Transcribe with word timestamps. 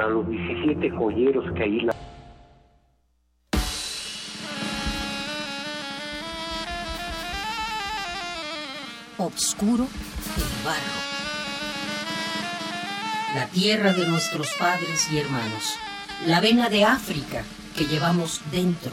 para 0.00 0.12
los 0.12 0.26
17 0.30 0.90
joyeros 0.92 1.44
que 1.54 1.62
ahí 1.62 1.80
la... 1.80 1.94
Obscuro 9.18 9.84
el 9.84 10.64
barro. 10.64 10.80
La 13.34 13.46
tierra 13.48 13.92
de 13.92 14.08
nuestros 14.08 14.54
padres 14.58 15.12
y 15.12 15.18
hermanos. 15.18 15.78
La 16.26 16.40
vena 16.40 16.70
de 16.70 16.86
África 16.86 17.42
que 17.76 17.84
llevamos 17.84 18.40
dentro. 18.50 18.92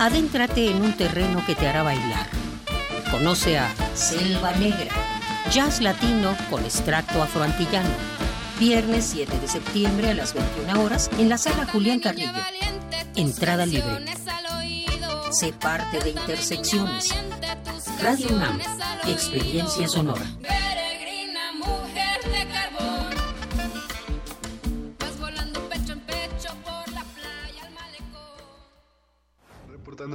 Adéntrate 0.00 0.70
en 0.70 0.80
un 0.80 0.94
terreno 0.94 1.44
que 1.46 1.54
te 1.54 1.68
hará 1.68 1.82
bailar. 1.82 2.28
Conoce 3.10 3.58
a 3.58 3.68
Selva 3.94 4.52
Negra, 4.52 4.90
jazz 5.50 5.82
latino 5.82 6.34
con 6.48 6.64
extracto 6.64 7.22
afroantillano. 7.22 8.11
Viernes 8.62 9.06
7 9.06 9.40
de 9.40 9.48
septiembre 9.48 10.10
a 10.10 10.14
las 10.14 10.34
21 10.34 10.84
horas 10.84 11.10
en 11.18 11.28
la 11.28 11.36
sala 11.36 11.66
Julián 11.66 11.98
Carrillo. 11.98 12.30
Entrada 13.16 13.66
libre. 13.66 14.04
Sé 15.32 15.52
parte 15.52 15.98
de 15.98 16.10
Intersecciones. 16.10 17.12
Radio 18.00 18.28
UNAM. 18.28 18.60
Experiencia 19.08 19.88
sonora. 19.88 20.22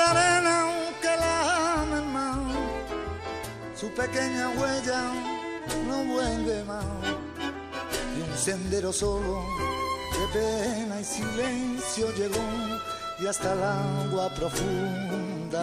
La 0.00 0.10
arena 0.10 0.56
que 1.02 1.12
la 1.22 1.34
amen 1.82 2.06
su 3.80 3.88
pequeña 4.00 4.48
huella 4.56 5.00
no 5.88 5.96
vuelve 6.12 6.64
más. 6.64 6.84
Y 8.16 8.20
un 8.28 8.36
sendero 8.36 8.92
solo 8.92 9.44
de 10.16 10.24
pena 10.38 11.00
y 11.00 11.04
silencio 11.04 12.06
llegó 12.18 12.46
y 13.20 13.26
hasta 13.26 13.52
el 13.52 13.62
agua 13.62 14.28
profunda. 14.38 15.62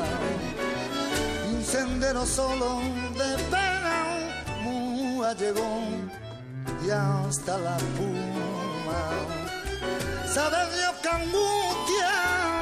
Y 1.48 1.56
un 1.56 1.64
sendero 1.64 2.26
solo 2.26 2.80
de 3.22 3.32
pena 3.54 3.98
mua 4.64 5.34
llegó 5.34 5.72
y 6.86 6.90
hasta 6.90 7.58
la 7.58 7.78
puma. 7.96 9.02
Sabe 10.34 10.60
Dios 10.76 10.94
que 11.02 11.10
angustia 11.10 12.57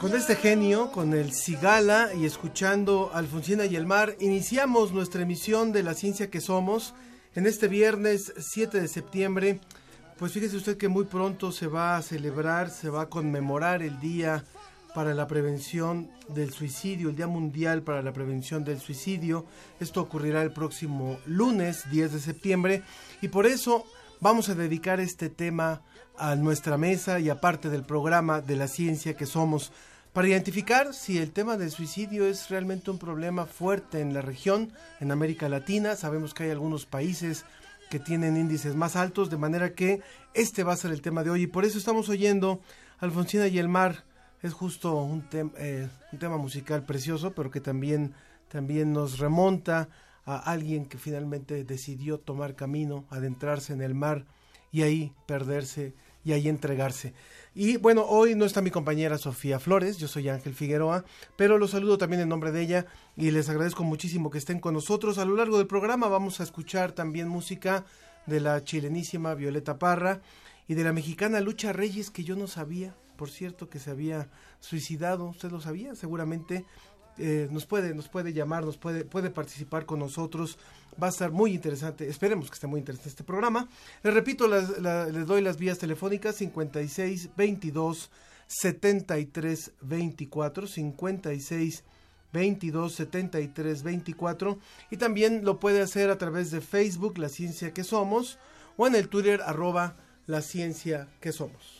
Con 0.00 0.14
este 0.14 0.34
genio, 0.34 0.90
con 0.92 1.12
el 1.12 1.34
Cigala 1.34 2.14
y 2.14 2.24
escuchando 2.24 3.10
Alfonsina 3.12 3.66
y 3.66 3.76
el 3.76 3.84
Mar, 3.84 4.16
iniciamos 4.18 4.92
nuestra 4.92 5.20
emisión 5.20 5.72
de 5.72 5.82
La 5.82 5.92
Ciencia 5.92 6.30
que 6.30 6.40
Somos 6.40 6.94
en 7.34 7.46
este 7.46 7.68
viernes 7.68 8.32
7 8.38 8.80
de 8.80 8.88
septiembre. 8.88 9.60
Pues 10.18 10.32
fíjese 10.32 10.56
usted 10.56 10.78
que 10.78 10.88
muy 10.88 11.04
pronto 11.04 11.52
se 11.52 11.66
va 11.66 11.98
a 11.98 12.02
celebrar, 12.02 12.70
se 12.70 12.88
va 12.88 13.02
a 13.02 13.08
conmemorar 13.10 13.82
el 13.82 14.00
Día 14.00 14.42
para 14.94 15.12
la 15.12 15.26
Prevención 15.26 16.10
del 16.28 16.50
Suicidio, 16.50 17.10
el 17.10 17.16
Día 17.16 17.26
Mundial 17.26 17.82
para 17.82 18.00
la 18.00 18.14
Prevención 18.14 18.64
del 18.64 18.80
Suicidio. 18.80 19.44
Esto 19.80 20.00
ocurrirá 20.00 20.40
el 20.40 20.54
próximo 20.54 21.18
lunes 21.26 21.90
10 21.90 22.14
de 22.14 22.20
septiembre 22.20 22.82
y 23.20 23.28
por 23.28 23.44
eso 23.44 23.84
vamos 24.20 24.48
a 24.48 24.54
dedicar 24.54 24.98
este 24.98 25.28
tema 25.28 25.82
a 26.16 26.36
nuestra 26.36 26.78
mesa 26.78 27.20
y 27.20 27.28
aparte 27.28 27.68
del 27.68 27.82
programa 27.82 28.40
de 28.40 28.56
la 28.56 28.66
ciencia 28.66 29.14
que 29.14 29.26
somos 29.26 29.72
para 30.12 30.28
identificar 30.28 30.92
si 30.92 31.18
el 31.18 31.30
tema 31.30 31.56
del 31.56 31.70
suicidio 31.70 32.26
es 32.26 32.48
realmente 32.50 32.90
un 32.90 32.98
problema 32.98 33.46
fuerte 33.46 34.00
en 34.00 34.12
la 34.12 34.22
región, 34.22 34.72
en 34.98 35.12
América 35.12 35.48
Latina. 35.48 35.94
Sabemos 35.94 36.34
que 36.34 36.44
hay 36.44 36.50
algunos 36.50 36.84
países 36.84 37.44
que 37.90 38.00
tienen 38.00 38.36
índices 38.36 38.74
más 38.74 38.96
altos, 38.96 39.30
de 39.30 39.36
manera 39.36 39.74
que 39.74 40.00
este 40.34 40.64
va 40.64 40.72
a 40.72 40.76
ser 40.76 40.90
el 40.92 41.02
tema 41.02 41.22
de 41.22 41.30
hoy 41.30 41.42
y 41.42 41.46
por 41.46 41.64
eso 41.64 41.78
estamos 41.78 42.08
oyendo 42.08 42.60
Alfonsina 42.98 43.46
y 43.46 43.58
el 43.58 43.68
Mar. 43.68 44.04
Es 44.42 44.52
justo 44.52 44.96
un, 44.96 45.24
eh, 45.32 45.88
un 46.12 46.18
tema 46.18 46.38
musical 46.38 46.84
precioso, 46.84 47.32
pero 47.32 47.50
que 47.50 47.60
también, 47.60 48.14
también 48.48 48.92
nos 48.92 49.18
remonta 49.18 49.88
a 50.24 50.38
alguien 50.38 50.86
que 50.86 50.98
finalmente 50.98 51.64
decidió 51.64 52.18
tomar 52.18 52.54
camino, 52.54 53.04
adentrarse 53.10 53.72
en 53.72 53.82
el 53.82 53.94
mar 53.94 54.24
y 54.72 54.82
ahí 54.82 55.12
perderse 55.26 55.94
y 56.24 56.32
ahí 56.32 56.48
entregarse. 56.48 57.14
Y 57.52 57.78
bueno, 57.78 58.04
hoy 58.06 58.36
no 58.36 58.44
está 58.44 58.62
mi 58.62 58.70
compañera 58.70 59.18
Sofía 59.18 59.58
Flores, 59.58 59.98
yo 59.98 60.06
soy 60.06 60.28
Ángel 60.28 60.54
Figueroa, 60.54 61.04
pero 61.36 61.58
los 61.58 61.72
saludo 61.72 61.98
también 61.98 62.22
en 62.22 62.28
nombre 62.28 62.52
de 62.52 62.62
ella 62.62 62.86
y 63.16 63.32
les 63.32 63.48
agradezco 63.48 63.82
muchísimo 63.82 64.30
que 64.30 64.38
estén 64.38 64.60
con 64.60 64.74
nosotros. 64.74 65.18
A 65.18 65.24
lo 65.24 65.34
largo 65.34 65.58
del 65.58 65.66
programa 65.66 66.06
vamos 66.06 66.38
a 66.38 66.44
escuchar 66.44 66.92
también 66.92 67.26
música 67.26 67.84
de 68.26 68.38
la 68.38 68.62
chilenísima 68.62 69.34
Violeta 69.34 69.80
Parra 69.80 70.20
y 70.68 70.74
de 70.74 70.84
la 70.84 70.92
mexicana 70.92 71.40
Lucha 71.40 71.72
Reyes, 71.72 72.12
que 72.12 72.22
yo 72.22 72.36
no 72.36 72.46
sabía, 72.46 72.94
por 73.16 73.30
cierto, 73.30 73.68
que 73.68 73.80
se 73.80 73.90
había 73.90 74.28
suicidado. 74.60 75.24
¿Usted 75.24 75.50
lo 75.50 75.60
sabía? 75.60 75.96
Seguramente 75.96 76.64
eh, 77.20 77.48
nos 77.50 77.66
puede 77.66 77.94
nos 77.94 78.08
puede 78.08 78.32
llamar, 78.32 78.64
nos 78.64 78.76
puede 78.76 79.04
puede 79.04 79.30
participar 79.30 79.86
con 79.86 79.98
nosotros. 79.98 80.58
Va 81.00 81.06
a 81.06 81.10
estar 81.10 81.30
muy 81.30 81.52
interesante. 81.54 82.08
Esperemos 82.08 82.48
que 82.50 82.54
esté 82.54 82.66
muy 82.66 82.80
interesante 82.80 83.10
este 83.10 83.24
programa. 83.24 83.68
Les 84.02 84.12
repito, 84.12 84.48
las- 84.48 84.78
la- 84.80 85.06
les 85.06 85.24
doy 85.26 85.40
las 85.40 85.56
vías 85.56 85.78
telefónicas 85.78 86.34
56 86.36 87.30
22 87.36 88.10
73 88.48 89.72
24 89.82 90.66
56 90.66 91.84
22 92.32 92.94
73 92.94 93.82
24 93.82 94.58
y 94.90 94.96
también 94.96 95.44
lo 95.44 95.58
puede 95.60 95.80
hacer 95.80 96.10
a 96.10 96.18
través 96.18 96.50
de 96.50 96.60
Facebook 96.60 97.18
La 97.18 97.28
Ciencia 97.28 97.72
que 97.72 97.84
Somos 97.84 98.38
o 98.76 98.86
en 98.86 98.94
el 98.94 99.08
Twitter 99.08 99.40
arroba 99.44 99.96
La 100.26 100.40
Ciencia 100.42 101.08
que 101.20 101.32
Somos. 101.32 101.79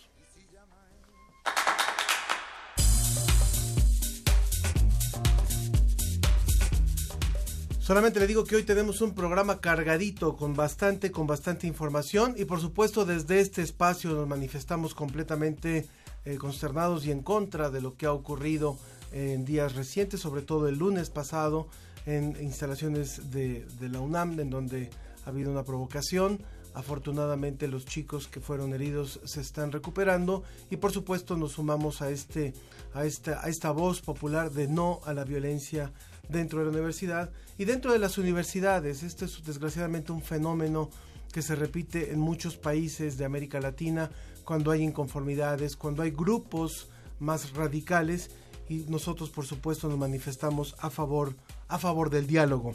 Solamente 7.90 8.20
le 8.20 8.28
digo 8.28 8.44
que 8.44 8.54
hoy 8.54 8.62
tenemos 8.62 9.00
un 9.00 9.16
programa 9.16 9.60
cargadito 9.60 10.36
con 10.36 10.54
bastante, 10.54 11.10
con 11.10 11.26
bastante 11.26 11.66
información 11.66 12.36
y 12.38 12.44
por 12.44 12.60
supuesto 12.60 13.04
desde 13.04 13.40
este 13.40 13.62
espacio 13.62 14.12
nos 14.12 14.28
manifestamos 14.28 14.94
completamente 14.94 15.88
eh, 16.24 16.36
consternados 16.36 17.04
y 17.04 17.10
en 17.10 17.20
contra 17.20 17.68
de 17.68 17.80
lo 17.80 17.96
que 17.96 18.06
ha 18.06 18.12
ocurrido 18.12 18.78
en 19.10 19.44
días 19.44 19.74
recientes, 19.74 20.20
sobre 20.20 20.42
todo 20.42 20.68
el 20.68 20.78
lunes 20.78 21.10
pasado 21.10 21.66
en 22.06 22.36
instalaciones 22.40 23.32
de, 23.32 23.66
de 23.80 23.88
la 23.88 23.98
UNAM, 23.98 24.38
en 24.38 24.50
donde 24.50 24.88
ha 25.26 25.30
habido 25.30 25.50
una 25.50 25.64
provocación. 25.64 26.38
Afortunadamente 26.74 27.66
los 27.66 27.86
chicos 27.86 28.28
que 28.28 28.38
fueron 28.38 28.72
heridos 28.72 29.18
se 29.24 29.40
están 29.40 29.72
recuperando 29.72 30.44
y 30.70 30.76
por 30.76 30.92
supuesto 30.92 31.36
nos 31.36 31.54
sumamos 31.54 32.02
a 32.02 32.10
este 32.10 32.54
a 32.94 33.04
esta 33.04 33.44
a 33.44 33.48
esta 33.48 33.72
voz 33.72 34.00
popular 34.00 34.52
de 34.52 34.68
no 34.68 35.00
a 35.04 35.12
la 35.12 35.24
violencia 35.24 35.92
dentro 36.30 36.60
de 36.60 36.66
la 36.66 36.70
universidad 36.70 37.30
y 37.58 37.64
dentro 37.64 37.92
de 37.92 37.98
las 37.98 38.18
universidades. 38.18 39.02
Este 39.02 39.24
es 39.24 39.44
desgraciadamente 39.44 40.12
un 40.12 40.22
fenómeno 40.22 40.90
que 41.32 41.42
se 41.42 41.54
repite 41.54 42.12
en 42.12 42.20
muchos 42.20 42.56
países 42.56 43.16
de 43.16 43.24
América 43.24 43.60
Latina 43.60 44.10
cuando 44.44 44.70
hay 44.70 44.82
inconformidades, 44.82 45.76
cuando 45.76 46.02
hay 46.02 46.10
grupos 46.10 46.88
más 47.18 47.52
radicales 47.52 48.30
y 48.68 48.86
nosotros 48.88 49.30
por 49.30 49.46
supuesto 49.46 49.88
nos 49.88 49.98
manifestamos 49.98 50.74
a 50.78 50.90
favor 50.90 51.36
a 51.68 51.78
favor 51.78 52.10
del 52.10 52.26
diálogo. 52.26 52.74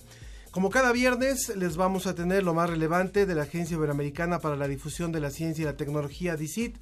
Como 0.52 0.69
cada 0.69 0.94
viernes 0.94 1.54
les 1.57 1.75
vamos 1.75 2.07
a 2.07 2.16
tener 2.16 2.44
lo 2.44 2.54
más 2.54 2.69
relevante 2.69 3.25
de 3.25 3.36
la 3.36 3.44
Agencia 3.44 3.75
Iberoamericana 3.75 4.40
para 4.40 4.56
la 4.56 4.69
Difusión 4.69 5.12
de 5.12 5.19
la 5.19 5.31
Ciencia 5.31 5.63
y 5.63 5.66
la 5.66 5.75
Tecnología 5.75 6.38
DICIT 6.38 6.78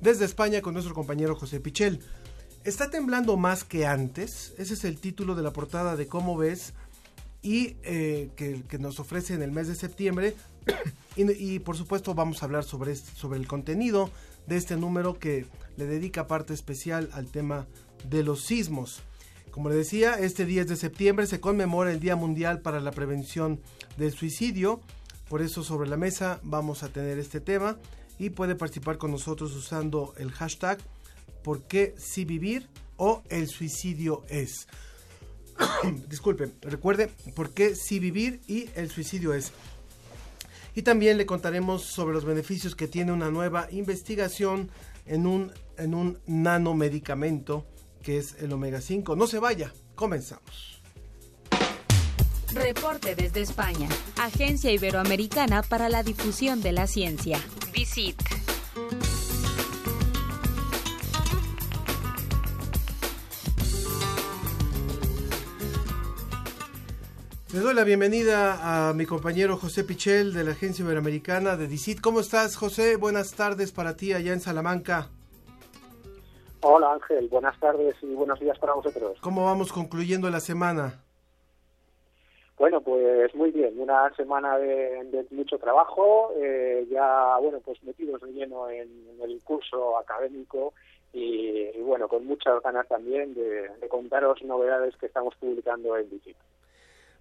desde 0.00 0.26
España 0.26 0.60
con 0.60 0.74
nuestro 0.74 0.94
compañero 0.94 1.34
José 1.34 1.60
Pichel. 1.60 2.00
Está 2.64 2.88
temblando 2.88 3.36
más 3.36 3.62
que 3.62 3.84
antes, 3.84 4.54
ese 4.56 4.72
es 4.72 4.84
el 4.84 4.98
título 4.98 5.34
de 5.34 5.42
la 5.42 5.52
portada 5.52 5.96
de 5.96 6.06
Cómo 6.06 6.34
ves 6.34 6.72
y 7.42 7.76
eh, 7.82 8.30
que, 8.36 8.78
nos 8.78 8.98
ofrece 9.00 9.34
en 9.34 9.42
el 9.42 9.52
mes 9.52 9.68
de 9.68 9.74
septiembre 9.74 10.34
y, 11.16 11.58
por 11.58 11.76
supuesto 11.76 12.14
vamos 12.14 12.42
a 12.42 12.46
hablar 12.46 12.64
sobre, 12.64 12.96
sobre 12.96 13.38
el 13.38 13.46
contenido 13.46 14.10
de 14.46 14.56
este 14.56 14.78
número 14.78 15.18
que 15.18 15.44
le 15.76 15.84
dedica 15.84 16.26
parte 16.26 16.54
especial 16.54 17.10
al 17.12 17.26
tema 17.26 17.66
de 18.08 18.22
los 18.22 18.46
sismos. 18.46 19.02
Como 19.50 19.68
le 19.68 19.74
decía, 19.74 20.14
este 20.14 20.46
10 20.46 20.66
de 20.66 20.76
septiembre 20.76 21.26
se 21.26 21.40
conmemora 21.40 21.92
el 21.92 22.00
Día 22.00 22.16
Mundial 22.16 22.62
para 22.62 22.80
la 22.80 22.92
Prevención 22.92 23.60
del 23.98 24.12
Suicidio. 24.12 24.80
Por 25.28 25.42
eso 25.42 25.62
sobre 25.62 25.90
la 25.90 25.98
mesa 25.98 26.40
vamos 26.42 26.82
a 26.82 26.88
tener 26.88 27.18
este 27.18 27.40
tema 27.40 27.76
y 28.18 28.30
puede 28.30 28.54
participar 28.54 28.96
con 28.96 29.10
nosotros 29.10 29.54
usando 29.54 30.14
el 30.16 30.32
hashtag 30.32 30.78
¿Por 31.44 31.62
qué 31.62 31.94
si 31.98 32.24
vivir 32.24 32.68
o 32.96 33.22
el 33.28 33.48
suicidio 33.48 34.24
es? 34.28 34.66
Disculpe, 36.08 36.50
recuerde 36.62 37.10
¿Por 37.36 37.50
qué 37.50 37.76
si 37.76 38.00
vivir 38.00 38.40
y 38.48 38.68
el 38.74 38.90
suicidio 38.90 39.34
es? 39.34 39.52
Y 40.74 40.82
también 40.82 41.18
le 41.18 41.26
contaremos 41.26 41.82
sobre 41.82 42.14
los 42.14 42.24
beneficios 42.24 42.74
que 42.74 42.88
tiene 42.88 43.12
una 43.12 43.30
nueva 43.30 43.68
investigación 43.70 44.70
en 45.06 45.26
un, 45.26 45.52
en 45.76 45.94
un 45.94 46.18
nanomedicamento 46.26 47.66
que 48.02 48.18
es 48.18 48.34
el 48.40 48.52
omega 48.52 48.80
5. 48.80 49.14
No 49.14 49.26
se 49.26 49.38
vaya, 49.38 49.72
comenzamos. 49.94 50.82
Reporte 52.52 53.14
desde 53.14 53.42
España, 53.42 53.88
Agencia 54.16 54.72
Iberoamericana 54.72 55.62
para 55.62 55.88
la 55.88 56.02
Difusión 56.02 56.62
de 56.62 56.72
la 56.72 56.86
Ciencia. 56.86 57.38
Visit. 57.72 58.43
Le 67.54 67.60
doy 67.60 67.72
la 67.72 67.84
bienvenida 67.84 68.88
a 68.88 68.92
mi 68.94 69.06
compañero 69.06 69.56
José 69.56 69.84
Pichel 69.84 70.34
de 70.34 70.42
la 70.42 70.50
Agencia 70.50 70.84
Iberoamericana 70.84 71.56
de 71.56 71.68
DICIT. 71.68 72.00
¿Cómo 72.00 72.18
estás, 72.18 72.56
José? 72.56 72.96
Buenas 72.96 73.36
tardes 73.36 73.70
para 73.70 73.96
ti 73.96 74.12
allá 74.12 74.32
en 74.32 74.40
Salamanca. 74.40 75.10
Hola, 76.62 76.94
Ángel. 76.94 77.28
Buenas 77.28 77.56
tardes 77.60 77.94
y 78.02 78.12
buenos 78.12 78.40
días 78.40 78.58
para 78.58 78.74
vosotros. 78.74 79.18
¿Cómo 79.20 79.44
vamos 79.44 79.72
concluyendo 79.72 80.28
la 80.30 80.40
semana? 80.40 81.04
Bueno, 82.58 82.80
pues 82.80 83.32
muy 83.36 83.52
bien. 83.52 83.78
Una 83.78 84.12
semana 84.16 84.58
de, 84.58 85.24
mucho 85.30 85.56
trabajo, 85.56 86.32
eh, 86.36 86.84
ya, 86.90 87.36
bueno, 87.40 87.60
pues 87.64 87.80
metidos 87.84 88.20
de 88.22 88.32
lleno 88.32 88.68
en, 88.68 88.90
el 89.22 89.40
curso 89.44 89.96
académico 89.96 90.74
y, 91.12 91.70
bueno, 91.82 92.08
con 92.08 92.26
muchas 92.26 92.60
ganas 92.64 92.88
también 92.88 93.32
de, 93.34 93.70
contaros 93.88 94.42
novedades 94.42 94.96
que 94.96 95.06
estamos 95.06 95.36
publicando 95.36 95.96
en 95.96 96.10
DICIT. 96.10 96.36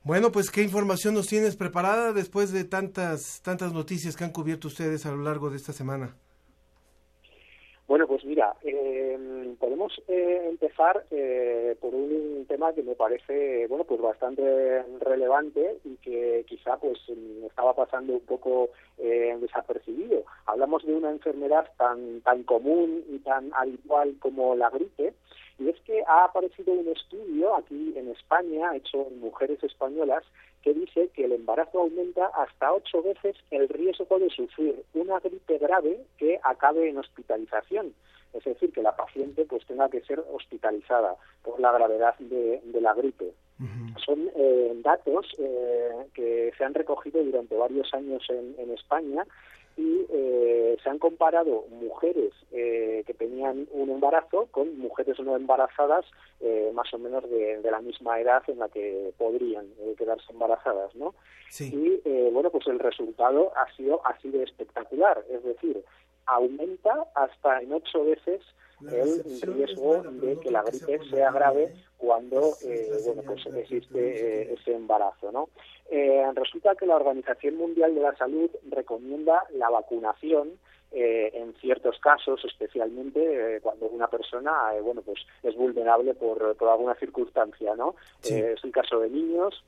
Bueno, 0.05 0.33
pues 0.33 0.51
qué 0.51 0.61
información 0.61 1.13
nos 1.13 1.27
tienes 1.27 1.55
preparada 1.55 2.11
después 2.11 2.51
de 2.51 2.65
tantas 2.65 3.41
tantas 3.41 3.71
noticias 3.71 4.17
que 4.17 4.25
han 4.25 4.33
cubierto 4.33 4.67
ustedes 4.67 5.05
a 5.05 5.11
lo 5.11 5.23
largo 5.23 5.49
de 5.49 5.55
esta 5.55 5.71
semana. 5.71 6.13
Bueno, 7.87 8.05
pues 8.05 8.25
mira, 8.25 8.53
eh, 8.63 9.55
podemos 9.57 9.93
eh, 10.09 10.47
empezar 10.49 11.05
eh, 11.09 11.77
por 11.79 11.95
un 11.95 12.45
tema 12.49 12.73
que 12.73 12.83
me 12.83 12.95
parece, 12.95 13.65
bueno, 13.67 13.85
pues 13.85 14.01
bastante 14.01 14.83
relevante 14.99 15.77
y 15.85 15.95
que 15.95 16.43
quizá 16.49 16.75
pues 16.75 16.99
estaba 17.47 17.73
pasando 17.73 18.13
un 18.13 18.25
poco 18.25 18.71
desapercibido. 18.97 20.23
Hablamos 20.47 20.85
de 20.85 20.95
una 20.95 21.11
enfermedad 21.11 21.69
tan 21.77 22.19
tan 22.21 22.43
común 22.43 23.05
y 23.09 23.19
tan 23.19 23.51
habitual 23.53 24.15
como 24.19 24.53
la 24.55 24.69
gripe 24.69 25.13
y 25.63 25.69
es 25.69 25.79
que 25.81 26.03
ha 26.07 26.25
aparecido 26.25 26.73
un 26.73 26.87
estudio 26.89 27.55
aquí 27.55 27.93
en 27.95 28.09
España, 28.09 28.75
hecho 28.75 29.07
en 29.07 29.19
mujeres 29.21 29.63
españolas, 29.63 30.23
que 30.61 30.73
dice 30.73 31.09
que 31.13 31.25
el 31.25 31.33
embarazo 31.33 31.79
aumenta 31.79 32.27
hasta 32.27 32.73
ocho 32.73 33.01
veces 33.01 33.35
el 33.51 33.69
riesgo 33.69 34.19
de 34.19 34.29
sufrir 34.29 34.83
una 34.93 35.19
gripe 35.19 35.57
grave 35.57 36.01
que 36.17 36.39
acabe 36.43 36.89
en 36.89 36.97
hospitalización. 36.97 37.93
Es 38.33 38.43
decir, 38.43 38.71
que 38.73 38.81
la 38.81 38.95
paciente 38.95 39.45
pues 39.45 39.65
tenga 39.65 39.89
que 39.89 40.01
ser 40.01 40.23
hospitalizada 40.33 41.15
por 41.43 41.59
la 41.59 41.71
gravedad 41.71 42.15
de, 42.19 42.61
la 42.81 42.93
gripe. 42.93 43.33
Son 44.03 44.29
eh, 44.35 44.73
datos 44.83 45.27
eh, 45.37 46.07
que 46.13 46.51
se 46.57 46.65
han 46.65 46.73
recogido 46.73 47.23
durante 47.23 47.55
varios 47.55 47.93
años 47.93 48.25
en, 48.29 48.55
en 48.57 48.71
España 48.71 49.25
y 49.75 50.05
eh, 50.09 50.77
se 50.83 50.89
han 50.89 50.99
comparado 50.99 51.65
mujeres 51.69 52.31
eh, 52.51 53.03
que 53.07 53.13
tenían 53.13 53.67
un 53.71 53.89
embarazo 53.89 54.47
con 54.51 54.77
mujeres 54.77 55.19
no 55.19 55.35
embarazadas 55.35 56.05
eh, 56.41 56.71
más 56.73 56.93
o 56.93 56.99
menos 56.99 57.23
de, 57.29 57.59
la 57.63 57.81
misma 57.81 58.19
edad 58.19 58.43
en 58.47 58.59
la 58.59 58.69
que 58.69 59.13
podrían 59.17 59.65
quedarse 59.97 60.31
embarazadas, 60.31 60.93
¿no? 60.95 61.15
Y 61.59 62.01
bueno, 62.31 62.49
pues 62.49 62.67
el 62.67 62.79
resultado 62.79 63.51
ha 63.55 63.71
sido 63.75 64.05
ha 64.05 64.19
sido 64.19 64.41
espectacular, 64.41 65.23
es 65.29 65.43
decir, 65.43 65.83
aumenta 66.25 67.07
hasta 67.15 67.61
en 67.61 67.73
ocho 67.73 68.05
veces 68.05 68.41
el 68.91 69.41
riesgo 69.41 70.03
de 70.03 70.39
que 70.39 70.51
la 70.51 70.63
gripe 70.63 70.99
sea 71.09 71.31
grave 71.31 71.73
cuando 71.97 72.51
bueno 73.05 73.21
pues 73.25 73.45
existe 73.55 74.53
ese 74.53 74.75
embarazo, 74.75 75.31
¿no? 75.31 75.49
Eh, 75.95 76.25
resulta 76.33 76.73
que 76.73 76.87
la 76.87 76.95
Organización 76.95 77.55
Mundial 77.55 77.93
de 77.93 78.01
la 78.01 78.15
Salud 78.15 78.49
recomienda 78.67 79.43
la 79.51 79.69
vacunación 79.69 80.57
eh, 80.91 81.29
en 81.35 81.53
ciertos 81.61 81.99
casos, 81.99 82.43
especialmente 82.45 83.57
eh, 83.57 83.61
cuando 83.61 83.85
una 83.89 84.07
persona, 84.07 84.71
bueno, 84.81 85.03
pues 85.03 85.19
es 85.43 85.55
vulnerable 85.55 86.15
por, 86.15 86.55
por 86.55 86.69
alguna 86.69 86.95
circunstancia, 86.95 87.75
¿no? 87.75 87.93
es 88.23 88.63
el 88.63 88.71
caso 88.71 89.01
de 89.01 89.11
niños, 89.11 89.63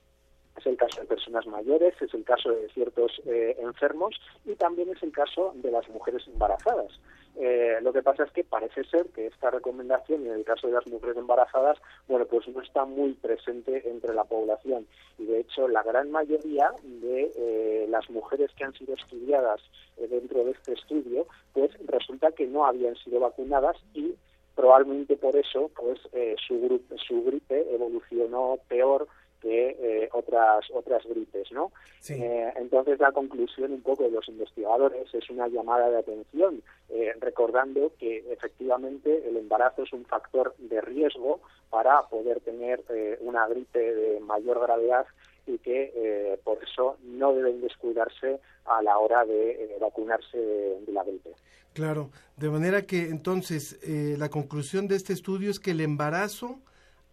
es 0.58 0.66
el 0.66 0.78
caso 0.78 1.02
de 1.02 1.08
personas 1.08 1.46
mayores, 1.48 1.94
es 2.02 2.14
el 2.14 2.24
caso 2.24 2.52
de 2.52 2.70
ciertos 2.70 3.22
enfermos 3.26 4.16
y 4.46 4.56
también 4.56 4.90
es 4.90 5.04
el 5.04 5.12
caso 5.12 5.54
de 5.56 5.72
las 5.72 5.88
mujeres 5.90 6.26
embarazadas. 6.28 6.92
Eh, 7.38 7.80
lo 7.82 7.92
que 7.92 8.02
pasa 8.02 8.24
es 8.24 8.32
que 8.32 8.44
parece 8.44 8.86
ser 8.86 9.08
que 9.08 9.28
esta 9.28 9.52
recomendación, 9.52 10.26
en 10.26 10.34
el 10.34 10.46
caso 10.46 10.68
de 10.68 10.74
las 10.74 10.88
mujeres 10.88 11.18
embarazadas, 11.18 11.78
bueno, 12.08 12.26
pues 12.26 12.48
no 12.48 12.62
está 12.62 12.86
muy 12.86 13.14
presente 13.14 13.90
entre 13.90 14.14
la 14.14 14.24
población. 14.24 14.88
Y 15.18 15.26
de 15.26 15.42
hecho, 15.42 15.68
la 15.68 15.84
gran 15.84 16.12
mayoría 16.12 16.72
de 16.84 17.32
eh, 17.36 17.88
las 17.90 18.10
mujeres 18.10 18.52
que 18.56 18.64
han 18.64 18.74
sido 18.74 18.94
estudiadas 18.94 19.60
eh, 19.98 20.08
dentro 20.08 20.46
de 20.46 20.52
este 20.52 20.74
estudio, 20.74 21.28
pues 21.54 21.72
resulta 21.88 22.32
que 22.32 22.48
no 22.48 22.66
habían 22.66 22.96
sido 22.96 23.20
vacunadas 23.20 23.78
y 23.94 24.16
probablemente 24.56 25.18
por 25.18 25.36
eso, 25.36 25.70
pues 25.76 26.00
su, 26.48 26.82
su 26.96 27.24
gripe 27.26 27.74
evolucionó 27.74 28.58
peor 28.70 29.06
que 29.46 29.78
eh, 29.80 30.10
otras 30.12 30.66
otras 30.74 31.04
gripes, 31.06 31.52
¿no? 31.52 31.72
Eh, 32.10 32.52
entonces 32.56 33.00
la 33.00 33.12
conclusión 33.12 33.74
un 33.74 33.82
poco 33.82 34.02
de 34.02 34.10
los 34.10 34.28
investigadores 34.28 35.14
es 35.14 35.30
una 35.30 35.48
llamada 35.48 35.88
de 35.92 36.00
atención, 36.00 36.64
eh, 36.90 37.14
recordando 37.20 37.92
que 38.00 38.26
efectivamente 38.32 39.24
el 39.30 39.38
embarazo 39.38 39.84
es 39.84 39.94
un 39.94 40.04
factor 40.06 40.56
de 40.58 40.82
riesgo 40.82 41.42
para 41.70 42.02
poder 42.10 42.40
tener 42.40 42.84
una 43.20 43.48
gripe 43.48 43.80
de 43.80 44.20
mayor 44.20 44.60
gravedad 44.62 45.06
y 45.46 45.60
que 45.60 46.40
por 46.44 46.58
eso 46.64 46.98
no 47.04 47.34
deben 47.34 47.62
descuidarse 47.62 48.40
a 48.66 48.82
la 48.82 48.98
hora 48.98 49.26
de 49.26 49.78
vacunarse 49.80 50.38
de, 50.38 50.92
la 50.92 51.04
gripe. 51.04 51.32
Claro, 51.74 52.10
de 52.38 52.50
manera 52.50 52.84
que 52.84 53.10
entonces 53.10 53.80
la 54.18 54.30
conclusión 54.30 54.88
de 54.88 54.96
este 54.96 55.14
estudio 55.14 55.52
es 55.52 55.60
que 55.60 55.72
el 55.72 55.82
embarazo 55.82 56.60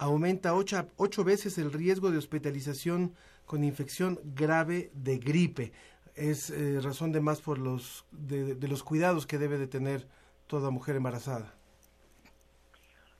aumenta 0.03 0.53
ocho, 0.53 0.85
ocho 0.97 1.23
veces 1.23 1.57
el 1.57 1.71
riesgo 1.71 2.11
de 2.11 2.17
hospitalización 2.17 3.13
con 3.45 3.63
infección 3.63 4.19
grave 4.35 4.89
de 4.93 5.17
gripe. 5.17 5.71
Es 6.15 6.49
eh, 6.49 6.79
razón 6.81 7.11
de 7.11 7.21
más 7.21 7.41
por 7.41 7.57
los 7.57 8.05
de, 8.11 8.55
los 8.67 8.83
cuidados 8.83 9.25
que 9.25 9.37
debe 9.37 9.57
de 9.57 9.67
tener 9.67 10.05
toda 10.47 10.69
mujer 10.69 10.97
embarazada. 10.97 11.53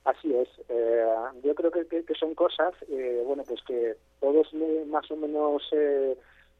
Así 0.04 0.34
es. 0.34 0.48
Eh, 0.68 1.06
yo 1.42 1.54
creo 1.54 1.70
que, 1.70 1.86
que, 1.86 2.14
son 2.14 2.34
cosas, 2.34 2.74
eh, 2.88 3.22
bueno, 3.26 3.42
pues 3.44 3.62
que 3.66 3.96
todos 4.20 4.52
más 4.86 5.10
o 5.10 5.16
menos 5.16 5.62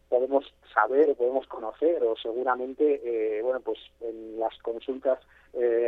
podemos 0.09 0.45
saber, 0.73 1.15
podemos 1.17 1.47
conocer, 1.49 2.03
o 2.03 2.17
seguramente, 2.17 3.41
bueno, 3.43 3.61
pues 3.61 3.79
en 4.01 4.39
las 4.41 4.57
consultas 4.63 5.19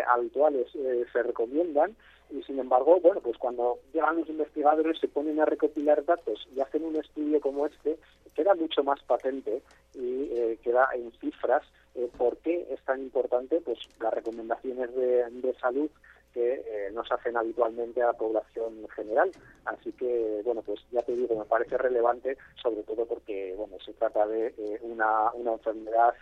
habituales 0.08 0.66
se 0.72 1.22
recomiendan, 1.22 1.96
y 2.30 2.42
sin 2.42 2.58
embargo, 2.58 3.00
bueno, 3.00 3.20
pues 3.20 3.38
cuando 3.38 3.78
llegan 3.92 4.16
los 4.16 4.28
investigadores 4.28 4.98
se 4.98 5.08
ponen 5.08 5.40
a 5.40 5.44
recopilar 5.44 6.04
datos 6.04 6.46
y 6.54 6.60
hacen 6.60 6.84
un 6.84 6.96
estudio 6.96 7.40
como 7.40 7.66
este, 7.66 7.98
queda 8.34 8.54
mucho 8.54 8.82
más 8.84 9.02
patente 9.04 9.62
y 9.94 10.28
eh, 10.32 10.58
queda 10.62 10.88
en 10.94 11.10
cifras 11.20 11.62
eh, 11.94 12.08
por 12.18 12.36
qué 12.38 12.66
es 12.70 12.80
tan 12.84 13.00
importante 13.00 13.60
pues 13.60 13.78
las 14.00 14.12
recomendaciones 14.12 14.94
de, 14.94 15.30
de 15.30 15.54
salud 15.54 15.90
que 16.34 16.54
eh, 16.54 16.90
nos 16.92 17.10
hacen 17.10 17.34
habitualmente 17.36 18.02
a 18.02 18.08
la 18.08 18.12
población 18.12 18.86
general. 18.94 19.30
Así 19.64 19.90
que, 19.92 20.42
bueno, 20.44 20.60
pues 20.60 20.80
ya 20.92 21.00
te 21.00 21.16
digo, 21.16 21.34
me 21.34 21.46
parece 21.46 21.78
relevante, 21.78 22.36
sobre 22.62 22.82
todo 22.82 23.06
porque, 23.06 23.54
bueno, 23.56 23.78
se 23.82 23.94
trata 23.94 24.26
de 24.26 24.52
una, 24.82 25.32
una 25.32 25.52
enfermedad 25.52 26.14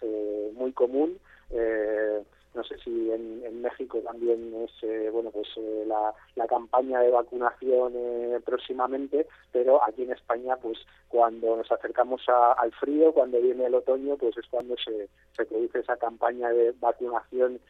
muy 0.52 0.72
común, 0.72 1.18
no 2.54 2.64
sé 2.64 2.76
si 2.78 3.10
en, 3.10 3.42
en 3.44 3.62
México 3.62 3.98
también 4.00 4.54
es 4.62 4.70
eh, 4.82 5.10
bueno 5.12 5.30
pues 5.30 5.48
eh, 5.56 5.84
la, 5.86 6.12
la, 6.36 6.46
campaña 6.46 7.00
de 7.00 7.10
vacunación 7.10 7.92
eh, 7.96 8.40
próximamente 8.44 9.26
pero 9.52 9.82
aquí 9.84 10.02
en 10.02 10.12
España 10.12 10.56
pues 10.56 10.78
cuando 11.08 11.56
nos 11.56 11.70
acercamos 11.70 12.22
a, 12.28 12.52
al 12.52 12.72
frío 12.72 13.12
cuando 13.12 13.40
viene 13.40 13.66
el 13.66 13.74
otoño 13.74 14.16
pues 14.16 14.36
es 14.36 14.46
cuando 14.50 14.76
se, 14.76 15.08
se 15.36 15.44
produce 15.44 15.80
esa 15.80 15.96
campaña 15.96 16.50
de 16.50 16.72
vacunación 16.80 17.60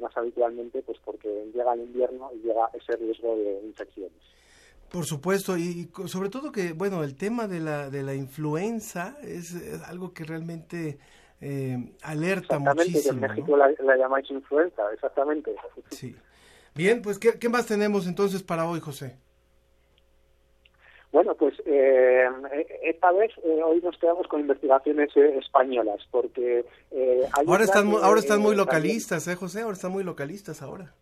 más 0.00 0.16
habitualmente 0.16 0.82
pues 0.82 0.98
porque 1.04 1.50
llega 1.54 1.72
el 1.74 1.80
invierno 1.80 2.30
y 2.34 2.46
llega 2.46 2.68
ese 2.74 2.96
riesgo 2.96 3.36
de 3.36 3.62
infecciones. 3.64 4.12
Por 4.90 5.04
supuesto, 5.04 5.56
y 5.58 5.90
sobre 6.06 6.28
todo 6.28 6.52
que, 6.52 6.72
bueno, 6.72 7.02
el 7.02 7.16
tema 7.16 7.48
de 7.48 7.60
la, 7.60 7.90
de 7.90 8.02
la 8.02 8.14
influenza 8.14 9.16
es, 9.20 9.54
algo 9.86 10.12
que 10.12 10.24
realmente 10.24 10.98
eh, 11.40 11.92
alerta 12.02 12.58
muchísimo. 12.58 13.20
Que 13.20 13.26
en 13.26 13.32
México 13.32 13.56
la, 13.56 13.70
la, 13.84 13.96
llamáis 13.96 14.30
influenza, 14.30 14.82
exactamente. 14.92 15.54
Sí. 15.90 16.16
Bien, 16.74 17.02
pues, 17.02 17.18
¿qué, 17.18 17.38
¿qué, 17.38 17.48
más 17.48 17.66
tenemos 17.66 18.06
entonces 18.06 18.42
para 18.42 18.66
hoy, 18.68 18.80
José? 18.80 19.16
Bueno, 21.12 21.34
pues 21.34 21.54
eh, 21.64 22.28
esta 22.82 23.10
vez 23.12 23.30
eh, 23.42 23.62
hoy 23.64 23.80
nos 23.80 23.96
quedamos 23.98 24.26
con 24.26 24.40
investigaciones 24.40 25.08
eh, 25.16 25.38
españolas, 25.38 26.00
porque... 26.10 26.66
Eh, 26.90 27.22
ahora, 27.32 27.64
están, 27.64 27.88
ahora 28.02 28.20
están 28.20 28.40
muy 28.40 28.54
localistas, 28.54 29.26
¿eh, 29.28 29.34
José? 29.34 29.62
Ahora 29.62 29.74
están 29.74 29.92
muy 29.92 30.04
localistas 30.04 30.60
ahora. 30.60 30.92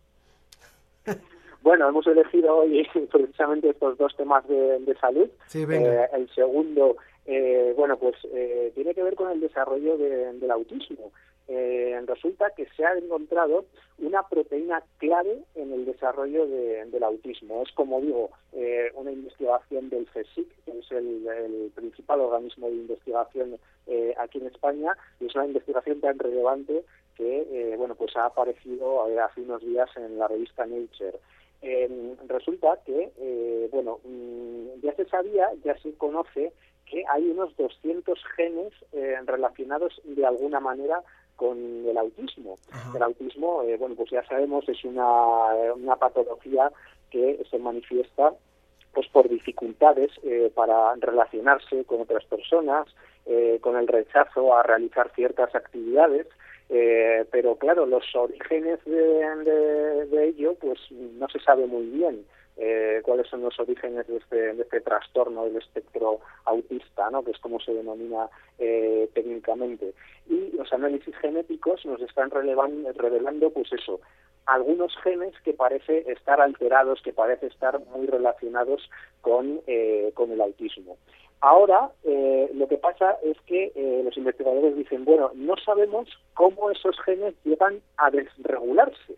Bueno, 1.65 1.89
hemos 1.89 2.05
elegido 2.05 2.57
hoy 2.57 2.87
precisamente 3.11 3.71
estos 3.71 3.97
dos 3.97 4.15
temas 4.15 4.47
de, 4.47 4.77
de 4.81 4.95
salud. 4.99 5.27
Sí, 5.47 5.65
venga. 5.65 6.05
el 6.13 6.29
segundo 6.29 6.95
eh, 7.25 7.73
bueno, 7.75 7.97
pues 7.97 8.15
eh, 8.35 8.71
tiene 8.75 8.93
que 8.93 9.01
ver 9.01 9.15
con 9.15 9.31
el 9.31 9.39
desarrollo 9.39 9.97
de, 9.97 10.33
del 10.33 10.51
autismo. 10.51 11.11
Eh, 11.47 11.99
resulta 12.05 12.51
que 12.55 12.67
se 12.77 12.85
ha 12.85 12.93
encontrado 12.95 13.65
una 13.97 14.21
proteína 14.27 14.83
clave 14.99 15.39
en 15.55 15.73
el 15.73 15.85
desarrollo 15.85 16.45
de, 16.45 16.85
del 16.85 17.03
autismo. 17.03 17.63
Es, 17.63 17.71
como 17.71 17.99
digo, 17.99 18.29
eh, 18.53 18.91
una 18.93 19.11
investigación 19.11 19.89
del 19.89 20.05
CSIC, 20.05 20.47
que 20.65 20.79
es 20.79 20.91
el, 20.91 21.27
el 21.27 21.71
principal 21.73 22.21
organismo 22.21 22.67
de 22.67 22.75
investigación 22.75 23.57
eh, 23.87 24.13
aquí 24.19 24.37
en 24.37 24.47
España, 24.47 24.95
y 25.19 25.25
es 25.25 25.35
una 25.35 25.47
investigación 25.47 25.99
tan 25.99 26.19
relevante 26.19 26.83
que, 27.15 27.47
eh, 27.49 27.75
bueno, 27.77 27.95
pues 27.95 28.15
ha 28.17 28.25
aparecido 28.25 29.09
eh, 29.09 29.19
hace 29.19 29.41
unos 29.41 29.61
días 29.61 29.89
en 29.95 30.19
la 30.19 30.27
revista 30.27 30.65
Nature. 30.65 31.17
Eh, 31.67 32.15
resulta 32.27 32.79
que, 32.85 33.11
eh, 33.17 33.69
bueno, 33.71 33.99
mmm, 34.03 34.81
ya 34.83 34.93
se 34.95 35.05
sabía, 35.05 35.49
ya 35.63 35.75
se 35.79 35.93
conoce 35.95 36.53
que 36.85 37.03
hay 37.09 37.27
unos 37.31 37.57
200 37.57 38.23
genes 38.35 38.71
eh, 38.91 39.17
relacionados 39.25 39.99
de 40.03 40.27
alguna 40.27 40.59
manera 40.59 41.01
con 41.35 41.57
el 41.87 41.97
autismo. 41.97 42.55
Ajá. 42.71 42.91
El 42.95 43.01
autismo, 43.01 43.63
eh, 43.63 43.77
bueno, 43.77 43.95
pues 43.95 44.11
ya 44.11 44.23
sabemos, 44.27 44.69
es 44.69 44.83
una, 44.85 45.73
una 45.73 45.95
patología 45.95 46.71
que 47.09 47.43
se 47.49 47.57
manifiesta 47.57 48.33
pues 48.93 49.07
por 49.09 49.27
dificultades 49.27 50.11
eh, 50.23 50.51
para 50.53 50.95
relacionarse 50.95 51.83
con 51.85 52.01
otras 52.01 52.23
personas, 52.25 52.87
eh, 53.25 53.57
con 53.59 53.75
el 53.75 53.87
rechazo 53.87 54.55
a 54.55 54.61
realizar 54.61 55.11
ciertas 55.15 55.53
actividades, 55.55 56.27
eh, 56.69 57.25
pero 57.31 57.55
claro, 57.55 57.85
los 57.85 58.03
orígenes 58.15 58.79
de, 58.85 60.05
de, 60.09 60.27
ello 60.27 60.55
pues 60.55 60.79
no 60.91 61.27
se 61.29 61.39
sabe 61.39 61.67
muy 61.67 61.85
bien 61.85 62.25
eh, 62.57 63.01
cuáles 63.03 63.27
son 63.27 63.41
los 63.41 63.59
orígenes 63.59 64.07
de 64.07 64.17
este, 64.17 64.53
de 64.53 64.61
este 64.61 64.81
trastorno 64.81 65.45
del 65.45 65.57
espectro 65.57 66.21
autista, 66.45 67.09
¿no? 67.09 67.23
que 67.23 67.31
es 67.31 67.39
como 67.39 67.59
se 67.59 67.73
denomina 67.73 68.29
eh, 68.57 69.09
técnicamente. 69.13 69.93
Y 70.27 70.51
los 70.55 70.71
análisis 70.73 71.15
genéticos 71.17 71.85
nos 71.85 72.01
están 72.01 72.31
revelando 72.31 73.49
pues 73.51 73.71
eso, 73.73 73.99
algunos 74.45 74.95
genes 75.03 75.33
que 75.43 75.53
parece 75.53 76.09
estar 76.11 76.39
alterados, 76.39 77.01
que 77.01 77.13
parece 77.13 77.47
estar 77.47 77.79
muy 77.79 78.07
relacionados 78.07 78.89
con, 79.21 79.61
eh, 79.67 80.11
con 80.13 80.31
el 80.31 80.41
autismo. 80.41 80.97
Ahora, 81.45 81.91
eh, 82.03 82.49
lo 82.55 82.67
que 82.67 82.79
pasa 82.79 83.19
es 83.23 83.39
que 83.41 83.71
eh, 83.75 84.01
los 84.03 84.17
investigadores 84.17 84.75
dicen, 84.75 85.05
bueno, 85.05 85.29
no 85.35 85.53
sabemos 85.63 86.09
cómo 86.33 86.71
esos 86.71 86.99
genes 87.01 87.35
llegan 87.43 87.81
a 87.97 88.09
desregularse. 88.09 89.15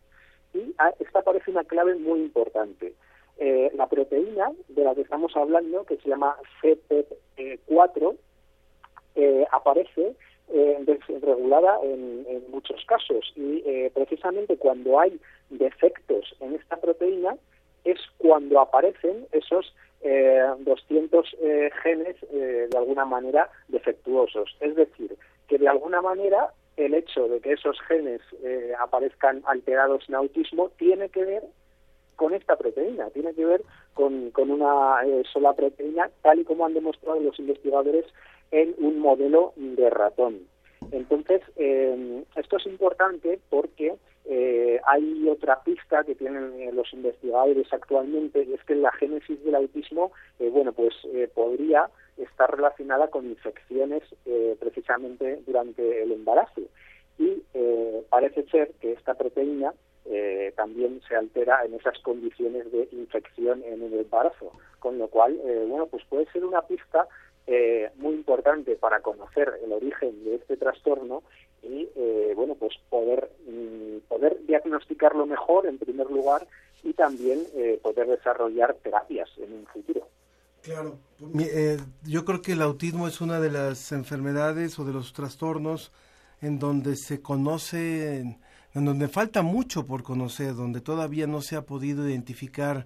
Y 0.53 0.75
a, 0.77 0.89
esta 0.99 1.21
parece 1.21 1.51
una 1.51 1.63
clave 1.63 1.95
muy 1.95 2.19
importante. 2.19 2.93
Eh, 3.37 3.71
la 3.75 3.87
proteína 3.87 4.51
de 4.67 4.83
la 4.83 4.93
que 4.93 5.03
estamos 5.03 5.37
hablando, 5.37 5.85
que 5.85 5.95
se 5.95 6.09
llama 6.09 6.35
CPEP4, 6.61 8.17
eh, 9.15 9.45
aparece 9.53 10.13
desregulada 10.49 11.79
en, 11.83 12.25
en, 12.27 12.51
muchos 12.51 12.83
casos 12.85 13.33
y 13.35 13.61
precisamente 13.89 14.55
cuando 14.55 14.97
hay 14.97 15.19
defectos 15.49 16.35
en 16.39 16.55
esta 16.55 16.77
proteína 16.77 17.35
es 17.83 17.99
cuando 18.17 18.61
aparecen 18.61 19.27
esos 19.33 19.73
eh, 20.01 20.43
200 20.59 21.35
eh, 21.41 21.69
genes 21.83 22.15
eh, 22.31 22.67
de 22.69 22.77
alguna 22.77 23.05
manera 23.05 23.49
defectuosos. 23.67 24.55
Es 24.59 24.75
decir, 24.75 25.15
que 25.47 25.57
de 25.57 25.67
alguna 25.67 26.01
manera 26.01 26.51
el 26.77 26.93
hecho 26.93 27.27
de 27.27 27.39
que 27.41 27.53
esos 27.53 27.79
genes 27.87 28.21
eh, 28.43 28.73
aparezcan 28.79 29.41
alterados 29.45 30.07
en 30.07 30.15
autismo 30.15 30.69
tiene 30.77 31.09
que 31.09 31.25
ver 31.25 31.43
con 32.15 32.33
esta 32.33 32.55
proteína, 32.55 33.09
tiene 33.09 33.33
que 33.33 33.45
ver 33.45 33.63
con, 33.93 34.31
con 34.31 34.51
una 34.51 35.03
eh, 35.05 35.23
sola 35.31 35.53
proteína, 35.53 36.09
tal 36.21 36.39
y 36.39 36.43
como 36.43 36.65
han 36.65 36.73
demostrado 36.73 37.19
los 37.19 37.37
investigadores 37.39 38.05
en 38.51 38.75
un 38.77 38.99
modelo 38.99 39.53
de 39.55 39.89
ratón. 39.89 40.47
Entonces, 40.91 41.41
eh, 41.57 42.23
esto 42.35 42.57
es 42.57 42.65
importante 42.65 43.39
porque 43.49 43.95
eh, 44.29 44.81
hay 44.85 45.27
otra 45.29 45.63
pista 45.63 46.03
que 46.03 46.13
tienen 46.15 46.59
eh, 46.59 46.71
los 46.73 46.91
investigadores 46.91 47.71
actualmente 47.71 48.43
y 48.43 48.53
es 48.53 48.63
que 48.65 48.75
la 48.75 48.91
génesis 48.91 49.41
del 49.45 49.55
autismo, 49.55 50.11
eh, 50.39 50.49
bueno, 50.49 50.73
pues 50.73 50.93
eh, 51.13 51.29
podría 51.33 51.89
estar 52.17 52.53
relacionada 52.53 53.07
con 53.07 53.25
infecciones 53.25 54.03
eh, 54.25 54.57
precisamente 54.59 55.41
durante 55.45 56.03
el 56.03 56.11
embarazo. 56.11 56.61
Y 57.17 57.41
eh, 57.53 58.03
parece 58.09 58.43
ser 58.49 58.71
que 58.81 58.93
esta 58.93 59.13
proteína 59.13 59.73
también 60.55 61.01
se 61.07 61.15
altera 61.15 61.65
en 61.65 61.73
esas 61.73 61.99
condiciones 61.99 62.71
de 62.71 62.87
infección 62.93 63.61
en 63.65 63.83
el 63.83 63.93
embarazo, 63.93 64.53
con 64.79 64.97
lo 64.97 65.09
cual, 65.09 65.37
bueno, 65.67 65.85
pues 65.87 66.03
puede 66.05 66.25
ser 66.31 66.45
una 66.45 66.61
pista 66.61 67.07
eh, 67.49 67.89
muy 67.95 68.15
importante 68.15 68.75
para 68.75 68.99
conocer 68.99 69.53
el 69.63 69.71
origen 69.71 70.25
de 70.25 70.35
este 70.35 70.57
trastorno 70.57 71.23
y 71.63 71.89
eh, 71.95 72.33
bueno 72.35 72.55
pues 72.55 72.73
poder 72.89 73.29
mm, 73.47 74.07
poder 74.07 74.37
diagnosticarlo 74.45 75.25
mejor 75.25 75.65
en 75.65 75.77
primer 75.77 76.09
lugar 76.09 76.47
y 76.83 76.93
también 76.93 77.39
eh, 77.55 77.79
poder 77.81 78.07
desarrollar 78.07 78.75
terapias 78.75 79.29
en 79.37 79.53
un 79.53 79.65
futuro. 79.65 80.07
Claro, 80.61 80.97
eh, 81.39 81.77
yo 82.03 82.25
creo 82.25 82.41
que 82.41 82.53
el 82.53 82.61
autismo 82.61 83.07
es 83.07 83.21
una 83.21 83.39
de 83.39 83.51
las 83.51 83.91
enfermedades 83.91 84.77
o 84.79 84.85
de 84.85 84.93
los 84.93 85.13
trastornos 85.13 85.91
en 86.41 86.59
donde 86.59 86.95
se 86.95 87.21
conoce, 87.21 88.19
en 88.19 88.85
donde 88.85 89.07
falta 89.07 89.41
mucho 89.41 89.85
por 89.85 90.03
conocer, 90.03 90.55
donde 90.55 90.81
todavía 90.81 91.25
no 91.25 91.41
se 91.41 91.55
ha 91.55 91.61
podido 91.63 92.07
identificar 92.07 92.85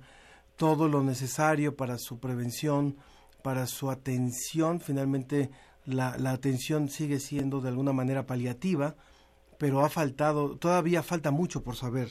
todo 0.56 0.88
lo 0.88 1.04
necesario 1.04 1.76
para 1.76 1.98
su 1.98 2.20
prevención, 2.20 2.98
para 3.42 3.66
su 3.66 3.90
atención. 3.90 4.80
Finalmente, 4.80 5.50
la, 5.92 6.18
la, 6.18 6.32
atención 6.32 6.90
sigue 6.90 7.20
siendo 7.20 7.62
de 7.62 7.70
alguna 7.70 7.94
manera 7.94 8.26
paliativa, 8.26 8.96
pero 9.58 9.82
ha 9.82 9.90
faltado, 9.90 10.58
todavía 10.58 11.04
falta 11.04 11.32
mucho 11.32 11.64
por 11.64 11.76
saber. 11.76 12.08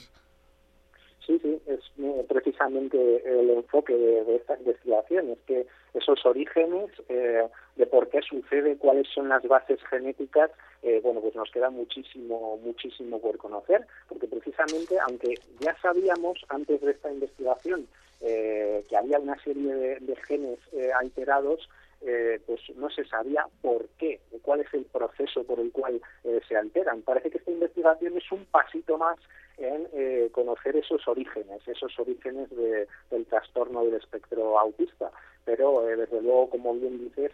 Sí, 1.27 1.39
sí, 1.43 1.61
es 1.67 1.81
precisamente 2.29 2.97
el 3.27 3.51
enfoque 3.51 3.95
de, 3.95 4.25
de 4.25 4.37
esta 4.37 4.57
investigación, 4.59 5.31
es 5.31 5.39
que 5.47 5.67
esos 5.95 6.25
orígenes 6.25 6.91
eh, 7.09 7.49
de 7.77 7.87
por 7.87 8.09
qué 8.09 8.21
sucede, 8.23 8.77
cuáles 8.77 9.09
son 9.09 9.29
las 9.29 9.43
bases 9.43 9.81
genéticas, 9.89 10.51
eh, 10.83 11.01
bueno, 11.03 11.21
pues 11.21 11.35
nos 11.35 11.51
queda 11.51 11.71
muchísimo, 11.71 12.59
muchísimo 12.59 13.21
por 13.21 13.37
conocer, 13.39 13.87
porque 14.09 14.27
precisamente, 14.29 14.99
aunque 15.09 15.35
ya 15.61 15.77
sabíamos 15.81 16.39
antes 16.49 16.81
de 16.81 16.91
esta 16.93 17.13
investigación 17.13 17.87
eh, 18.21 18.85
que 18.89 18.97
había 18.97 19.19
una 19.19 19.43
serie 19.43 19.75
de, 19.75 20.01
de 20.01 20.17
genes 20.17 20.59
eh, 20.73 20.91
alterados, 21.01 21.69
eh, 22.03 22.41
pues 22.47 22.61
no 22.77 22.89
se 22.89 23.05
sabía 23.05 23.47
por 23.61 23.87
qué, 23.99 24.21
cuál 24.41 24.61
es 24.61 24.73
el 24.73 24.85
proceso 24.87 25.45
por 25.45 25.61
el 25.61 25.71
cual 25.71 26.01
eh, 26.25 26.41
se 26.49 26.57
alteran. 26.57 27.03
Parece 27.03 27.31
que 27.31 27.39
esta 27.39 27.51
investigación 27.51 28.17
es 28.17 28.33
un 28.33 28.47
pasito 28.47 28.97
más 28.97 29.19
en 29.59 29.87
eh, 29.93 30.31
conocer 30.33 30.77
esos 30.77 31.07
orígenes, 31.07 31.61
esos 31.69 31.99
orígenes 31.99 32.49
de, 32.51 32.89
del 33.11 33.27
trastorno 33.27 33.85
del 33.85 33.97
espectro 33.97 34.59
autista. 34.59 35.11
Pero 35.45 35.83
desde 35.83 36.23
luego, 36.23 36.49
como 36.49 36.75
bien 36.75 36.99
dices, 36.99 37.33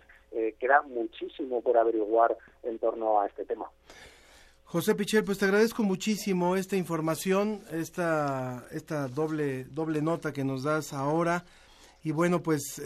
queda 0.59 0.83
muchísimo 0.83 1.61
por 1.61 1.77
averiguar 1.77 2.37
en 2.63 2.79
torno 2.79 3.21
a 3.21 3.27
este 3.27 3.45
tema. 3.45 3.71
José 4.65 4.95
Pichel, 4.95 5.25
pues 5.25 5.39
te 5.39 5.45
agradezco 5.45 5.83
muchísimo 5.83 6.57
esta 6.57 6.77
información, 6.77 7.63
esta, 7.73 8.67
esta 8.71 9.09
doble, 9.09 9.65
doble 9.65 10.03
nota 10.03 10.33
que 10.33 10.45
nos 10.45 10.65
das 10.65 10.93
ahora. 10.93 11.45
Y 12.03 12.13
bueno, 12.13 12.43
pues 12.43 12.81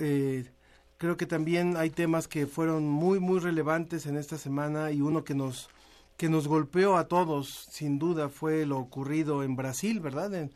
creo 1.01 1.17
que 1.17 1.25
también 1.25 1.79
hay 1.79 1.89
temas 1.89 2.29
que 2.29 2.47
fueron 2.47 2.85
muy, 2.85 3.21
muy 3.21 3.41
relevantes 3.41 4.05
en 4.05 4.19
esta 4.19 4.37
semana 4.37 4.91
y 4.93 5.01
uno 5.01 5.25
que 5.25 5.35
nos 5.35 5.71
que 6.19 6.29
nos 6.29 6.47
golpeó 6.47 6.97
a 6.97 7.09
todos, 7.09 7.49
sin 7.49 7.99
duda, 7.99 8.29
fue 8.29 8.67
lo 8.67 8.77
ocurrido 8.77 9.43
en 9.43 9.57
Brasil, 9.57 10.01
¿verdad? 10.01 10.35
En, 10.35 10.51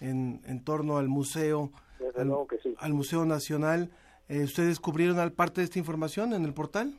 en, 0.00 0.64
torno 0.64 0.96
al 0.96 1.08
museo, 1.08 1.70
al, 2.78 2.94
Museo 2.94 3.26
Nacional. 3.26 3.90
Eh, 4.30 4.44
¿Ustedes 4.44 4.80
cubrieron 4.80 5.18
al 5.18 5.32
parte 5.32 5.60
de 5.60 5.66
esta 5.66 5.78
información 5.78 6.32
en 6.32 6.46
el 6.46 6.54
portal? 6.54 6.94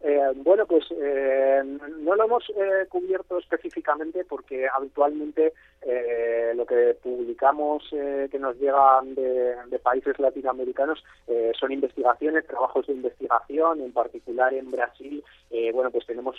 Eh, 0.00 0.32
bueno, 0.36 0.64
pues 0.66 0.84
eh, 0.90 1.60
no 2.00 2.14
lo 2.16 2.24
hemos 2.24 2.44
eh, 2.48 2.86
cubierto 2.88 3.38
específicamente 3.38 4.24
porque 4.24 4.66
habitualmente 4.74 5.52
lo 6.54 6.66
que 6.66 6.96
publicamos 7.02 7.82
que 7.90 8.38
nos 8.38 8.56
llegan 8.56 9.14
de, 9.14 9.78
países 9.82 10.18
latinoamericanos 10.18 11.02
son 11.58 11.72
investigaciones, 11.72 12.46
trabajos 12.46 12.86
de 12.86 12.92
investigación, 12.92 13.80
en 13.80 13.92
particular 13.92 14.54
en 14.54 14.70
Brasil. 14.70 15.24
bueno, 15.72 15.90
pues 15.90 16.06
tenemos 16.06 16.36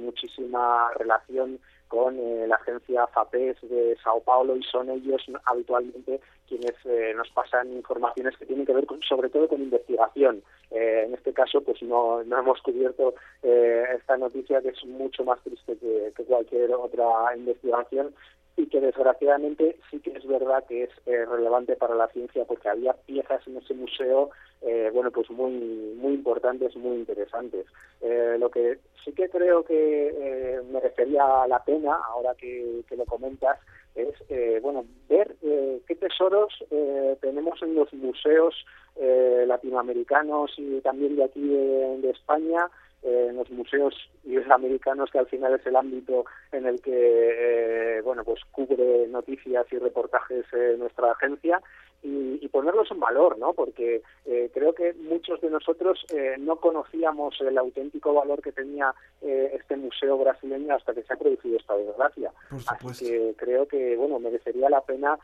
muchísima 0.00 0.90
relación 0.94 1.58
con 1.88 2.18
eh, 2.18 2.46
la 2.46 2.56
agencia 2.56 3.06
FAPES 3.08 3.56
de 3.62 3.96
Sao 4.02 4.20
Paulo 4.20 4.56
y 4.56 4.62
son 4.62 4.90
ellos 4.90 5.24
habitualmente 5.46 6.20
quienes 6.46 6.74
eh, 6.84 7.12
nos 7.16 7.28
pasan 7.30 7.72
informaciones 7.72 8.36
que 8.36 8.46
tienen 8.46 8.64
que 8.64 8.74
ver 8.74 8.86
sobre 9.06 9.28
todo 9.28 9.48
con 9.48 9.60
investigación. 9.60 10.42
Eh, 10.70 11.04
en 11.06 11.14
este 11.14 11.32
caso, 11.32 11.62
pues 11.62 11.82
no, 11.82 12.22
no 12.24 12.38
hemos 12.38 12.60
cubierto 12.62 13.14
esta 13.42 14.16
noticia 14.16 14.60
que 14.60 14.68
es 14.68 14.84
mucho 14.84 15.24
más 15.24 15.40
triste 15.42 15.76
que 15.76 16.24
cualquier 16.24 16.72
otra 16.72 17.34
investigación 17.36 18.14
y 18.58 18.66
que 18.66 18.80
desgraciadamente 18.80 19.78
sí 19.90 20.00
que 20.00 20.10
es 20.10 20.26
verdad 20.26 20.64
que 20.66 20.84
es 20.84 20.90
relevante 21.06 21.76
para 21.76 21.94
la 21.94 22.08
ciencia 22.08 22.44
porque 22.44 22.68
había 22.68 22.92
piezas 22.92 23.46
en 23.46 23.56
ese 23.56 23.72
museo 23.74 24.30
eh, 24.60 24.90
bueno, 24.92 25.10
pues 25.10 25.30
muy, 25.30 25.52
muy 25.96 26.14
importantes, 26.14 26.74
muy 26.76 26.96
interesantes. 26.96 27.66
Eh, 28.00 28.36
lo 28.38 28.50
que 28.50 28.78
sí 29.04 29.12
que 29.12 29.28
creo 29.28 29.64
que 29.64 30.08
eh, 30.08 30.60
merecería 30.70 31.46
la 31.46 31.62
pena, 31.64 31.96
ahora 32.08 32.34
que, 32.34 32.82
lo 32.96 33.04
comentas, 33.04 33.58
es, 33.94 34.14
bueno, 34.62 34.84
ver 35.08 35.34
qué 35.40 35.94
tesoros 35.96 36.64
tenemos 37.20 37.60
en 37.62 37.74
los 37.74 37.92
museos 37.94 38.54
latinoamericanos 38.96 40.52
y 40.56 40.80
también 40.82 41.16
de 41.16 41.24
aquí 41.24 41.40
de, 41.40 42.10
España, 42.10 42.68
en 43.02 43.36
los 43.36 43.50
museos 43.50 43.94
iberoamericanos 44.24 45.10
que 45.10 45.18
al 45.18 45.26
final 45.26 45.54
es 45.54 45.66
el 45.66 45.76
ámbito 45.76 46.24
en 46.52 46.66
el 46.66 46.80
que 46.80 48.00
bueno 48.04 48.24
pues 48.24 48.40
cubre 48.50 49.06
noticias 49.08 49.66
y 49.70 49.78
reportajes 49.78 50.44
nuestra 50.78 51.12
agencia 51.12 51.60
y, 52.02 52.48
ponerlos 52.48 52.90
en 52.90 52.98
valor, 52.98 53.38
¿no? 53.38 53.52
Porque 53.52 54.02
eh, 54.24 54.50
creo 54.52 54.74
que 54.74 54.94
muchos 54.94 55.40
de 55.40 55.50
nosotros 55.50 56.04
eh, 56.12 56.34
no 56.38 56.56
conocíamos 56.56 57.40
el 57.40 57.56
auténtico 57.58 58.14
valor 58.14 58.42
que 58.42 58.52
tenía 58.52 58.94
eh, 59.20 59.52
este 59.54 59.76
museo 59.76 60.16
brasileño 60.18 60.74
hasta 60.74 60.94
que 60.94 61.02
se 61.02 61.12
ha 61.12 61.16
producido 61.16 61.58
esta 61.58 61.76
desgracia. 61.76 62.32
Así 62.50 63.04
que 63.04 63.34
creo 63.36 63.68
que, 63.68 63.96
bueno, 63.96 64.18
merecería 64.18 64.70
la 64.70 64.80
pena 64.80 65.18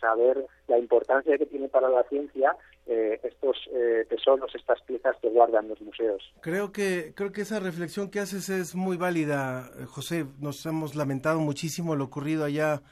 saber 0.00 0.46
la 0.66 0.78
importancia 0.78 1.38
que 1.38 1.46
tiene 1.46 1.68
para 1.68 1.88
la 1.88 2.02
ciencia 2.04 2.56
estos 2.86 3.56
tesoros, 4.08 4.54
estas 4.54 4.80
piezas 4.82 5.16
que 5.20 5.28
guardan 5.28 5.68
los 5.68 5.80
museos. 5.80 6.22
Creo 6.40 6.72
que 6.72 7.12
creo 7.14 7.32
que 7.32 7.42
esa 7.42 7.60
reflexión 7.60 8.10
que 8.10 8.20
haces 8.20 8.48
es 8.48 8.74
muy 8.74 8.96
válida, 8.96 9.70
José. 9.88 10.26
Nos 10.40 10.64
hemos 10.66 10.94
lamentado 10.94 11.40
muchísimo 11.40 11.94
lo 11.96 12.04
ocurrido 12.04 12.44
allá 12.44 12.82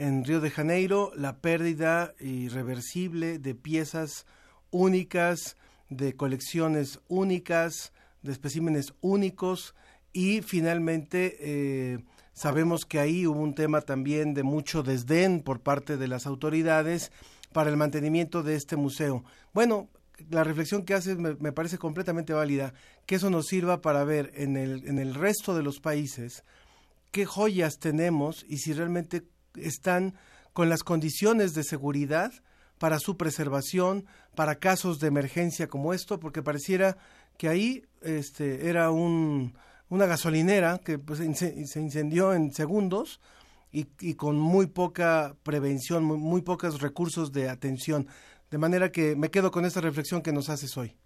en 0.00 0.24
Río 0.24 0.40
de 0.40 0.50
Janeiro 0.50 1.12
la 1.14 1.36
pérdida 1.36 2.14
irreversible 2.20 3.38
de 3.38 3.54
piezas 3.54 4.24
únicas, 4.70 5.56
de 5.90 6.16
colecciones 6.16 7.00
únicas, 7.08 7.92
de 8.22 8.32
especímenes 8.32 8.94
únicos 9.02 9.74
y 10.14 10.40
finalmente 10.40 11.36
eh, 11.40 11.98
sabemos 12.32 12.86
que 12.86 12.98
ahí 12.98 13.26
hubo 13.26 13.40
un 13.40 13.54
tema 13.54 13.82
también 13.82 14.32
de 14.32 14.42
mucho 14.42 14.82
desdén 14.82 15.42
por 15.42 15.60
parte 15.60 15.98
de 15.98 16.08
las 16.08 16.26
autoridades 16.26 17.12
para 17.52 17.68
el 17.68 17.76
mantenimiento 17.76 18.42
de 18.42 18.54
este 18.54 18.76
museo. 18.76 19.22
Bueno, 19.52 19.90
la 20.30 20.44
reflexión 20.44 20.86
que 20.86 20.94
haces 20.94 21.18
me, 21.18 21.34
me, 21.34 21.52
parece 21.52 21.76
completamente 21.76 22.32
válida, 22.32 22.72
que 23.04 23.16
eso 23.16 23.28
nos 23.28 23.48
sirva 23.48 23.82
para 23.82 24.04
ver 24.04 24.32
en 24.34 24.56
el, 24.56 24.88
en 24.88 24.98
el 24.98 25.14
resto 25.14 25.54
de 25.54 25.62
los 25.62 25.78
países 25.78 26.42
qué 27.10 27.26
joyas 27.26 27.78
tenemos 27.78 28.46
y 28.48 28.58
si 28.58 28.72
realmente 28.72 29.24
están 29.56 30.14
con 30.52 30.68
las 30.68 30.82
condiciones 30.82 31.54
de 31.54 31.62
seguridad 31.62 32.32
para 32.78 32.98
su 32.98 33.16
preservación, 33.16 34.06
para 34.34 34.56
casos 34.56 35.00
de 35.00 35.08
emergencia 35.08 35.68
como 35.68 35.92
esto, 35.92 36.18
porque 36.18 36.42
pareciera 36.42 36.96
que 37.36 37.48
ahí 37.48 37.84
este, 38.02 38.68
era 38.68 38.90
un, 38.90 39.54
una 39.88 40.06
gasolinera 40.06 40.78
que 40.78 40.98
pues, 40.98 41.18
se 41.18 41.80
incendió 41.80 42.32
en 42.32 42.52
segundos 42.52 43.20
y, 43.72 43.88
y 44.00 44.14
con 44.14 44.38
muy 44.38 44.66
poca 44.66 45.36
prevención, 45.42 46.04
muy, 46.04 46.18
muy 46.18 46.42
pocos 46.42 46.80
recursos 46.80 47.32
de 47.32 47.48
atención. 47.48 48.06
De 48.50 48.58
manera 48.58 48.90
que 48.90 49.14
me 49.14 49.30
quedo 49.30 49.50
con 49.50 49.64
esta 49.64 49.80
reflexión 49.80 50.22
que 50.22 50.32
nos 50.32 50.48
haces 50.48 50.76
hoy. 50.76 50.96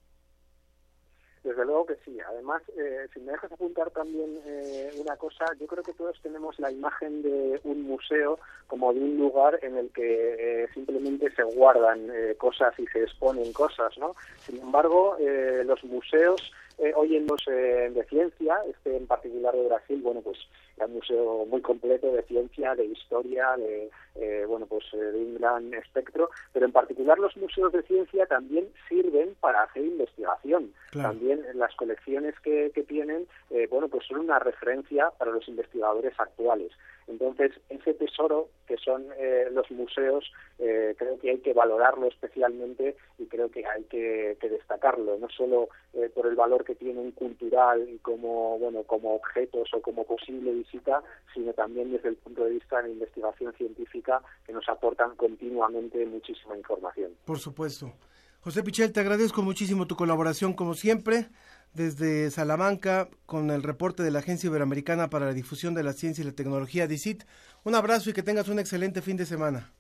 Desde 1.42 1.64
luego 1.64 1.86
que 1.86 1.96
sí. 2.04 2.18
Además, 2.34 2.62
eh, 2.76 3.06
si 3.14 3.20
me 3.20 3.32
dejas 3.32 3.52
apuntar 3.52 3.90
también 3.90 4.40
eh, 4.44 4.90
una 4.98 5.16
cosa, 5.16 5.46
yo 5.60 5.66
creo 5.68 5.84
que 5.84 5.92
todos 5.92 6.20
tenemos 6.20 6.58
la 6.58 6.70
imagen 6.70 7.22
de 7.22 7.60
un 7.62 7.82
museo 7.82 8.40
como 8.66 8.92
de 8.92 9.00
un 9.00 9.16
lugar 9.16 9.60
en 9.62 9.76
el 9.76 9.90
que 9.90 10.64
eh, 10.64 10.68
simplemente 10.74 11.30
se 11.34 11.44
guardan 11.44 12.10
cosas 12.38 12.76
y 12.78 12.86
se 12.88 13.04
exponen 13.04 13.52
cosas, 13.52 13.96
¿no? 13.98 14.16
Sin 14.40 14.60
embargo, 14.60 15.16
los 15.64 15.84
museos 15.84 16.52
hoy 16.96 17.16
en 17.16 17.26
los 17.26 17.44
de 17.46 18.04
ciencia, 18.08 18.58
este 18.68 18.96
en 18.96 19.06
particular 19.06 19.54
de 19.54 19.68
Brasil, 19.68 20.00
bueno, 20.02 20.20
pues 20.22 20.38
es 20.76 20.84
un 20.84 20.94
museo 20.94 21.46
muy 21.46 21.60
completo 21.60 22.12
de 22.12 22.22
ciencia, 22.22 22.74
de 22.74 22.86
historia, 22.86 23.56
de 23.56 23.90
eh, 24.16 24.44
bueno 24.46 24.66
pues 24.66 24.84
eh, 24.92 24.96
de 24.96 25.18
un 25.18 25.34
gran 25.34 25.74
espectro, 25.74 26.30
pero 26.52 26.66
en 26.66 26.72
particular 26.72 27.18
los 27.18 27.36
museos 27.36 27.72
de 27.72 27.82
ciencia 27.82 28.26
también 28.26 28.68
sirven 28.88 29.34
para 29.40 29.62
hacer 29.62 29.84
investigación. 29.84 30.72
También 30.92 31.44
las 31.54 31.74
colecciones 31.74 32.23
que, 32.42 32.70
tienen, 32.88 33.26
eh, 33.50 33.66
bueno 33.68 33.88
pues 33.88 34.06
son 34.06 34.20
una 34.20 34.38
referencia 34.38 35.10
para 35.18 35.30
los 35.30 35.48
investigadores 35.48 36.14
actuales. 36.18 36.72
Entonces, 37.06 37.52
ese 37.68 37.94
tesoro 37.94 38.48
que 38.66 38.76
son 38.78 39.04
eh, 39.18 39.48
los 39.52 39.70
museos, 39.70 40.24
eh, 40.58 40.94
creo 40.96 41.18
que 41.18 41.30
hay 41.30 41.38
que 41.38 41.52
valorarlo 41.52 42.06
especialmente 42.06 42.96
y 43.18 43.26
creo 43.26 43.50
que 43.50 43.66
hay 43.66 43.84
que, 43.84 44.36
destacarlo, 44.40 45.18
no 45.18 45.28
solo 45.28 45.68
eh, 45.92 46.10
por 46.14 46.26
el 46.26 46.34
valor 46.34 46.64
que 46.64 46.74
tienen 46.74 47.10
cultural 47.12 47.86
y 47.88 47.98
como, 47.98 48.58
bueno, 48.58 48.84
como 48.84 49.14
objetos 49.14 49.68
o 49.74 49.80
como 49.80 50.04
posible 50.04 50.52
visita, 50.52 51.02
sino 51.34 51.52
también 51.52 51.92
desde 51.92 52.08
el 52.08 52.16
punto 52.16 52.44
de 52.44 52.50
vista 52.50 52.76
de 52.76 52.84
la 52.84 52.94
investigación 52.94 53.52
científica 53.54 54.22
que 54.46 54.52
nos 54.52 54.68
aportan 54.68 55.16
continuamente 55.16 56.06
muchísima 56.06 56.56
información. 56.56 57.12
Por 57.24 57.38
supuesto. 57.38 57.92
José 58.40 58.62
Pichel, 58.62 58.92
te 58.92 59.00
agradezco 59.00 59.42
muchísimo 59.42 59.86
tu 59.86 59.96
colaboración 59.96 60.52
como 60.52 60.74
siempre 60.74 61.28
desde 61.74 62.30
Salamanca 62.30 63.08
con 63.26 63.50
el 63.50 63.62
reporte 63.62 64.02
de 64.02 64.10
la 64.10 64.20
Agencia 64.20 64.48
Iberoamericana 64.48 65.10
para 65.10 65.26
la 65.26 65.32
Difusión 65.32 65.74
de 65.74 65.82
la 65.82 65.92
Ciencia 65.92 66.22
y 66.22 66.26
la 66.26 66.32
Tecnología, 66.32 66.86
DICIT. 66.86 67.24
Un 67.64 67.74
abrazo 67.74 68.10
y 68.10 68.12
que 68.12 68.22
tengas 68.22 68.48
un 68.48 68.58
excelente 68.58 69.02
fin 69.02 69.16
de 69.16 69.26
semana. 69.26 69.72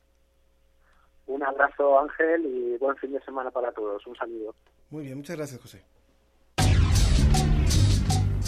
Un 1.26 1.42
abrazo, 1.42 1.98
Ángel, 1.98 2.44
y 2.44 2.76
buen 2.78 2.96
fin 2.96 3.12
de 3.12 3.20
semana 3.22 3.50
para 3.50 3.72
todos. 3.72 4.06
Un 4.06 4.16
saludo. 4.16 4.54
Muy 4.90 5.04
bien, 5.04 5.16
muchas 5.16 5.36
gracias, 5.36 5.60
José. 5.60 5.82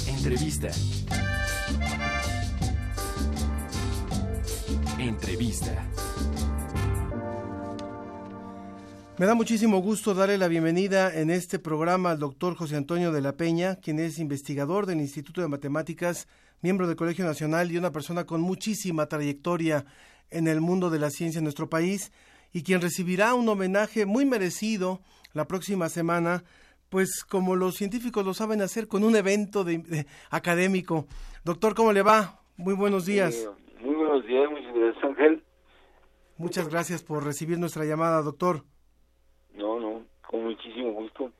Entrevista. 0.08 0.68
Entrevista. 4.98 5.72
Me 9.18 9.24
da 9.24 9.34
muchísimo 9.34 9.78
gusto 9.78 10.12
darle 10.12 10.36
la 10.36 10.46
bienvenida 10.46 11.10
en 11.18 11.30
este 11.30 11.58
programa 11.58 12.10
al 12.10 12.18
doctor 12.18 12.54
José 12.54 12.76
Antonio 12.76 13.12
de 13.12 13.22
la 13.22 13.34
Peña, 13.34 13.76
quien 13.76 13.98
es 13.98 14.18
investigador 14.18 14.84
del 14.84 15.00
Instituto 15.00 15.40
de 15.40 15.48
Matemáticas, 15.48 16.28
miembro 16.60 16.86
del 16.86 16.96
Colegio 16.96 17.24
Nacional 17.24 17.72
y 17.72 17.78
una 17.78 17.92
persona 17.92 18.26
con 18.26 18.42
muchísima 18.42 19.06
trayectoria 19.06 19.86
en 20.28 20.48
el 20.48 20.60
mundo 20.60 20.90
de 20.90 20.98
la 20.98 21.08
ciencia 21.08 21.38
en 21.38 21.44
nuestro 21.44 21.70
país 21.70 22.12
y 22.52 22.62
quien 22.62 22.82
recibirá 22.82 23.32
un 23.32 23.48
homenaje 23.48 24.04
muy 24.04 24.26
merecido 24.26 25.00
la 25.32 25.48
próxima 25.48 25.88
semana, 25.88 26.44
pues 26.90 27.24
como 27.24 27.56
los 27.56 27.76
científicos 27.76 28.22
lo 28.22 28.34
saben 28.34 28.60
hacer 28.60 28.86
con 28.86 29.02
un 29.02 29.16
evento 29.16 29.64
de, 29.64 30.04
académico. 30.28 31.06
Doctor, 31.42 31.74
¿cómo 31.74 31.94
le 31.94 32.02
va? 32.02 32.42
Muy 32.58 32.74
buenos 32.74 33.06
días. 33.06 33.48
muy 33.80 33.94
buenos 33.94 34.26
días, 34.26 34.50
muchas 34.50 34.74
gracias 34.74 35.04
Ángel. 35.04 35.44
Muchas 36.36 36.68
gracias 36.68 37.02
por 37.02 37.24
recibir 37.24 37.58
nuestra 37.58 37.86
llamada, 37.86 38.20
doctor. 38.20 38.62
No, 39.56 39.80
no, 39.80 40.02
con 40.28 40.44
muchísimo 40.44 40.92
gusto. 40.92 41.32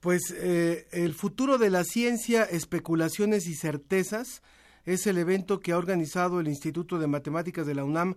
Pues 0.00 0.30
eh, 0.36 0.86
el 0.92 1.14
futuro 1.14 1.58
de 1.58 1.70
la 1.70 1.84
ciencia, 1.84 2.44
especulaciones 2.44 3.46
y 3.46 3.54
certezas 3.54 4.42
es 4.84 5.06
el 5.06 5.18
evento 5.18 5.60
que 5.60 5.72
ha 5.72 5.78
organizado 5.78 6.38
el 6.38 6.48
Instituto 6.48 6.98
de 6.98 7.06
Matemáticas 7.06 7.66
de 7.66 7.74
la 7.74 7.84
UNAM 7.84 8.14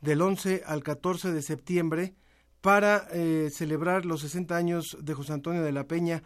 del 0.00 0.22
11 0.22 0.62
al 0.66 0.82
14 0.82 1.32
de 1.32 1.42
septiembre 1.42 2.14
para 2.60 3.06
eh, 3.12 3.50
celebrar 3.52 4.04
los 4.04 4.22
60 4.22 4.56
años 4.56 4.96
de 5.00 5.14
José 5.14 5.32
Antonio 5.32 5.62
de 5.62 5.72
la 5.72 5.84
Peña. 5.84 6.22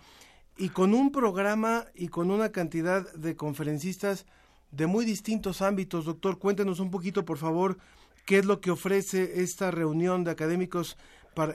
y 0.56 0.68
con 0.68 0.94
un 0.94 1.10
programa 1.12 1.86
y 1.94 2.08
con 2.08 2.30
una 2.30 2.52
cantidad 2.52 3.10
de 3.14 3.36
conferencistas 3.36 4.26
de 4.70 4.86
muy 4.86 5.04
distintos 5.04 5.62
ámbitos. 5.62 6.04
Doctor, 6.04 6.38
cuéntenos 6.38 6.78
un 6.78 6.90
poquito, 6.90 7.24
por 7.24 7.38
favor, 7.38 7.78
qué 8.26 8.38
es 8.38 8.44
lo 8.44 8.60
que 8.60 8.70
ofrece 8.70 9.42
esta 9.42 9.70
reunión 9.70 10.24
de 10.24 10.30
académicos 10.30 10.96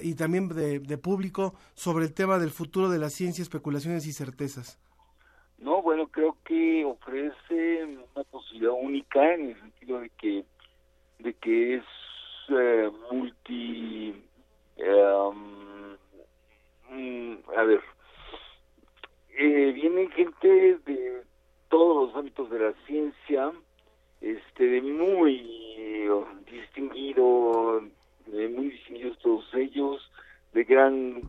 y 0.01 0.15
también 0.15 0.49
de, 0.49 0.79
de 0.79 0.97
público 0.97 1.53
sobre 1.73 2.05
el 2.05 2.13
tema 2.13 2.39
del 2.39 2.51
futuro 2.51 2.89
de 2.89 2.99
la 2.99 3.09
ciencia, 3.09 3.41
especulaciones 3.41 4.05
y 4.07 4.13
certezas. 4.13 4.79
No, 5.57 5.81
bueno, 5.81 6.07
creo 6.07 6.37
que 6.45 6.85
ofrece 6.85 7.83
una 7.83 8.23
posibilidad 8.25 8.73
única 8.73 9.33
en 9.33 9.49
el 9.49 9.59
sentido 9.59 9.99
de 9.99 10.09
que 10.11 10.45
de 11.19 11.33
que 11.33 11.75
es 11.75 11.83
eh, 12.49 12.91
multi 13.11 14.13
em, 14.77 15.97
mm, 16.89 17.37
a 17.57 17.63
ver 17.63 17.81
eh, 19.31 19.71
viene 19.73 20.09
gente 20.09 20.77
de 20.85 21.23
todos 21.69 22.07
los 22.07 22.15
ámbitos 22.15 22.49
de 22.51 22.59
la 22.59 22.73
ciencia 22.85 23.51
este 24.21 24.63
de 24.63 24.81
muy 24.81 26.07
distinguido 26.49 27.81
de 28.27 28.49
muy 28.49 28.69
distinguidos 28.69 29.17
todos 29.19 29.45
ellos 29.53 30.11
de 30.53 30.63
gran 30.63 31.21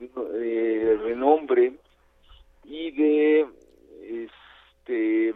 eh, 0.00 0.98
renombre 1.02 1.74
y 2.64 2.90
de 2.90 3.46
este 4.02 5.34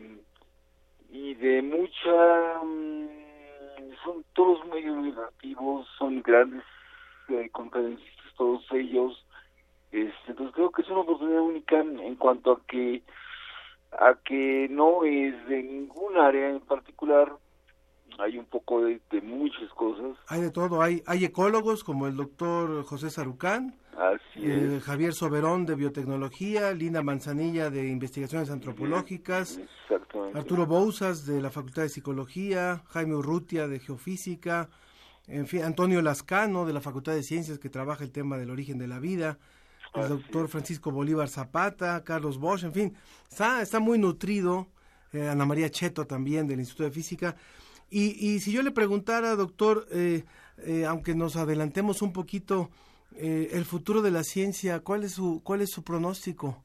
y 1.11 1.35
de 1.35 1.62
mucha 1.62 2.61
mm, 2.64 3.09
son 4.04 4.24
todos 4.35 4.64
muy 4.66 4.83
educativos 4.83 5.87
son 5.98 6.22
grandes 6.22 6.64
eh, 7.28 7.48
conferencistas 7.52 8.18
todos 8.38 8.64
ellos. 8.72 9.24
Este, 9.90 10.14
entonces 10.28 10.54
creo 10.54 10.70
que 10.70 10.83
es 10.83 10.88
una 10.88 11.00
oportunidad 11.00 11.42
única 11.42 11.81
en 11.81 12.16
cuanto 12.16 12.52
a 12.52 12.61
que 12.66 13.02
a 13.92 14.14
que 14.22 14.68
no 14.70 15.04
es 15.04 15.46
de 15.48 15.62
ningún 15.62 16.18
área 16.18 16.50
en 16.50 16.61
particular 16.61 17.33
hay 18.18 18.37
un 18.37 18.46
poco 18.46 18.83
de, 18.83 19.00
de 19.11 19.20
muchas 19.20 19.70
cosas. 19.74 20.16
Hay 20.26 20.40
de 20.40 20.50
todo, 20.50 20.83
hay, 20.83 21.02
hay 21.07 21.24
ecólogos 21.24 21.85
como 21.85 22.07
el 22.07 22.16
doctor 22.16 22.85
José 22.85 23.11
Sarucán, 23.11 23.76
así 23.96 24.40
eh, 24.42 24.81
Javier 24.83 25.12
Soberón 25.12 25.66
de 25.66 25.76
biotecnología, 25.76 26.72
Linda 26.72 27.02
Manzanilla 27.02 27.70
de 27.70 27.88
investigaciones 27.88 28.50
antropológicas, 28.50 29.61
Arturo 30.35 30.66
Bouzas 30.66 31.26
de 31.26 31.40
la 31.40 31.50
Facultad 31.50 31.83
de 31.83 31.88
Psicología, 31.88 32.83
Jaime 32.88 33.14
Urrutia 33.14 33.68
de 33.68 33.78
Geofísica, 33.78 34.68
en 35.28 35.46
fin, 35.46 35.62
Antonio 35.62 36.02
Lascano 36.02 36.66
de 36.66 36.72
la 36.72 36.81
Facultad 36.81 37.12
de 37.12 37.22
Ciencias 37.22 37.59
que 37.59 37.70
trabaja 37.70 38.02
el 38.02 38.11
tema 38.11 38.37
del 38.37 38.50
origen 38.50 38.78
de 38.78 38.88
la 38.88 38.98
vida, 38.98 39.38
el 39.94 40.02
Así 40.02 40.12
doctor 40.12 40.48
Francisco 40.48 40.90
Bolívar 40.90 41.28
Zapata, 41.28 42.02
Carlos 42.02 42.38
Bosch, 42.38 42.64
en 42.64 42.72
fin, 42.72 42.94
está, 43.31 43.62
está 43.62 43.78
muy 43.78 43.98
nutrido, 43.98 44.66
eh, 45.12 45.28
Ana 45.28 45.46
María 45.46 45.70
Cheto 45.70 46.07
también 46.07 46.46
del 46.46 46.59
Instituto 46.59 46.85
de 46.85 46.90
Física. 46.90 47.37
Y, 47.90 48.14
y 48.18 48.40
si 48.40 48.53
yo 48.53 48.62
le 48.62 48.70
preguntara, 48.70 49.35
doctor, 49.35 49.87
eh, 49.90 50.24
eh, 50.59 50.85
aunque 50.87 51.14
nos 51.14 51.37
adelantemos 51.37 52.03
un 52.03 52.12
poquito, 52.12 52.70
eh, 53.16 53.48
el 53.53 53.64
futuro 53.64 54.03
de 54.03 54.11
la 54.11 54.22
ciencia, 54.22 54.81
¿cuál 54.81 55.05
es 55.05 55.12
su, 55.12 55.42
cuál 55.42 55.61
es 55.62 55.70
su 55.70 55.83
pronóstico? 55.83 56.62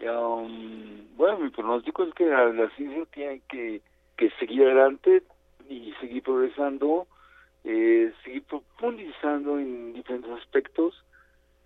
Um, 0.00 1.16
bueno, 1.16 1.38
mi 1.38 1.50
pronóstico 1.50 2.04
es 2.04 2.14
que 2.14 2.26
la, 2.26 2.68
ciencia 2.76 3.04
tiene 3.12 3.42
que, 3.48 3.80
que 4.16 4.30
seguir 4.38 4.62
adelante 4.62 5.22
y 5.68 5.92
seguir 6.00 6.22
progresando, 6.22 7.06
eh, 7.64 8.12
seguir 8.24 8.42
profundizando 8.44 9.58
en 9.58 9.92
diferentes 9.92 10.30
aspectos, 10.32 11.04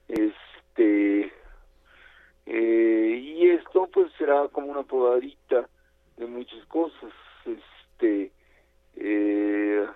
este, 0.09 1.33
eh, 2.47 3.21
y 3.23 3.49
esto 3.49 3.89
pues 3.93 4.13
será 4.19 4.49
como 4.49 4.69
una 4.69 4.83
probadita 4.83 5.69
de 6.17 6.27
muchas 6.27 6.65
cosas, 6.67 7.13
este, 7.47 8.33
eh, 8.97 9.87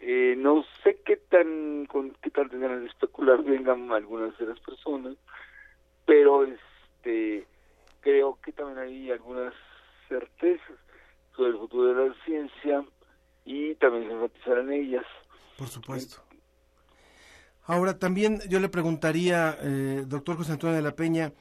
eh, 0.00 0.34
no 0.36 0.64
sé 0.82 1.00
qué 1.04 1.16
tan, 1.16 1.86
con 1.86 2.10
qué 2.22 2.30
tal 2.30 2.50
tendrán 2.50 2.86
especular 2.86 3.42
vengan 3.42 3.92
algunas 3.92 4.36
de 4.38 4.46
las 4.46 4.60
personas, 4.60 5.16
pero 6.06 6.44
este 6.44 7.46
creo 8.00 8.38
que 8.42 8.52
también 8.52 8.78
hay 8.78 9.10
algunas 9.10 9.54
certezas 10.08 10.78
sobre 11.36 11.50
el 11.50 11.58
futuro 11.58 11.94
de 11.94 12.08
la 12.08 12.14
ciencia 12.24 12.84
y 13.44 13.74
también 13.76 14.08
se 14.08 14.14
enfatizarán 14.14 14.72
ellas. 14.72 15.04
Por 15.58 15.68
supuesto. 15.68 16.22
Ahora 17.64 17.98
también 17.98 18.40
yo 18.48 18.58
le 18.58 18.68
preguntaría, 18.68 19.56
eh, 19.62 20.04
doctor 20.06 20.36
José 20.36 20.52
Antonio 20.52 20.74
de 20.74 20.82
la 20.82 20.96
Peña, 20.96 21.32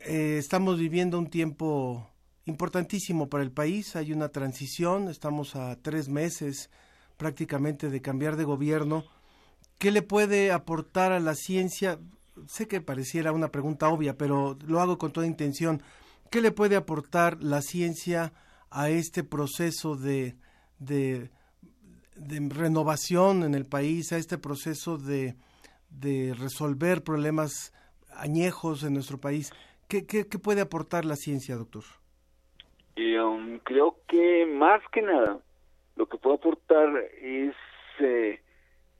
eh, 0.00 0.36
estamos 0.38 0.78
viviendo 0.78 1.18
un 1.18 1.30
tiempo 1.30 2.09
importantísimo 2.50 3.28
para 3.28 3.42
el 3.42 3.50
país, 3.50 3.96
hay 3.96 4.12
una 4.12 4.28
transición, 4.28 5.08
estamos 5.08 5.56
a 5.56 5.76
tres 5.76 6.08
meses 6.08 6.68
prácticamente 7.16 7.90
de 7.90 8.02
cambiar 8.02 8.36
de 8.36 8.44
gobierno. 8.44 9.04
¿Qué 9.78 9.90
le 9.90 10.02
puede 10.02 10.52
aportar 10.52 11.12
a 11.12 11.20
la 11.20 11.34
ciencia? 11.34 11.98
Sé 12.46 12.66
que 12.66 12.80
pareciera 12.80 13.32
una 13.32 13.48
pregunta 13.48 13.88
obvia, 13.88 14.16
pero 14.16 14.58
lo 14.66 14.80
hago 14.80 14.98
con 14.98 15.12
toda 15.12 15.26
intención. 15.26 15.82
¿Qué 16.30 16.40
le 16.40 16.50
puede 16.50 16.76
aportar 16.76 17.42
la 17.42 17.62
ciencia 17.62 18.32
a 18.70 18.88
este 18.88 19.24
proceso 19.24 19.96
de, 19.96 20.36
de, 20.78 21.30
renovación 22.16 23.42
en 23.42 23.54
el 23.54 23.66
país, 23.66 24.12
a 24.12 24.16
este 24.16 24.38
proceso 24.38 24.96
de, 24.96 25.36
de 25.90 26.34
resolver 26.34 27.02
problemas 27.02 27.72
añejos 28.16 28.82
en 28.82 28.94
nuestro 28.94 29.18
país? 29.18 29.50
¿Qué, 29.88 30.06
qué, 30.06 30.26
qué 30.26 30.38
puede 30.38 30.60
aportar 30.60 31.04
la 31.04 31.16
ciencia, 31.16 31.56
doctor? 31.56 31.84
Y, 33.00 33.16
um, 33.16 33.58
creo 33.60 33.96
que 34.08 34.44
más 34.44 34.82
que 34.92 35.00
nada 35.00 35.38
lo 35.96 36.06
que 36.06 36.18
puede 36.18 36.36
aportar 36.36 36.94
es 37.22 37.54
eh, 37.98 38.40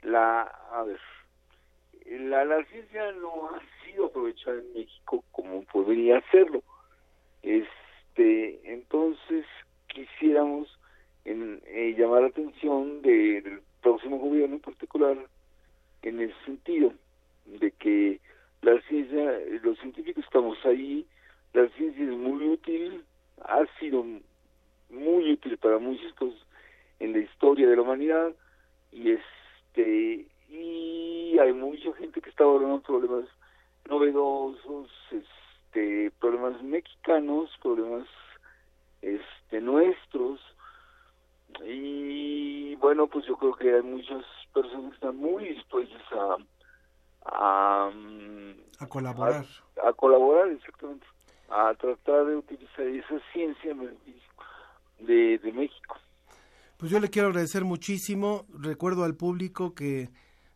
la, 0.02 0.42
a 0.72 0.84
ver, 0.84 0.98
la, 2.06 2.46
la 2.46 2.64
ciencia 2.64 3.12
no 3.12 3.50
ha 3.50 3.60
sido 3.84 4.06
aprovechada 4.06 4.58
en 4.58 4.72
México 4.72 5.22
como 5.32 5.62
podría 5.64 6.16
hacerlo. 6.16 6.62
Este, 7.42 8.72
entonces 8.72 9.44
quisiéramos 9.88 10.78
en, 11.26 11.60
eh, 11.66 11.94
llamar 11.98 12.22
la 12.22 12.28
atención 12.28 13.02
de- 13.02 13.42
del 13.42 13.60
próximo 13.82 14.18
gobierno 14.18 14.54
en 14.56 14.62
particular 14.62 15.18
en 16.02 16.20
ese 16.20 16.34
sentido 16.46 16.94
de 17.44 17.70
que 17.72 18.18
la 18.62 18.80
ciencia, 18.88 19.38
eh, 19.40 19.60
los 19.62 19.78
científicos 19.78 20.24
estamos 20.24 20.56
ahí, 20.64 21.06
la 21.52 21.68
ciencia 21.76 22.02
es 22.02 22.10
muy 22.16 22.48
útil, 22.48 23.04
ha 23.44 23.64
sido 23.78 24.04
muy 24.90 25.32
útil 25.32 25.56
para 25.58 25.78
muchas 25.78 26.12
cosas 26.14 26.38
en 26.98 27.12
la 27.12 27.18
historia 27.18 27.68
de 27.68 27.76
la 27.76 27.82
humanidad 27.82 28.32
y 28.92 29.12
este 29.12 30.26
y 30.48 31.38
hay 31.38 31.52
mucha 31.52 31.92
gente 31.94 32.20
que 32.20 32.28
está 32.30 32.42
abordando 32.44 32.80
problemas 32.82 33.24
novedosos, 33.88 34.90
este 35.10 36.10
problemas 36.20 36.60
mexicanos, 36.62 37.50
problemas 37.62 38.06
este 39.00 39.60
nuestros 39.60 40.40
y 41.64 42.74
bueno 42.76 43.06
pues 43.06 43.26
yo 43.26 43.36
creo 43.36 43.54
que 43.54 43.74
hay 43.74 43.82
muchas 43.82 44.24
personas 44.52 44.90
que 44.90 44.94
están 44.96 45.16
muy 45.16 45.44
dispuestas 45.50 46.02
a 46.12 46.36
a, 47.26 47.90
A 48.80 48.86
colaborar. 48.88 49.44
a, 49.82 49.88
a 49.88 49.92
colaborar 49.92 50.48
exactamente 50.48 51.06
a 51.50 51.74
tratar 51.74 52.26
de 52.26 52.36
utilizar 52.36 52.86
esa 52.86 53.20
ciencia 53.32 53.74
de, 55.00 55.38
de 55.38 55.52
México 55.52 55.96
Pues 56.76 56.90
yo 56.90 57.00
le 57.00 57.10
quiero 57.10 57.28
agradecer 57.28 57.64
muchísimo. 57.64 58.46
Recuerdo 58.52 59.04
al 59.04 59.16
público 59.16 59.74
que 59.74 60.10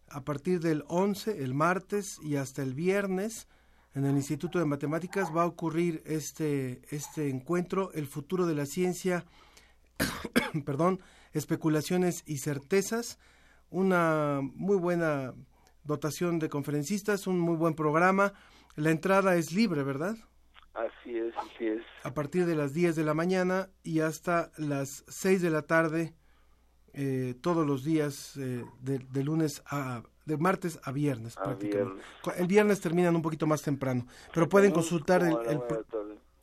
a 0.09 0.23
partir 0.23 0.61
del 0.61 0.85
11, 0.89 1.43
el 1.43 1.55
martes 1.55 2.21
y 2.23 2.37
hasta 2.37 2.63
el 2.63 2.75
viernes, 2.75 3.49
en 3.95 4.05
el 4.05 4.17
Instituto 4.17 4.59
de 4.59 4.65
Matemáticas 4.65 5.35
va 5.35 5.43
a 5.43 5.47
ocurrir 5.47 6.03
este, 6.05 6.83
este 6.91 7.31
encuentro, 7.31 7.93
El 7.93 8.07
futuro 8.07 8.47
de 8.47 8.55
la 8.55 8.67
ciencia, 8.67 9.25
perdón, 10.65 11.01
especulaciones 11.33 12.23
y 12.27 12.39
certezas. 12.39 13.19
Una 13.71 14.41
muy 14.43 14.77
buena 14.77 15.35
dotación 15.85 16.39
de 16.39 16.49
conferencistas, 16.49 17.27
un 17.27 17.41
muy 17.41 17.57
buen 17.57 17.75
programa. 17.75 18.33
La 18.77 18.91
entrada 18.91 19.37
es 19.37 19.53
libre, 19.53 19.83
¿verdad? 19.83 20.17
Así 20.75 21.17
es 21.17 21.35
así 21.37 21.67
es 21.67 21.83
a 22.03 22.13
partir 22.15 22.47
de 22.47 22.55
las 22.57 22.73
10 22.75 22.97
de 22.97 23.05
la 23.05 23.15
mañana 23.15 23.69
y 23.83 24.01
hasta 24.01 24.51
las 24.59 25.05
6 25.09 25.43
de 25.43 25.51
la 25.51 25.63
tarde 25.63 26.15
eh, 26.93 27.35
todos 27.41 27.67
los 27.67 27.85
días 27.85 28.37
eh, 28.37 28.65
de, 28.81 28.99
de 28.99 29.25
lunes 29.25 29.63
a 29.67 30.03
de 30.27 30.37
martes 30.37 30.81
a 30.85 30.93
viernes 30.93 31.37
A 31.37 31.43
prácticamente. 31.43 31.93
viernes. 32.25 32.41
El 32.41 32.47
viernes 32.47 32.81
terminan 32.81 33.15
un 33.15 33.23
poquito 33.23 33.47
más 33.47 33.63
temprano, 33.63 34.07
pero 34.33 34.49
pueden 34.49 34.73
consultar 34.73 35.23
el. 35.23 35.37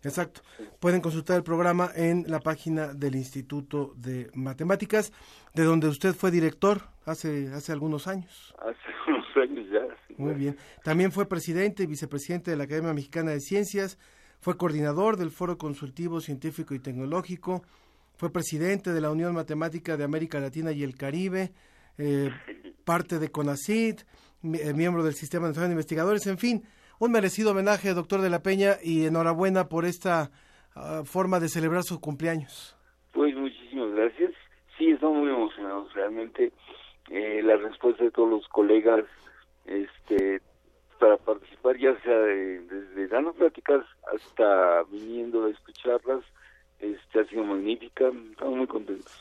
Exacto. 0.04 0.42
Pueden 0.80 1.00
consultar 1.00 1.38
el 1.38 1.44
programa 1.44 1.92
en 1.96 2.26
la 2.28 2.40
página 2.40 2.88
del 2.94 3.16
Instituto 3.16 3.94
de 3.96 4.32
Matemáticas, 4.34 5.14
de 5.54 5.64
donde 5.64 5.88
usted 5.88 6.16
fue 6.16 6.32
director 6.32 6.82
hace, 7.06 7.54
hace 7.54 7.72
algunos 7.72 8.08
años. 8.08 8.56
Hace 8.60 8.78
unos 9.08 9.26
años 9.38 9.68
ya. 9.72 10.16
Muy 10.18 10.34
bien. 10.34 10.58
También 10.84 11.12
fue 11.12 11.28
presidente 11.28 11.84
y 11.84 11.86
vicepresidente 11.86 12.50
de 12.50 12.58
la 12.58 12.64
Academia 12.64 12.94
Mexicana 12.94 13.32
de 13.32 13.42
Ciencias, 13.42 14.00
fue 14.42 14.58
coordinador 14.58 15.18
del 15.18 15.30
Foro 15.30 15.58
Consultivo 15.58 16.20
Científico 16.20 16.74
y 16.74 16.80
Tecnológico, 16.80 17.62
fue 18.18 18.32
presidente 18.32 18.92
de 18.92 19.00
la 19.00 19.12
Unión 19.12 19.34
Matemática 19.34 19.98
de 19.98 20.04
América 20.04 20.40
Latina 20.40 20.72
y 20.72 20.84
el 20.84 20.96
Caribe, 20.96 21.52
eh, 21.98 22.30
parte 22.84 23.20
de 23.20 23.32
CONACID, 23.32 24.00
eh, 24.44 24.74
miembro 24.74 25.04
del 25.04 25.14
Sistema 25.14 25.48
Nacional 25.48 25.70
de 25.70 25.76
Investigadores, 25.76 26.26
en 26.28 26.40
fin, 26.40 26.64
un 27.00 27.12
merecido 27.12 27.52
homenaje, 27.52 27.94
doctor 27.94 28.22
de 28.22 28.30
la 28.30 28.42
Peña, 28.42 28.78
y 28.84 29.06
enhorabuena 29.06 29.70
por 29.70 29.86
esta 29.86 30.32
uh, 30.76 31.04
forma 31.04 31.40
de 31.40 31.48
celebrar 31.48 31.84
su 31.84 32.00
cumpleaños. 32.00 32.76
Pues 33.12 33.36
muchísimas 33.36 33.92
gracias. 33.92 34.32
Sí, 34.78 34.90
estamos 34.90 35.18
muy 35.18 35.30
emocionados 35.30 35.94
realmente. 35.94 36.52
Eh, 37.10 37.42
la 37.44 37.58
respuesta 37.58 38.04
de 38.04 38.12
todos 38.12 38.30
los 38.30 38.48
colegas 38.50 39.04
este, 39.66 40.42
para 41.02 41.18
participar, 41.18 41.76
ya 41.80 42.00
sea 42.04 42.16
de, 42.16 42.60
desde 42.60 43.08
dando 43.08 43.34
pláticas 43.34 43.84
hasta 44.14 44.84
viniendo 44.84 45.46
a 45.46 45.50
escucharlas, 45.50 46.24
este, 46.80 47.20
ha 47.20 47.26
sido 47.26 47.44
magnífica. 47.44 48.06
Estamos 48.30 48.56
muy 48.56 48.68
contentos. 48.68 49.12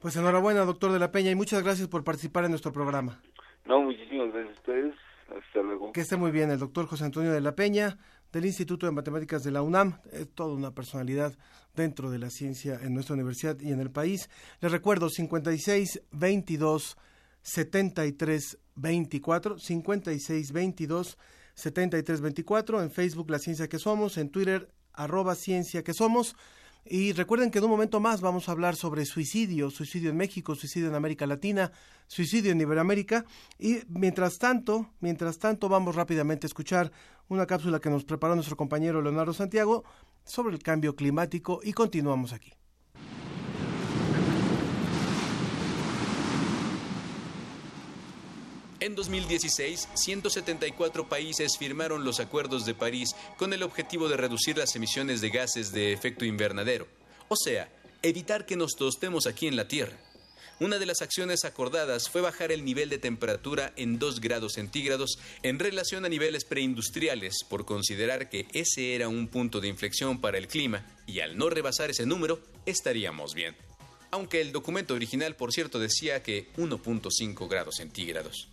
Pues 0.00 0.16
enhorabuena, 0.16 0.64
doctor 0.64 0.90
de 0.90 0.98
la 0.98 1.12
Peña, 1.12 1.30
y 1.30 1.34
muchas 1.34 1.62
gracias 1.62 1.86
por 1.88 2.02
participar 2.02 2.44
en 2.44 2.52
nuestro 2.52 2.72
programa. 2.72 3.20
No, 3.66 3.82
muchísimas 3.82 4.32
gracias 4.32 4.56
a 4.56 4.60
ustedes. 4.60 4.94
Hasta 5.28 5.60
luego. 5.60 5.92
Que 5.92 6.00
esté 6.00 6.16
muy 6.16 6.30
bien 6.30 6.50
el 6.50 6.58
doctor 6.58 6.86
José 6.86 7.04
Antonio 7.04 7.30
de 7.30 7.42
la 7.42 7.54
Peña 7.54 7.98
del 8.32 8.46
Instituto 8.46 8.86
de 8.86 8.92
Matemáticas 8.92 9.42
de 9.42 9.50
la 9.50 9.60
UNAM, 9.60 10.00
es 10.10 10.32
toda 10.34 10.54
una 10.54 10.74
personalidad 10.74 11.34
dentro 11.74 12.10
de 12.10 12.18
la 12.18 12.30
ciencia 12.30 12.78
en 12.82 12.94
nuestra 12.94 13.14
universidad 13.14 13.60
y 13.60 13.72
en 13.72 13.80
el 13.80 13.90
país. 13.90 14.30
Les 14.62 14.72
recuerdo 14.72 15.10
56 15.10 16.04
22 16.12 16.96
73 17.42 18.58
24 18.80 19.58
56 19.58 20.52
22 20.52 21.18
73 21.54 22.20
24 22.20 22.82
en 22.82 22.90
Facebook 22.90 23.30
La 23.30 23.38
Ciencia 23.38 23.68
que 23.68 23.78
Somos, 23.78 24.16
en 24.16 24.30
Twitter 24.30 24.70
arroba 24.92 25.34
Ciencia 25.34 25.82
que 25.82 25.94
Somos. 25.94 26.36
Y 26.84 27.12
recuerden 27.12 27.50
que 27.50 27.58
en 27.58 27.64
un 27.64 27.70
momento 27.70 28.00
más 28.00 28.20
vamos 28.20 28.48
a 28.48 28.52
hablar 28.52 28.74
sobre 28.74 29.04
suicidio, 29.04 29.70
suicidio 29.70 30.10
en 30.10 30.16
México, 30.16 30.54
suicidio 30.54 30.88
en 30.88 30.94
América 30.94 31.26
Latina, 31.26 31.70
suicidio 32.06 32.52
en 32.52 32.60
Iberoamérica. 32.60 33.26
Y 33.58 33.80
mientras 33.88 34.38
tanto, 34.38 34.90
mientras 35.00 35.38
tanto, 35.38 35.68
vamos 35.68 35.96
rápidamente 35.96 36.46
a 36.46 36.48
escuchar 36.48 36.92
una 37.28 37.46
cápsula 37.46 37.80
que 37.80 37.90
nos 37.90 38.04
preparó 38.04 38.34
nuestro 38.34 38.56
compañero 38.56 39.02
Leonardo 39.02 39.34
Santiago 39.34 39.84
sobre 40.24 40.54
el 40.54 40.62
cambio 40.62 40.96
climático 40.96 41.60
y 41.62 41.72
continuamos 41.72 42.32
aquí. 42.32 42.57
En 48.88 48.94
2016, 48.94 49.86
174 49.92 51.10
países 51.10 51.58
firmaron 51.58 52.04
los 52.04 52.20
acuerdos 52.20 52.64
de 52.64 52.72
París 52.72 53.10
con 53.36 53.52
el 53.52 53.62
objetivo 53.62 54.08
de 54.08 54.16
reducir 54.16 54.56
las 54.56 54.74
emisiones 54.76 55.20
de 55.20 55.28
gases 55.28 55.72
de 55.72 55.92
efecto 55.92 56.24
invernadero, 56.24 56.88
o 57.28 57.36
sea, 57.36 57.70
evitar 58.00 58.46
que 58.46 58.56
nos 58.56 58.76
tostemos 58.76 59.26
aquí 59.26 59.46
en 59.46 59.56
la 59.56 59.68
Tierra. 59.68 60.00
Una 60.58 60.78
de 60.78 60.86
las 60.86 61.02
acciones 61.02 61.44
acordadas 61.44 62.08
fue 62.08 62.22
bajar 62.22 62.50
el 62.50 62.64
nivel 62.64 62.88
de 62.88 62.96
temperatura 62.96 63.74
en 63.76 63.98
2 63.98 64.20
grados 64.22 64.54
centígrados 64.54 65.18
en 65.42 65.58
relación 65.58 66.06
a 66.06 66.08
niveles 66.08 66.46
preindustriales, 66.46 67.44
por 67.46 67.66
considerar 67.66 68.30
que 68.30 68.48
ese 68.54 68.94
era 68.94 69.08
un 69.08 69.28
punto 69.28 69.60
de 69.60 69.68
inflexión 69.68 70.18
para 70.22 70.38
el 70.38 70.48
clima, 70.48 70.86
y 71.06 71.20
al 71.20 71.36
no 71.36 71.50
rebasar 71.50 71.90
ese 71.90 72.06
número, 72.06 72.40
estaríamos 72.64 73.34
bien. 73.34 73.54
Aunque 74.10 74.40
el 74.40 74.50
documento 74.50 74.94
original, 74.94 75.36
por 75.36 75.52
cierto, 75.52 75.78
decía 75.78 76.22
que 76.22 76.50
1.5 76.56 77.50
grados 77.50 77.74
centígrados. 77.76 78.48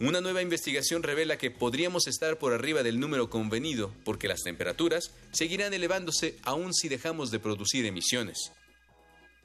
Una 0.00 0.20
nueva 0.20 0.42
investigación 0.42 1.02
revela 1.02 1.38
que 1.38 1.50
podríamos 1.50 2.06
estar 2.06 2.38
por 2.38 2.52
arriba 2.52 2.84
del 2.84 3.00
número 3.00 3.30
convenido 3.30 3.92
porque 4.04 4.28
las 4.28 4.42
temperaturas 4.42 5.10
seguirán 5.32 5.74
elevándose 5.74 6.36
aún 6.44 6.72
si 6.72 6.88
dejamos 6.88 7.32
de 7.32 7.40
producir 7.40 7.84
emisiones. 7.84 8.52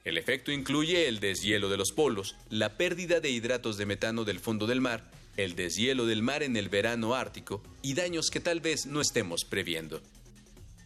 El 0.04 0.16
efecto 0.16 0.52
incluye 0.52 1.08
el 1.08 1.18
deshielo 1.18 1.68
de 1.70 1.76
los 1.76 1.90
polos, 1.90 2.36
la 2.50 2.76
pérdida 2.76 3.18
de 3.18 3.30
hidratos 3.30 3.76
de 3.78 3.86
metano 3.86 4.24
del 4.24 4.38
fondo 4.38 4.68
del 4.68 4.80
mar, 4.80 5.10
el 5.36 5.56
deshielo 5.56 6.06
del 6.06 6.22
mar 6.22 6.44
en 6.44 6.56
el 6.56 6.68
verano 6.68 7.16
ártico 7.16 7.60
y 7.82 7.94
daños 7.94 8.30
que 8.30 8.38
tal 8.38 8.60
vez 8.60 8.86
no 8.86 9.00
estemos 9.00 9.44
previendo. 9.44 10.02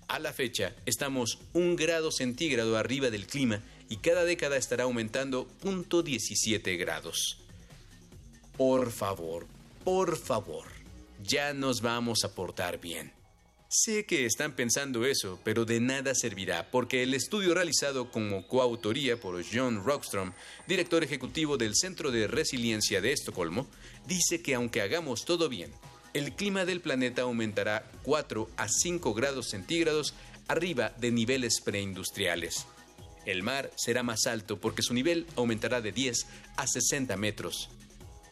A 0.07 0.19
la 0.19 0.33
fecha, 0.33 0.75
estamos 0.87 1.41
un 1.53 1.77
grado 1.77 2.11
centígrado 2.11 2.79
arriba 2.79 3.11
del 3.11 3.27
clima 3.27 3.63
y 3.91 3.99
cada 3.99 4.25
década 4.25 4.57
estará 4.57 4.85
aumentando 4.85 5.47
0.17 5.63 6.79
grados. 6.79 7.37
Por 8.57 8.91
favor, 8.91 9.47
por 9.91 10.19
favor, 10.19 10.67
ya 11.19 11.55
nos 11.55 11.81
vamos 11.81 12.23
a 12.23 12.35
portar 12.35 12.79
bien. 12.79 13.11
Sé 13.71 14.05
que 14.05 14.27
están 14.27 14.55
pensando 14.55 15.07
eso, 15.07 15.41
pero 15.45 15.65
de 15.65 15.81
nada 15.81 16.15
servirá, 16.15 16.71
porque 16.71 17.03
el 17.03 17.15
estudio 17.15 17.55
realizado 17.55 18.11
como 18.11 18.47
coautoría 18.47 19.19
por 19.19 19.43
John 19.51 19.83
Rockstrom, 19.83 20.35
director 20.67 21.03
ejecutivo 21.03 21.57
del 21.57 21.75
Centro 21.75 22.11
de 22.11 22.27
Resiliencia 22.27 23.01
de 23.01 23.13
Estocolmo, 23.13 23.67
dice 24.07 24.43
que 24.43 24.55
aunque 24.55 24.83
hagamos 24.83 25.25
todo 25.25 25.49
bien, 25.49 25.73
el 26.13 26.35
clima 26.35 26.67
del 26.67 26.83
planeta 26.83 27.23
aumentará 27.23 27.91
4 28.03 28.51
a 28.59 28.69
5 28.69 29.15
grados 29.15 29.49
centígrados 29.49 30.13
arriba 30.49 30.93
de 30.99 31.13
niveles 31.13 31.63
preindustriales. 31.65 32.67
El 33.25 33.43
mar 33.43 33.71
será 33.75 34.03
más 34.03 34.27
alto 34.27 34.61
porque 34.61 34.83
su 34.83 34.93
nivel 34.93 35.27
aumentará 35.35 35.81
de 35.81 35.93
10 35.93 36.27
a 36.59 36.67
60 36.67 37.17
metros. 37.17 37.71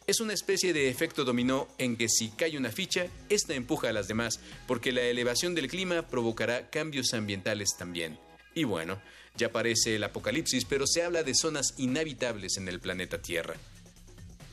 Es 0.06 0.20
una 0.20 0.34
especie 0.34 0.72
de 0.72 0.88
efecto 0.88 1.24
dominó 1.24 1.66
en 1.78 1.96
que 1.96 2.08
si 2.08 2.28
cae 2.28 2.56
una 2.56 2.70
ficha, 2.70 3.08
esta 3.28 3.54
empuja 3.54 3.88
a 3.88 3.92
las 3.92 4.06
demás, 4.06 4.38
porque 4.68 4.92
la 4.92 5.02
elevación 5.02 5.56
del 5.56 5.66
clima 5.66 6.02
provocará 6.06 6.70
cambios 6.70 7.12
ambientales 7.12 7.70
también. 7.76 8.16
Y 8.54 8.62
bueno, 8.62 9.02
ya 9.36 9.50
parece 9.50 9.96
el 9.96 10.04
apocalipsis, 10.04 10.64
pero 10.64 10.86
se 10.86 11.02
habla 11.02 11.24
de 11.24 11.34
zonas 11.34 11.74
inhabitables 11.76 12.56
en 12.56 12.68
el 12.68 12.78
planeta 12.78 13.20
Tierra. 13.20 13.56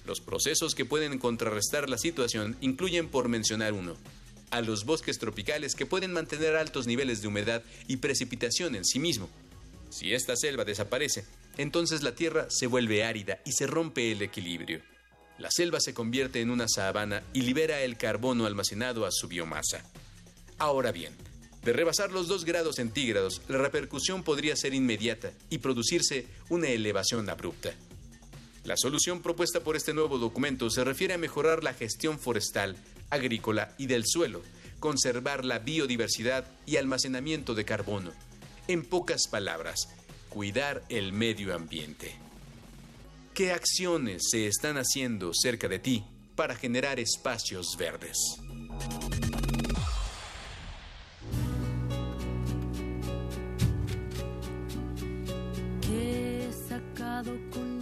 Los 0.07 0.21
procesos 0.21 0.73
que 0.73 0.85
pueden 0.85 1.19
contrarrestar 1.19 1.87
la 1.87 1.99
situación 1.99 2.57
incluyen, 2.59 3.07
por 3.07 3.29
mencionar 3.29 3.73
uno, 3.73 3.95
a 4.49 4.61
los 4.61 4.85
bosques 4.85 5.19
tropicales 5.19 5.75
que 5.75 5.85
pueden 5.85 6.13
mantener 6.13 6.55
altos 6.55 6.87
niveles 6.87 7.21
de 7.21 7.27
humedad 7.27 7.61
y 7.87 7.97
precipitación 7.97 8.75
en 8.75 8.85
sí 8.85 8.97
mismo. 8.97 9.29
Si 9.91 10.15
esta 10.15 10.35
selva 10.35 10.65
desaparece, 10.65 11.25
entonces 11.57 12.01
la 12.01 12.15
Tierra 12.15 12.47
se 12.49 12.65
vuelve 12.65 13.03
árida 13.03 13.39
y 13.45 13.51
se 13.51 13.67
rompe 13.67 14.11
el 14.11 14.23
equilibrio. 14.23 14.81
La 15.37 15.49
selva 15.51 15.79
se 15.79 15.93
convierte 15.93 16.41
en 16.41 16.49
una 16.49 16.67
sabana 16.67 17.23
y 17.33 17.41
libera 17.41 17.81
el 17.81 17.97
carbono 17.97 18.45
almacenado 18.45 19.05
a 19.05 19.11
su 19.11 19.27
biomasa. 19.27 19.83
Ahora 20.59 20.91
bien, 20.91 21.15
de 21.63 21.73
rebasar 21.73 22.11
los 22.11 22.27
2 22.27 22.45
grados 22.45 22.75
centígrados, 22.75 23.41
la 23.47 23.57
repercusión 23.57 24.23
podría 24.23 24.55
ser 24.55 24.73
inmediata 24.73 25.31
y 25.49 25.59
producirse 25.59 26.27
una 26.49 26.67
elevación 26.67 27.29
abrupta. 27.29 27.73
La 28.63 28.77
solución 28.77 29.21
propuesta 29.21 29.61
por 29.61 29.75
este 29.75 29.93
nuevo 29.93 30.17
documento 30.17 30.69
se 30.69 30.83
refiere 30.83 31.13
a 31.13 31.17
mejorar 31.17 31.63
la 31.63 31.73
gestión 31.73 32.19
forestal, 32.19 32.77
agrícola 33.09 33.73
y 33.77 33.87
del 33.87 34.05
suelo, 34.05 34.41
conservar 34.79 35.45
la 35.45 35.59
biodiversidad 35.59 36.45
y 36.65 36.77
almacenamiento 36.77 37.55
de 37.55 37.65
carbono. 37.65 38.11
En 38.67 38.85
pocas 38.85 39.27
palabras, 39.27 39.89
cuidar 40.29 40.83
el 40.89 41.11
medio 41.11 41.55
ambiente. 41.55 42.22
¿Qué 43.33 43.51
acciones 43.51 44.29
se 44.29 44.45
están 44.45 44.77
haciendo 44.77 45.31
cerca 45.33 45.67
de 45.67 45.79
ti 45.79 46.05
para 46.35 46.53
generar 46.53 46.99
espacios 46.99 47.75
verdes? 47.79 48.15
He 55.91 56.51
sacado 56.69 57.31
con 57.49 57.72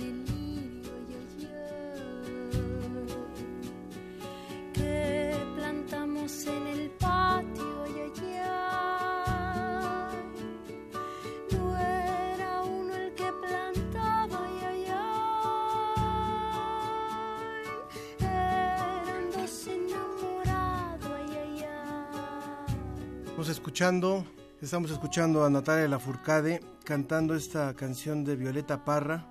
escuchando, 23.71 24.25
estamos 24.61 24.91
escuchando 24.91 25.45
a 25.45 25.49
Natalia 25.49 25.87
Lafourcade 25.87 26.59
cantando 26.83 27.35
esta 27.35 27.73
canción 27.73 28.25
de 28.25 28.35
Violeta 28.35 28.83
Parra, 28.83 29.25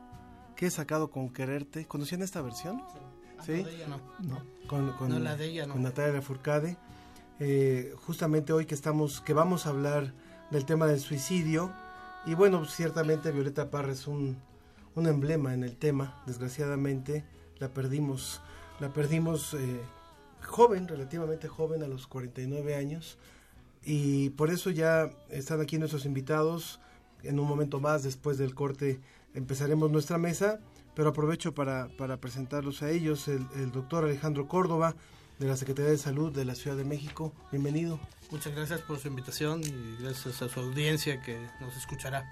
que 0.57 0.65
he 0.65 0.71
sacado 0.71 1.11
con 1.11 1.29
quererte. 1.29 1.85
¿Conocían 1.87 2.23
esta 2.23 2.41
versión? 2.41 2.83
Sí. 3.45 3.63
No, 3.63 3.69
de 3.69 3.75
ella 3.75 3.87
no. 3.89 4.01
No. 4.21 4.43
Con, 4.67 4.93
con- 4.93 5.11
No, 5.11 5.19
la 5.19 5.37
de 5.37 5.45
ella 5.45 5.67
no. 5.67 5.75
con 5.75 5.83
Natalia 5.83 6.15
Lafourcade. 6.15 6.79
Eh, 7.39 7.95
justamente 8.07 8.55
hoy 8.55 8.65
que 8.65 8.75
estamos, 8.75 9.21
que 9.21 9.35
vamos 9.35 9.67
a 9.67 9.71
hablar 9.71 10.15
del 10.51 10.65
tema 10.65 10.87
del 10.87 11.01
suicidio. 11.01 11.71
Y 12.25 12.33
bueno, 12.33 12.65
ciertamente 12.65 13.31
Violeta 13.33 13.69
Parra 13.71 13.93
es 13.93 14.07
un, 14.07 14.39
un 14.95 15.07
emblema 15.07 15.53
en 15.53 15.65
el 15.65 15.77
tema. 15.77 16.23
Desgraciadamente 16.27 17.27
la 17.59 17.69
perdimos, 17.69 18.41
la 18.81 18.89
perdimos 18.91 19.53
eh, 19.53 19.83
joven, 20.43 20.89
relativamente 20.89 21.47
joven, 21.47 21.83
a 21.83 21.89
los 21.89 22.07
49 22.07 22.75
años. 22.75 23.19
Y 23.85 24.31
por 24.31 24.51
eso 24.51 24.71
ya 24.71 25.11
están 25.31 25.61
aquí 25.61 25.79
nuestros 25.79 26.05
invitados. 26.05 26.81
En 27.23 27.39
un 27.39 27.47
momento 27.47 27.81
más, 27.81 28.03
después 28.03 28.39
del 28.39 28.55
corte, 28.55 29.01
empezaremos 29.35 29.91
nuestra 29.91 30.19
mesa. 30.19 30.61
Pero 30.95 31.11
aprovecho 31.11 31.55
para, 31.55 31.89
para 31.97 32.19
presentarlos 32.19 32.83
a 32.83 32.91
ellos. 32.91 33.29
El, 33.29 33.47
el 33.57 33.71
doctor 33.73 34.05
Alejandro 34.05 34.49
Córdoba, 34.49 34.97
de 35.39 35.47
la 35.47 35.57
Secretaría 35.57 35.91
de 35.91 35.99
Salud 35.99 36.33
de 36.33 36.45
la 36.45 36.55
Ciudad 36.55 36.77
de 36.77 36.85
México. 36.85 37.33
Bienvenido. 37.51 37.99
Muchas 38.31 38.55
gracias 38.55 38.81
por 38.83 38.99
su 38.99 39.09
invitación 39.09 39.63
y 39.65 40.03
gracias 40.03 40.43
a 40.43 40.49
su 40.49 40.61
audiencia 40.61 41.23
que 41.23 41.39
nos 41.61 41.77
escuchará. 41.77 42.31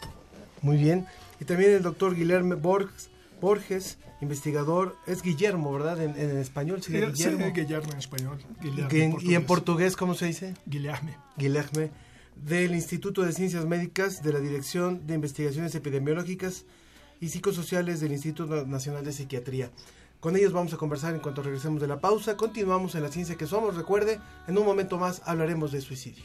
Muy 0.61 0.77
bien. 0.77 1.07
Y 1.41 1.45
también 1.45 1.73
el 1.73 1.83
doctor 1.83 2.15
Guillermo 2.15 2.57
Borges, 2.57 3.11
Borges, 3.41 3.99
investigador. 4.21 4.97
Es 5.07 5.23
Guillermo, 5.23 5.73
¿verdad? 5.73 6.03
En, 6.03 6.17
en 6.19 6.37
español 6.39 6.83
sería 6.83 7.07
sí, 7.07 7.13
Guillermo. 7.25 7.53
Guillermo 7.55 7.93
en 7.93 7.99
español. 7.99 8.39
Guillermo 8.61 8.89
en- 8.91 8.99
y 8.99 9.05
en 9.05 9.11
portugués. 9.13 9.45
portugués, 9.47 9.97
¿cómo 9.97 10.15
se 10.15 10.27
dice? 10.27 10.55
Guilherme. 10.67 11.17
Guilherme. 11.37 11.91
Del 12.37 12.75
Instituto 12.75 13.23
de 13.23 13.33
Ciencias 13.33 13.65
Médicas 13.67 14.23
de 14.23 14.33
la 14.33 14.39
Dirección 14.41 15.07
de 15.07 15.15
Investigaciones 15.15 15.75
Epidemiológicas 15.75 16.65
y 17.21 17.29
Psicosociales 17.31 18.01
del 18.01 18.13
Instituto 18.13 18.65
Nacional 18.67 19.05
de 19.05 19.13
Psiquiatría. 19.13 19.71
Con 20.21 20.37
ellos 20.37 20.53
vamos 20.53 20.73
a 20.73 20.77
conversar 20.77 21.15
en 21.15 21.21
cuanto 21.21 21.43
regresemos 21.43 21.81
de 21.81 21.89
la 21.89 22.01
pausa. 22.01 22.37
Continuamos 22.37 22.95
en 22.95 23.03
la 23.03 23.09
ciencia 23.09 23.37
que 23.37 23.47
somos. 23.47 23.77
Recuerde, 23.77 24.21
en 24.49 24.59
un 24.59 24.65
momento 24.65 24.99
más 24.99 25.23
hablaremos 25.25 25.73
de 25.73 25.81
suicidio. 25.81 26.25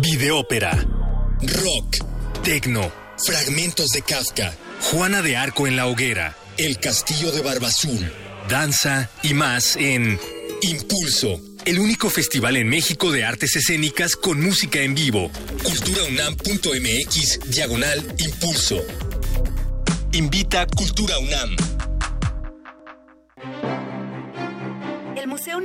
Videópera, 0.00 0.72
rock, 1.42 1.98
tecno, 2.42 2.90
fragmentos 3.18 3.90
de 3.90 4.00
Kafka, 4.00 4.54
Juana 4.80 5.20
de 5.20 5.36
Arco 5.36 5.66
en 5.66 5.76
la 5.76 5.88
hoguera, 5.88 6.34
El 6.56 6.78
Castillo 6.78 7.30
de 7.32 7.42
Barbazul, 7.42 8.10
danza 8.48 9.10
y 9.22 9.34
más 9.34 9.76
en 9.76 10.18
Impulso, 10.62 11.38
el 11.66 11.78
único 11.78 12.08
festival 12.08 12.56
en 12.56 12.70
México 12.70 13.12
de 13.12 13.24
artes 13.24 13.54
escénicas 13.56 14.16
con 14.16 14.40
música 14.40 14.80
en 14.80 14.94
vivo. 14.94 15.30
culturaunam.mx 15.64 17.50
diagonal 17.50 18.02
impulso. 18.18 18.82
Invita 20.12 20.66
Cultura 20.66 21.18
UNAM. 21.18 21.56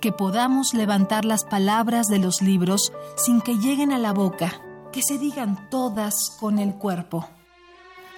Que 0.00 0.12
podamos 0.12 0.74
levantar 0.74 1.24
las 1.24 1.44
palabras 1.44 2.06
de 2.06 2.18
los 2.18 2.42
libros 2.42 2.92
sin 3.16 3.40
que 3.40 3.58
lleguen 3.58 3.92
a 3.92 3.98
la 3.98 4.12
boca, 4.12 4.60
que 4.92 5.02
se 5.02 5.18
digan 5.18 5.68
todas 5.70 6.14
con 6.38 6.58
el 6.58 6.74
cuerpo. 6.74 7.28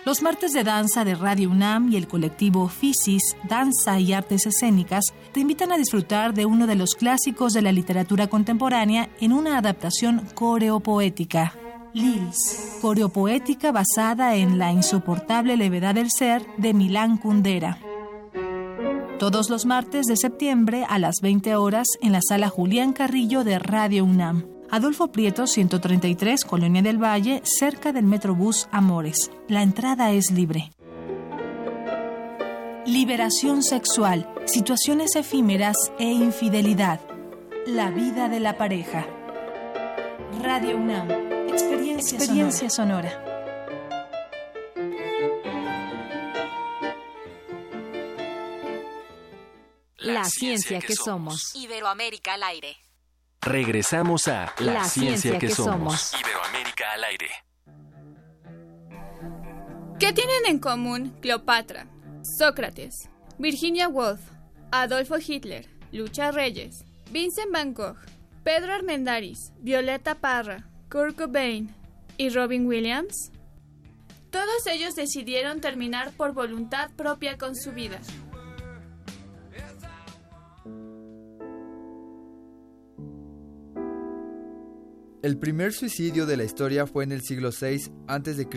Los 0.06 0.22
martes 0.22 0.52
de 0.52 0.64
danza 0.64 1.04
de 1.04 1.14
Radio 1.14 1.50
UNAM 1.50 1.92
y 1.92 1.96
el 1.96 2.08
colectivo 2.08 2.68
Fisis, 2.68 3.36
Danza 3.46 4.00
y 4.00 4.14
Artes 4.14 4.46
Escénicas 4.46 5.04
te 5.32 5.40
invitan 5.40 5.72
a 5.72 5.76
disfrutar 5.76 6.32
de 6.32 6.46
uno 6.46 6.66
de 6.66 6.74
los 6.74 6.94
clásicos 6.94 7.52
de 7.52 7.60
la 7.60 7.70
literatura 7.70 8.26
contemporánea 8.26 9.10
en 9.20 9.34
una 9.34 9.58
adaptación 9.58 10.26
coreopoética. 10.34 11.52
Lils, 11.92 12.78
coreopoética 12.80 13.72
basada 13.72 14.36
en 14.36 14.58
La 14.58 14.72
insoportable 14.72 15.58
levedad 15.58 15.94
del 15.94 16.10
ser 16.10 16.46
de 16.56 16.72
Milán 16.72 17.18
Kundera. 17.18 17.78
Todos 19.20 19.50
los 19.50 19.66
martes 19.66 20.06
de 20.06 20.16
septiembre 20.16 20.87
a 20.88 20.98
las 20.98 21.16
20 21.20 21.54
horas 21.54 21.87
en 22.00 22.12
la 22.12 22.20
sala 22.26 22.48
Julián 22.48 22.94
Carrillo 22.94 23.44
de 23.44 23.59
Radio 23.59 24.02
UNAM. 24.02 24.46
Adolfo 24.70 25.12
Prieto 25.12 25.46
133, 25.46 26.42
Colonia 26.46 26.80
del 26.80 26.96
Valle, 26.96 27.42
cerca 27.44 27.92
del 27.92 28.06
Metrobús 28.06 28.66
Amores. 28.72 29.30
La 29.46 29.62
entrada 29.62 30.11
es 30.11 30.30
libre. 30.30 30.72
Liberación 32.87 33.62
sexual, 33.62 34.26
situaciones 34.46 35.14
efímeras 35.16 35.76
e 35.98 36.11
infidelidad. 36.11 37.00
La 37.66 37.90
vida 37.90 38.30
de 38.30 38.40
la 38.40 38.56
pareja. 38.56 39.04
Radio 40.42 40.78
UNAM. 40.78 41.11
Experiencia, 41.50 42.16
Experiencia 42.16 42.70
sonora. 42.70 43.29
La 50.00 50.24
ciencia 50.24 50.80
que 50.80 50.94
somos. 50.94 51.54
Iberoamérica 51.54 52.34
al 52.34 52.42
aire. 52.44 52.76
Regresamos 53.42 54.28
a 54.28 54.54
La, 54.58 54.72
La 54.72 54.84
ciencia, 54.84 54.90
ciencia 55.20 55.38
que, 55.38 55.46
que 55.48 55.54
somos. 55.54 56.00
somos. 56.00 56.20
Iberoamérica 56.22 56.92
al 56.92 57.04
aire. 57.04 57.30
¿Qué 59.98 60.12
tienen 60.12 60.46
en 60.46 60.58
común 60.58 61.14
Cleopatra, 61.20 61.86
Sócrates, 62.38 63.08
Virginia 63.38 63.88
Woolf, 63.88 64.20
Adolfo 64.72 65.16
Hitler, 65.18 65.68
Lucha 65.92 66.30
Reyes, 66.30 66.84
Vincent 67.10 67.52
Van 67.52 67.74
Gogh, 67.74 67.98
Pedro 68.42 68.72
Armendáriz, 68.72 69.52
Violeta 69.58 70.14
Parra, 70.14 70.66
Kurt 70.90 71.16
Cobain 71.16 71.74
y 72.16 72.30
Robin 72.30 72.66
Williams? 72.66 73.30
Todos 74.30 74.66
ellos 74.66 74.94
decidieron 74.94 75.60
terminar 75.60 76.12
por 76.12 76.32
voluntad 76.32 76.90
propia 76.96 77.36
con 77.36 77.54
su 77.54 77.72
vida. 77.72 78.00
El 85.23 85.37
primer 85.37 85.75
suicidio 85.75 86.25
de 86.25 86.38
la 86.38 86.44
historia 86.44 86.87
fue 86.87 87.04
en 87.04 87.12
el 87.12 87.21
siglo 87.21 87.50
VI 87.50 87.92
a.C. 88.06 88.48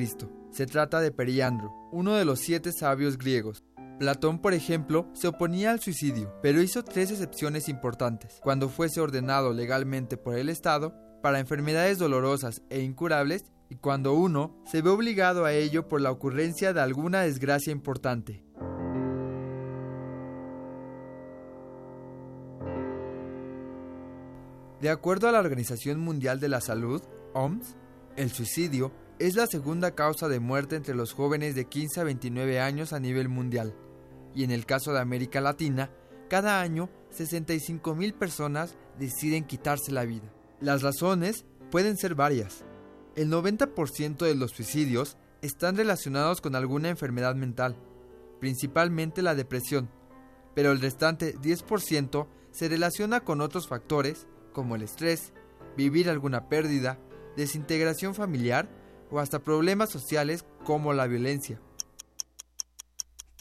Se 0.52 0.66
trata 0.66 1.02
de 1.02 1.12
Periandro, 1.12 1.74
uno 1.92 2.14
de 2.14 2.24
los 2.24 2.40
siete 2.40 2.72
sabios 2.72 3.18
griegos. 3.18 3.66
Platón, 4.00 4.40
por 4.40 4.54
ejemplo, 4.54 5.10
se 5.12 5.28
oponía 5.28 5.72
al 5.72 5.82
suicidio, 5.82 6.34
pero 6.42 6.62
hizo 6.62 6.82
tres 6.82 7.12
excepciones 7.12 7.68
importantes. 7.68 8.40
Cuando 8.42 8.70
fuese 8.70 9.02
ordenado 9.02 9.52
legalmente 9.52 10.16
por 10.16 10.38
el 10.38 10.48
Estado, 10.48 10.96
para 11.22 11.42
enfermedades 11.42 11.98
dolorosas 11.98 12.62
e 12.70 12.80
incurables, 12.80 13.44
y 13.70 13.76
cuando 13.76 14.14
uno 14.14 14.64
se 14.66 14.82
ve 14.82 14.90
obligado 14.90 15.44
a 15.44 15.52
ello 15.52 15.90
por 15.90 16.00
la 16.00 16.12
ocurrencia 16.12 16.72
de 16.72 16.80
alguna 16.80 17.24
desgracia 17.24 17.74
importante. 17.74 18.46
De 24.84 24.90
acuerdo 24.90 25.30
a 25.30 25.32
la 25.32 25.40
Organización 25.40 26.02
Mundial 26.02 26.42
de 26.42 26.50
la 26.50 26.60
Salud, 26.60 27.02
OMS, 27.34 27.78
el 28.18 28.32
suicidio 28.32 28.92
es 29.18 29.34
la 29.38 29.48
segunda 29.48 29.96
causa 29.96 30.28
de 30.28 30.42
muerte 30.42 30.76
entre 30.76 30.94
los 30.94 31.14
jóvenes 31.14 31.56
de 31.56 31.64
15 31.70 32.02
a 32.02 32.04
29 32.04 32.60
años 32.60 32.92
a 32.92 33.00
nivel 33.00 33.30
mundial. 33.30 33.74
Y 34.36 34.44
en 34.44 34.52
el 34.52 34.66
caso 34.66 34.92
de 34.92 35.00
América 35.00 35.40
Latina, 35.40 35.90
cada 36.30 36.60
año 36.60 36.90
65 37.12 37.96
mil 37.96 38.14
personas 38.14 38.76
deciden 39.00 39.46
quitarse 39.46 39.94
la 39.94 40.04
vida. 40.04 40.34
Las 40.60 40.82
razones 40.82 41.46
pueden 41.72 41.96
ser 41.96 42.14
varias. 42.14 42.66
El 43.16 43.32
90% 43.32 44.18
de 44.26 44.36
los 44.36 44.52
suicidios 44.52 45.16
están 45.42 45.78
relacionados 45.78 46.42
con 46.42 46.58
alguna 46.58 46.90
enfermedad 46.90 47.36
mental, 47.36 47.78
principalmente 48.42 49.22
la 49.22 49.34
depresión, 49.34 49.90
pero 50.54 50.74
el 50.74 50.82
restante 50.82 51.38
10% 51.38 52.28
se 52.52 52.68
relaciona 52.68 53.22
con 53.22 53.40
otros 53.40 53.70
factores 53.70 54.28
como 54.54 54.76
el 54.76 54.84
estrés, 54.84 55.34
vivir 55.76 56.10
alguna 56.10 56.48
pérdida, 56.48 57.00
desintegración 57.36 58.16
familiar 58.16 58.70
o 59.12 59.20
hasta 59.20 59.40
problemas 59.40 59.90
sociales 59.90 60.46
como 60.64 60.94
la 60.94 61.08
violencia. 61.08 61.60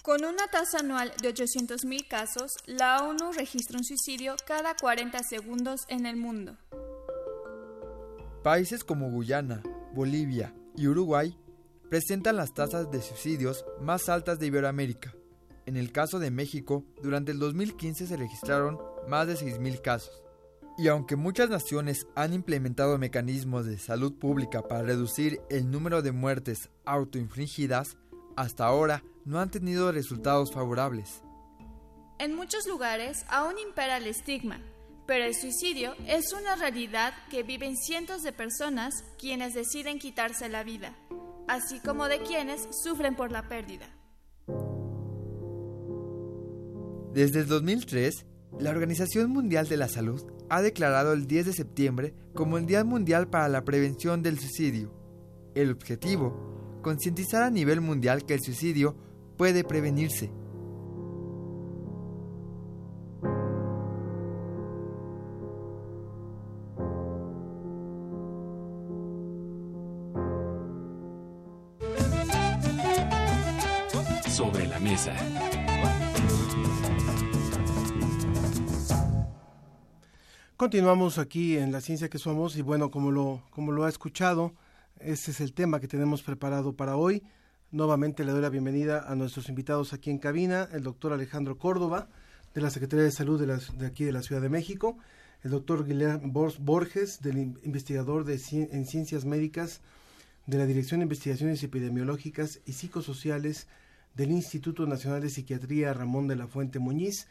Con 0.03 0.25
una 0.25 0.49
tasa 0.49 0.81
anual 0.81 1.13
de 1.23 1.33
800.000 1.33 2.09
casos, 2.09 2.51
la 2.67 3.05
ONU 3.05 3.31
registra 3.33 3.79
un 3.79 3.85
suicidio 3.85 4.35
cada 4.47 4.75
40 4.75 5.21
segundos 5.23 5.83
en 5.89 6.07
el 6.07 6.17
mundo. 6.17 6.57
Países 8.43 8.83
como 8.83 9.11
Guyana, 9.11 9.63
Bolivia 9.95 10.53
y 10.77 10.89
Uruguay 10.89 11.39
presentan 11.89 12.37
las 12.37 12.53
tasas 12.53 12.91
de 12.91 13.01
suicidios 13.01 13.65
más 13.81 14.09
altas 14.09 14.41
de 14.41 14.47
Iberoamérica. 14.47 15.15
En 15.67 15.77
el 15.77 15.93
caso 15.93 16.19
de 16.19 16.33
México, 16.33 16.85
durante 17.01 17.31
el 17.31 17.39
2015 17.39 18.09
se 18.09 18.17
registraron 18.17 18.81
más 19.07 19.29
de 19.29 19.35
6.000 19.35 19.81
casos. 19.83 20.23
Y 20.79 20.89
aunque 20.89 21.17
muchas 21.17 21.51
naciones 21.51 22.07
han 22.15 22.33
implementado 22.33 22.97
mecanismos 22.99 23.67
de 23.67 23.79
salud 23.79 24.15
pública 24.15 24.63
para 24.63 24.83
reducir 24.83 25.41
el 25.51 25.71
número 25.71 26.03
de 26.03 26.13
muertes 26.13 26.71
autoinfligidas, 26.85 27.97
hasta 28.37 28.65
ahora 28.65 29.05
no 29.25 29.39
han 29.39 29.51
tenido 29.51 29.93
resultados 29.93 30.53
favorables. 30.53 31.23
En 32.19 32.35
muchos 32.35 32.67
lugares 32.67 33.25
aún 33.29 33.59
impera 33.59 33.99
el 33.99 34.07
estigma, 34.07 34.61
pero 35.07 35.25
el 35.25 35.35
suicidio 35.35 35.95
es 36.07 36.33
una 36.33 36.55
realidad 36.57 37.13
que 37.31 37.43
viven 37.43 37.77
cientos 37.77 38.23
de 38.23 38.33
personas 38.33 38.95
quienes 39.19 39.55
deciden 39.55 39.99
quitarse 39.99 40.49
la 40.49 40.65
vida, 40.65 40.97
así 41.49 41.81
como 41.81 42.07
de 42.09 42.23
quienes 42.23 42.69
sufren 42.83 43.15
por 43.15 43.31
la 43.31 43.49
pérdida. 43.49 43.87
Desde 47.13 47.41
el 47.41 47.47
2003, 47.47 48.25
la 48.59 48.71
Organización 48.71 49.31
Mundial 49.31 49.69
de 49.69 49.77
la 49.77 49.89
Salud 49.89 50.23
ha 50.53 50.61
declarado 50.61 51.15
el 51.15 51.27
10 51.27 51.47
de 51.47 51.53
septiembre 51.55 52.13
como 52.35 52.59
el 52.59 52.67
Día 52.67 52.85
Mundial 52.85 53.27
para 53.27 53.49
la 53.49 53.65
Prevención 53.65 54.23
del 54.23 54.39
Suicidio. 54.39 54.93
El 55.55 55.71
objetivo, 55.71 56.79
concientizar 56.83 57.43
a 57.43 57.49
nivel 57.49 57.81
mundial 57.81 58.27
que 58.27 58.35
el 58.35 58.43
suicidio 58.43 58.95
puede 59.39 59.65
prevenirse. 59.65 60.31
Sobre 74.29 74.67
la 74.67 74.79
mesa. 74.81 75.32
Continuamos 80.63 81.19
aquí 81.19 81.57
en 81.57 81.73
La 81.73 81.81
Ciencia 81.81 82.09
que 82.09 82.21
Somos 82.21 82.57
y 82.57 82.63
bueno, 82.63 82.93
como 82.93 83.11
lo, 83.11 83.43
como 83.51 83.73
lo 83.73 83.83
ha 83.83 83.89
escuchado, 83.89 84.55
ese 85.01 85.33
es 85.33 85.41
el 85.41 85.55
tema 85.55 85.81
que 85.81 85.89
tenemos 85.89 86.23
preparado 86.23 86.77
para 86.77 86.95
hoy. 86.95 87.25
Nuevamente 87.73 88.25
le 88.25 88.31
doy 88.31 88.43
la 88.43 88.49
bienvenida 88.49 89.05
a 89.11 89.17
nuestros 89.17 89.49
invitados 89.49 89.93
aquí 89.93 90.11
en 90.11 90.19
cabina, 90.19 90.69
el 90.71 90.85
doctor 90.85 91.13
Alejandro 91.13 91.59
Córdoba, 91.59 92.09
de 92.55 92.61
la 92.61 92.71
Secretaría 92.71 93.05
de 93.05 93.11
Salud 93.11 93.45
de, 93.45 93.59
de 93.77 93.87
aquí 93.87 94.05
de 94.05 94.13
la 94.13 94.23
Ciudad 94.23 94.41
de 94.41 94.51
México, 94.51 94.99
el 95.43 95.51
doctor 95.51 95.85
Guillermo 95.85 96.49
Borges, 96.61 97.21
del 97.21 97.39
investigador 97.65 98.23
de, 98.23 98.41
en 98.53 98.87
Ciencias 98.87 99.25
Médicas 99.25 99.81
de 100.47 100.59
la 100.59 100.67
Dirección 100.67 101.01
de 101.01 101.07
Investigaciones 101.07 101.61
Epidemiológicas 101.65 102.61
y 102.67 102.75
Psicosociales 102.75 103.67
del 104.15 104.31
Instituto 104.31 104.87
Nacional 104.87 105.23
de 105.23 105.31
Psiquiatría 105.31 105.93
Ramón 105.93 106.29
de 106.29 106.37
la 106.37 106.47
Fuente 106.47 106.79
Muñiz, 106.79 107.27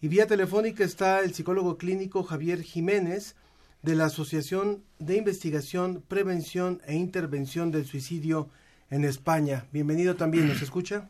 y 0.00 0.08
vía 0.08 0.26
telefónica 0.26 0.84
está 0.84 1.20
el 1.20 1.32
psicólogo 1.34 1.78
clínico 1.78 2.22
Javier 2.22 2.62
Jiménez 2.62 3.36
de 3.82 3.94
la 3.94 4.06
Asociación 4.06 4.82
de 4.98 5.16
Investigación, 5.16 6.02
Prevención 6.06 6.80
e 6.86 6.94
Intervención 6.96 7.70
del 7.70 7.86
Suicidio 7.86 8.48
en 8.90 9.04
España. 9.04 9.64
Bienvenido 9.72 10.16
también, 10.16 10.48
¿nos 10.48 10.62
escucha? 10.62 11.08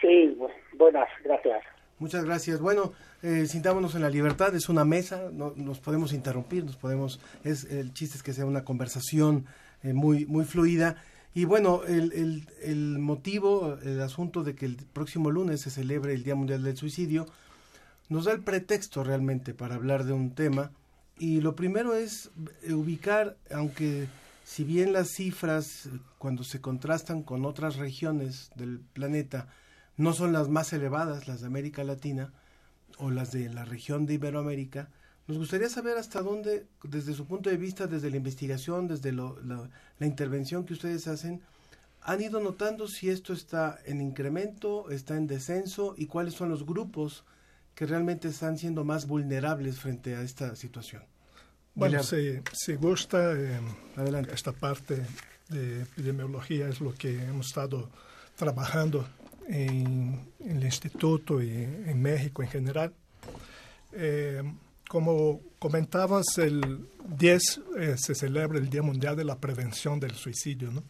Sí, 0.00 0.36
buenas, 0.76 1.08
gracias. 1.24 1.62
Muchas 1.98 2.24
gracias. 2.24 2.60
Bueno, 2.60 2.92
eh, 3.22 3.46
sintámonos 3.46 3.94
en 3.94 4.02
la 4.02 4.10
libertad, 4.10 4.54
es 4.54 4.68
una 4.68 4.84
mesa, 4.84 5.30
no, 5.32 5.52
nos 5.56 5.78
podemos 5.80 6.12
interrumpir, 6.12 6.64
nos 6.64 6.76
podemos, 6.76 7.20
es 7.44 7.64
el 7.64 7.92
chiste 7.94 8.16
es 8.16 8.22
que 8.22 8.32
sea 8.32 8.44
una 8.44 8.64
conversación 8.64 9.46
eh, 9.82 9.92
muy, 9.92 10.26
muy 10.26 10.44
fluida. 10.44 10.96
Y 11.34 11.44
bueno, 11.44 11.82
el, 11.86 12.12
el, 12.12 12.46
el 12.62 12.98
motivo, 12.98 13.78
el 13.82 14.00
asunto 14.02 14.42
de 14.42 14.54
que 14.54 14.66
el 14.66 14.76
próximo 14.92 15.30
lunes 15.30 15.62
se 15.62 15.70
celebre 15.70 16.12
el 16.12 16.24
Día 16.24 16.34
Mundial 16.34 16.62
del 16.62 16.76
Suicidio, 16.76 17.26
nos 18.08 18.24
da 18.24 18.32
el 18.32 18.42
pretexto 18.42 19.04
realmente 19.04 19.54
para 19.54 19.76
hablar 19.76 20.04
de 20.04 20.12
un 20.12 20.34
tema. 20.34 20.70
Y 21.18 21.40
lo 21.40 21.54
primero 21.54 21.94
es 21.94 22.30
ubicar, 22.68 23.36
aunque 23.50 24.08
si 24.44 24.64
bien 24.64 24.92
las 24.92 25.10
cifras 25.10 25.88
cuando 26.18 26.44
se 26.44 26.60
contrastan 26.60 27.22
con 27.22 27.44
otras 27.44 27.76
regiones 27.76 28.50
del 28.56 28.80
planeta 28.80 29.48
no 29.96 30.12
son 30.12 30.32
las 30.32 30.48
más 30.48 30.72
elevadas, 30.72 31.28
las 31.28 31.40
de 31.40 31.46
América 31.46 31.84
Latina 31.84 32.32
o 32.98 33.10
las 33.10 33.30
de 33.30 33.48
la 33.50 33.64
región 33.64 34.06
de 34.06 34.14
Iberoamérica, 34.14 34.88
nos 35.28 35.38
gustaría 35.38 35.68
saber 35.68 35.96
hasta 35.96 36.20
dónde, 36.22 36.66
desde 36.82 37.14
su 37.14 37.26
punto 37.26 37.48
de 37.48 37.56
vista, 37.56 37.86
desde 37.86 38.10
la 38.10 38.16
investigación, 38.16 38.88
desde 38.88 39.12
la 39.12 39.70
intervención 40.00 40.64
que 40.64 40.72
ustedes 40.72 41.06
hacen, 41.06 41.40
han 42.02 42.20
ido 42.20 42.40
notando 42.40 42.88
si 42.88 43.08
esto 43.08 43.32
está 43.32 43.78
en 43.84 44.00
incremento, 44.00 44.90
está 44.90 45.16
en 45.16 45.28
descenso 45.28 45.94
y 45.96 46.06
cuáles 46.06 46.34
son 46.34 46.48
los 46.48 46.66
grupos 46.66 47.24
que 47.74 47.86
realmente 47.86 48.28
están 48.28 48.58
siendo 48.58 48.84
más 48.84 49.06
vulnerables 49.06 49.78
frente 49.78 50.14
a 50.14 50.22
esta 50.22 50.54
situación. 50.56 51.02
Bueno, 51.74 52.02
si, 52.02 52.40
si 52.52 52.74
gusta, 52.74 53.32
eh, 53.32 53.60
esta 54.32 54.52
parte 54.52 55.02
de 55.48 55.82
epidemiología 55.82 56.68
es 56.68 56.80
lo 56.80 56.92
que 56.92 57.22
hemos 57.22 57.46
estado 57.46 57.90
trabajando 58.36 59.08
en, 59.48 60.20
en 60.40 60.56
el 60.56 60.64
instituto 60.64 61.42
y 61.42 61.50
en 61.50 62.00
México 62.00 62.42
en 62.42 62.48
general. 62.48 62.92
Eh, 63.92 64.42
como 64.88 65.40
comentabas, 65.58 66.36
el 66.36 66.86
10 67.16 67.60
eh, 67.78 67.94
se 67.96 68.14
celebra 68.14 68.58
el 68.58 68.68
Día 68.68 68.82
Mundial 68.82 69.16
de 69.16 69.24
la 69.24 69.38
Prevención 69.38 69.98
del 69.98 70.14
Suicidio, 70.14 70.70
¿no? 70.70 70.82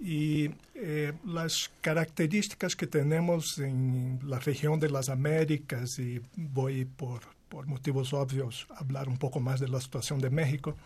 Y 0.00 0.50
eh, 0.74 1.12
las 1.24 1.70
características 1.80 2.76
que 2.76 2.86
tenemos 2.86 3.58
en 3.58 4.20
la 4.24 4.38
región 4.38 4.80
de 4.80 4.90
las 4.90 5.08
Américas, 5.08 5.98
y 5.98 6.20
voy 6.36 6.84
por, 6.84 7.20
por 7.48 7.66
motivos 7.66 8.12
obvios 8.12 8.66
a 8.70 8.80
hablar 8.80 9.08
un 9.08 9.18
poco 9.18 9.40
más 9.40 9.60
de 9.60 9.68
la 9.68 9.80
situación 9.80 10.20
de 10.20 10.30
México, 10.30 10.76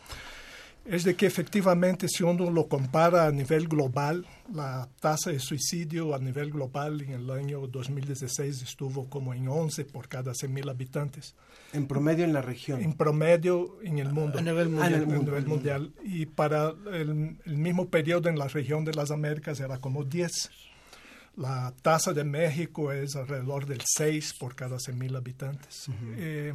es 0.85 1.05
de 1.05 1.14
que 1.14 1.26
efectivamente 1.26 2.09
si 2.09 2.22
uno 2.22 2.51
lo 2.51 2.68
compara 2.68 3.26
a 3.26 3.32
nivel 3.32 3.68
global, 3.68 4.26
la 4.53 4.89
tasa 5.01 5.30
de 5.30 5.41
suicidio 5.41 6.14
a 6.14 6.18
nivel 6.18 6.51
global 6.51 7.01
en 7.01 7.12
el 7.12 7.30
año 7.30 7.66
2016 7.66 8.62
estuvo 8.62 9.09
como 9.09 9.32
en 9.32 9.49
11 9.49 9.87
por 9.87 10.09
cada 10.09 10.32
100.000 10.32 10.70
habitantes. 10.70 11.35
En 11.72 11.87
promedio 11.87 12.24
en 12.24 12.35
la 12.35 12.43
región. 12.43 12.82
En 12.82 12.93
promedio 12.93 13.78
en 13.82 13.99
el 13.99 14.12
mundo. 14.12 14.39
A 14.39 14.43
nivel 14.43 14.68
mundial. 14.68 14.95
A 14.95 14.99
nivel 14.99 15.47
mundial. 15.47 15.93
Y 16.05 16.26
para 16.26 16.74
el, 16.93 17.39
el, 17.45 17.57
mismo 17.57 17.89
periodo 17.89 18.28
en 18.28 18.39
la 18.39 18.49
región 18.49 18.85
de 18.85 18.93
las 18.93 19.11
Américas 19.11 19.61
era 19.61 19.78
como 19.78 20.05
10. 20.05 20.30
La 21.37 21.74
tasa 21.82 22.12
de 22.12 22.22
México 22.22 22.93
es 22.93 23.16
alrededor 23.16 23.66
del 23.66 23.82
6 23.85 24.35
por 24.39 24.55
cada 24.55 24.76
100.000 24.76 25.16
habitantes. 25.16 25.89
Uh 25.89 25.93
-huh. 25.93 26.14
eh, 26.16 26.55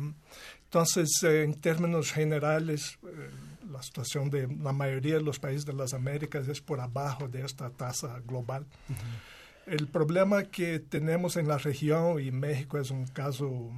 entonces, 0.70 1.24
eh, 1.24 1.41
en 1.41 1.55
términos 1.55 2.11
generales, 2.11 2.99
eh, 3.01 3.30
la 3.72 3.82
situación 3.82 4.30
de 4.30 4.47
la 4.47 4.72
mayoría 4.72 5.15
de 5.15 5.24
los 5.24 5.39
países 5.39 5.65
de 5.65 5.74
las 5.74 5.95
Américas 5.95 6.47
es 6.47 6.61
por 6.61 6.80
abajo 6.80 7.28
de 7.28 7.43
esta 7.43 7.72
tasa 7.72 8.20
global. 8.20 8.67
Uh 8.88 8.93
-huh. 8.93 9.74
El 9.74 9.88
problema 9.88 10.43
que 10.43 10.78
tenemos 10.78 11.38
en 11.38 11.47
la 11.47 11.57
región, 11.57 12.22
y 12.22 12.30
México 12.30 12.78
es 12.78 12.91
un 12.91 13.07
caso 13.07 13.72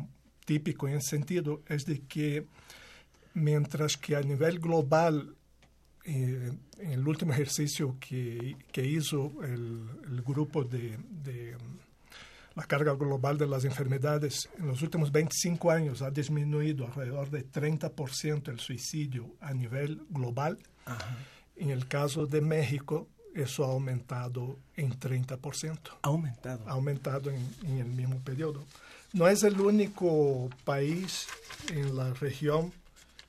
típico 0.43 0.85
en 0.85 0.95
ese 0.95 1.11
sentido, 1.11 1.61
es 1.69 1.85
de 1.85 2.01
que 2.01 2.45
mientras 3.35 3.95
que 3.95 4.17
a 4.17 4.21
nivel 4.21 4.59
global, 4.59 5.33
eh, 6.03 6.51
en 6.77 6.91
el 6.91 7.07
último 7.07 7.31
ejercicio 7.31 7.95
que, 8.01 8.57
que 8.73 8.85
hizo 8.85 9.31
el, 9.43 9.87
el 10.09 10.21
grupo 10.23 10.65
de, 10.65 10.97
de 11.23 11.55
la 12.61 12.67
carga 12.67 12.93
global 12.93 13.39
de 13.39 13.47
las 13.47 13.65
enfermedades 13.65 14.47
en 14.59 14.67
los 14.67 14.83
últimos 14.83 15.11
25 15.11 15.71
años 15.71 16.03
ha 16.03 16.11
disminuido 16.11 16.85
alrededor 16.85 17.31
de 17.31 17.43
30% 17.43 18.49
el 18.49 18.59
suicidio 18.59 19.31
a 19.39 19.51
nivel 19.51 20.03
global. 20.11 20.59
En 21.55 21.71
el 21.71 21.87
caso 21.87 22.27
de 22.27 22.39
México, 22.39 23.07
eso 23.33 23.65
ha 23.65 23.69
aumentado 23.69 24.59
en 24.75 24.91
30%. 24.91 25.79
Ha 26.03 26.07
aumentado. 26.07 26.69
Ha 26.69 26.73
aumentado 26.73 27.31
en, 27.31 27.43
en 27.65 27.79
el 27.79 27.87
mismo 27.87 28.19
periodo. 28.19 28.63
No 29.13 29.27
es 29.27 29.41
el 29.41 29.59
único 29.59 30.47
país 30.63 31.25
en 31.73 31.95
la 31.95 32.13
región 32.13 32.71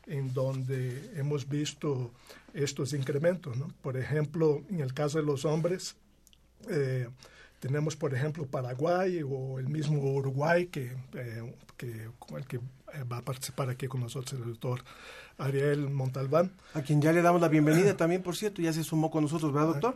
en 0.09 0.35
donde 0.35 1.11
hemos 1.17 1.49
visto 1.49 2.11
estos 2.53 2.93
incrementos. 2.93 3.57
¿no? 3.57 3.69
Por 3.81 3.97
ejemplo, 3.97 4.63
en 4.69 4.81
el 4.81 4.93
caso 4.93 5.17
de 5.17 5.25
los 5.25 5.47
hombres, 5.47 5.97
eh, 6.69 7.09
tenemos, 7.63 7.95
por 7.95 8.13
ejemplo, 8.13 8.45
Paraguay 8.45 9.23
o 9.23 9.61
el 9.61 9.69
mismo 9.69 10.03
Uruguay, 10.03 10.67
que, 10.67 10.97
eh, 11.15 11.55
que, 11.77 12.09
con 12.19 12.39
el 12.39 12.47
que 12.49 12.57
eh, 12.57 13.05
va 13.11 13.19
a 13.19 13.23
participar 13.23 13.71
aquí 13.71 13.87
con 13.87 14.01
nosotros 14.01 14.33
el 14.33 14.49
doctor 14.49 14.81
Ariel 15.39 15.89
Montalbán. 15.89 16.51
A 16.75 16.83
quien 16.83 17.01
ya 17.01 17.13
le 17.13 17.23
damos 17.23 17.41
la 17.41 17.47
bienvenida 17.47 17.97
también, 17.97 18.21
por 18.21 18.35
cierto, 18.35 18.61
ya 18.61 18.73
se 18.73 18.83
sumó 18.83 19.13
con 19.13 19.23
nosotros, 19.23 19.53
¿verdad, 19.53 19.69
doctor? 19.69 19.95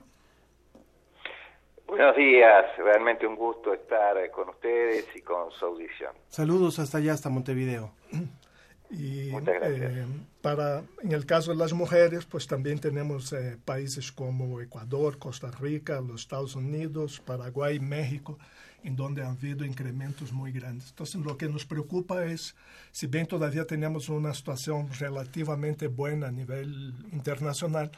Buenos 1.88 2.14
días, 2.14 2.66
realmente 2.78 3.26
un 3.26 3.34
gusto 3.34 3.74
estar 3.74 4.16
eh, 4.16 4.30
con 4.30 4.48
ustedes 4.48 5.04
y 5.16 5.22
con 5.22 5.50
su 5.50 5.64
audición. 5.64 6.12
Saludos 6.28 6.78
hasta 6.78 6.98
allá, 6.98 7.14
hasta 7.14 7.30
Montevideo. 7.30 7.90
Y 8.91 9.30
eh, 9.30 10.05
para, 10.41 10.84
en 11.03 11.12
el 11.12 11.26
caso 11.26 11.51
de 11.51 11.57
las 11.57 11.72
mujeres, 11.72 12.24
pues 12.24 12.47
también 12.47 12.78
tenemos 12.78 13.32
eh, 13.32 13.59
países 13.64 14.12
como 14.12 14.61
Ecuador, 14.61 15.18
Costa 15.18 15.51
Rica, 15.51 16.01
los 16.01 16.22
Estados 16.22 16.55
Unidos, 16.55 17.20
Paraguay, 17.24 17.80
México, 17.80 18.39
en 18.84 18.95
donde 18.95 19.22
han 19.22 19.37
habido 19.37 19.64
incrementos 19.64 20.32
muy 20.32 20.53
grandes. 20.53 20.91
Entonces, 20.91 21.20
lo 21.20 21.37
que 21.37 21.49
nos 21.49 21.66
preocupa 21.66 22.24
es, 22.24 22.55
si 22.93 23.09
bien 23.09 23.26
todavía 23.26 23.66
tenemos 23.66 24.09
una 24.09 24.32
situación 24.32 24.89
relativamente 25.01 25.89
buena 25.89 26.28
a 26.28 26.32
nivel 26.32 26.95
internacional, 27.12 27.91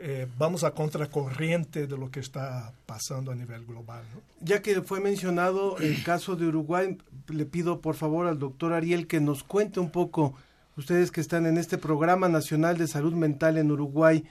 eh, 0.00 0.28
vamos 0.38 0.62
a 0.62 0.70
contracorriente 0.70 1.88
de 1.88 1.98
lo 1.98 2.10
que 2.10 2.20
está 2.20 2.72
pasando 2.86 3.32
a 3.32 3.34
nivel 3.34 3.66
global. 3.66 4.04
Ya 4.40 4.62
que 4.62 4.80
fue 4.82 5.00
mencionado 5.00 5.76
el 5.78 6.02
caso 6.04 6.36
de 6.36 6.46
Uruguay, 6.46 6.98
le 7.28 7.44
pido 7.46 7.80
por 7.80 7.96
favor 7.96 8.26
al 8.26 8.38
doctor 8.38 8.72
Ariel 8.72 9.08
que 9.08 9.20
nos 9.20 9.42
cuente 9.42 9.80
un 9.80 9.90
poco, 9.90 10.34
ustedes 10.76 11.10
que 11.10 11.20
están 11.20 11.46
en 11.46 11.58
este 11.58 11.78
programa 11.78 12.28
nacional 12.28 12.78
de 12.78 12.86
salud 12.86 13.12
mental 13.12 13.58
en 13.58 13.72
Uruguay, 13.72 14.24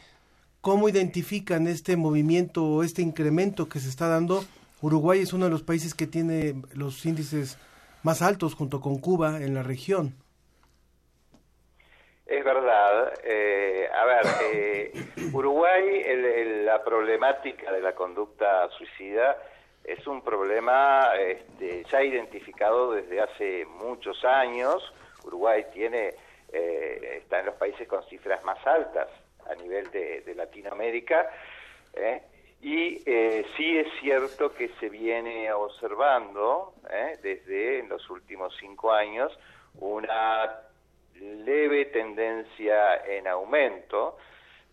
cómo 0.61 0.87
identifican 0.87 1.67
este 1.67 1.97
movimiento 1.97 2.63
o 2.63 2.83
este 2.83 3.01
incremento 3.01 3.67
que 3.67 3.81
se 3.81 3.89
está 3.89 4.07
dando. 4.07 4.45
Uruguay 4.81 5.19
es 5.19 5.33
uno 5.33 5.45
de 5.45 5.51
los 5.51 5.63
países 5.63 5.93
que 5.93 6.07
tiene 6.07 6.61
los 6.73 7.05
índices 7.05 7.57
más 8.03 8.21
altos 8.21 8.53
junto 8.53 8.79
con 8.79 8.99
Cuba 8.99 9.41
en 9.41 9.53
la 9.53 9.63
región. 9.63 10.15
Es 12.27 12.43
verdad. 12.43 13.13
Eh, 13.23 13.89
a 13.93 14.05
ver, 14.05 14.25
eh, 14.43 14.91
Uruguay, 15.33 16.01
el, 16.05 16.25
el, 16.25 16.65
la 16.65 16.83
problemática 16.83 17.71
de 17.71 17.81
la 17.81 17.93
conducta 17.95 18.69
suicida 18.77 19.37
es 19.83 20.05
un 20.05 20.21
problema 20.21 21.11
este, 21.17 21.85
ya 21.89 22.03
identificado 22.03 22.91
desde 22.91 23.21
hace 23.21 23.65
muchos 23.65 24.23
años. 24.25 24.93
Uruguay 25.23 25.65
tiene 25.73 26.15
eh, 26.51 27.19
está 27.23 27.39
en 27.39 27.47
los 27.47 27.55
países 27.55 27.87
con 27.87 28.03
cifras 28.03 28.43
más 28.43 28.65
altas 28.65 29.07
a 29.49 29.55
nivel 29.55 29.89
de, 29.91 30.33
Latinoamérica. 30.35 31.29
¿eh? 31.93 32.21
Y 32.61 33.01
eh, 33.05 33.45
sí 33.55 33.77
es 33.77 33.87
cierto 33.99 34.53
que 34.53 34.69
se 34.79 34.89
viene 34.89 35.51
observando 35.51 36.73
¿eh? 36.89 37.17
desde 37.21 37.79
en 37.79 37.89
los 37.89 38.09
últimos 38.09 38.55
cinco 38.59 38.91
años 38.91 39.37
una 39.79 40.66
leve 41.19 41.85
tendencia 41.85 43.05
en 43.05 43.27
aumento. 43.27 44.17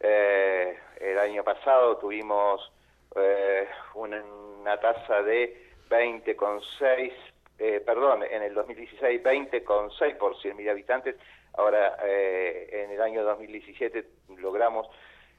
Eh, 0.01 0.77
el 1.01 1.19
año 1.19 1.43
pasado 1.45 1.97
tuvimos 1.97 2.73
eh, 3.17 3.69
una, 3.95 4.81
tasa 4.81 5.23
de 5.23 5.71
20,6, 5.89 7.13
eh, 7.59 7.83
perdón, 7.85 8.25
en 8.25 8.43
el 8.43 8.55
2016 8.55 9.23
20,6 9.23 10.17
por 10.17 10.37
100.000 10.37 10.71
habitantes, 10.71 11.17
ahora 11.55 11.97
eh, 12.05 12.85
en 12.85 12.91
el 12.91 13.01
año 13.01 13.23
2017 13.23 14.05
logramos 14.39 14.89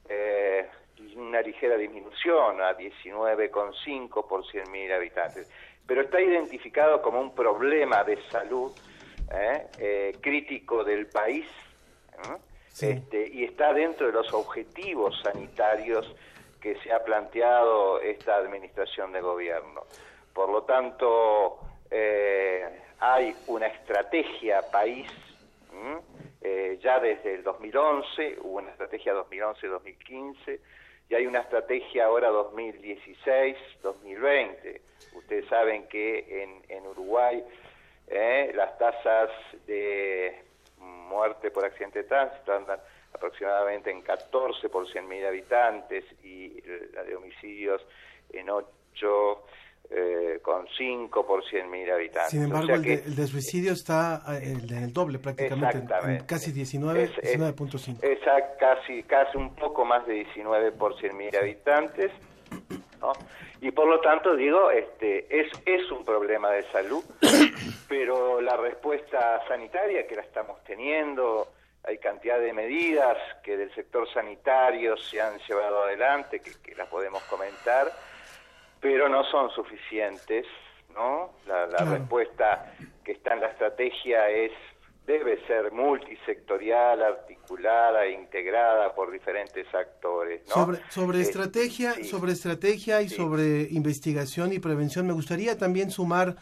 eh, 0.08 0.66
una 1.16 1.42
ligera 1.42 1.76
disminución 1.76 2.60
a 2.62 2.76
19,5 2.76 4.26
por 4.26 4.44
100.000 4.44 4.94
habitantes, 4.94 5.50
pero 5.86 6.02
está 6.02 6.20
identificado 6.20 7.02
como 7.02 7.20
un 7.20 7.34
problema 7.34 8.02
de 8.04 8.16
salud 8.30 8.72
¿eh? 9.32 9.66
Eh, 9.78 10.16
crítico 10.20 10.84
del 10.84 11.06
país 11.06 11.46
¿eh? 12.12 12.36
sí. 12.68 12.88
este, 12.88 13.28
y 13.28 13.44
está 13.44 13.72
dentro 13.72 14.06
de 14.06 14.12
los 14.12 14.30
objetivos 14.32 15.20
sanitarios 15.22 16.14
que 16.60 16.76
se 16.80 16.92
ha 16.92 17.02
planteado 17.04 18.00
esta 18.00 18.36
administración 18.36 19.12
de 19.12 19.20
gobierno. 19.20 19.84
Por 20.32 20.50
lo 20.50 20.64
tanto, 20.64 21.60
hay 22.98 23.36
una 23.46 23.68
estrategia 23.68 24.62
país, 24.70 25.08
ya 26.80 26.98
desde 26.98 27.36
el 27.36 27.44
2011, 27.44 28.38
hubo 28.42 28.58
una 28.58 28.70
estrategia 28.70 29.14
2011-2015, 29.14 30.58
y 31.08 31.14
hay 31.14 31.26
una 31.26 31.38
estrategia 31.40 32.04
ahora 32.06 32.30
2016-2020. 32.30 34.80
Ustedes 35.14 35.46
saben 35.48 35.88
que 35.88 36.42
en, 36.42 36.62
en 36.68 36.86
Uruguay 36.86 37.42
eh, 38.08 38.52
las 38.54 38.78
tasas 38.78 39.30
de 39.66 40.44
muerte 40.78 41.50
por 41.50 41.64
accidente 41.64 42.02
de 42.02 42.08
tránsito 42.08 42.52
andan 42.52 42.80
aproximadamente 43.12 43.90
en 43.90 44.02
14 44.02 44.68
por 44.68 44.86
100.000 44.86 45.26
habitantes 45.26 46.04
y 46.22 46.60
la 46.92 47.02
de 47.02 47.16
homicidios 47.16 47.82
en 48.30 48.50
8 48.50 49.44
eh, 49.88 50.40
con 50.42 50.66
5 50.76 51.26
por 51.26 51.44
100.000 51.44 51.92
habitantes. 51.92 52.30
Sin 52.30 52.42
embargo, 52.42 52.64
o 52.64 52.66
sea 52.66 52.76
el, 52.76 52.82
de, 52.82 52.94
el, 52.94 53.14
de, 53.14 53.26
suicidio 53.28 53.72
está 53.72 54.20
en 54.42 54.60
el, 54.60 54.72
el, 54.72 54.92
doble 54.92 55.20
prácticamente, 55.20 55.94
en 56.04 56.24
casi 56.24 56.50
19, 56.50 57.08
19.5. 57.08 58.02
Es, 58.02 58.18
casi, 58.58 59.04
casi 59.04 59.38
un 59.38 59.54
poco 59.54 59.84
más 59.84 60.04
de 60.06 60.14
19 60.14 60.72
por 60.72 60.96
100.000 60.96 61.38
habitantes. 61.38 62.10
¿No? 63.00 63.12
y 63.60 63.70
por 63.70 63.86
lo 63.86 64.00
tanto 64.00 64.34
digo 64.36 64.70
este 64.70 65.26
es 65.40 65.48
es 65.64 65.90
un 65.90 66.04
problema 66.04 66.50
de 66.50 66.62
salud 66.70 67.04
pero 67.88 68.40
la 68.40 68.56
respuesta 68.56 69.42
sanitaria 69.46 70.06
que 70.06 70.16
la 70.16 70.22
estamos 70.22 70.62
teniendo 70.64 71.48
hay 71.84 71.98
cantidad 71.98 72.38
de 72.40 72.52
medidas 72.52 73.16
que 73.42 73.56
del 73.56 73.72
sector 73.74 74.08
sanitario 74.12 74.96
se 74.96 75.20
han 75.20 75.38
llevado 75.38 75.84
adelante 75.84 76.40
que, 76.40 76.52
que 76.62 76.74
las 76.74 76.88
podemos 76.88 77.22
comentar 77.24 77.92
pero 78.80 79.08
no 79.08 79.24
son 79.24 79.50
suficientes 79.50 80.46
no 80.94 81.30
la, 81.46 81.66
respuesta 81.66 82.72
que 83.04 83.12
está 83.12 83.34
en 83.34 83.40
la 83.40 83.48
estrategia 83.48 84.28
es 84.30 84.52
debe 85.06 85.38
ser 85.46 85.72
multisectorial, 85.72 87.00
articulada 87.02 88.04
e 88.04 88.12
integrada 88.12 88.94
por 88.94 89.12
diferentes 89.12 89.66
actores. 89.72 90.42
¿no? 90.48 90.54
Sobre, 90.54 90.80
sobre 90.90 91.18
eh, 91.18 91.22
estrategia, 91.22 91.94
sí. 91.94 92.04
sobre 92.04 92.32
estrategia 92.32 93.02
y 93.02 93.08
sí. 93.08 93.14
sobre 93.14 93.68
investigación 93.70 94.52
y 94.52 94.58
prevención, 94.58 95.06
me 95.06 95.12
gustaría 95.12 95.56
también 95.56 95.90
sumar 95.90 96.36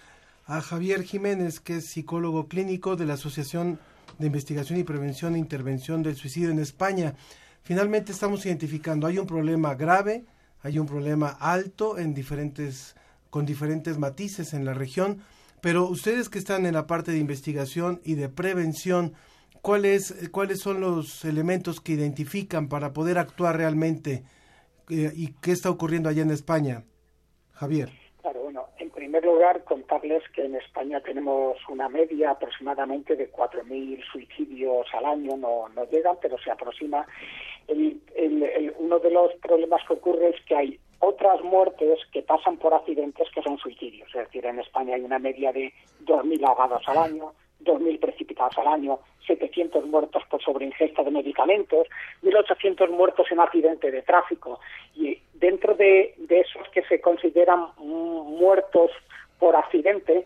a 0.47 0.61
Javier 0.61 1.03
Jiménez, 1.03 1.61
que 1.61 1.77
es 1.77 1.87
psicólogo 1.87 2.49
clínico 2.49 2.97
de 2.97 3.07
la 3.07 3.15
Asociación 3.15 3.79
de 4.19 4.27
Investigación 4.27 4.79
y 4.79 4.85
Prevención 4.85 5.35
e 5.35 5.39
Intervención 5.39 6.03
del 6.03 6.17
Suicidio 6.17 6.51
en 6.51 6.59
España. 6.59 7.15
Finalmente 7.63 8.13
estamos 8.13 8.45
identificando, 8.47 9.07
hay 9.07 9.19
un 9.19 9.27
problema 9.27 9.75
grave, 9.75 10.25
hay 10.63 10.79
un 10.79 10.87
problema 10.87 11.37
alto 11.41 11.99
en 11.99 12.15
diferentes, 12.15 12.95
con 13.31 13.45
diferentes 13.45 13.99
matices 13.99 14.55
en 14.55 14.65
la 14.65 14.75
región, 14.75 15.23
pero 15.65 15.85
ustedes 15.85 16.29
que 16.29 16.39
están 16.39 16.67
en 16.67 16.75
la 16.75 16.87
parte 16.87 17.11
de 17.11 17.17
investigación 17.17 18.03
y 18.05 18.17
de 18.17 18.29
prevención, 18.29 19.15
¿cuáles, 19.63 20.29
cuáles 20.31 20.61
son 20.61 20.83
los 20.83 21.25
elementos 21.25 21.81
que 21.81 21.93
identifican 21.93 22.69
para 22.69 22.93
poder 22.93 23.17
actuar 23.17 23.57
realmente 23.57 24.25
eh, 24.91 25.11
y 25.15 25.33
qué 25.41 25.53
está 25.53 25.71
ocurriendo 25.71 26.11
allá 26.11 26.21
en 26.21 26.33
España? 26.33 26.85
Javier. 27.53 27.89
Claro, 28.21 28.43
bueno, 28.43 28.67
en 28.77 28.91
primer 28.91 29.25
lugar, 29.25 29.65
contarles 29.65 30.23
que 30.35 30.45
en 30.45 30.57
España 30.57 31.01
tenemos 31.01 31.57
una 31.71 31.89
media 31.89 32.33
aproximadamente 32.33 33.17
de 33.17 33.33
4.000 33.33 34.05
suicidios 34.13 34.87
al 34.93 35.07
año, 35.07 35.35
no, 35.39 35.71
no 35.71 35.85
llegan, 35.91 36.19
pero 36.21 36.37
se 36.37 36.51
aproxima. 36.51 37.07
El, 37.69 38.03
el, 38.15 38.43
el, 38.43 38.75
uno 38.81 38.99
de 38.99 39.11
los 39.11 39.33
problemas 39.37 39.81
que 39.89 39.95
ocurre 39.95 40.29
es 40.29 40.45
que 40.45 40.57
hay 40.57 40.79
otras 41.01 41.43
muertes 41.43 41.99
que 42.13 42.23
pasan 42.23 42.57
por 42.57 42.75
accidentes 42.75 43.29
que 43.35 43.43
son 43.43 43.59
suicidios. 43.59 44.09
Es 44.15 44.27
decir, 44.27 44.47
en 44.47 44.61
España 44.61 44.95
hay 44.95 45.03
una 45.03 45.19
media 45.19 45.53
de 45.53 45.73
2.000 46.05 46.47
ahogados 46.47 46.83
al 46.89 46.99
año, 46.99 47.33
2.000 47.63 48.01
precipitados 48.01 48.57
al 48.59 48.69
año, 48.69 48.99
700 49.27 49.87
muertos 49.87 50.23
por 50.31 50.43
sobreingesta 50.43 51.03
de 51.03 51.11
medicamentos, 51.11 51.87
1.800 52.23 52.91
muertos 52.91 53.27
en 53.31 53.41
accidente 53.41 53.91
de 53.91 54.03
tráfico. 54.03 54.61
Y 54.95 55.19
dentro 55.35 55.75
de, 55.75 56.15
de 56.19 56.41
esos 56.41 56.69
que 56.71 56.83
se 56.83 57.01
consideran 57.01 57.69
muertos 57.79 58.91
por 59.39 59.57
accidente, 59.57 60.25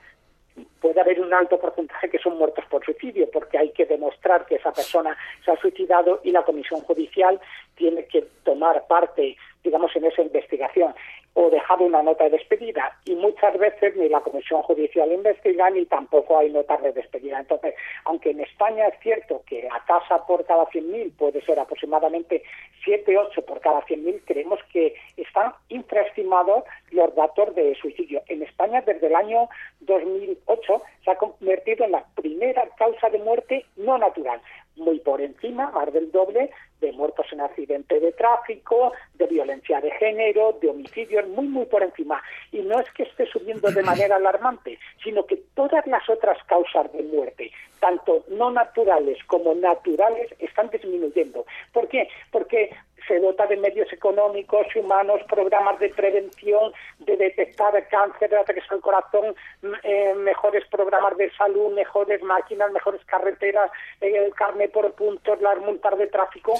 puede 0.80 1.00
haber 1.00 1.20
un 1.20 1.32
alto 1.32 1.58
porcentaje 1.58 2.10
que 2.10 2.18
son 2.18 2.36
muertos 2.38 2.64
por 2.70 2.84
suicidio, 2.84 3.30
porque 3.30 3.58
hay 3.58 3.70
que 3.70 3.86
demostrar 3.86 4.46
que 4.46 4.56
esa 4.56 4.72
persona 4.72 5.16
se 5.44 5.50
ha 5.50 5.56
suicidado 5.60 6.20
y 6.24 6.30
la 6.30 6.42
comisión 6.42 6.80
judicial 6.80 7.40
tiene 7.76 8.06
que 8.06 8.22
tomar 8.44 8.86
parte, 8.86 9.36
digamos, 9.64 9.94
en 9.96 10.04
esa 10.04 10.22
investigación 10.22 10.94
o 11.34 11.50
dejar 11.50 11.80
una 11.80 12.02
nota 12.02 12.24
de 12.24 12.30
despedida 12.30 12.98
y 13.04 13.14
muchas 13.14 13.56
veces 13.58 13.96
ni 13.96 14.08
la 14.08 14.20
comisión 14.20 14.62
judicial 14.62 15.12
investiga 15.12 15.70
ni 15.70 15.86
tampoco 15.86 16.38
hay 16.38 16.50
notas 16.50 16.82
de 16.82 16.92
despedida. 16.92 17.38
Entonces, 17.38 17.74
aunque 18.04 18.30
en 18.30 18.40
España 18.40 18.86
es 18.88 18.98
cierto 19.00 19.42
que 19.46 19.62
la 19.62 19.82
tasa 19.86 20.26
por 20.26 20.44
cada 20.46 20.64
100.000 20.66 21.16
puede 21.16 21.40
ser 21.42 21.58
aproximadamente 21.60 22.42
7, 22.84 23.16
8 23.16 23.42
por 23.42 23.60
cada 23.60 23.82
100.000, 23.82 24.22
creemos 24.24 24.60
que 24.72 24.94
están 25.16 25.52
infraestimados 25.68 26.64
los 26.90 27.14
datos 27.14 27.54
de 27.54 27.74
suicidio. 27.74 28.22
En 28.28 28.42
España, 28.42 28.82
desde 28.82 29.06
el 29.06 29.14
año 29.14 29.48
2008, 29.80 30.82
se 31.04 31.10
ha 31.10 31.16
convertido 31.16 31.84
en 31.84 31.92
la 31.92 32.04
primera 32.14 32.68
causa 32.76 33.08
de 33.10 33.18
muerte 33.18 33.64
no 33.76 33.98
natural 33.98 34.40
muy 34.78 35.00
por 35.00 35.20
encima, 35.20 35.70
más 35.70 35.92
del 35.92 36.10
doble, 36.10 36.50
de 36.80 36.92
muertos 36.92 37.26
en 37.32 37.40
accidente 37.40 37.98
de 38.00 38.12
tráfico, 38.12 38.92
de 39.14 39.26
violencia 39.26 39.80
de 39.80 39.90
género, 39.92 40.56
de 40.60 40.68
homicidios, 40.68 41.28
muy, 41.28 41.48
muy 41.48 41.66
por 41.66 41.82
encima. 41.82 42.22
Y 42.52 42.60
no 42.60 42.80
es 42.80 42.90
que 42.92 43.02
esté 43.02 43.26
subiendo 43.26 43.70
de 43.70 43.82
manera 43.82 44.16
alarmante, 44.16 44.78
sino 45.02 45.26
que 45.26 45.36
todas 45.54 45.86
las 45.86 46.08
otras 46.08 46.38
causas 46.44 46.92
de 46.92 47.02
muerte, 47.02 47.50
tanto 47.80 48.24
no 48.28 48.50
naturales 48.50 49.18
como 49.26 49.54
naturales, 49.54 50.32
están 50.38 50.70
disminuyendo. 50.70 51.44
¿Por 51.72 51.88
qué? 51.88 52.08
Porque 52.30 52.70
se 53.08 53.18
dota 53.18 53.46
de 53.46 53.56
medios 53.56 53.92
económicos 53.92 54.66
y 54.74 54.78
humanos, 54.78 55.20
programas 55.28 55.80
de 55.80 55.88
prevención, 55.88 56.72
de 56.98 57.16
detectar 57.16 57.74
el 57.74 57.88
cáncer, 57.88 58.30
de 58.30 58.36
ataques 58.36 58.64
al 58.70 58.80
corazón, 58.80 59.34
eh, 59.82 60.14
mejores 60.14 60.64
programas 60.70 61.16
de 61.16 61.30
salud, 61.32 61.74
mejores 61.74 62.22
máquinas, 62.22 62.70
mejores 62.70 63.04
carreteras, 63.06 63.70
eh, 64.00 64.30
carne 64.36 64.68
por 64.68 64.92
puntos, 64.92 65.40
las 65.40 65.58
multas 65.58 65.98
de 65.98 66.06
tráfico. 66.08 66.54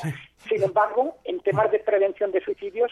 Sin 0.49 0.63
embargo, 0.63 1.17
en 1.25 1.41
temas 1.41 1.71
de 1.71 1.79
prevención 1.81 2.33
de 2.33 2.41
suicidios, 2.41 2.91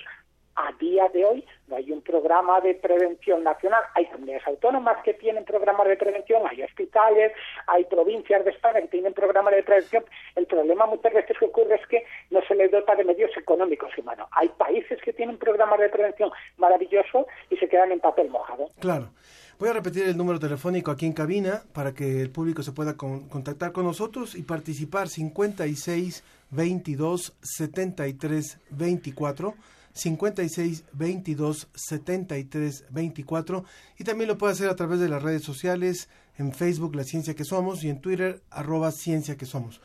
a 0.56 0.72
día 0.80 1.08
de 1.12 1.24
hoy 1.24 1.44
no 1.68 1.76
hay 1.76 1.90
un 1.92 2.00
programa 2.02 2.60
de 2.60 2.74
prevención 2.74 3.44
nacional. 3.44 3.82
Hay 3.94 4.06
comunidades 4.06 4.46
autónomas 4.46 4.96
que 5.04 5.14
tienen 5.14 5.44
programas 5.44 5.86
de 5.86 5.96
prevención, 5.96 6.42
hay 6.48 6.62
hospitales, 6.62 7.32
hay 7.66 7.84
provincias 7.84 8.44
de 8.44 8.50
España 8.50 8.80
que 8.80 8.88
tienen 8.88 9.12
programas 9.12 9.54
de 9.54 9.62
prevención. 9.62 10.04
El 10.34 10.46
problema 10.46 10.86
muchas 10.86 11.12
veces 11.12 11.36
que 11.38 11.44
ocurre 11.44 11.76
es 11.76 11.86
que 11.88 12.04
no 12.30 12.40
se 12.48 12.54
les 12.54 12.70
dota 12.70 12.94
de 12.94 13.04
medios 13.04 13.30
económicos 13.36 13.90
y 13.96 14.00
humanos. 14.00 14.28
Hay 14.32 14.48
países 14.50 14.98
que 15.02 15.12
tienen 15.12 15.38
programas 15.38 15.78
de 15.78 15.88
prevención 15.88 16.30
maravillosos 16.56 17.26
y 17.50 17.56
se 17.56 17.68
quedan 17.68 17.92
en 17.92 18.00
papel 18.00 18.30
mojado. 18.30 18.68
Claro. 18.80 19.10
Voy 19.58 19.70
a 19.70 19.72
repetir 19.72 20.04
el 20.06 20.16
número 20.18 20.38
telefónico 20.38 20.90
aquí 20.90 21.06
en 21.06 21.14
cabina 21.14 21.62
para 21.72 21.92
que 21.94 22.20
el 22.20 22.30
público 22.30 22.62
se 22.62 22.72
pueda 22.72 22.96
con- 22.96 23.28
contactar 23.28 23.72
con 23.72 23.84
nosotros 23.84 24.34
y 24.34 24.42
participar 24.42 25.08
56 25.08 26.22
22 26.50 27.36
73 27.40 28.60
24 28.70 29.54
56 29.96 30.84
22 30.92 31.68
73 31.74 32.84
24 32.90 33.64
y 33.98 34.04
también 34.04 34.28
lo 34.28 34.38
puede 34.38 34.52
hacer 34.52 34.68
a 34.68 34.76
través 34.76 35.00
de 35.00 35.08
las 35.08 35.22
redes 35.22 35.42
sociales 35.42 36.08
en 36.38 36.52
Facebook 36.52 36.94
La 36.94 37.04
Ciencia 37.04 37.34
que 37.34 37.44
Somos 37.44 37.82
y 37.82 37.88
en 37.88 38.00
Twitter 38.00 38.42
arroba 38.50 38.92
Ciencia 38.92 39.36
que 39.36 39.46
Somos. 39.46 39.80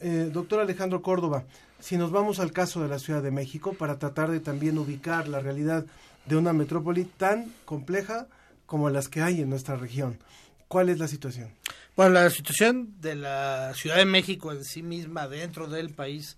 Eh, 0.00 0.30
doctor 0.32 0.60
Alejandro 0.60 1.00
Córdoba, 1.00 1.44
si 1.78 1.96
nos 1.96 2.10
vamos 2.10 2.40
al 2.40 2.52
caso 2.52 2.82
de 2.82 2.88
la 2.88 2.98
Ciudad 2.98 3.22
de 3.22 3.30
México 3.30 3.72
para 3.74 4.00
tratar 4.00 4.32
de 4.32 4.40
también 4.40 4.78
ubicar 4.78 5.28
la 5.28 5.38
realidad 5.38 5.86
de 6.26 6.36
una 6.36 6.52
metrópoli 6.52 7.04
tan 7.04 7.52
compleja 7.64 8.26
como 8.66 8.90
las 8.90 9.08
que 9.08 9.22
hay 9.22 9.40
en 9.40 9.50
nuestra 9.50 9.76
región, 9.76 10.18
¿cuál 10.66 10.88
es 10.88 10.98
la 10.98 11.06
situación? 11.06 11.50
Bueno, 11.94 12.14
la 12.14 12.30
situación 12.30 13.00
de 13.00 13.14
la 13.14 13.74
Ciudad 13.74 13.96
de 13.96 14.06
México 14.06 14.50
en 14.50 14.64
sí 14.64 14.82
misma 14.82 15.28
dentro 15.28 15.68
del 15.68 15.90
país 15.90 16.36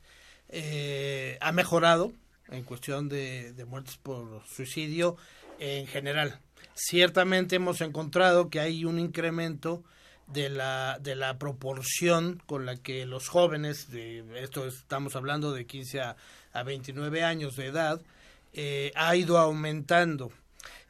eh, 0.51 1.39
ha 1.41 1.53
mejorado 1.53 2.12
en 2.49 2.65
cuestión 2.65 3.09
de, 3.09 3.53
de 3.53 3.65
muertes 3.65 3.97
por 3.97 4.43
suicidio 4.47 5.17
en 5.59 5.87
general. 5.87 6.41
Ciertamente 6.75 7.57
hemos 7.57 7.81
encontrado 7.81 8.51
que 8.51 8.61
hay 8.61 8.85
un 8.85 8.99
incremento 8.99 9.85
de 10.27 10.49
la, 10.49 10.99
de 11.01 11.15
la 11.15 11.39
proporción 11.39 12.43
con 12.47 12.67
la 12.67 12.77
que 12.77 13.07
los 13.07 13.29
jóvenes, 13.29 13.91
de 13.91 14.25
esto 14.43 14.67
estamos 14.67 15.17
hablando 15.17 15.53
de 15.53 15.67
15 15.67 16.01
a, 16.01 16.17
a 16.53 16.63
29 16.63 17.23
años 17.23 17.57
de 17.57 17.67
edad, 17.67 18.01
eh, 18.53 18.93
ha 18.95 19.15
ido 19.17 19.39
aumentando. 19.39 20.33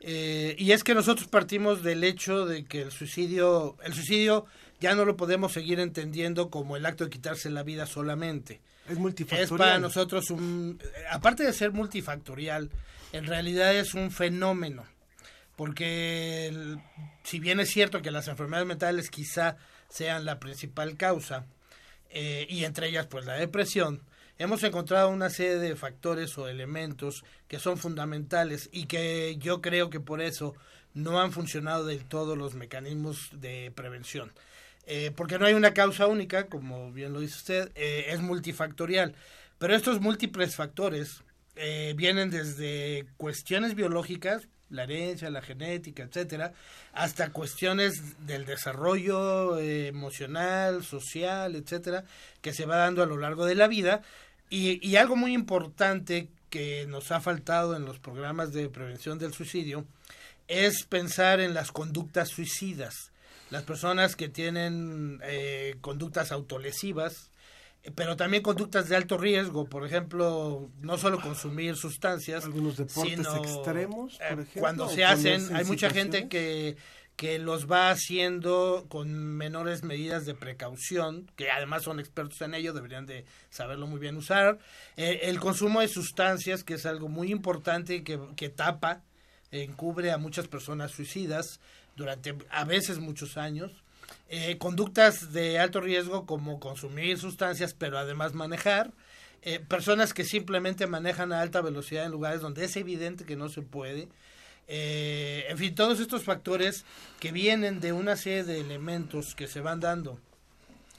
Eh, 0.00 0.54
y 0.58 0.72
es 0.72 0.84
que 0.84 0.94
nosotros 0.94 1.28
partimos 1.28 1.82
del 1.82 2.04
hecho 2.04 2.46
de 2.46 2.64
que 2.64 2.82
el 2.82 2.92
suicidio, 2.92 3.76
el 3.82 3.94
suicidio 3.94 4.46
ya 4.80 4.94
no 4.94 5.04
lo 5.04 5.16
podemos 5.16 5.52
seguir 5.52 5.80
entendiendo 5.80 6.50
como 6.50 6.76
el 6.76 6.84
acto 6.84 7.04
de 7.04 7.10
quitarse 7.10 7.50
la 7.50 7.62
vida 7.62 7.86
solamente. 7.86 8.60
Es 8.88 8.98
multifactorial. 8.98 9.44
Es 9.44 9.58
para 9.58 9.78
nosotros 9.78 10.30
un, 10.30 10.78
aparte 11.10 11.44
de 11.44 11.52
ser 11.52 11.72
multifactorial, 11.72 12.70
en 13.12 13.26
realidad 13.26 13.74
es 13.74 13.94
un 13.94 14.10
fenómeno, 14.10 14.84
porque 15.56 16.52
si 17.22 17.38
bien 17.38 17.60
es 17.60 17.70
cierto 17.70 18.02
que 18.02 18.10
las 18.10 18.28
enfermedades 18.28 18.66
mentales 18.66 19.10
quizá 19.10 19.56
sean 19.88 20.24
la 20.24 20.38
principal 20.38 20.96
causa, 20.96 21.46
eh, 22.10 22.46
y 22.48 22.64
entre 22.64 22.88
ellas 22.88 23.06
pues 23.06 23.24
la 23.24 23.34
depresión, 23.34 24.02
hemos 24.38 24.62
encontrado 24.62 25.08
una 25.10 25.30
serie 25.30 25.56
de 25.56 25.76
factores 25.76 26.36
o 26.38 26.48
elementos 26.48 27.24
que 27.48 27.58
son 27.58 27.78
fundamentales 27.78 28.68
y 28.72 28.86
que 28.86 29.36
yo 29.38 29.60
creo 29.60 29.90
que 29.90 30.00
por 30.00 30.20
eso 30.20 30.54
no 30.92 31.20
han 31.20 31.32
funcionado 31.32 31.86
del 31.86 32.04
todo 32.04 32.36
los 32.36 32.54
mecanismos 32.54 33.30
de 33.32 33.72
prevención. 33.74 34.32
Eh, 34.86 35.12
porque 35.16 35.38
no 35.38 35.46
hay 35.46 35.54
una 35.54 35.72
causa 35.72 36.06
única, 36.06 36.46
como 36.46 36.92
bien 36.92 37.12
lo 37.12 37.20
dice 37.20 37.36
usted, 37.36 37.72
eh, 37.74 38.06
es 38.08 38.20
multifactorial. 38.20 39.14
Pero 39.58 39.74
estos 39.74 40.00
múltiples 40.00 40.56
factores 40.56 41.22
eh, 41.56 41.94
vienen 41.96 42.30
desde 42.30 43.06
cuestiones 43.16 43.74
biológicas, 43.74 44.48
la 44.70 44.84
herencia, 44.84 45.30
la 45.30 45.42
genética, 45.42 46.02
etcétera, 46.02 46.52
hasta 46.92 47.30
cuestiones 47.30 48.26
del 48.26 48.44
desarrollo 48.44 49.58
eh, 49.58 49.86
emocional, 49.86 50.84
social, 50.84 51.54
etcétera, 51.54 52.04
que 52.40 52.52
se 52.52 52.66
va 52.66 52.76
dando 52.76 53.02
a 53.02 53.06
lo 53.06 53.16
largo 53.16 53.46
de 53.46 53.54
la 53.54 53.68
vida. 53.68 54.02
Y, 54.50 54.86
y 54.86 54.96
algo 54.96 55.16
muy 55.16 55.32
importante 55.32 56.28
que 56.50 56.86
nos 56.88 57.12
ha 57.12 57.20
faltado 57.20 57.76
en 57.76 57.84
los 57.84 57.98
programas 57.98 58.52
de 58.52 58.68
prevención 58.68 59.18
del 59.18 59.32
suicidio 59.32 59.86
es 60.48 60.84
pensar 60.84 61.40
en 61.40 61.54
las 61.54 61.72
conductas 61.72 62.28
suicidas. 62.28 63.12
Las 63.54 63.62
personas 63.62 64.16
que 64.16 64.28
tienen 64.28 65.20
eh, 65.22 65.76
conductas 65.80 66.32
autolesivas, 66.32 67.30
eh, 67.84 67.92
pero 67.94 68.16
también 68.16 68.42
conductas 68.42 68.88
de 68.88 68.96
alto 68.96 69.16
riesgo, 69.16 69.68
por 69.68 69.86
ejemplo, 69.86 70.72
no 70.80 70.98
solo 70.98 71.20
consumir 71.20 71.76
sustancias, 71.76 72.46
Algunos 72.46 72.76
deportes 72.76 73.14
sino, 73.14 73.36
extremos, 73.36 74.18
por 74.18 74.26
eh, 74.26 74.42
ejemplo, 74.42 74.60
cuando 74.60 74.88
se 74.88 75.04
hacen, 75.04 75.54
hay 75.54 75.64
mucha 75.66 75.88
gente 75.88 76.28
que 76.28 76.76
que 77.14 77.38
los 77.38 77.70
va 77.70 77.90
haciendo 77.90 78.86
con 78.88 79.14
menores 79.14 79.84
medidas 79.84 80.26
de 80.26 80.34
precaución, 80.34 81.30
que 81.36 81.48
además 81.48 81.84
son 81.84 82.00
expertos 82.00 82.40
en 82.40 82.54
ello, 82.54 82.72
deberían 82.72 83.06
de 83.06 83.24
saberlo 83.50 83.86
muy 83.86 84.00
bien 84.00 84.16
usar. 84.16 84.58
Eh, 84.96 85.20
el 85.22 85.38
consumo 85.38 85.80
de 85.80 85.86
sustancias, 85.86 86.64
que 86.64 86.74
es 86.74 86.86
algo 86.86 87.08
muy 87.08 87.30
importante 87.30 88.02
que, 88.02 88.18
que 88.34 88.48
tapa, 88.48 89.04
encubre 89.52 90.10
a 90.10 90.18
muchas 90.18 90.48
personas 90.48 90.90
suicidas 90.90 91.60
durante 91.96 92.34
a 92.50 92.64
veces 92.64 92.98
muchos 92.98 93.36
años. 93.36 93.72
Eh, 94.28 94.58
conductas 94.58 95.32
de 95.32 95.58
alto 95.58 95.80
riesgo 95.80 96.26
como 96.26 96.60
consumir 96.60 97.18
sustancias, 97.18 97.74
pero 97.74 97.98
además 97.98 98.34
manejar. 98.34 98.92
Eh, 99.42 99.60
personas 99.60 100.14
que 100.14 100.24
simplemente 100.24 100.86
manejan 100.86 101.32
a 101.32 101.40
alta 101.40 101.60
velocidad 101.60 102.06
en 102.06 102.12
lugares 102.12 102.40
donde 102.40 102.64
es 102.64 102.76
evidente 102.76 103.24
que 103.24 103.36
no 103.36 103.48
se 103.48 103.62
puede. 103.62 104.08
Eh, 104.66 105.44
en 105.48 105.58
fin, 105.58 105.74
todos 105.74 106.00
estos 106.00 106.24
factores 106.24 106.84
que 107.20 107.32
vienen 107.32 107.80
de 107.80 107.92
una 107.92 108.16
serie 108.16 108.44
de 108.44 108.60
elementos 108.60 109.34
que 109.34 109.46
se 109.46 109.60
van 109.60 109.80
dando 109.80 110.18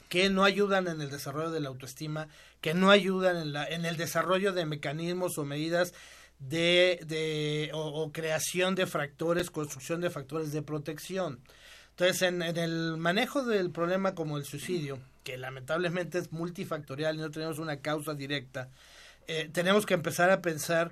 que 0.09 0.29
no 0.29 0.43
ayudan 0.43 0.87
en 0.87 1.01
el 1.01 1.09
desarrollo 1.09 1.51
de 1.51 1.59
la 1.59 1.69
autoestima, 1.69 2.27
que 2.61 2.73
no 2.73 2.91
ayudan 2.91 3.37
en, 3.37 3.53
la, 3.53 3.65
en 3.65 3.85
el 3.85 3.97
desarrollo 3.97 4.53
de 4.53 4.65
mecanismos 4.65 5.37
o 5.37 5.45
medidas 5.45 5.93
de, 6.39 6.99
de 7.05 7.71
o, 7.73 8.11
creación 8.11 8.75
de 8.75 8.85
factores, 8.85 9.49
construcción 9.49 10.01
de 10.01 10.09
factores 10.09 10.51
de 10.51 10.61
protección. 10.61 11.39
Entonces, 11.91 12.21
en, 12.23 12.41
en 12.41 12.57
el 12.57 12.97
manejo 12.97 13.43
del 13.43 13.71
problema 13.71 14.15
como 14.15 14.37
el 14.37 14.45
suicidio, 14.45 14.99
que 15.23 15.37
lamentablemente 15.37 16.17
es 16.17 16.31
multifactorial 16.31 17.15
y 17.15 17.19
no 17.19 17.31
tenemos 17.31 17.59
una 17.59 17.77
causa 17.77 18.13
directa, 18.13 18.69
eh, 19.27 19.49
tenemos 19.51 19.85
que 19.85 19.93
empezar 19.93 20.29
a 20.29 20.41
pensar 20.41 20.91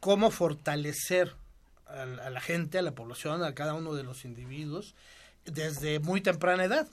cómo 0.00 0.30
fortalecer 0.30 1.34
a, 1.86 2.02
a 2.02 2.30
la 2.30 2.40
gente, 2.40 2.78
a 2.78 2.82
la 2.82 2.94
población, 2.94 3.42
a 3.42 3.54
cada 3.54 3.74
uno 3.74 3.94
de 3.94 4.02
los 4.02 4.24
individuos 4.24 4.94
desde 5.44 6.00
muy 6.00 6.20
temprana 6.20 6.64
edad. 6.64 6.88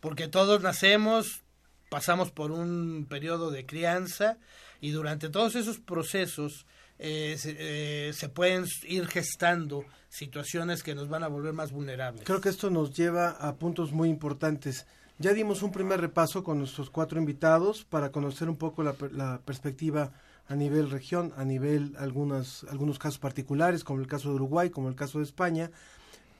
Porque 0.00 0.28
todos 0.28 0.62
nacemos, 0.62 1.42
pasamos 1.90 2.30
por 2.30 2.50
un 2.52 3.06
periodo 3.08 3.50
de 3.50 3.66
crianza 3.66 4.38
y 4.80 4.90
durante 4.90 5.28
todos 5.28 5.54
esos 5.56 5.78
procesos 5.78 6.66
eh, 6.98 7.36
se, 7.38 7.56
eh, 7.58 8.12
se 8.12 8.28
pueden 8.28 8.64
ir 8.84 9.06
gestando 9.06 9.84
situaciones 10.08 10.82
que 10.82 10.94
nos 10.94 11.08
van 11.08 11.22
a 11.22 11.28
volver 11.28 11.52
más 11.52 11.72
vulnerables. 11.72 12.24
Creo 12.24 12.40
que 12.40 12.48
esto 12.48 12.70
nos 12.70 12.96
lleva 12.96 13.30
a 13.30 13.56
puntos 13.56 13.92
muy 13.92 14.08
importantes. 14.08 14.86
Ya 15.18 15.32
dimos 15.32 15.62
un 15.62 15.72
primer 15.72 16.00
repaso 16.00 16.44
con 16.44 16.58
nuestros 16.58 16.90
cuatro 16.90 17.18
invitados 17.18 17.84
para 17.84 18.12
conocer 18.12 18.48
un 18.48 18.56
poco 18.56 18.82
la, 18.82 18.94
la 19.12 19.40
perspectiva 19.44 20.12
a 20.48 20.54
nivel 20.54 20.90
región, 20.90 21.32
a 21.36 21.44
nivel 21.44 21.94
algunas, 21.98 22.64
algunos 22.70 22.98
casos 22.98 23.18
particulares, 23.18 23.82
como 23.82 24.00
el 24.00 24.06
caso 24.06 24.28
de 24.28 24.36
Uruguay, 24.36 24.70
como 24.70 24.88
el 24.88 24.94
caso 24.94 25.18
de 25.18 25.24
España, 25.24 25.70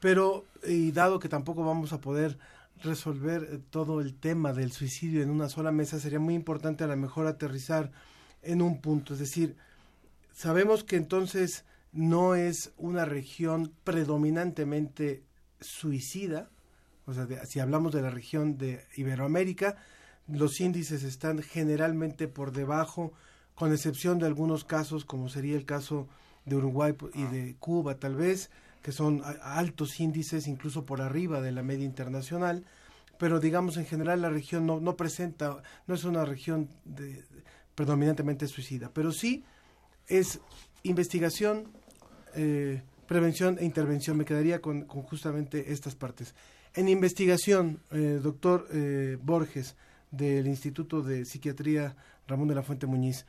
pero 0.00 0.44
y 0.66 0.92
dado 0.92 1.18
que 1.18 1.28
tampoco 1.28 1.64
vamos 1.64 1.92
a 1.92 2.00
poder 2.00 2.38
resolver 2.82 3.48
eh, 3.50 3.58
todo 3.70 4.00
el 4.00 4.14
tema 4.14 4.52
del 4.52 4.72
suicidio 4.72 5.22
en 5.22 5.30
una 5.30 5.48
sola 5.48 5.72
mesa, 5.72 5.98
sería 5.98 6.20
muy 6.20 6.34
importante 6.34 6.84
a 6.84 6.86
lo 6.86 6.96
mejor 6.96 7.26
aterrizar 7.26 7.90
en 8.42 8.62
un 8.62 8.80
punto, 8.80 9.14
es 9.14 9.18
decir, 9.18 9.56
sabemos 10.36 10.84
que 10.84 10.96
entonces 10.96 11.64
no 11.92 12.34
es 12.34 12.72
una 12.76 13.06
región 13.06 13.72
predominantemente 13.84 15.22
suicida, 15.60 16.50
o 17.06 17.14
sea, 17.14 17.24
de- 17.24 17.44
si 17.46 17.58
hablamos 17.58 17.92
de 17.92 18.02
la 18.02 18.10
región 18.10 18.58
de 18.58 18.84
Iberoamérica, 18.96 19.76
los 20.28 20.60
índices 20.60 21.04
están 21.04 21.40
generalmente 21.42 22.28
por 22.28 22.52
debajo, 22.52 23.12
con 23.54 23.72
excepción 23.72 24.18
de 24.18 24.26
algunos 24.26 24.64
casos, 24.64 25.06
como 25.06 25.30
sería 25.30 25.56
el 25.56 25.64
caso 25.64 26.06
de 26.44 26.56
Uruguay 26.56 26.94
y 27.14 27.22
de 27.24 27.56
Cuba 27.58 27.98
tal 27.98 28.14
vez, 28.16 28.50
que 28.82 28.92
son 28.92 29.22
altos 29.42 29.98
índices, 30.00 30.46
incluso 30.46 30.84
por 30.84 31.00
arriba 31.00 31.40
de 31.40 31.52
la 31.52 31.62
media 31.62 31.86
internacional, 31.86 32.64
pero 33.18 33.40
digamos 33.40 33.78
en 33.78 33.86
general 33.86 34.20
la 34.20 34.28
región 34.28 34.66
no, 34.66 34.80
no 34.80 34.96
presenta, 34.96 35.62
no 35.86 35.94
es 35.94 36.04
una 36.04 36.26
región 36.26 36.68
de- 36.84 37.24
predominantemente 37.74 38.46
suicida, 38.48 38.90
pero 38.92 39.12
sí 39.12 39.44
es 40.08 40.40
investigación, 40.82 41.68
eh, 42.34 42.82
prevención 43.06 43.58
e 43.58 43.64
intervención. 43.64 44.16
Me 44.16 44.24
quedaría 44.24 44.60
con, 44.60 44.82
con 44.82 45.02
justamente 45.02 45.72
estas 45.72 45.94
partes. 45.94 46.34
En 46.74 46.88
investigación, 46.88 47.80
eh, 47.90 48.20
doctor 48.22 48.68
eh, 48.70 49.16
Borges, 49.22 49.76
del 50.10 50.46
Instituto 50.46 51.02
de 51.02 51.24
Psiquiatría 51.24 51.96
Ramón 52.28 52.48
de 52.48 52.54
la 52.54 52.62
Fuente 52.62 52.86
Muñiz, 52.86 53.26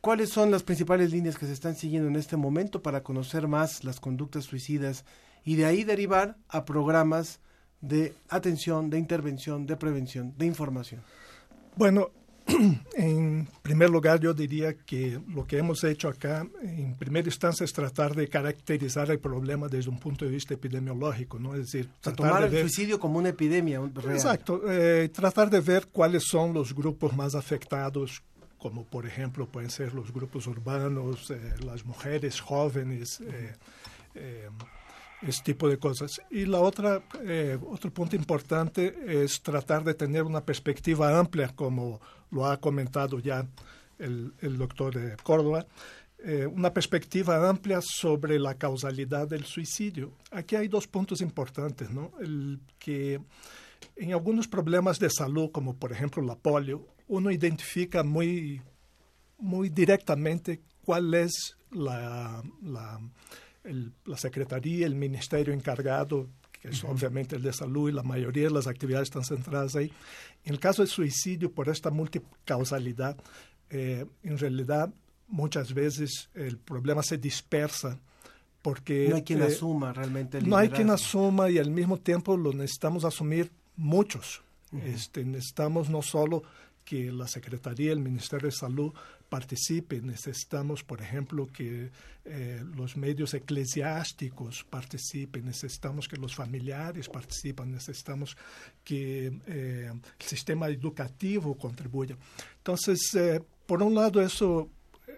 ¿cuáles 0.00 0.30
son 0.30 0.50
las 0.50 0.62
principales 0.62 1.10
líneas 1.10 1.38
que 1.38 1.46
se 1.46 1.52
están 1.52 1.74
siguiendo 1.74 2.08
en 2.08 2.16
este 2.16 2.36
momento 2.36 2.82
para 2.82 3.02
conocer 3.02 3.48
más 3.48 3.82
las 3.82 3.98
conductas 3.98 4.44
suicidas 4.44 5.04
y 5.44 5.56
de 5.56 5.66
ahí 5.66 5.84
derivar 5.84 6.36
a 6.48 6.64
programas 6.64 7.40
de 7.80 8.14
atención, 8.28 8.90
de 8.90 8.98
intervención, 8.98 9.66
de 9.66 9.76
prevención, 9.76 10.34
de 10.36 10.46
información? 10.46 11.02
Bueno, 11.76 12.10
en 12.96 13.48
primer 13.62 13.90
lugar 13.90 14.20
yo 14.20 14.34
diría 14.34 14.74
que 14.74 15.20
lo 15.28 15.46
que 15.46 15.58
hemos 15.58 15.82
hecho 15.84 16.08
acá, 16.08 16.46
en 16.62 16.94
primera 16.96 17.26
instancia, 17.28 17.64
es 17.64 17.72
tratar 17.72 18.14
de 18.14 18.28
caracterizar 18.28 19.10
el 19.10 19.18
problema 19.18 19.68
desde 19.68 19.90
un 19.90 19.98
punto 19.98 20.24
de 20.24 20.30
vista 20.30 20.54
epidemiológico, 20.54 21.38
¿no? 21.38 21.54
Es 21.54 21.66
decir, 21.72 21.86
O 21.86 21.88
sea, 22.02 22.12
tratar 22.14 22.16
tomar 22.28 22.40
de 22.42 22.46
el 22.48 22.52
ver- 22.52 22.62
suicidio 22.62 22.98
como 23.00 23.18
una 23.18 23.30
epidemia 23.30 23.80
real. 23.94 24.14
Exacto, 24.16 24.62
eh, 24.70 25.08
tratar 25.12 25.50
de 25.50 25.60
ver 25.60 25.86
cuáles 25.88 26.24
son 26.26 26.52
los 26.52 26.74
grupos 26.74 27.16
más 27.16 27.34
afectados, 27.34 28.22
como 28.58 28.84
por 28.84 29.06
ejemplo 29.06 29.46
pueden 29.46 29.70
ser 29.70 29.94
los 29.94 30.12
grupos 30.12 30.46
urbanos, 30.46 31.30
eh, 31.30 31.40
las 31.64 31.84
mujeres 31.86 32.40
jóvenes, 32.40 33.20
eh, 34.14 34.48
ese 35.22 35.42
tipo 35.42 35.68
de 35.68 35.78
cosas. 35.78 36.20
Y 36.30 36.46
la 36.46 36.60
otra, 36.60 37.02
eh, 37.22 37.58
otro 37.68 37.92
punto 37.92 38.16
importante 38.16 39.22
es 39.22 39.42
tratar 39.42 39.84
de 39.84 39.94
tener 39.94 40.22
una 40.22 40.44
perspectiva 40.44 41.18
amplia, 41.18 41.48
como 41.54 42.00
lo 42.30 42.46
ha 42.46 42.58
comentado 42.58 43.18
ya 43.18 43.46
el, 43.98 44.32
el 44.40 44.56
doctor 44.56 44.96
eh, 44.96 45.16
Córdoba, 45.22 45.66
eh, 46.22 46.46
una 46.46 46.72
perspectiva 46.72 47.48
amplia 47.48 47.80
sobre 47.82 48.38
la 48.38 48.54
causalidad 48.54 49.26
del 49.26 49.44
suicidio. 49.44 50.12
Aquí 50.30 50.54
hay 50.54 50.68
dos 50.68 50.86
puntos 50.86 51.22
importantes, 51.22 51.90
¿no? 51.90 52.12
Que 52.78 53.20
en 53.96 54.12
algunos 54.12 54.46
problemas 54.46 54.98
de 54.98 55.08
salud, 55.08 55.50
como 55.50 55.76
por 55.76 55.92
ejemplo 55.92 56.22
la 56.22 56.36
polio, 56.36 56.86
uno 57.08 57.30
identifica 57.30 58.02
muy, 58.02 58.60
muy 59.38 59.70
directamente 59.70 60.60
cuál 60.84 61.14
es 61.14 61.56
la, 61.70 62.42
el- 63.64 63.92
la 64.04 64.16
secretaría, 64.16 64.86
el 64.86 64.94
ministerio 64.94 65.52
encargado, 65.54 66.28
que 66.52 66.68
es 66.68 66.82
Ujú. 66.84 66.92
obviamente 66.92 67.36
el 67.36 67.42
de 67.42 67.52
salud 67.52 67.88
y 67.88 67.92
la 67.92 68.02
mayoría 68.02 68.44
de 68.44 68.50
las 68.50 68.66
actividades 68.66 69.08
están 69.08 69.24
centradas 69.24 69.76
ahí. 69.76 69.92
En 70.44 70.54
el 70.54 70.60
caso 70.60 70.82
del 70.82 70.88
suicidio, 70.90 71.52
por 71.52 71.68
esta 71.68 71.90
multicausalidad, 71.90 73.16
eh, 73.70 74.06
en 74.22 74.38
realidad 74.38 74.92
muchas 75.28 75.72
veces 75.74 76.28
el 76.34 76.58
problema 76.58 77.02
se 77.02 77.18
dispersa 77.18 77.98
porque 78.62 79.06
No 79.08 79.16
hay 79.16 79.22
quien 79.22 79.40
eh, 79.42 79.44
asuma 79.46 79.92
realmente 79.92 80.38
el 80.38 80.48
no 80.48 80.56
hay 80.56 80.68
quien 80.68 80.90
asuma 80.90 81.48
y 81.50 81.58
al 81.58 81.70
mismo 81.70 81.96
tiempo 81.98 82.36
lo 82.36 82.52
necesitamos 82.52 83.04
asumir 83.04 83.50
muchos. 83.76 84.42
Ujú. 84.72 84.82
este, 84.86 85.24
necesitamos 85.24 85.90
no 85.90 86.00
solo 86.00 86.44
que 86.84 87.10
la 87.10 87.26
Secretaría, 87.26 87.90
el 87.92 87.98
Ministerio 87.98 88.46
de 88.46 88.52
Salud 88.52 88.92
participe, 89.30 90.02
necesitamos, 90.02 90.82
por 90.82 91.00
ejemplo, 91.00 91.46
que 91.46 91.90
eh, 92.24 92.62
los 92.76 92.96
medios 92.96 93.32
eclesiásticos 93.32 94.64
participen, 94.68 95.46
necesitamos 95.46 96.08
que 96.08 96.16
los 96.16 96.34
familiares 96.34 97.08
participen, 97.08 97.70
necesitamos 97.70 98.36
que 98.84 99.32
eh, 99.46 99.90
el 99.92 100.26
sistema 100.26 100.68
educativo 100.68 101.56
contribuya. 101.56 102.16
Entonces, 102.58 103.14
eh, 103.14 103.40
por 103.64 103.82
un 103.82 103.94
lado, 103.94 104.20
eso 104.20 104.68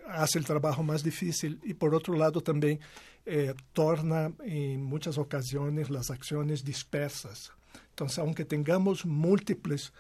hace 0.06 0.38
el 0.38 0.44
trabajo 0.44 0.82
más 0.82 1.02
difícil 1.02 1.58
y 1.64 1.72
por 1.74 1.94
otro 1.94 2.14
lado 2.14 2.40
también 2.40 2.78
torna 3.72 4.32
en 4.44 4.82
muchas 4.82 5.16
ocasiones 5.16 5.90
las 5.90 6.10
acciones 6.10 6.64
dispersas. 6.64 7.52
Entonces, 7.90 8.18
aunque 8.18 8.44
tengamos 8.44 9.06
múltiples, 9.06 9.92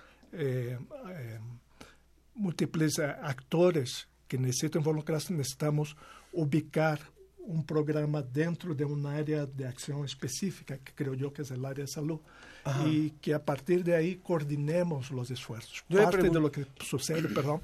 múltiples 2.34 2.98
eh, 2.98 3.04
actores 3.04 4.08
que 4.28 4.38
necesitan 4.38 4.80
involucrarse, 4.80 5.32
necesitamos 5.34 5.96
ubicar 6.32 7.00
un 7.38 7.64
programa 7.64 8.22
dentro 8.22 8.74
de 8.74 8.84
un 8.84 9.04
área 9.06 9.46
de 9.46 9.66
acción 9.66 10.04
específica, 10.04 10.78
que 10.78 10.92
creo 10.94 11.14
yo 11.14 11.32
que 11.32 11.42
es 11.42 11.50
el 11.50 11.64
área 11.64 11.84
de 11.84 11.90
salud, 11.90 12.20
Ajá. 12.64 12.86
y 12.88 13.10
que 13.20 13.34
a 13.34 13.44
partir 13.44 13.82
de 13.82 13.96
ahí 13.96 14.16
coordinemos 14.16 15.10
los 15.10 15.30
esfuerzos. 15.30 15.84
Yo 15.88 16.02
Parte 16.02 16.30
de 16.30 16.40
lo 16.40 16.50
que 16.50 16.66
sucede, 16.80 17.28
perdón, 17.34 17.60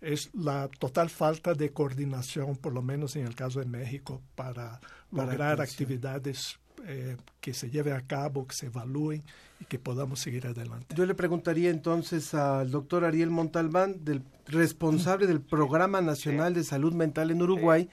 es 0.00 0.30
la 0.34 0.68
total 0.68 1.10
falta 1.10 1.54
de 1.54 1.70
coordinación, 1.70 2.56
por 2.56 2.72
lo 2.72 2.82
menos 2.82 3.16
en 3.16 3.26
el 3.26 3.34
caso 3.34 3.60
de 3.60 3.66
México, 3.66 4.22
para 4.34 4.80
lograr 5.10 5.60
actividades 5.60 6.58
eh, 6.86 7.16
que 7.40 7.54
se 7.54 7.70
lleven 7.70 7.94
a 7.94 8.06
cabo, 8.06 8.46
que 8.46 8.54
se 8.54 8.66
evalúen 8.66 9.22
y 9.60 9.64
que 9.64 9.78
podamos 9.78 10.20
seguir 10.20 10.46
adelante. 10.46 10.94
Yo 10.94 11.06
le 11.06 11.14
preguntaría 11.14 11.70
entonces 11.70 12.34
al 12.34 12.70
doctor 12.70 13.04
Ariel 13.04 13.30
Montalbán, 13.30 14.04
del 14.04 14.22
responsable 14.46 15.26
del 15.26 15.40
Programa 15.40 16.00
Nacional 16.00 16.54
de 16.54 16.62
Salud 16.64 16.92
Mental 16.92 17.30
en 17.30 17.40
Uruguay, 17.42 17.88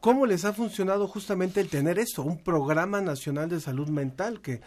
¿cómo 0.00 0.26
les 0.26 0.44
ha 0.44 0.52
funcionado 0.52 1.08
justamente 1.08 1.60
el 1.60 1.68
tener 1.68 1.98
esto, 1.98 2.22
un 2.22 2.42
Programa 2.42 3.00
Nacional 3.00 3.48
de 3.48 3.58
Salud 3.60 3.88
Mental 3.88 4.40
que 4.40 4.60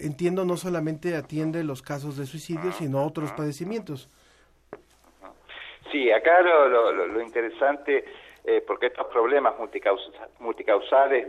entiendo 0.00 0.44
no 0.44 0.56
solamente 0.56 1.14
atiende 1.16 1.62
los 1.64 1.80
casos 1.82 2.16
de 2.16 2.26
suicidio, 2.26 2.72
sino 2.72 3.04
otros 3.04 3.32
padecimientos? 3.32 4.08
Sí, 5.92 6.10
acá 6.10 6.42
lo- 6.42 7.06
lo 7.06 7.22
interesante, 7.22 8.04
eh, 8.44 8.62
porque 8.66 8.86
estos 8.86 9.06
problemas 9.06 9.54
multicausa- 9.58 10.28
multicausales. 10.40 11.26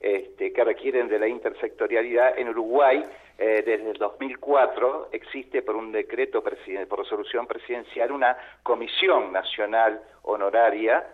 Este, 0.00 0.52
que 0.52 0.64
requieren 0.64 1.08
de 1.08 1.18
la 1.18 1.28
intersectorialidad, 1.28 2.36
en 2.38 2.48
Uruguay, 2.48 3.04
eh, 3.38 3.62
desde 3.64 3.90
el 3.90 3.98
2004, 3.98 5.08
existe 5.12 5.62
por 5.62 5.76
un 5.76 5.92
decreto, 5.92 6.42
por 6.42 6.98
resolución 6.98 7.46
presidencial, 7.46 8.10
una 8.10 8.36
comisión 8.62 9.32
nacional 9.32 10.02
honoraria 10.22 11.06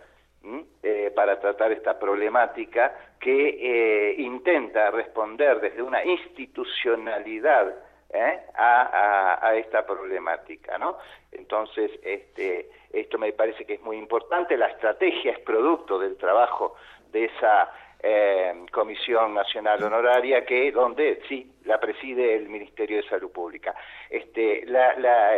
eh, 0.82 1.12
para 1.14 1.38
tratar 1.38 1.72
esta 1.72 1.98
problemática 1.98 2.94
que 3.20 3.58
eh, 3.60 4.14
intenta 4.18 4.90
responder 4.90 5.60
desde 5.60 5.82
una 5.82 6.04
institucionalidad 6.04 7.74
¿eh? 8.10 8.40
a, 8.54 8.82
a- 8.82 9.48
a 9.48 9.54
esta 9.56 9.84
problemática, 9.86 10.78
¿no? 10.78 10.98
Entonces, 11.32 11.90
este, 12.02 12.70
esto 12.92 13.18
me 13.18 13.32
parece 13.32 13.64
que 13.64 13.74
es 13.74 13.82
muy 13.82 13.96
importante. 13.96 14.56
La 14.56 14.68
estrategia 14.68 15.32
es 15.32 15.38
producto 15.40 15.98
del 15.98 16.16
trabajo 16.16 16.74
de 17.12 17.26
esa 17.26 17.70
eh, 18.00 18.64
Comisión 18.72 19.34
Nacional 19.34 19.82
Honoraria 19.82 20.44
que, 20.46 20.70
donde 20.70 21.20
sí, 21.28 21.50
la 21.64 21.80
preside 21.80 22.36
el 22.36 22.48
Ministerio 22.48 22.98
de 22.98 23.08
Salud 23.08 23.30
Pública. 23.32 23.74
Este, 24.08 24.64
la, 24.66 24.94
la, 24.98 25.32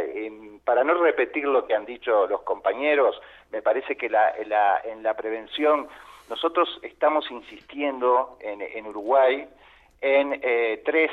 para 0.64 0.85
no 0.85 0.95
repetir 0.95 1.45
lo 1.47 1.66
que 1.66 1.75
han 1.75 1.87
dicho 1.87 2.27
los 2.27 2.43
compañeros, 2.43 3.21
me 3.51 3.62
parece 3.62 3.97
que 3.97 4.09
la, 4.11 4.35
la- 4.47 4.81
en 4.85 5.03
la 5.03 5.14
prevención 5.16 5.89
nosotros 6.29 6.79
estamos 6.83 7.29
insistiendo 7.31 8.37
en, 8.41 8.61
en 8.62 8.87
Uruguay 8.87 9.49
en 10.03 10.39
eh, 10.43 10.83
tres, 10.85 11.11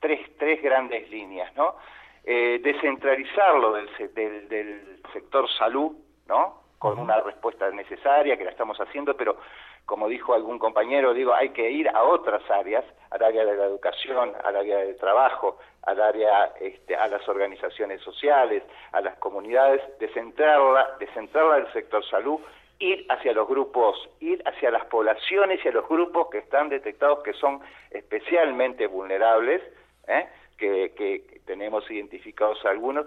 tres, 0.00 0.20
tres 0.38 0.62
grandes 0.62 1.08
líneas, 1.10 1.54
¿no? 1.56 1.76
Eh, 2.24 2.60
descentralizarlo 2.62 3.72
del, 3.74 3.88
del, 4.14 4.48
del 4.48 5.00
sector 5.12 5.48
salud, 5.58 5.92
¿no? 6.26 6.62
Con 6.78 6.98
una 6.98 7.20
respuesta 7.20 7.70
necesaria 7.70 8.36
que 8.36 8.44
la 8.44 8.50
estamos 8.50 8.78
haciendo, 8.78 9.16
pero 9.16 9.38
como 9.86 10.08
dijo 10.08 10.34
algún 10.34 10.58
compañero, 10.58 11.14
digo, 11.14 11.32
hay 11.32 11.50
que 11.50 11.70
ir 11.70 11.88
a 11.88 12.02
otras 12.02 12.42
áreas, 12.50 12.84
al 13.10 13.22
área 13.22 13.44
de 13.44 13.56
la 13.56 13.64
educación, 13.66 14.32
al 14.44 14.56
área 14.56 14.78
del 14.78 14.96
trabajo, 14.96 15.58
al 15.82 16.02
área, 16.02 16.52
este, 16.60 16.96
a 16.96 17.06
las 17.06 17.26
organizaciones 17.28 18.00
sociales, 18.02 18.64
a 18.90 19.00
las 19.00 19.16
comunidades, 19.18 19.80
descentrarla, 20.00 20.96
descentrarla 20.98 21.56
del 21.56 21.72
sector 21.72 22.04
salud, 22.10 22.40
ir 22.80 23.06
hacia 23.08 23.32
los 23.32 23.46
grupos, 23.46 23.96
ir 24.18 24.42
hacia 24.44 24.72
las 24.72 24.84
poblaciones 24.86 25.64
y 25.64 25.68
a 25.68 25.72
los 25.72 25.88
grupos 25.88 26.28
que 26.30 26.38
están 26.38 26.68
detectados 26.68 27.22
que 27.22 27.32
son 27.34 27.60
especialmente 27.92 28.88
vulnerables, 28.88 29.62
¿eh? 30.08 30.26
que, 30.58 30.92
que 30.96 31.40
tenemos 31.46 31.90
identificados 31.90 32.64
algunos, 32.64 33.06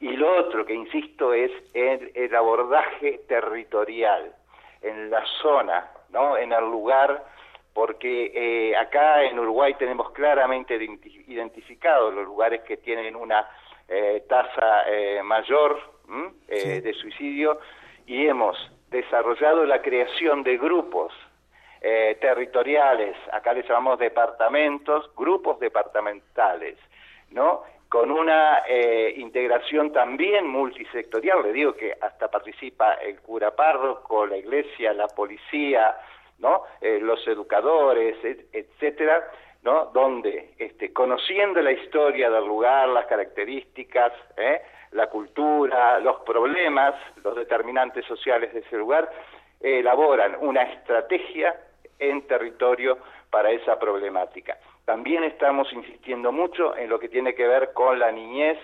y 0.00 0.10
lo 0.16 0.36
otro 0.36 0.64
que 0.66 0.74
insisto 0.74 1.32
es 1.32 1.50
el, 1.74 2.10
el 2.14 2.34
abordaje 2.34 3.20
territorial, 3.28 4.34
en 4.82 5.10
la 5.10 5.24
zona, 5.42 5.90
¿no? 6.10 6.36
en 6.36 6.52
el 6.52 6.64
lugar, 6.64 7.24
porque 7.74 8.32
eh, 8.34 8.76
acá 8.76 9.24
en 9.24 9.38
Uruguay 9.38 9.74
tenemos 9.78 10.10
claramente 10.12 10.78
identi- 10.78 11.24
identificados 11.28 12.14
los 12.14 12.24
lugares 12.24 12.62
que 12.62 12.76
tienen 12.78 13.14
una 13.16 13.48
eh, 13.88 14.24
tasa 14.28 14.84
eh, 14.88 15.22
mayor. 15.22 15.98
Eh, 16.48 16.80
de 16.80 16.92
suicidio 16.94 17.60
y 18.04 18.26
hemos 18.26 18.56
desarrollado 18.88 19.64
la 19.64 19.80
creación 19.80 20.42
de 20.42 20.56
grupos 20.58 21.12
eh, 21.80 22.16
territoriales, 22.20 23.16
acá 23.32 23.52
les 23.52 23.66
llamamos 23.68 23.98
departamentos, 23.98 25.10
grupos 25.16 25.58
departamentales, 25.60 26.76
¿no? 27.30 27.62
Con 27.88 28.10
una 28.10 28.62
eh, 28.68 29.14
integración 29.16 29.92
también 29.92 30.46
multisectorial, 30.46 31.42
le 31.42 31.52
digo 31.52 31.74
que 31.74 31.96
hasta 32.00 32.28
participa 32.28 32.94
el 32.94 33.20
cura 33.20 33.50
párroco, 33.56 34.26
la 34.26 34.36
iglesia, 34.36 34.92
la 34.92 35.08
policía, 35.08 35.96
¿no? 36.38 36.62
Eh, 36.80 36.98
los 37.00 37.26
educadores, 37.26 38.16
et- 38.24 38.46
etcétera, 38.52 39.26
¿no? 39.62 39.86
Donde, 39.86 40.54
este, 40.58 40.92
conociendo 40.92 41.60
la 41.60 41.72
historia 41.72 42.30
del 42.30 42.46
lugar, 42.46 42.88
las 42.88 43.06
características, 43.06 44.12
¿eh? 44.36 44.62
la 44.92 45.08
cultura, 45.08 45.98
los 46.00 46.20
problemas, 46.20 46.94
los 47.24 47.34
determinantes 47.36 48.04
sociales 48.06 48.52
de 48.54 48.60
ese 48.60 48.76
lugar, 48.76 49.10
elaboran 49.60 50.36
una 50.40 50.62
estrategia 50.62 51.54
en 52.00 52.26
territorio 52.26 52.98
para 53.30 53.50
esa 53.50 53.78
problemática. 53.78 54.58
También 54.84 55.22
estamos 55.24 55.72
insistiendo 55.72 56.32
mucho 56.32 56.76
en 56.76 56.90
lo 56.90 56.98
que 56.98 57.08
tiene 57.08 57.34
que 57.34 57.46
ver 57.46 57.72
con 57.72 57.98
la 57.98 58.10
niñez 58.10 58.58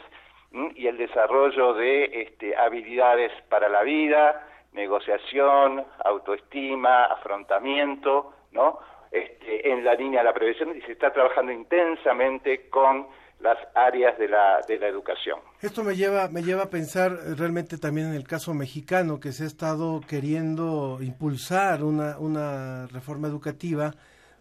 y 0.74 0.86
el 0.86 0.96
desarrollo 0.96 1.74
de 1.74 2.04
este, 2.22 2.56
habilidades 2.56 3.30
para 3.48 3.68
la 3.68 3.82
vida, 3.82 4.48
negociación, 4.72 5.84
autoestima, 6.04 7.04
afrontamiento, 7.04 8.32
¿no? 8.52 8.78
Este, 9.10 9.70
en 9.70 9.84
la 9.84 9.94
línea 9.94 10.20
de 10.20 10.24
la 10.24 10.34
prevención 10.34 10.76
y 10.76 10.80
se 10.82 10.92
está 10.92 11.12
trabajando 11.12 11.52
intensamente 11.52 12.68
con 12.68 13.06
las 13.40 13.58
áreas 13.74 14.18
de 14.18 14.28
la, 14.28 14.60
de 14.66 14.78
la 14.78 14.88
educación. 14.88 15.38
Esto 15.60 15.84
me 15.84 15.94
lleva, 15.94 16.28
me 16.28 16.42
lleva 16.42 16.64
a 16.64 16.70
pensar 16.70 17.12
eh, 17.12 17.34
realmente 17.34 17.78
también 17.78 18.08
en 18.08 18.14
el 18.14 18.26
caso 18.26 18.54
mexicano, 18.54 19.20
que 19.20 19.32
se 19.32 19.44
ha 19.44 19.46
estado 19.46 20.00
queriendo 20.00 20.98
impulsar 21.00 21.84
una, 21.84 22.18
una 22.18 22.86
reforma 22.86 23.28
educativa 23.28 23.94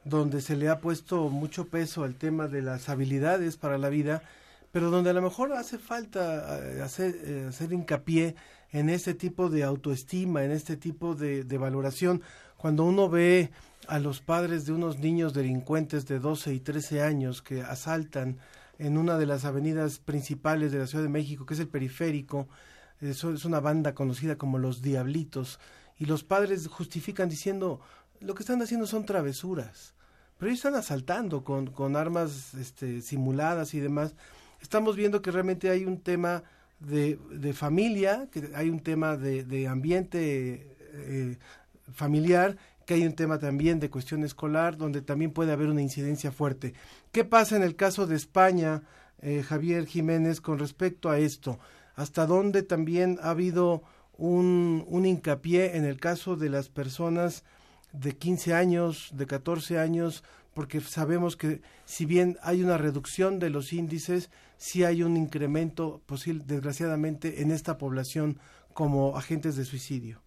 donde 0.03 0.39
se 0.39 0.55
le 0.55 0.69
ha 0.69 0.79
puesto 0.79 1.29
mucho 1.29 1.65
peso 1.67 2.03
al 2.03 2.15
tema 2.15 2.47
de 2.47 2.61
las 2.61 2.89
habilidades 2.89 3.57
para 3.57 3.77
la 3.77 3.89
vida, 3.89 4.21
pero 4.71 4.89
donde 4.89 5.09
a 5.09 5.13
lo 5.13 5.21
mejor 5.21 5.53
hace 5.53 5.77
falta 5.77 6.59
eh, 6.59 6.81
hacer, 6.81 7.15
eh, 7.25 7.45
hacer 7.49 7.73
hincapié 7.73 8.35
en 8.71 8.89
este 8.89 9.13
tipo 9.13 9.49
de 9.49 9.63
autoestima, 9.63 10.43
en 10.43 10.51
este 10.51 10.77
tipo 10.77 11.15
de, 11.15 11.43
de 11.43 11.57
valoración. 11.57 12.21
Cuando 12.57 12.83
uno 12.83 13.09
ve 13.09 13.51
a 13.87 13.99
los 13.99 14.21
padres 14.21 14.65
de 14.65 14.73
unos 14.73 14.99
niños 14.99 15.33
delincuentes 15.33 16.07
de 16.07 16.19
12 16.19 16.53
y 16.53 16.59
13 16.59 17.01
años 17.01 17.41
que 17.41 17.61
asaltan 17.61 18.37
en 18.77 18.97
una 18.97 19.17
de 19.17 19.25
las 19.25 19.45
avenidas 19.45 19.99
principales 19.99 20.71
de 20.71 20.79
la 20.79 20.87
Ciudad 20.87 21.03
de 21.03 21.09
México, 21.09 21.45
que 21.45 21.53
es 21.53 21.59
el 21.59 21.67
periférico, 21.67 22.47
es 23.01 23.23
una 23.23 23.59
banda 23.59 23.93
conocida 23.93 24.37
como 24.37 24.57
los 24.57 24.81
Diablitos, 24.81 25.59
y 25.97 26.05
los 26.05 26.23
padres 26.23 26.67
justifican 26.67 27.29
diciendo, 27.29 27.79
lo 28.19 28.35
que 28.35 28.43
están 28.43 28.61
haciendo 28.61 28.87
son 28.87 29.05
travesuras, 29.05 29.93
pero 30.37 30.49
ellos 30.49 30.59
están 30.59 30.75
asaltando 30.75 31.43
con, 31.43 31.67
con 31.67 31.95
armas 31.95 32.53
este, 32.55 33.01
simuladas 33.01 33.73
y 33.73 33.79
demás. 33.79 34.15
Estamos 34.61 34.95
viendo 34.95 35.21
que 35.21 35.31
realmente 35.31 35.69
hay 35.69 35.85
un 35.85 36.01
tema 36.01 36.43
de, 36.79 37.17
de 37.31 37.53
familia, 37.53 38.27
que 38.31 38.51
hay 38.53 38.69
un 38.69 38.81
tema 38.81 39.15
de, 39.15 39.43
de 39.45 39.67
ambiente 39.67 40.75
eh, 40.93 41.37
familiar, 41.93 42.57
que 42.85 42.93
hay 42.93 43.05
un 43.05 43.13
tema 43.13 43.39
también 43.39 43.79
de 43.79 43.89
cuestión 43.89 44.23
escolar, 44.23 44.77
donde 44.77 45.01
también 45.01 45.31
puede 45.31 45.51
haber 45.51 45.67
una 45.67 45.81
incidencia 45.81 46.31
fuerte. 46.31 46.73
¿Qué 47.11 47.25
pasa 47.25 47.55
en 47.55 47.63
el 47.63 47.75
caso 47.75 48.07
de 48.07 48.15
España, 48.15 48.83
eh, 49.21 49.43
Javier 49.43 49.85
Jiménez, 49.85 50.41
con 50.41 50.59
respecto 50.59 51.09
a 51.09 51.19
esto? 51.19 51.59
¿Hasta 51.95 52.25
dónde 52.25 52.63
también 52.63 53.19
ha 53.21 53.31
habido 53.31 53.83
un, 54.17 54.85
un 54.87 55.05
hincapié 55.05 55.77
en 55.77 55.85
el 55.85 55.99
caso 55.99 56.35
de 56.35 56.49
las 56.49 56.69
personas 56.69 57.43
de 57.91 58.15
15 58.15 58.53
años, 58.53 59.09
de 59.13 59.25
14 59.25 59.79
años, 59.79 60.23
porque 60.53 60.79
sabemos 60.81 61.35
que 61.35 61.61
si 61.85 62.05
bien 62.05 62.37
hay 62.41 62.63
una 62.63 62.77
reducción 62.77 63.39
de 63.39 63.49
los 63.49 63.73
índices, 63.73 64.29
sí 64.57 64.83
hay 64.83 65.03
un 65.03 65.17
incremento 65.17 66.01
posible, 66.05 66.43
desgraciadamente, 66.45 67.41
en 67.41 67.51
esta 67.51 67.77
población 67.77 68.39
como 68.73 69.17
agentes 69.17 69.55
de 69.55 69.65
suicidio. 69.65 70.24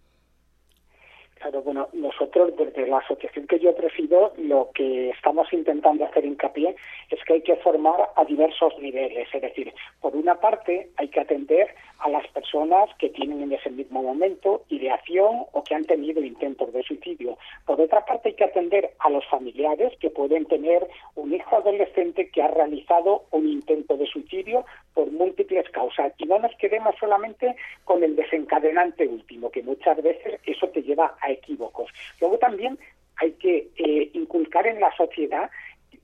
Claro, 1.39 1.63
bueno, 1.63 1.89
nosotros 1.93 2.53
desde 2.57 2.87
la 2.89 2.99
asociación 2.99 3.47
que 3.47 3.61
yo 3.61 3.75
presido 3.77 4.33
lo 4.39 4.71
que 4.75 5.11
estamos 5.11 5.53
intentando 5.53 6.05
hacer 6.05 6.25
hincapié 6.25 6.75
es 7.11 7.25
que 7.25 7.35
hay 7.35 7.43
que 7.43 7.57
formar 7.57 8.11
a 8.17 8.25
diversos 8.25 8.79
niveles, 8.79 9.29
es 9.33 9.43
decir, 9.43 9.73
por 10.01 10.15
una 10.15 10.35
parte 10.37 10.91
hay 10.97 11.09
que 11.09 11.21
atender 11.21 11.75
a 12.01 12.09
las 12.09 12.27
personas 12.29 12.91
que 12.99 13.09
tienen 13.09 13.43
en 13.43 13.53
ese 13.53 13.71
mismo 13.71 14.03
momento 14.03 14.65
ideación 14.69 15.45
o 15.53 15.65
que 15.65 15.75
han 15.75 15.85
tenido 15.85 16.23
intentos 16.23 16.73
de 16.73 16.83
suicidio. 16.83 17.39
Por 17.67 17.81
otra 17.81 18.05
parte 18.05 18.31
hay 18.31 18.35
que 18.35 18.45
atender 18.45 18.91
a 19.01 19.11
los 19.11 19.27
familiares 19.27 19.93
que 20.01 20.11
pueden 20.11 20.47
tener 20.47 20.87
un 21.15 21.35
hijo 21.35 21.57
adolescente 21.57 22.31
que 22.31 22.43
ha 22.43 22.49
realizado 22.49 23.25
un 23.31 23.49
intento 23.49 23.97
de 23.97 24.07
suicidio 24.07 24.65
por 24.95 25.11
múltiples 25.11 25.69
causas. 25.71 26.13
Y 26.19 26.27
no 26.27 26.39
nos 26.39 26.55
quedemos 26.57 26.95
solamente 27.01 27.57
con 27.85 28.03
el 28.05 28.17
desencadenante 28.17 29.07
último, 29.07 29.51
que 29.51 29.63
muchas 29.63 30.01
veces 30.03 30.41
eso 30.47 30.69
te 30.69 30.83
lleva 30.83 31.17
a 31.21 31.31
equívocos. 31.31 31.91
Luego 32.21 32.39
también 32.39 32.79
hay 33.17 33.33
que 33.33 33.69
eh, 33.77 34.11
inculcar 34.13 34.67
en 34.67 34.81
la 34.81 34.95
sociedad 34.97 35.51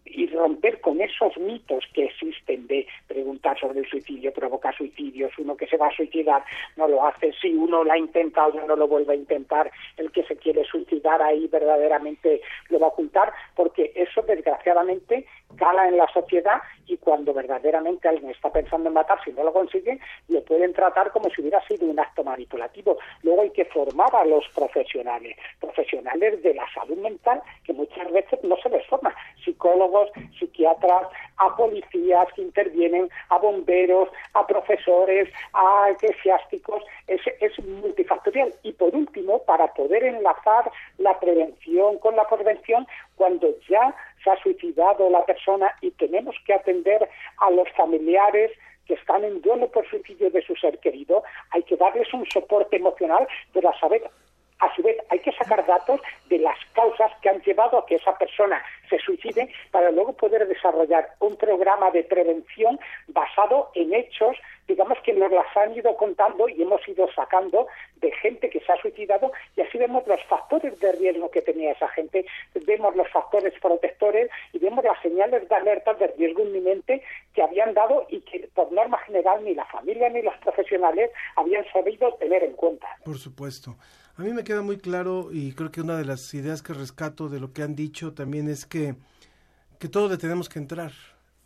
y 0.05 0.27
romper 0.27 0.81
con 0.81 1.01
esos 1.01 1.37
mitos 1.39 1.85
que 1.93 2.05
existen 2.05 2.67
de 2.67 2.87
preguntar 3.07 3.59
sobre 3.59 3.81
el 3.81 3.89
suicidio, 3.89 4.33
provocar 4.33 4.77
suicidios, 4.77 5.33
uno 5.39 5.57
que 5.57 5.67
se 5.67 5.77
va 5.77 5.89
a 5.89 5.97
suicidar 5.97 6.45
no 6.77 6.87
lo 6.89 7.07
hace, 7.07 7.33
si 7.41 7.55
uno 7.55 7.83
lo 7.85 7.93
ha 7.93 7.99
intentado 7.99 8.53
ya 8.55 8.65
no 8.65 8.77
lo 8.77 8.87
vuelve 8.87 9.15
a 9.15 9.17
intentar, 9.17 9.71
el 9.97 10.13
que 10.13 10.25
se 10.25 10.37
quiere 10.37 10.65
suicidar 10.65 11.23
ahí 11.23 11.47
verdaderamente 11.49 12.43
lo 12.69 12.79
va 12.79 12.87
a 12.87 12.91
ocultar, 12.91 13.33
porque 13.57 13.93
eso 13.95 14.23
desgraciadamente 14.23 15.27
cala 15.57 15.89
en 15.89 15.97
la 15.97 16.07
sociedad 16.09 16.61
y 16.87 16.97
cuando 16.99 17.33
verdaderamente 17.33 18.09
alguien 18.09 18.31
está 18.31 18.51
pensando 18.51 18.89
en 18.89 18.95
matar, 18.95 19.19
si 19.25 19.33
no 19.33 19.45
lo 19.45 19.53
consigue, 19.53 19.99
le 20.29 20.41
pueden 20.43 20.73
tratar 20.73 21.13
como 21.13 21.31
si 21.31 21.41
hubiera 21.41 21.65
sido 21.67 21.87
un 21.87 21.99
acto 21.99 22.25
manipulativo. 22.25 22.99
Luego 23.23 23.43
hay 23.43 23.51
que 23.51 23.65
formar 23.67 24.15
a 24.15 24.25
los 24.25 24.45
profesionales, 24.55 25.37
profesionales 25.61 26.43
de 26.43 26.55
la 26.55 26.67
salud 26.75 26.99
mental, 26.99 27.41
que 27.65 27.73
muchas 27.73 28.11
veces 28.13 28.43
no 28.43 28.57
se 28.57 28.69
les 28.69 28.85
forma, 28.87 29.15
psicólogos, 29.45 29.94
psiquiatras, 30.39 31.09
a 31.37 31.57
policías 31.57 32.27
que 32.35 32.43
intervienen, 32.43 33.09
a 33.29 33.39
bomberos, 33.39 34.09
a 34.35 34.47
profesores, 34.47 35.29
a 35.53 35.91
eclesiásticos, 35.91 36.83
es, 37.07 37.21
es 37.41 37.59
multifactorial. 37.65 38.53
Y 38.63 38.73
por 38.73 38.95
último, 38.95 39.43
para 39.45 39.73
poder 39.75 40.05
enlazar 40.05 40.71
la 40.99 41.19
prevención 41.19 41.99
con 41.99 42.17
la 42.17 42.25
prevención, 42.25 42.87
cuando 43.17 43.49
ya 43.69 43.95
se 44.23 44.31
ha 44.31 44.37
suicidado 44.43 45.11
la 45.11 45.25
persona 45.25 45.75
y 45.81 45.91
tenemos 45.93 46.37
que 46.47 46.55
atender 46.55 47.09
a 47.39 47.51
los 47.51 47.69
familiares 47.73 48.51
que 48.87 48.95
están 48.95 49.25
en 49.25 49.41
duelo 49.41 49.71
por 49.71 49.89
suicidio 49.89 50.31
de 50.31 50.43
su 50.43 50.55
ser 50.57 50.79
querido, 50.79 51.23
hay 51.51 51.63
que 51.63 51.77
darles 51.77 52.13
un 52.13 52.27
soporte 52.27 52.77
emocional, 52.77 53.27
pero 53.53 53.71
a 53.71 53.79
saber 53.79 54.03
a 54.61 54.75
su 54.75 54.83
vez 54.83 54.97
hay 55.11 55.19
que 55.21 55.33
sacar 55.33 55.67
datos 55.67 56.01
de 56.29 56.39
las 56.39 56.59
causas 56.73 57.11
que 57.21 57.29
han 57.29 57.41
llevado 57.43 57.79
a 57.79 57.87
que 57.87 57.97
esa 57.97 58.17
persona 58.17 58.63
se 58.89 58.99
suicide 58.99 59.53
para 59.71 59.91
luego 59.91 60.13
poder 60.13 60.47
desarrollar 60.47 61.15
un 61.21 61.37
programa 61.37 61.91
de 61.91 62.05
prevención 62.05 62.79
basado 63.09 63.71
en 63.75 63.95
hechos 63.95 64.37
digamos 64.69 64.99
que 65.05 65.13
nos 65.13 65.31
las 65.31 65.47
han 65.57 65.77
ido 65.77 65.97
contando 65.97 66.49
y 66.49 66.63
hemos 66.63 66.87
ido 66.89 67.07
sacando 67.15 67.67
de 67.97 68.11
gente 68.13 68.49
que 68.51 68.61
se 68.61 68.73
ha 68.73 68.77
suicidado 68.81 69.33
y 69.57 69.61
así 69.61 69.79
vemos 69.79 70.07
los 70.07 70.23
factores 70.25 70.79
de 70.81 70.93
riesgo 70.93 71.31
que 71.31 71.43
tenía 71.43 71.73
esa 71.73 71.89
gente, 71.89 72.25
vemos 72.67 72.97
los 72.97 73.09
factores 73.11 73.53
protectores 73.61 74.31
y 74.53 74.59
vemos 74.59 74.85
las 74.85 75.01
señales 75.03 75.49
de 75.49 75.55
alerta 75.55 75.95
de 75.95 76.09
riesgo 76.09 76.43
inminente 76.43 77.03
que 77.35 77.43
habían 77.43 77.75
dado 77.75 78.07
y 78.09 78.21
que 78.21 78.49
por 78.55 78.73
norma 78.73 78.99
general 78.99 79.45
ni 79.45 79.55
la 79.55 79.65
familia 79.67 80.09
ni 80.09 80.23
los 80.23 80.37
profesionales 80.39 81.11
habían 81.37 81.65
sabido 81.73 82.15
tener 82.15 82.43
en 82.43 82.53
cuenta. 82.53 82.89
Por 83.05 83.19
supuesto. 83.19 83.77
A 84.17 84.23
mí 84.23 84.33
me 84.33 84.45
queda 84.45 84.63
muy 84.63 84.79
claro 84.79 85.31
y 85.33 85.53
creo 85.53 85.73
que 85.73 85.81
una 85.81 85.97
de 85.97 86.05
las 86.05 86.33
ideas 86.35 86.63
que 86.63 86.73
rescato 86.73 87.29
de 87.29 87.41
lo 87.41 87.53
que 87.53 87.63
han 87.65 87.75
dicho 87.75 88.13
también 88.13 88.49
es 88.49 88.65
que, 88.65 88.97
que 89.79 89.89
todos 89.89 90.11
le 90.11 90.19
tenemos 90.19 90.49
que 90.49 90.61
entrar. 90.61 90.93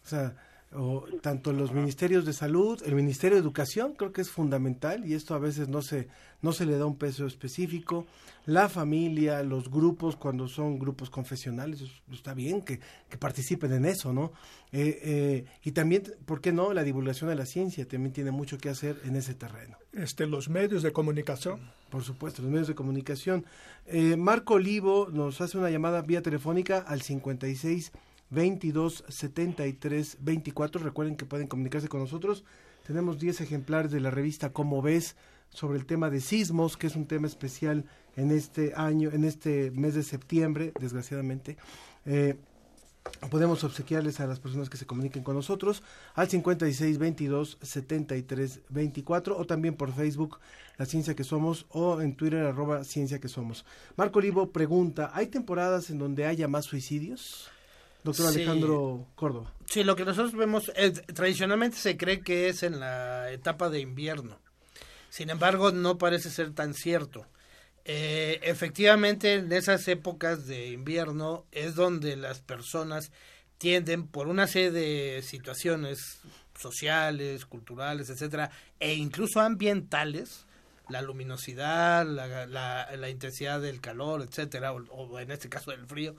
O 0.05 0.09
sea, 0.09 0.37
o 0.75 1.05
tanto 1.23 1.53
los 1.53 1.73
ministerios 1.73 2.25
de 2.25 2.33
salud, 2.33 2.83
el 2.85 2.95
Ministerio 2.95 3.37
de 3.37 3.43
Educación 3.43 3.95
creo 3.95 4.13
que 4.13 4.21
es 4.21 4.31
fundamental 4.31 5.07
y 5.07 5.15
esto 5.15 5.35
a 5.35 5.39
veces 5.39 5.69
no 5.69 5.81
se 5.81 6.09
no 6.41 6.53
se 6.53 6.67
le 6.67 6.79
da 6.79 6.87
un 6.87 6.97
peso 6.97 7.27
específico, 7.27 8.07
la 8.47 8.69
familia, 8.69 9.43
los 9.43 9.71
grupos 9.71 10.17
cuando 10.17 10.47
son 10.47 10.79
grupos 10.79 11.11
confesionales, 11.11 11.83
está 12.13 12.33
bien 12.33 12.63
que, 12.63 12.81
que 13.09 13.19
participen 13.19 13.73
en 13.73 13.85
eso, 13.85 14.13
¿no? 14.13 14.33
Eh, 14.73 15.01
eh, 15.03 15.45
y 15.65 15.73
también, 15.73 16.05
¿por 16.25 16.41
qué 16.41 16.53
no? 16.53 16.73
La 16.73 16.85
divulgación 16.85 17.29
de 17.29 17.37
la 17.37 17.45
ciencia 17.45 17.87
también 17.87 18.13
tiene 18.13 18.31
mucho 18.31 18.59
que 18.59 18.69
hacer 18.69 19.01
en 19.05 19.17
ese 19.17 19.35
terreno. 19.35 19.77
Este, 19.93 20.27
los 20.27 20.49
medios 20.49 20.83
de 20.83 20.93
comunicación. 20.93 21.61
Por 21.91 22.05
supuesto, 22.05 22.43
los 22.43 22.51
medios 22.51 22.69
de 22.69 22.75
comunicación. 22.75 23.45
Eh, 23.87 24.17
Marco 24.17 24.55
Olivo 24.55 25.09
nos 25.11 25.41
hace 25.41 25.59
una 25.59 25.71
llamada 25.71 26.03
vía 26.03 26.23
telefónica 26.23 26.79
al 26.79 27.03
56 27.03 27.93
22 28.31 29.05
73 29.09 30.19
24. 30.21 30.83
Recuerden 30.83 31.17
que 31.17 31.25
pueden 31.25 31.47
comunicarse 31.47 31.89
con 31.89 32.01
nosotros. 32.01 32.45
Tenemos 32.87 33.19
10 33.19 33.41
ejemplares 33.43 33.91
de 33.91 34.01
la 34.01 34.11
revista 34.11 34.53
Cómo 34.53 34.81
ves 34.83 35.17
sobre 35.51 35.79
el 35.79 35.87
tema 35.87 36.11
de 36.11 36.21
sismos, 36.21 36.77
que 36.77 36.87
es 36.87 36.97
un 36.97 37.07
tema 37.07 37.27
especial 37.27 37.85
en 38.17 38.31
este 38.31 38.73
año, 38.77 39.11
en 39.13 39.25
este 39.25 39.71
mes 39.71 39.95
de 39.95 40.03
septiembre, 40.03 40.73
desgraciadamente. 40.79 41.57
Eh, 42.05 42.37
podemos 43.31 43.65
obsequiarles 43.65 44.21
a 44.21 44.27
las 44.27 44.41
personas 44.41 44.69
que 44.69 44.77
se 44.77 44.87
comuniquen 44.87 45.23
con 45.23 45.35
nosotros 45.35 45.83
al 46.15 46.29
56 46.29 46.99
22 46.99 47.59
73 47.63 48.61
24 48.69 49.37
o 49.37 49.47
también 49.47 49.75
por 49.75 49.93
Facebook 49.93 50.39
La 50.77 50.87
Ciencia 50.87 51.15
que 51.15 51.25
Somos 51.25 51.67
o 51.71 52.01
en 52.01 52.15
Twitter 52.15 52.45
arroba 52.45 52.85
Ciencia 52.85 53.19
que 53.19 53.29
Somos. 53.29 53.65
Marco 53.97 54.19
Olivo 54.19 54.51
pregunta, 54.51 55.11
¿hay 55.15 55.29
temporadas 55.29 55.91
en 55.91 55.99
donde 55.99 56.27
haya 56.27 56.49
más 56.49 56.67
suicidios? 56.67 57.51
Doctor 58.09 58.33
Sí. 58.33 58.39
Alejandro 58.43 59.07
Córdoba. 59.15 59.53
Sí, 59.67 59.85
lo 59.85 59.97
que 59.97 60.05
nosotros 60.05 60.33
vemos, 60.35 60.71
tradicionalmente 61.15 61.77
se 61.77 61.97
cree 61.97 62.21
que 62.21 62.49
es 62.49 62.63
en 62.63 62.81
la 62.81 63.31
etapa 63.31 63.69
de 63.71 63.81
invierno. 63.81 64.39
Sin 65.11 65.31
embargo, 65.31 65.71
no 65.73 65.97
parece 65.99 66.31
ser 66.31 66.53
tan 66.55 66.75
cierto. 66.75 67.27
Eh, 67.85 68.41
efectivamente, 68.43 69.35
en 69.35 69.51
esas 69.53 69.89
épocas 69.89 70.47
de 70.47 70.69
invierno 70.69 71.47
es 71.53 71.75
donde 71.75 72.17
las 72.17 72.41
personas 72.41 73.11
tienden, 73.57 74.07
por 74.07 74.29
una 74.29 74.47
serie 74.47 74.71
de 74.71 75.23
situaciones 75.23 76.21
sociales, 76.59 77.47
culturales, 77.47 78.11
etcétera, 78.11 78.51
e 78.81 78.95
incluso 78.95 79.41
ambientales, 79.41 80.45
la 80.89 81.03
luminosidad, 81.03 82.07
la, 82.07 82.47
la- 82.47 82.89
la 82.97 83.09
intensidad 83.11 83.61
del 83.61 83.81
calor, 83.81 84.23
etcétera, 84.23 84.73
o, 84.73 84.79
o 84.91 85.19
en 85.21 85.31
este 85.31 85.49
caso 85.49 85.71
del 85.71 85.87
frío, 85.87 86.15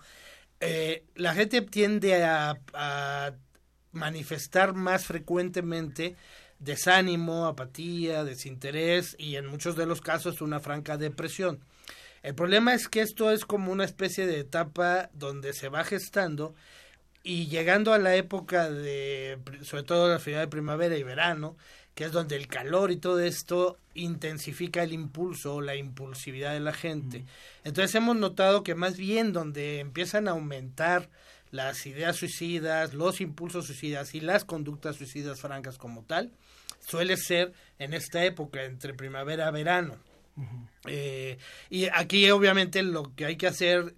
eh, 0.59 1.03
la 1.15 1.33
gente 1.33 1.61
tiende 1.61 2.23
a, 2.23 2.59
a 2.73 3.31
manifestar 3.91 4.73
más 4.73 5.05
frecuentemente 5.05 6.15
desánimo, 6.59 7.45
apatía, 7.45 8.23
desinterés 8.23 9.15
y 9.17 9.37
en 9.37 9.47
muchos 9.47 9.75
de 9.75 9.85
los 9.85 10.01
casos 10.01 10.41
una 10.41 10.59
franca 10.59 10.97
depresión. 10.97 11.59
El 12.21 12.35
problema 12.35 12.73
es 12.73 12.89
que 12.89 13.01
esto 13.01 13.31
es 13.31 13.45
como 13.45 13.71
una 13.71 13.85
especie 13.85 14.27
de 14.27 14.39
etapa 14.39 15.09
donde 15.13 15.53
se 15.53 15.69
va 15.69 15.85
gestando 15.85 16.53
y 17.23 17.47
llegando 17.47 17.93
a 17.93 17.99
la 17.99 18.15
época 18.15 18.69
de, 18.69 19.39
sobre 19.61 19.83
todo 19.83 20.09
la 20.09 20.19
final 20.19 20.41
de 20.41 20.47
primavera 20.47 20.97
y 20.97 21.03
verano, 21.03 21.55
que 21.99 22.05
es 22.05 22.13
donde 22.13 22.37
el 22.37 22.47
calor 22.47 22.91
y 22.91 22.95
todo 22.95 23.19
esto 23.19 23.77
intensifica 23.93 24.83
el 24.83 24.93
impulso, 24.93 25.59
la 25.59 25.75
impulsividad 25.75 26.53
de 26.53 26.61
la 26.61 26.71
gente. 26.71 27.25
Entonces 27.65 27.93
hemos 27.93 28.15
notado 28.15 28.63
que 28.63 28.73
más 28.73 28.95
bien 28.95 29.33
donde 29.33 29.81
empiezan 29.81 30.29
a 30.29 30.31
aumentar 30.31 31.09
las 31.51 31.85
ideas 31.85 32.15
suicidas, 32.15 32.93
los 32.93 33.19
impulsos 33.19 33.65
suicidas 33.65 34.15
y 34.15 34.21
las 34.21 34.45
conductas 34.45 34.95
suicidas 34.95 35.41
francas 35.41 35.77
como 35.77 36.03
tal, 36.03 36.31
suele 36.79 37.17
ser 37.17 37.51
en 37.79 37.93
esta 37.93 38.23
época, 38.23 38.63
entre 38.63 38.93
primavera 38.93 39.49
y 39.49 39.51
verano. 39.51 39.97
Eh, 40.85 41.37
y 41.69 41.87
aquí 41.87 42.31
obviamente 42.31 42.81
lo 42.81 43.13
que 43.13 43.25
hay 43.25 43.35
que 43.35 43.47
hacer, 43.47 43.93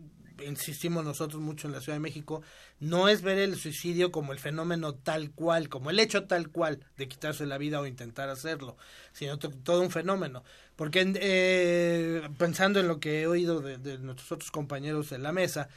insistimos 0.45 1.03
nosotros 1.03 1.41
mucho 1.41 1.67
en 1.67 1.73
la 1.73 1.81
Ciudad 1.81 1.95
de 1.95 2.01
México, 2.01 2.41
no 2.79 3.07
es 3.09 3.21
ver 3.21 3.37
el 3.37 3.55
suicidio 3.55 4.11
como 4.11 4.33
el 4.33 4.39
fenómeno 4.39 4.93
tal 4.95 5.31
cual, 5.31 5.69
como 5.69 5.89
el 5.89 5.99
hecho 5.99 6.25
tal 6.25 6.49
cual 6.49 6.79
de 6.97 7.07
quitarse 7.07 7.45
la 7.45 7.57
vida 7.57 7.79
o 7.79 7.85
intentar 7.85 8.29
hacerlo, 8.29 8.77
sino 9.13 9.37
to- 9.39 9.49
todo 9.51 9.81
un 9.81 9.91
fenómeno. 9.91 10.43
Porque 10.75 11.11
eh, 11.15 12.29
pensando 12.37 12.79
en 12.79 12.87
lo 12.87 12.99
que 12.99 13.21
he 13.21 13.27
oído 13.27 13.61
de, 13.61 13.97
nuestros 13.99 14.31
otros 14.31 14.51
compañeros 14.51 15.11
en 15.11 15.23
la 15.23 15.31
mesa, 15.31 15.69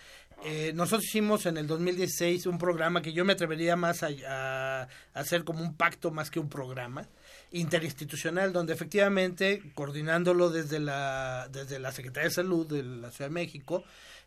eh, 0.45 0.73
nosotros 0.75 1.05
hicimos 1.05 1.47
en 1.47 1.57
el 1.59 1.67
2016 1.67 2.47
un 2.47 2.59
programa 2.59 3.03
que 3.03 3.13
yo 3.13 3.25
me 3.25 3.33
atrevería 3.35 3.77
más 3.77 4.03
a- 4.03 4.83
a 4.83 4.89
hacer 5.15 5.45
como 5.45 5.61
un 5.63 5.75
pacto 5.77 6.11
más 6.11 6.31
que 6.31 6.41
un 6.41 6.49
programa 6.49 7.07
interinstitucional 7.53 8.53
donde 8.53 8.73
efectivamente 8.73 9.63
coordinándolo 9.75 10.51
desde 10.51 10.81
la 10.81 11.49
desde 11.53 11.79
la 11.79 11.93
Secretaría 11.93 12.29
de 12.29 12.35
Salud 12.35 12.67
de 12.67 12.83
la 12.83 13.11
Ciudad 13.13 13.31
de 13.31 13.35
México 13.35 13.85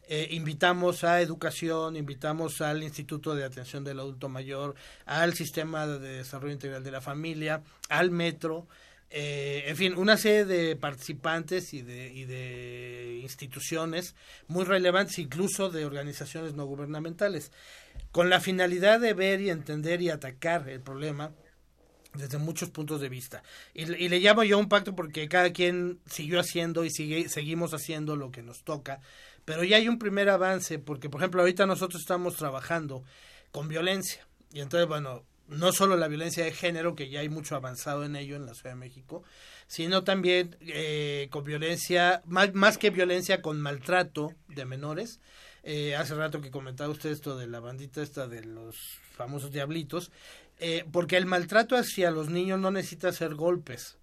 eh, 0.07 0.29
invitamos 0.31 1.03
a 1.03 1.21
educación, 1.21 1.95
invitamos 1.95 2.61
al 2.61 2.81
Instituto 2.83 3.35
de 3.35 3.43
Atención 3.43 3.83
del 3.83 3.99
Adulto 3.99 4.29
Mayor, 4.29 4.75
al 5.05 5.33
Sistema 5.33 5.85
de 5.85 6.17
Desarrollo 6.17 6.53
Integral 6.53 6.83
de 6.83 6.91
la 6.91 7.01
Familia, 7.01 7.61
al 7.89 8.11
Metro, 8.11 8.67
eh, 9.09 9.63
en 9.67 9.77
fin, 9.77 9.93
una 9.95 10.17
serie 10.17 10.45
de 10.45 10.75
participantes 10.75 11.73
y 11.73 11.81
de, 11.81 12.11
y 12.13 12.25
de 12.25 13.19
instituciones 13.21 14.15
muy 14.47 14.65
relevantes, 14.65 15.17
incluso 15.19 15.69
de 15.69 15.85
organizaciones 15.85 16.55
no 16.55 16.65
gubernamentales, 16.65 17.51
con 18.11 18.29
la 18.29 18.41
finalidad 18.41 18.99
de 18.99 19.13
ver 19.13 19.39
y 19.41 19.49
entender 19.49 20.01
y 20.01 20.09
atacar 20.09 20.67
el 20.69 20.81
problema 20.81 21.31
desde 22.13 22.37
muchos 22.37 22.69
puntos 22.69 22.99
de 22.99 23.09
vista. 23.09 23.43
Y, 23.73 23.83
y 23.93 24.09
le 24.09 24.19
llamo 24.19 24.43
yo 24.43 24.57
un 24.57 24.67
pacto 24.67 24.95
porque 24.95 25.29
cada 25.29 25.51
quien 25.53 25.99
siguió 26.05 26.39
haciendo 26.39 26.83
y 26.83 26.89
sigue, 26.89 27.29
seguimos 27.29 27.73
haciendo 27.73 28.15
lo 28.15 28.31
que 28.31 28.41
nos 28.41 28.63
toca. 28.63 28.99
Pero 29.47 29.63
ya 29.63 29.77
hay 29.77 29.87
un 29.87 29.97
primer 29.97 30.27
avance 30.27 30.77
porque, 30.77 31.09
por 31.09 31.21
ejemplo, 31.21 31.39
ahorita 31.39 31.65
nosotros 31.65 32.01
estamos 32.01 32.35
trabajando 32.35 33.05
con 33.53 33.69
violencia. 33.69 34.27
Y 34.51 34.59
entonces, 34.59 34.89
bueno, 34.89 35.23
no 35.47 35.71
solo 35.71 35.95
la 35.95 36.09
violencia 36.09 36.43
de 36.43 36.51
género, 36.51 36.95
que 36.95 37.09
ya 37.09 37.21
hay 37.21 37.29
mucho 37.29 37.55
avanzado 37.55 38.03
en 38.03 38.17
ello 38.17 38.35
en 38.35 38.45
la 38.45 38.53
Ciudad 38.53 38.71
de 38.71 38.81
México, 38.81 39.23
sino 39.67 40.03
también 40.03 40.57
eh, 40.59 41.29
con 41.31 41.45
violencia, 41.45 42.21
más, 42.25 42.77
que 42.77 42.89
violencia, 42.89 43.41
con 43.41 43.61
maltrato 43.61 44.33
de 44.49 44.65
menores. 44.65 45.21
Eh, 45.63 45.95
hace 45.95 46.15
rato 46.15 46.41
que 46.41 46.51
comentaba 46.51 46.91
usted 46.91 47.11
esto 47.11 47.37
de 47.37 47.47
la 47.47 47.61
bandita 47.61 48.01
esta 48.01 48.27
de 48.27 48.43
los 48.43 48.99
famosos 49.15 49.53
diablitos, 49.53 50.11
eh, 50.59 50.83
porque 50.91 51.15
el 51.15 51.25
maltrato 51.25 51.77
hacia 51.77 52.11
los 52.11 52.29
niños 52.29 52.59
no 52.59 52.69
necesita 52.69 53.13
ser 53.13 53.33
golpes 53.35 53.96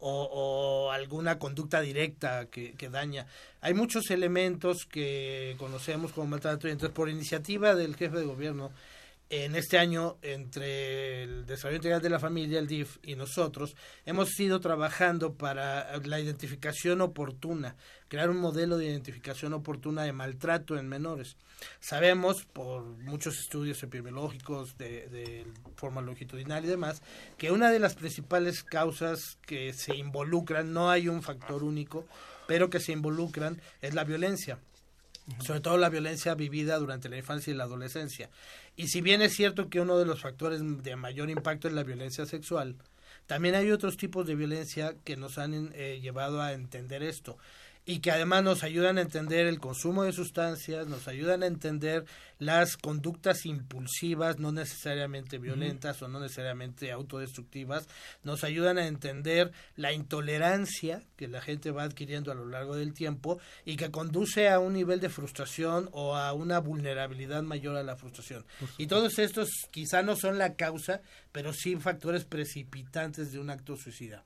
o, 0.00 0.22
o 0.32 0.90
alguna 0.90 1.38
conducta 1.38 1.80
directa 1.80 2.46
que, 2.46 2.72
que 2.72 2.88
daña. 2.88 3.26
Hay 3.60 3.74
muchos 3.74 4.10
elementos 4.10 4.86
que 4.86 5.54
conocemos 5.58 6.12
como 6.12 6.26
maltrato 6.26 6.68
y 6.68 6.72
entonces 6.72 6.94
por 6.94 7.08
iniciativa 7.08 7.74
del 7.74 7.96
jefe 7.96 8.18
de 8.18 8.24
gobierno 8.24 8.72
en 9.30 9.54
este 9.54 9.78
año 9.78 10.16
entre 10.22 11.22
el 11.22 11.46
Desarrollo 11.46 11.76
Integral 11.76 12.02
de 12.02 12.10
la 12.10 12.18
Familia, 12.18 12.58
el 12.58 12.66
DIF 12.66 12.98
y 13.04 13.14
nosotros, 13.14 13.76
hemos 14.04 14.38
ido 14.40 14.58
trabajando 14.58 15.34
para 15.34 15.96
la 15.98 16.18
identificación 16.18 17.00
oportuna, 17.00 17.76
crear 18.08 18.28
un 18.28 18.38
modelo 18.38 18.76
de 18.76 18.86
identificación 18.86 19.52
oportuna 19.52 20.02
de 20.02 20.12
maltrato 20.12 20.76
en 20.76 20.88
menores. 20.88 21.36
Sabemos 21.80 22.44
por 22.44 22.82
muchos 22.84 23.38
estudios 23.38 23.82
epidemiológicos 23.82 24.76
de, 24.78 25.08
de 25.08 25.46
forma 25.76 26.00
longitudinal 26.00 26.64
y 26.64 26.68
demás 26.68 27.02
que 27.38 27.50
una 27.50 27.70
de 27.70 27.78
las 27.78 27.94
principales 27.94 28.62
causas 28.62 29.38
que 29.46 29.72
se 29.72 29.96
involucran, 29.96 30.72
no 30.72 30.90
hay 30.90 31.08
un 31.08 31.22
factor 31.22 31.62
único, 31.62 32.06
pero 32.46 32.70
que 32.70 32.80
se 32.80 32.92
involucran 32.92 33.60
es 33.80 33.94
la 33.94 34.04
violencia 34.04 34.58
sobre 35.38 35.60
todo 35.60 35.76
la 35.76 35.88
violencia 35.88 36.34
vivida 36.34 36.78
durante 36.78 37.08
la 37.08 37.16
infancia 37.16 37.52
y 37.52 37.56
la 37.56 37.64
adolescencia. 37.64 38.30
Y 38.76 38.88
si 38.88 39.00
bien 39.00 39.22
es 39.22 39.34
cierto 39.34 39.68
que 39.68 39.80
uno 39.80 39.98
de 39.98 40.06
los 40.06 40.20
factores 40.20 40.60
de 40.82 40.96
mayor 40.96 41.30
impacto 41.30 41.68
es 41.68 41.74
la 41.74 41.84
violencia 41.84 42.26
sexual, 42.26 42.76
también 43.26 43.54
hay 43.54 43.70
otros 43.70 43.96
tipos 43.96 44.26
de 44.26 44.34
violencia 44.34 44.96
que 45.04 45.16
nos 45.16 45.38
han 45.38 45.70
eh, 45.74 46.00
llevado 46.00 46.42
a 46.42 46.52
entender 46.52 47.02
esto. 47.02 47.38
Y 47.84 48.00
que 48.00 48.10
además 48.10 48.44
nos 48.44 48.62
ayudan 48.62 48.98
a 48.98 49.02
entender 49.02 49.46
el 49.46 49.58
consumo 49.58 50.04
de 50.04 50.12
sustancias, 50.12 50.86
nos 50.86 51.08
ayudan 51.08 51.42
a 51.42 51.46
entender 51.46 52.04
las 52.38 52.76
conductas 52.76 53.44
impulsivas, 53.46 54.38
no 54.38 54.52
necesariamente 54.52 55.38
violentas 55.38 56.00
o 56.02 56.08
no 56.08 56.20
necesariamente 56.20 56.92
autodestructivas, 56.92 57.88
nos 58.22 58.44
ayudan 58.44 58.78
a 58.78 58.86
entender 58.86 59.52
la 59.76 59.92
intolerancia 59.92 61.02
que 61.16 61.28
la 61.28 61.40
gente 61.40 61.70
va 61.70 61.82
adquiriendo 61.82 62.32
a 62.32 62.34
lo 62.34 62.46
largo 62.46 62.76
del 62.76 62.94
tiempo 62.94 63.40
y 63.64 63.76
que 63.76 63.90
conduce 63.90 64.48
a 64.48 64.58
un 64.58 64.74
nivel 64.74 65.00
de 65.00 65.08
frustración 65.08 65.88
o 65.92 66.16
a 66.16 66.32
una 66.32 66.60
vulnerabilidad 66.60 67.42
mayor 67.42 67.76
a 67.76 67.82
la 67.82 67.96
frustración. 67.96 68.44
Y 68.78 68.86
todos 68.86 69.18
estos 69.18 69.48
quizá 69.70 70.02
no 70.02 70.16
son 70.16 70.38
la 70.38 70.54
causa, 70.54 71.02
pero 71.32 71.52
sí 71.52 71.76
factores 71.76 72.24
precipitantes 72.24 73.32
de 73.32 73.38
un 73.38 73.50
acto 73.50 73.76
suicida. 73.76 74.24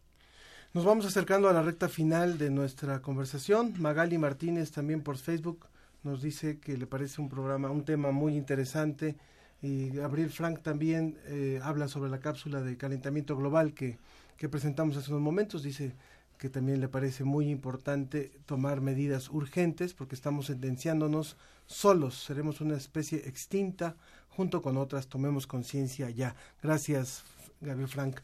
Nos 0.75 0.85
vamos 0.85 1.07
acercando 1.07 1.49
a 1.49 1.53
la 1.53 1.62
recta 1.62 1.89
final 1.89 2.37
de 2.37 2.51
nuestra 2.51 3.01
conversación. 3.01 3.75
Magali 3.79 4.18
Martínez 4.18 4.72
también 4.72 5.03
por 5.03 5.16
Facebook 5.16 5.66
nos 6.03 6.20
dice 6.20 6.59
que 6.59 6.77
le 6.77 6.89
parece 6.89 7.20
un 7.20 7.29
programa, 7.29 7.70
un 7.70 7.85
tema 7.85 8.11
muy 8.11 8.37
interesante. 8.37 9.14
Y 9.62 9.91
Gabriel 9.91 10.31
Frank 10.31 10.62
también 10.62 11.16
eh, 11.27 11.61
habla 11.62 11.87
sobre 11.87 12.11
la 12.11 12.18
cápsula 12.18 12.61
de 12.61 12.77
calentamiento 12.77 13.37
global 13.37 13.72
que, 13.72 13.99
que 14.37 14.49
presentamos 14.49 14.97
hace 14.97 15.12
unos 15.12 15.22
momentos. 15.22 15.62
Dice 15.62 15.95
que 16.39 16.49
también 16.49 16.81
le 16.81 16.89
parece 16.89 17.22
muy 17.22 17.51
importante 17.51 18.33
tomar 18.45 18.81
medidas 18.81 19.31
urgentes 19.31 19.95
porque 19.95 20.16
estamos 20.16 20.47
sentenciándonos 20.47 21.37
solos. 21.66 22.20
Seremos 22.20 22.61
una 22.61 22.77
especie 22.77 23.29
extinta 23.29 23.95
junto 24.29 24.61
con 24.61 24.77
otras. 24.77 25.07
Tomemos 25.07 25.47
conciencia 25.47 26.11
ya. 26.11 26.35
Gracias, 26.61 27.22
Gabriel 27.65 27.89
Frank. 27.89 28.21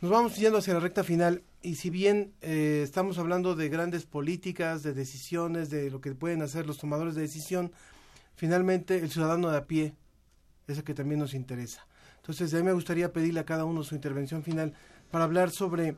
Nos 0.00 0.10
vamos 0.10 0.36
yendo 0.36 0.58
hacia 0.58 0.74
la 0.74 0.80
recta 0.80 1.04
final 1.04 1.42
y 1.62 1.76
si 1.76 1.90
bien 1.90 2.32
eh, 2.40 2.80
estamos 2.82 3.18
hablando 3.18 3.54
de 3.54 3.68
grandes 3.68 4.06
políticas, 4.06 4.82
de 4.82 4.94
decisiones, 4.94 5.70
de 5.70 5.90
lo 5.90 6.00
que 6.00 6.14
pueden 6.14 6.42
hacer 6.42 6.66
los 6.66 6.78
tomadores 6.78 7.14
de 7.14 7.22
decisión, 7.22 7.72
finalmente 8.34 8.98
el 8.98 9.10
ciudadano 9.10 9.50
de 9.50 9.58
a 9.58 9.66
pie 9.66 9.94
es 10.66 10.78
el 10.78 10.84
que 10.84 10.94
también 10.94 11.20
nos 11.20 11.34
interesa. 11.34 11.86
Entonces, 12.16 12.52
a 12.52 12.58
mí 12.58 12.62
me 12.62 12.72
gustaría 12.72 13.12
pedirle 13.12 13.40
a 13.40 13.46
cada 13.46 13.64
uno 13.64 13.82
su 13.82 13.94
intervención 13.94 14.42
final 14.42 14.74
para 15.10 15.24
hablar 15.24 15.50
sobre 15.50 15.96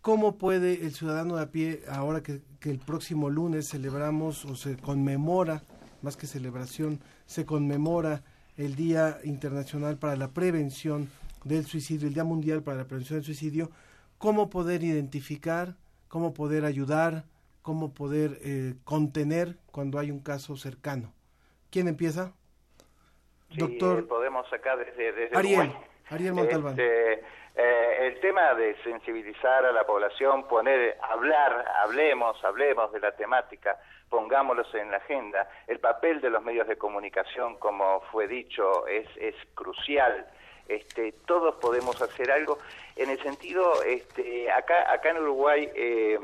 cómo 0.00 0.38
puede 0.38 0.86
el 0.86 0.94
ciudadano 0.94 1.36
de 1.36 1.42
a 1.42 1.50
pie, 1.50 1.82
ahora 1.88 2.22
que, 2.22 2.42
que 2.60 2.70
el 2.70 2.78
próximo 2.78 3.28
lunes 3.28 3.68
celebramos 3.68 4.44
o 4.44 4.54
se 4.54 4.76
conmemora, 4.76 5.64
más 6.02 6.16
que 6.16 6.26
celebración, 6.26 7.00
se 7.26 7.44
conmemora 7.44 8.22
el 8.56 8.74
Día 8.74 9.18
Internacional 9.24 9.98
para 9.98 10.16
la 10.16 10.28
Prevención 10.28 11.08
del 11.44 11.64
Suicidio, 11.64 12.08
el 12.08 12.14
Día 12.14 12.24
Mundial 12.24 12.62
para 12.62 12.78
la 12.78 12.84
Prevención 12.84 13.18
del 13.18 13.24
Suicidio, 13.24 13.70
cómo 14.18 14.50
poder 14.50 14.82
identificar, 14.82 15.76
cómo 16.08 16.34
poder 16.34 16.64
ayudar, 16.64 17.24
cómo 17.62 17.94
poder 17.94 18.38
eh, 18.42 18.74
contener 18.84 19.56
cuando 19.70 19.98
hay 19.98 20.10
un 20.10 20.20
caso 20.20 20.56
cercano. 20.56 21.12
¿Quién 21.70 21.88
empieza? 21.88 22.32
Sí, 23.50 23.58
Doctor. 23.58 24.06
Podemos 24.08 24.50
acá 24.52 24.76
desde, 24.76 25.12
desde 25.12 25.36
Ariel, 25.36 25.60
Uruguay. 25.60 25.86
Ariel 26.10 26.32
Montalbán. 26.34 26.72
Este, 26.72 27.24
eh, 27.60 28.06
el 28.06 28.20
tema 28.20 28.54
de 28.54 28.76
sensibilizar 28.84 29.66
a 29.66 29.72
la 29.72 29.84
población, 29.84 30.46
poner, 30.46 30.96
hablar, 31.02 31.64
hablemos, 31.82 32.42
hablemos 32.44 32.92
de 32.92 33.00
la 33.00 33.12
temática, 33.12 33.76
pongámoslos 34.08 34.72
en 34.74 34.90
la 34.90 34.98
agenda. 34.98 35.48
El 35.66 35.80
papel 35.80 36.20
de 36.20 36.30
los 36.30 36.42
medios 36.42 36.68
de 36.68 36.78
comunicación, 36.78 37.56
como 37.58 38.00
fue 38.12 38.28
dicho, 38.28 38.86
es, 38.86 39.08
es 39.16 39.34
crucial. 39.54 40.26
Este, 40.68 41.12
todos 41.26 41.54
podemos 41.56 42.00
hacer 42.02 42.30
algo 42.30 42.58
en 42.96 43.10
el 43.10 43.22
sentido, 43.22 43.82
este, 43.82 44.50
acá, 44.52 44.92
acá 44.92 45.10
en 45.10 45.18
Uruguay 45.18 45.70
eh, 45.74 46.18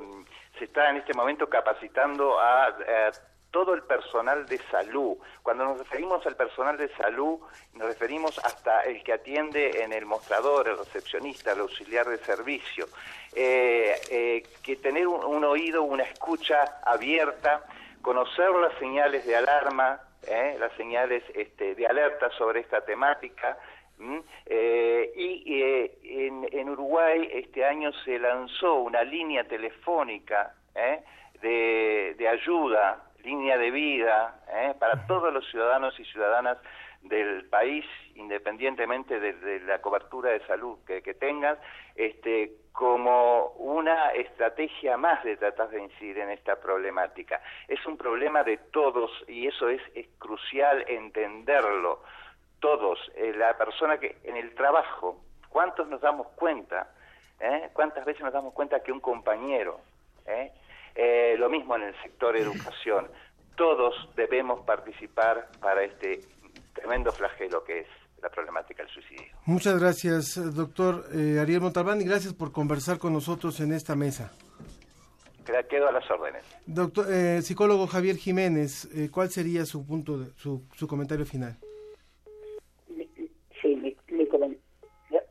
se 0.58 0.66
está 0.66 0.90
en 0.90 0.96
este 0.98 1.14
momento 1.14 1.48
capacitando 1.48 2.38
a, 2.38 2.76
todo 3.50 3.72
el 3.72 3.84
personal 3.84 4.46
de 4.46 4.58
salud. 4.70 5.16
Cuando 5.42 5.64
nos 5.64 5.78
referimos 5.78 6.26
al 6.26 6.34
personal 6.34 6.76
de 6.76 6.88
salud, 6.96 7.38
nos 7.74 7.86
referimos 7.86 8.36
hasta 8.40 8.82
el 8.82 9.04
que 9.04 9.12
atiende 9.12 9.84
en 9.84 9.92
el 9.92 10.04
mostrador, 10.06 10.66
el 10.68 10.76
recepcionista, 10.76 11.52
el 11.52 11.60
auxiliar 11.60 12.08
de 12.08 12.18
servicio. 12.18 12.88
Eh, 13.32 13.94
eh, 14.10 14.42
que 14.60 14.74
tener 14.74 15.06
un, 15.06 15.24
un, 15.24 15.44
oído, 15.44 15.84
una 15.84 16.02
escucha 16.02 16.80
abierta, 16.84 17.64
conocer 18.02 18.50
las 18.50 18.76
señales 18.80 19.24
de 19.24 19.36
alarma, 19.36 20.00
eh, 20.26 20.56
las 20.58 20.72
señales 20.72 21.22
este, 21.34 21.74
de 21.74 21.86
alerta 21.86 22.30
sobre 22.30 22.60
esta 22.60 22.80
temática. 22.80 23.58
Eh, 24.46 25.12
y 25.16 25.62
eh, 25.62 25.98
en, 26.02 26.46
en, 26.52 26.68
Uruguay 26.68 27.28
este 27.32 27.64
año 27.64 27.92
se 28.04 28.18
lanzó 28.18 28.82
una 28.82 29.02
línea 29.02 29.44
telefónica 29.44 30.54
de, 31.40 32.14
de 32.18 32.28
ayuda 32.28 33.04
línea 33.24 33.56
de 33.58 33.70
vida 33.70 34.38
¿eh? 34.52 34.74
para 34.78 35.06
todos 35.06 35.32
los 35.32 35.48
ciudadanos 35.50 35.98
y 35.98 36.04
ciudadanas 36.04 36.58
del 37.02 37.46
país, 37.48 37.84
independientemente 38.14 39.18
de, 39.20 39.32
de 39.34 39.60
la 39.60 39.80
cobertura 39.80 40.30
de 40.30 40.46
salud 40.46 40.78
que, 40.86 41.02
que, 41.02 41.14
tengan, 41.14 41.58
este, 41.96 42.52
como 42.72 43.48
una 43.58 44.10
estrategia 44.10 44.96
más 44.96 45.22
de 45.24 45.36
tratar 45.36 45.68
de 45.70 45.82
incidir 45.82 46.18
en 46.18 46.30
esta 46.30 46.56
problemática. 46.56 47.42
Es 47.68 47.84
un 47.86 47.98
problema 47.98 48.42
de 48.42 48.56
todos 48.56 49.10
y 49.28 49.46
eso 49.46 49.68
es, 49.68 49.82
es 49.94 50.06
crucial 50.18 50.84
entenderlo. 50.88 52.02
Todos, 52.64 52.98
eh, 53.14 53.34
la 53.36 53.58
persona 53.58 53.98
que 53.98 54.16
en 54.24 54.38
el 54.38 54.54
trabajo, 54.54 55.20
¿cuántos 55.50 55.86
nos 55.86 56.00
damos 56.00 56.28
cuenta? 56.28 56.88
¿Eh? 57.38 57.68
¿Cuántas 57.74 58.06
veces 58.06 58.22
nos 58.22 58.32
damos 58.32 58.54
cuenta 58.54 58.80
que 58.80 58.90
un 58.90 59.00
compañero, 59.00 59.80
¿eh? 60.24 60.50
Eh, 60.94 61.36
lo 61.38 61.50
mismo 61.50 61.76
en 61.76 61.82
el 61.82 62.02
sector 62.02 62.34
educación. 62.34 63.06
Todos 63.54 63.94
debemos 64.16 64.64
participar 64.64 65.46
para 65.60 65.84
este 65.84 66.20
tremendo 66.72 67.12
flagelo 67.12 67.62
que 67.64 67.80
es 67.80 67.86
la 68.22 68.30
problemática 68.30 68.82
del 68.82 68.92
suicidio. 68.92 69.26
Muchas 69.44 69.78
gracias, 69.78 70.54
doctor 70.56 71.04
eh, 71.14 71.38
Ariel 71.38 71.60
Montalbán, 71.60 72.00
y 72.00 72.04
gracias 72.04 72.32
por 72.32 72.50
conversar 72.50 72.98
con 72.98 73.12
nosotros 73.12 73.60
en 73.60 73.74
esta 73.74 73.94
mesa. 73.94 74.32
Quedo 75.68 75.88
a 75.88 75.92
las 75.92 76.10
órdenes. 76.10 76.42
Doctor, 76.64 77.12
eh, 77.12 77.42
psicólogo 77.42 77.86
Javier 77.86 78.16
Jiménez, 78.16 78.88
eh, 78.94 79.10
¿cuál 79.12 79.28
sería 79.28 79.66
su 79.66 79.86
punto, 79.86 80.16
de, 80.16 80.32
su, 80.38 80.66
su 80.74 80.88
comentario 80.88 81.26
final? 81.26 81.58
Sí, 83.60 83.76
mi, 83.76 83.96
mi 84.08 84.28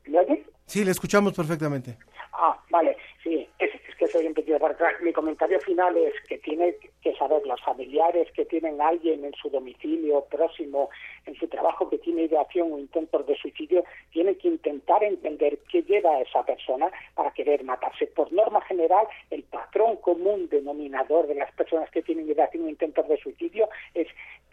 ¿Me 0.06 0.20
oyes? 0.20 0.46
Sí, 0.74 0.84
le 0.84 0.90
escuchamos 0.90 1.34
perfectamente. 1.34 2.00
Ah, 2.32 2.60
vale, 2.72 2.98
sí, 3.22 3.48
es, 3.60 3.70
es 3.88 3.96
que 3.96 4.08
soy 4.08 4.26
un 4.26 4.34
poquito 4.34 4.58
para 4.58 4.74
atrás. 4.74 4.94
Mi 5.04 5.14
comentario 5.14 5.60
final 5.60 5.96
es 5.96 6.16
que 6.28 6.40
tiene 6.40 6.76
que 7.04 7.14
saber 7.16 7.46
los 7.46 7.62
familiares 7.62 8.28
que 8.32 8.44
tienen 8.46 8.82
a 8.82 8.88
alguien 8.88 9.24
en 9.24 9.36
su 9.36 9.52
domicilio 9.52 10.26
próximo, 10.32 10.90
en 11.28 11.36
su 11.36 11.48
trabajo 11.48 11.92
que 11.92 12.00
tiene 12.00 12.24
ideación 12.24 12.74
o 12.74 12.80
intentos 12.80 13.24
de 13.28 13.36
suicidio, 13.36 13.84
tienen 14.10 14.34
que 14.34 14.48
intentar 14.48 15.04
entender 15.04 15.60
qué 15.72 15.84
lleva 15.84 16.10
a 16.16 16.22
esa 16.22 16.44
persona 16.44 16.90
para 17.14 17.30
querer 17.34 17.64
matarse. 17.64 18.08
Por 18.08 18.34
norma 18.34 18.62
general, 18.62 19.06
el 19.30 19.44
patrón 19.44 19.98
común 19.98 20.50
denominador 20.50 21.28
de 21.28 21.36
las 21.36 21.52
personas 21.52 21.92
que 21.92 22.02
tienen 22.02 22.28
ideación 22.28 22.66
o 22.66 22.70
intentos 22.70 23.08
de 23.08 23.18
suicidio 23.18 23.70
es 23.94 24.08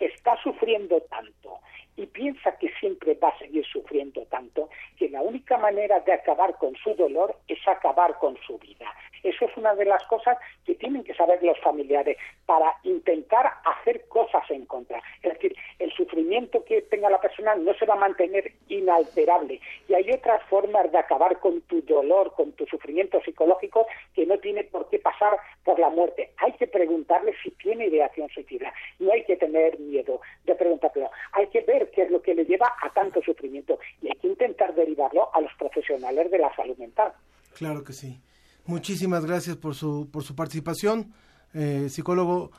está 0.06 0.36
sufriendo 0.42 1.00
tanto 1.02 1.60
y 1.96 2.06
piensa 2.06 2.56
que 2.56 2.72
siempre 2.80 3.14
va 3.14 3.28
a 3.28 3.38
seguir 3.38 3.64
sufriendo 3.66 4.24
tanto 4.26 4.70
que 4.96 5.08
la 5.10 5.20
única 5.20 5.58
manera 5.58 6.00
de 6.00 6.12
acabar 6.12 6.56
con 6.56 6.74
su 6.76 6.94
dolor 6.94 7.36
es 7.46 7.58
acabar 7.66 8.18
con 8.18 8.38
su 8.46 8.58
vida. 8.58 8.86
Eso 9.22 9.44
es 9.44 9.56
una 9.56 9.74
de 9.74 9.84
las 9.84 10.02
cosas 10.04 10.38
que 10.64 10.74
tienen 10.74 11.04
que 11.04 11.14
saber 11.14 11.42
los 11.42 11.58
familiares 11.60 12.16
para 12.46 12.74
intentar 12.84 13.52
hacer 13.64 14.08
cosas 14.08 14.42
en 14.50 14.64
contra. 14.64 15.02
Es 15.22 15.34
decir, 15.34 15.54
el 15.78 15.92
sufrimiento 15.92 16.64
que 16.64 16.82
tenga 16.82 17.10
la 17.10 17.20
persona 17.20 17.54
no 17.54 17.74
se 17.74 17.84
va 17.84 17.94
a 17.94 17.98
mantener 17.98 18.52
inalterable 18.68 19.60
y 19.88 19.94
hay 19.94 20.10
otras 20.10 20.42
formas 20.44 20.90
de 20.90 20.98
acabar 20.98 21.38
con 21.38 21.60
tu 21.62 21.82
dolor, 21.82 22.32
con 22.34 22.52
tu 22.52 22.64
sufrimiento 22.66 23.20
psicológico 23.22 23.86
que 24.14 24.24
no 24.24 24.38
tiene 24.38 24.64
por 24.64 24.88
qué 24.88 24.98
pasar 24.98 25.36
por 25.64 25.78
la 25.78 25.90
muerte. 25.90 26.32
Hay 26.38 26.52
que 26.52 26.66
preguntarle 26.66 27.34
si 27.42 27.50
tiene 27.50 27.86
ideación 27.86 28.28
suicida. 28.30 28.72
No 28.98 29.12
hay 29.12 29.24
que 29.24 29.36
tener 29.36 29.78
miedo 29.90 30.20
de 30.44 30.54
preguntarlo. 30.54 31.10
Hay 31.32 31.48
que 31.48 31.60
ver 31.62 31.90
qué 31.90 32.02
es 32.02 32.10
lo 32.10 32.22
que 32.22 32.34
le 32.34 32.44
lleva 32.44 32.72
a 32.82 32.90
tanto 32.92 33.20
sufrimiento 33.22 33.78
y 34.00 34.08
hay 34.08 34.16
que 34.20 34.28
intentar 34.28 34.74
derivarlo 34.74 35.28
a 35.34 35.40
los 35.40 35.52
profesionales 35.58 36.30
de 36.30 36.38
la 36.38 36.54
salud 36.54 36.76
mental. 36.78 37.12
Claro 37.56 37.84
que 37.84 37.92
sí. 37.92 38.20
Muchísimas 38.66 39.26
gracias 39.26 39.56
por 39.56 39.74
su, 39.74 40.08
por 40.12 40.22
su 40.22 40.34
participación. 40.34 41.12
Eh, 41.54 41.88
psicólogo 41.88 42.50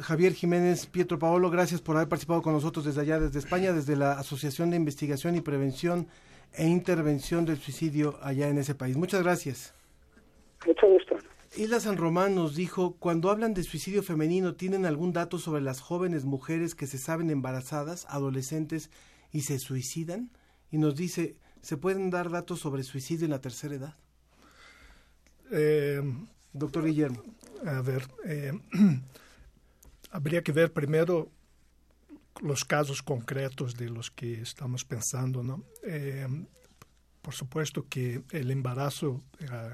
Javier 0.00 0.32
Jiménez 0.32 0.86
Pietro 0.86 1.18
Paolo, 1.18 1.50
gracias 1.50 1.80
por 1.80 1.96
haber 1.96 2.08
participado 2.08 2.42
con 2.42 2.52
nosotros 2.52 2.84
desde 2.84 3.00
allá, 3.02 3.18
desde 3.18 3.38
España, 3.38 3.72
desde 3.72 3.96
la 3.96 4.12
Asociación 4.12 4.70
de 4.70 4.76
Investigación 4.76 5.36
y 5.36 5.40
Prevención 5.40 6.08
e 6.52 6.66
Intervención 6.66 7.44
del 7.44 7.56
Suicidio 7.56 8.16
allá 8.22 8.48
en 8.48 8.58
ese 8.58 8.74
país. 8.74 8.96
Muchas 8.96 9.22
gracias. 9.22 9.74
Mucho 10.66 10.86
gusto. 10.88 11.16
Isla 11.56 11.78
San 11.78 11.96
Román 11.96 12.34
nos 12.34 12.56
dijo, 12.56 12.96
cuando 12.96 13.30
hablan 13.30 13.54
de 13.54 13.62
suicidio 13.62 14.02
femenino, 14.02 14.56
¿tienen 14.56 14.86
algún 14.86 15.12
dato 15.12 15.38
sobre 15.38 15.62
las 15.62 15.80
jóvenes 15.80 16.24
mujeres 16.24 16.74
que 16.74 16.88
se 16.88 16.98
saben 16.98 17.30
embarazadas, 17.30 18.06
adolescentes 18.08 18.90
y 19.30 19.42
se 19.42 19.60
suicidan? 19.60 20.30
Y 20.72 20.78
nos 20.78 20.96
dice, 20.96 21.36
¿se 21.62 21.76
pueden 21.76 22.10
dar 22.10 22.30
datos 22.30 22.58
sobre 22.58 22.82
suicidio 22.82 23.26
en 23.26 23.30
la 23.30 23.40
tercera 23.40 23.74
edad? 23.76 23.96
Eh, 25.52 26.02
Doctor 26.52 26.86
Guillermo. 26.86 27.22
A 27.64 27.80
ver, 27.82 28.08
eh, 28.24 28.52
habría 30.10 30.42
que 30.42 30.52
ver 30.52 30.72
primero 30.72 31.30
los 32.42 32.64
casos 32.64 33.00
concretos 33.00 33.76
de 33.76 33.90
los 33.90 34.10
que 34.10 34.40
estamos 34.40 34.84
pensando, 34.84 35.44
¿no? 35.44 35.62
Eh, 35.84 36.26
por 37.24 37.34
supuesto 37.34 37.86
que 37.88 38.22
el 38.32 38.50
embarazo 38.50 39.22
a, 39.50 39.72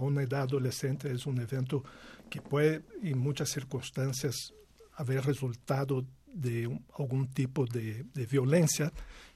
una 0.00 0.22
edad 0.22 0.44
adolescente 0.44 1.12
es 1.12 1.26
un 1.26 1.38
evento 1.38 1.84
que 2.30 2.40
puede, 2.40 2.82
en 3.02 3.18
muchas 3.18 3.50
circunstancias, 3.50 4.54
haber 4.94 5.22
resultado 5.26 6.02
de 6.26 6.64
algún 6.98 7.28
tipo 7.28 7.66
de, 7.66 8.06
violencia, 8.30 8.90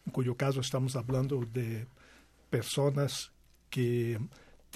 en 0.06 0.12
cuyo 0.12 0.34
caso 0.34 0.60
estamos 0.60 0.96
hablando 0.96 1.44
de 1.52 1.86
personas 2.48 3.30
que 3.68 4.18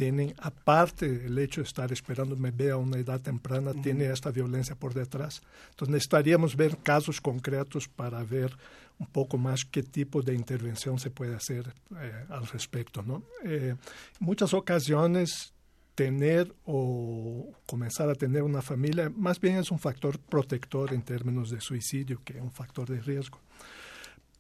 tienen, 0.01 0.35
aparte 0.39 1.27
el 1.27 1.39
hecho 1.39 1.60
de 1.60 1.66
estar 1.66 1.93
esperando 1.93 2.35
un 2.35 2.40
bebé 2.40 2.70
a 2.70 2.78
una 2.78 2.97
edad 2.97 3.20
temprana, 3.20 3.72
uh 3.72 3.74
-huh. 3.74 3.82
tiene 3.82 4.10
esta 4.10 4.31
violencia 4.31 4.74
por 4.74 4.94
detrás. 4.94 5.43
Entonces 5.68 5.93
necesitaríamos 5.93 6.56
ver 6.56 6.78
casos 6.78 7.20
concretos 7.20 7.86
para 7.86 8.24
ver 8.24 8.56
un 8.98 9.09
poco 9.09 9.36
más 9.36 9.66
qué 9.66 9.82
tipo 9.82 10.22
de 10.22 10.32
intervención 10.32 10.98
se 10.98 11.10
puede 11.10 11.35
hacer 11.35 11.74
eh, 11.98 12.24
al 12.31 12.47
respecto. 12.47 13.02
¿no? 13.02 13.24
Eh, 13.44 13.74
en 13.74 14.27
muchas 14.27 14.55
ocasiones 14.55 15.52
tener 15.94 16.51
o 16.64 17.52
comenzar 17.66 18.09
a 18.09 18.14
tener 18.14 18.43
una 18.43 18.62
familia 18.62 19.12
más 19.14 19.39
bien 19.39 19.59
es 19.59 19.70
un 19.70 19.78
factor 19.78 20.18
protector 20.18 20.94
en 20.94 21.02
términos 21.02 21.51
de 21.51 21.60
suicidio 21.60 22.22
que 22.24 22.40
un 22.40 22.52
factor 22.52 22.89
de 22.89 23.01
riesgo. 23.02 23.39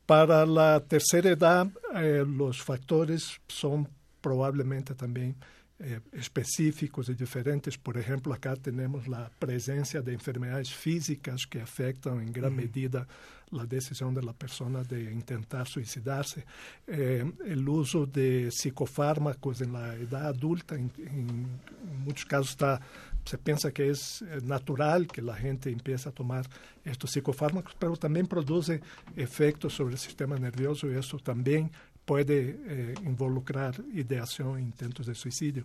Para 0.06 0.46
la 0.46 0.80
tercera 0.80 1.28
edad, 1.28 1.68
eh, 1.94 2.24
los 2.26 2.62
factores 2.62 3.40
son 3.46 3.86
probablemente 4.20 4.94
también 4.94 5.36
eh, 5.82 6.00
específicos 6.12 7.08
y 7.08 7.14
diferentes. 7.14 7.78
Por 7.78 7.96
ejemplo, 7.96 8.34
acá 8.34 8.54
tenemos 8.54 9.08
la 9.08 9.30
presencia 9.38 10.02
de 10.02 10.12
enfermedades 10.12 10.72
físicas 10.74 11.46
que 11.48 11.60
afectan 11.60 12.20
en 12.20 12.32
gran 12.32 12.52
uh 12.52 12.56
-huh. 12.56 12.66
medida 12.66 13.06
la 13.50 13.64
decisión 13.64 14.14
de 14.14 14.22
la 14.22 14.32
persona 14.32 14.84
de 14.84 15.10
intentar 15.10 15.66
suicidarse. 15.66 16.44
Eh, 16.86 17.24
el 17.46 17.68
uso 17.68 18.06
de 18.06 18.50
psicofármacos 18.50 19.60
en 19.62 19.72
la 19.72 19.94
edad 19.94 20.26
adulta, 20.26 20.74
en, 20.74 20.92
en, 20.98 21.60
muchos 22.04 22.26
casos 22.26 22.50
está 22.50 22.80
se 23.24 23.38
piensa 23.38 23.70
que 23.70 23.90
es 23.90 24.24
natural 24.42 25.06
que 25.06 25.22
la 25.22 25.36
gente 25.36 25.70
empiece 25.70 26.08
a 26.08 26.12
tomar 26.12 26.48
estos 26.84 27.10
psicofármacos, 27.10 27.74
pero 27.78 27.96
también 27.96 28.26
produce 28.26 28.80
efectos 29.16 29.74
sobre 29.74 29.94
el 29.94 29.98
sistema 29.98 30.36
nervioso 30.36 30.90
y 30.90 30.96
eso 30.96 31.18
también 31.18 31.70
puede 32.04 32.58
eh, 32.66 32.94
involucrar 33.04 33.74
ideación 33.92 34.58
e 34.58 34.62
intentos 34.62 35.06
de 35.06 35.14
suicidio. 35.14 35.64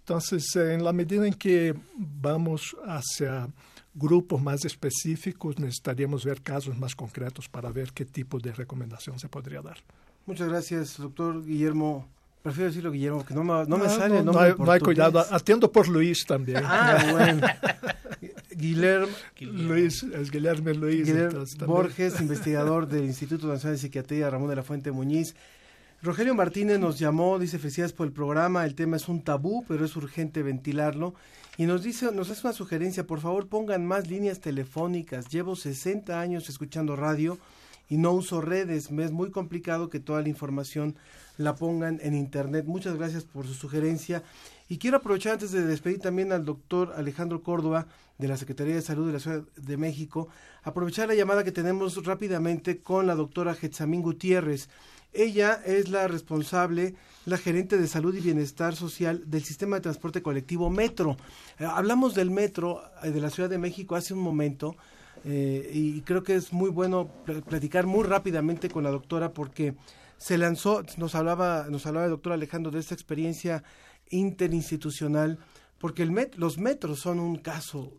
Entonces, 0.00 0.54
eh, 0.56 0.74
en 0.74 0.84
la 0.84 0.92
medida 0.92 1.26
en 1.26 1.34
que 1.34 1.74
vamos 1.96 2.76
hacia 2.84 3.48
grupos 3.94 4.42
más 4.42 4.64
específicos, 4.64 5.58
necesitaríamos 5.58 6.24
ver 6.24 6.42
casos 6.42 6.76
más 6.76 6.94
concretos 6.94 7.48
para 7.48 7.70
ver 7.70 7.92
qué 7.92 8.04
tipo 8.04 8.38
de 8.38 8.52
recomendación 8.52 9.18
se 9.18 9.28
podría 9.28 9.62
dar. 9.62 9.78
Muchas 10.26 10.48
gracias, 10.48 10.98
doctor 10.98 11.44
Guillermo. 11.44 12.08
Prefiero 12.42 12.68
decirlo 12.68 12.90
Guillermo, 12.90 13.24
que 13.24 13.32
no 13.32 13.42
me, 13.42 13.64
no 13.66 13.78
me 13.78 13.88
sale 13.88 14.18
el 14.18 14.24
no, 14.24 14.32
nombre. 14.32 14.54
No 14.58 14.70
hay, 14.70 14.80
cuidado, 14.80 15.24
atiendo 15.30 15.72
por 15.72 15.88
Luis 15.88 16.26
también. 16.26 16.62
Ah, 16.62 17.02
bueno. 17.10 17.46
Guillermo, 18.50 19.08
Luis, 19.40 20.02
es 20.02 20.30
Guillermo 20.30 20.70
Luis. 20.70 21.06
Guillermo 21.06 21.44
Borges, 21.66 22.20
investigador 22.20 22.86
del 22.86 23.04
Instituto 23.04 23.46
Nacional 23.46 23.76
de 23.76 23.80
Psiquiatría, 23.80 24.30
Ramón 24.30 24.50
de 24.50 24.56
la 24.56 24.62
Fuente 24.62 24.92
Muñiz. 24.92 25.34
Rogelio 26.04 26.34
Martínez 26.34 26.78
nos 26.78 26.98
llamó, 26.98 27.38
dice 27.38 27.58
felicidades 27.58 27.94
por 27.94 28.06
el 28.06 28.12
programa, 28.12 28.66
el 28.66 28.74
tema 28.74 28.98
es 28.98 29.08
un 29.08 29.22
tabú, 29.22 29.64
pero 29.66 29.86
es 29.86 29.96
urgente 29.96 30.42
ventilarlo. 30.42 31.14
Y 31.56 31.64
nos 31.64 31.82
dice, 31.82 32.12
nos 32.12 32.28
hace 32.28 32.46
una 32.46 32.52
sugerencia, 32.52 33.06
por 33.06 33.20
favor 33.20 33.46
pongan 33.46 33.86
más 33.86 34.06
líneas 34.06 34.40
telefónicas. 34.40 35.30
Llevo 35.30 35.56
60 35.56 36.20
años 36.20 36.50
escuchando 36.50 36.94
radio 36.94 37.38
y 37.88 37.96
no 37.96 38.12
uso 38.12 38.42
redes. 38.42 38.90
Me 38.90 39.02
es 39.02 39.12
muy 39.12 39.30
complicado 39.30 39.88
que 39.88 39.98
toda 39.98 40.20
la 40.20 40.28
información 40.28 40.94
la 41.38 41.56
pongan 41.56 41.98
en 42.02 42.14
internet. 42.14 42.66
Muchas 42.66 42.96
gracias 42.96 43.24
por 43.24 43.46
su 43.46 43.54
sugerencia. 43.54 44.22
Y 44.68 44.76
quiero 44.76 44.98
aprovechar 44.98 45.32
antes 45.32 45.52
de 45.52 45.64
despedir 45.64 46.00
también 46.00 46.32
al 46.32 46.44
doctor 46.44 46.92
Alejandro 46.98 47.42
Córdoba 47.42 47.86
de 48.18 48.28
la 48.28 48.36
Secretaría 48.36 48.74
de 48.74 48.82
Salud 48.82 49.06
de 49.06 49.14
la 49.14 49.20
Ciudad 49.20 49.42
de 49.56 49.76
México, 49.78 50.28
aprovechar 50.64 51.08
la 51.08 51.14
llamada 51.14 51.44
que 51.44 51.50
tenemos 51.50 52.04
rápidamente 52.04 52.82
con 52.82 53.06
la 53.06 53.14
doctora 53.14 53.54
Getzamín 53.54 54.02
Gutiérrez. 54.02 54.68
Ella 55.14 55.62
es 55.64 55.88
la 55.90 56.08
responsable, 56.08 56.96
la 57.24 57.38
gerente 57.38 57.78
de 57.78 57.86
salud 57.86 58.14
y 58.16 58.20
bienestar 58.20 58.74
social 58.74 59.22
del 59.26 59.44
sistema 59.44 59.76
de 59.76 59.82
transporte 59.82 60.22
colectivo 60.22 60.70
Metro. 60.70 61.16
Eh, 61.60 61.64
hablamos 61.64 62.14
del 62.14 62.32
Metro 62.32 62.82
eh, 63.02 63.10
de 63.10 63.20
la 63.20 63.30
Ciudad 63.30 63.48
de 63.48 63.58
México 63.58 63.94
hace 63.94 64.12
un 64.12 64.20
momento 64.20 64.76
eh, 65.24 65.70
y 65.72 66.00
creo 66.00 66.24
que 66.24 66.34
es 66.34 66.52
muy 66.52 66.68
bueno 66.68 67.08
pl 67.24 67.42
platicar 67.42 67.86
muy 67.86 68.02
rápidamente 68.02 68.68
con 68.68 68.82
la 68.82 68.90
doctora 68.90 69.32
porque 69.32 69.74
se 70.18 70.36
lanzó, 70.36 70.82
nos 70.96 71.14
hablaba, 71.14 71.66
nos 71.70 71.86
hablaba 71.86 72.06
el 72.06 72.10
doctor 72.10 72.32
Alejandro 72.32 72.72
de 72.72 72.80
esta 72.80 72.94
experiencia 72.94 73.62
interinstitucional, 74.10 75.38
porque 75.78 76.02
el 76.02 76.10
met 76.10 76.34
los 76.36 76.58
metros 76.58 77.00
son 77.00 77.20
un 77.20 77.36
caso, 77.36 77.92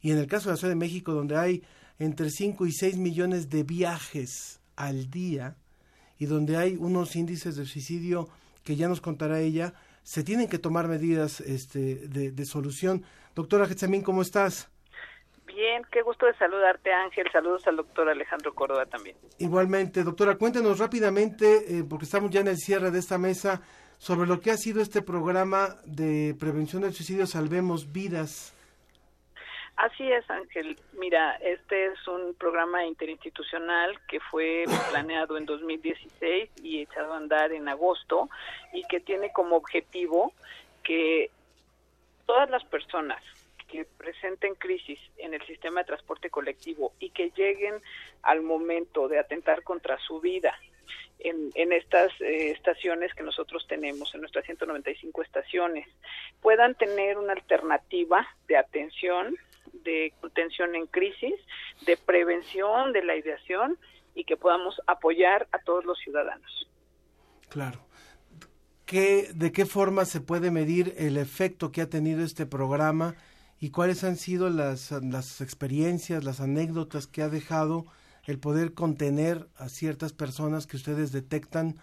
y 0.00 0.10
en 0.10 0.18
el 0.18 0.26
caso 0.26 0.48
de 0.48 0.54
la 0.54 0.56
Ciudad 0.56 0.72
de 0.72 0.76
México, 0.76 1.12
donde 1.12 1.36
hay 1.36 1.62
entre 1.98 2.30
5 2.30 2.66
y 2.66 2.72
6 2.72 2.96
millones 2.96 3.50
de 3.50 3.62
viajes 3.62 4.60
al 4.76 5.10
día, 5.10 5.56
y 6.20 6.26
donde 6.26 6.56
hay 6.56 6.76
unos 6.78 7.16
índices 7.16 7.56
de 7.56 7.64
suicidio 7.64 8.28
que 8.62 8.76
ya 8.76 8.86
nos 8.86 9.00
contará 9.00 9.40
ella, 9.40 9.74
se 10.04 10.22
tienen 10.22 10.48
que 10.48 10.58
tomar 10.58 10.86
medidas 10.86 11.40
este, 11.40 12.06
de, 12.08 12.30
de 12.30 12.44
solución. 12.44 13.02
Doctora 13.34 13.66
Getzamín, 13.66 14.02
¿cómo 14.02 14.22
estás? 14.22 14.70
Bien, 15.46 15.82
qué 15.90 16.02
gusto 16.02 16.26
de 16.26 16.34
saludarte 16.34 16.92
Ángel, 16.92 17.26
saludos 17.32 17.66
al 17.66 17.76
doctor 17.76 18.08
Alejandro 18.08 18.54
Córdoba 18.54 18.86
también. 18.86 19.16
Igualmente, 19.38 20.04
doctora, 20.04 20.36
cuéntenos 20.36 20.78
rápidamente, 20.78 21.78
eh, 21.78 21.84
porque 21.88 22.04
estamos 22.04 22.30
ya 22.30 22.40
en 22.40 22.48
el 22.48 22.58
cierre 22.58 22.90
de 22.90 22.98
esta 22.98 23.18
mesa, 23.18 23.62
sobre 23.98 24.28
lo 24.28 24.40
que 24.40 24.50
ha 24.50 24.56
sido 24.56 24.80
este 24.80 25.02
programa 25.02 25.76
de 25.84 26.36
prevención 26.38 26.82
del 26.82 26.92
suicidio 26.92 27.26
Salvemos 27.26 27.92
Vidas. 27.92 28.54
Así 29.80 30.12
es, 30.12 30.28
Ángel. 30.28 30.76
Mira, 30.92 31.36
este 31.36 31.86
es 31.86 32.06
un 32.06 32.34
programa 32.34 32.84
interinstitucional 32.84 33.98
que 34.06 34.20
fue 34.20 34.64
planeado 34.90 35.38
en 35.38 35.46
2016 35.46 36.50
y 36.62 36.82
echado 36.82 37.14
a 37.14 37.16
andar 37.16 37.50
en 37.52 37.66
agosto 37.66 38.28
y 38.74 38.82
que 38.82 39.00
tiene 39.00 39.32
como 39.32 39.56
objetivo 39.56 40.34
que 40.82 41.30
todas 42.26 42.50
las 42.50 42.62
personas 42.64 43.22
que 43.68 43.86
presenten 43.96 44.54
crisis 44.54 45.00
en 45.16 45.32
el 45.32 45.40
sistema 45.46 45.80
de 45.80 45.86
transporte 45.86 46.28
colectivo 46.28 46.92
y 46.98 47.08
que 47.08 47.30
lleguen 47.30 47.80
al 48.20 48.42
momento 48.42 49.08
de 49.08 49.18
atentar 49.18 49.62
contra 49.62 49.96
su 49.96 50.20
vida 50.20 50.54
en, 51.20 51.52
en 51.54 51.72
estas 51.72 52.12
eh, 52.20 52.50
estaciones 52.50 53.14
que 53.14 53.22
nosotros 53.22 53.66
tenemos, 53.66 54.14
en 54.14 54.20
nuestras 54.20 54.44
195 54.44 55.22
estaciones, 55.22 55.88
puedan 56.42 56.74
tener 56.74 57.16
una 57.16 57.32
alternativa 57.32 58.26
de 58.46 58.58
atención, 58.58 59.36
de 59.72 60.12
contención 60.20 60.74
en 60.74 60.86
crisis, 60.86 61.34
de 61.86 61.96
prevención 61.96 62.92
de 62.92 63.04
la 63.04 63.16
ideación 63.16 63.78
y 64.14 64.24
que 64.24 64.36
podamos 64.36 64.80
apoyar 64.86 65.48
a 65.52 65.58
todos 65.60 65.84
los 65.84 65.98
ciudadanos. 65.98 66.68
Claro. 67.48 67.80
¿Qué, 68.86 69.30
¿De 69.34 69.52
qué 69.52 69.66
forma 69.66 70.04
se 70.04 70.20
puede 70.20 70.50
medir 70.50 70.94
el 70.98 71.16
efecto 71.16 71.70
que 71.70 71.80
ha 71.80 71.88
tenido 71.88 72.24
este 72.24 72.44
programa 72.44 73.14
y 73.60 73.70
cuáles 73.70 74.02
han 74.04 74.16
sido 74.16 74.50
las, 74.50 74.90
las 74.90 75.40
experiencias, 75.40 76.24
las 76.24 76.40
anécdotas 76.40 77.06
que 77.06 77.22
ha 77.22 77.28
dejado 77.28 77.86
el 78.24 78.38
poder 78.38 78.74
contener 78.74 79.48
a 79.56 79.68
ciertas 79.68 80.12
personas 80.12 80.66
que 80.66 80.76
ustedes 80.76 81.12
detectan 81.12 81.76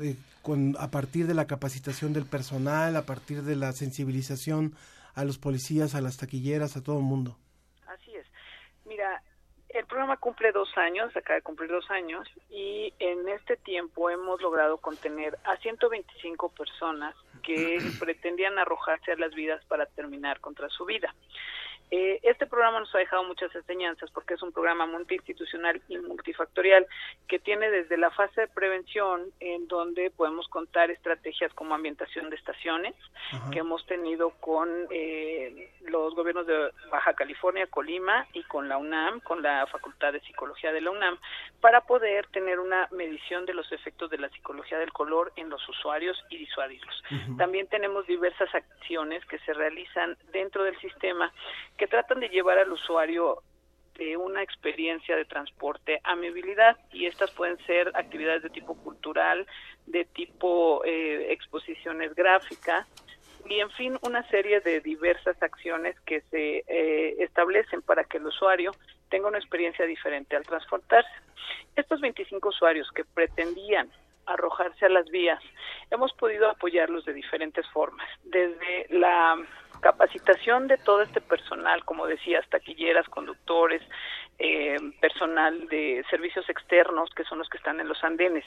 eh, 0.00 0.16
con, 0.42 0.76
a 0.78 0.90
partir 0.90 1.26
de 1.26 1.34
la 1.34 1.46
capacitación 1.46 2.12
del 2.12 2.26
personal, 2.26 2.96
a 2.96 3.02
partir 3.06 3.42
de 3.42 3.56
la 3.56 3.72
sensibilización 3.72 4.74
a 5.14 5.24
los 5.24 5.38
policías, 5.38 5.94
a 5.94 6.00
las 6.00 6.16
taquilleras, 6.16 6.76
a 6.76 6.82
todo 6.82 6.98
el 6.98 7.04
mundo. 7.04 7.38
Así 7.86 8.14
es. 8.14 8.26
Mira, 8.84 9.22
el 9.74 9.86
programa 9.86 10.16
cumple 10.16 10.52
dos 10.52 10.68
años, 10.76 11.14
acaba 11.16 11.36
de 11.36 11.42
cumplir 11.42 11.68
dos 11.68 11.90
años, 11.90 12.28
y 12.48 12.92
en 13.00 13.28
este 13.28 13.56
tiempo 13.56 14.08
hemos 14.08 14.40
logrado 14.40 14.78
contener 14.78 15.36
a 15.44 15.56
125 15.56 16.48
personas 16.50 17.14
que 17.42 17.78
pretendían 17.98 18.58
arrojarse 18.58 19.12
a 19.12 19.16
las 19.16 19.34
vidas 19.34 19.64
para 19.66 19.86
terminar 19.86 20.40
contra 20.40 20.68
su 20.68 20.84
vida. 20.84 21.14
Eh, 21.90 22.18
este 22.22 22.46
programa 22.46 22.80
nos 22.80 22.94
ha 22.94 22.98
dejado 22.98 23.24
muchas 23.24 23.54
enseñanzas 23.54 24.10
porque 24.10 24.34
es 24.34 24.42
un 24.42 24.52
programa 24.52 24.86
multiinstitucional 24.86 25.80
y 25.88 25.98
multifactorial 25.98 26.86
que 27.28 27.38
tiene 27.38 27.70
desde 27.70 27.96
la 27.96 28.10
fase 28.10 28.42
de 28.42 28.48
prevención 28.48 29.30
en 29.40 29.68
donde 29.68 30.10
podemos 30.10 30.48
contar 30.48 30.90
estrategias 30.90 31.52
como 31.54 31.74
ambientación 31.74 32.30
de 32.30 32.36
estaciones 32.36 32.94
que 33.50 33.60
hemos 33.60 33.84
tenido 33.86 34.30
con 34.40 34.68
eh, 34.90 35.72
los 35.86 36.14
gobiernos 36.14 36.46
de 36.46 36.70
Baja 36.90 37.14
California, 37.14 37.66
Colima 37.66 38.26
y 38.32 38.42
con 38.44 38.68
la 38.68 38.76
UNAM, 38.76 39.20
con 39.20 39.42
la 39.42 39.66
Facultad 39.66 40.12
de 40.12 40.20
Psicología 40.20 40.72
de 40.72 40.80
la 40.80 40.90
UNAM, 40.90 41.18
para 41.60 41.82
poder 41.82 42.26
tener 42.28 42.60
una 42.60 42.88
medición 42.92 43.46
de 43.46 43.54
los 43.54 43.70
efectos 43.72 44.10
de 44.10 44.18
la 44.18 44.28
psicología 44.30 44.78
del 44.78 44.92
color 44.92 45.32
en 45.36 45.48
los 45.48 45.66
usuarios 45.68 46.16
y 46.30 46.38
disuadirlos. 46.38 47.02
También 47.36 47.66
tenemos 47.68 48.06
diversas 48.06 48.52
acciones 48.54 49.24
que 49.26 49.38
se 49.40 49.52
realizan 49.52 50.16
dentro 50.32 50.64
del 50.64 50.78
sistema 50.80 51.32
que 51.76 51.86
tratan 51.86 52.20
de 52.20 52.28
llevar 52.28 52.58
al 52.58 52.72
usuario 52.72 53.42
de 53.96 54.16
una 54.16 54.42
experiencia 54.42 55.16
de 55.16 55.24
transporte 55.24 56.00
a 56.02 56.16
movilidad 56.16 56.76
y 56.92 57.06
estas 57.06 57.30
pueden 57.30 57.58
ser 57.66 57.92
actividades 57.94 58.42
de 58.42 58.50
tipo 58.50 58.74
cultural, 58.76 59.46
de 59.86 60.04
tipo 60.04 60.84
eh, 60.84 61.32
exposiciones 61.32 62.14
gráficas 62.14 62.86
y 63.48 63.60
en 63.60 63.70
fin 63.70 63.98
una 64.02 64.26
serie 64.28 64.60
de 64.60 64.80
diversas 64.80 65.40
acciones 65.42 65.98
que 66.00 66.22
se 66.22 66.64
eh, 66.66 67.16
establecen 67.22 67.82
para 67.82 68.04
que 68.04 68.16
el 68.16 68.26
usuario 68.26 68.72
tenga 69.10 69.28
una 69.28 69.38
experiencia 69.38 69.84
diferente 69.84 70.34
al 70.34 70.44
transportarse. 70.44 71.14
Estos 71.76 72.00
25 72.00 72.48
usuarios 72.48 72.90
que 72.92 73.04
pretendían 73.04 73.90
arrojarse 74.26 74.86
a 74.86 74.88
las 74.88 75.08
vías, 75.10 75.42
hemos 75.90 76.12
podido 76.14 76.48
apoyarlos 76.48 77.04
de 77.04 77.12
diferentes 77.12 77.68
formas, 77.68 78.08
desde 78.24 78.86
la 78.88 79.36
capacitación 79.84 80.66
de 80.66 80.78
todo 80.78 81.02
este 81.02 81.20
personal, 81.20 81.84
como 81.84 82.06
decías, 82.06 82.48
taquilleras, 82.48 83.06
conductores, 83.10 83.82
eh, 84.38 84.78
personal 84.98 85.68
de 85.68 86.02
servicios 86.08 86.48
externos, 86.48 87.10
que 87.14 87.24
son 87.24 87.38
los 87.38 87.50
que 87.50 87.58
están 87.58 87.80
en 87.80 87.88
los 87.88 88.02
andenes. 88.02 88.46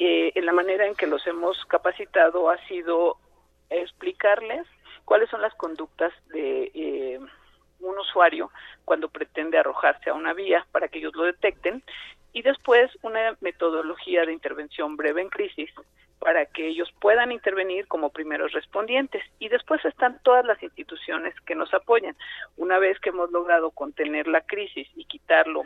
Eh, 0.00 0.32
en 0.34 0.44
la 0.44 0.52
manera 0.52 0.84
en 0.84 0.96
que 0.96 1.06
los 1.06 1.24
hemos 1.28 1.64
capacitado 1.66 2.50
ha 2.50 2.58
sido 2.66 3.16
explicarles 3.70 4.66
cuáles 5.04 5.30
son 5.30 5.40
las 5.40 5.54
conductas 5.54 6.12
de 6.30 6.72
eh, 6.74 7.20
un 7.78 7.98
usuario 7.98 8.50
cuando 8.84 9.08
pretende 9.08 9.58
arrojarse 9.58 10.10
a 10.10 10.14
una 10.14 10.32
vía 10.32 10.66
para 10.72 10.88
que 10.88 10.98
ellos 10.98 11.14
lo 11.14 11.22
detecten 11.22 11.84
y 12.32 12.42
después 12.42 12.90
una 13.02 13.36
metodología 13.40 14.26
de 14.26 14.32
intervención 14.32 14.96
breve 14.96 15.22
en 15.22 15.28
crisis 15.28 15.70
para 16.22 16.46
que 16.46 16.68
ellos 16.68 16.88
puedan 17.00 17.32
intervenir 17.32 17.88
como 17.88 18.10
primeros 18.10 18.52
respondientes. 18.52 19.24
Y 19.40 19.48
después 19.48 19.84
están 19.84 20.20
todas 20.22 20.44
las 20.44 20.62
instituciones 20.62 21.34
que 21.40 21.56
nos 21.56 21.74
apoyan. 21.74 22.16
Una 22.56 22.78
vez 22.78 22.98
que 23.00 23.08
hemos 23.08 23.32
logrado 23.32 23.72
contener 23.72 24.28
la 24.28 24.42
crisis 24.42 24.88
y 24.94 25.04
quitarlo 25.06 25.64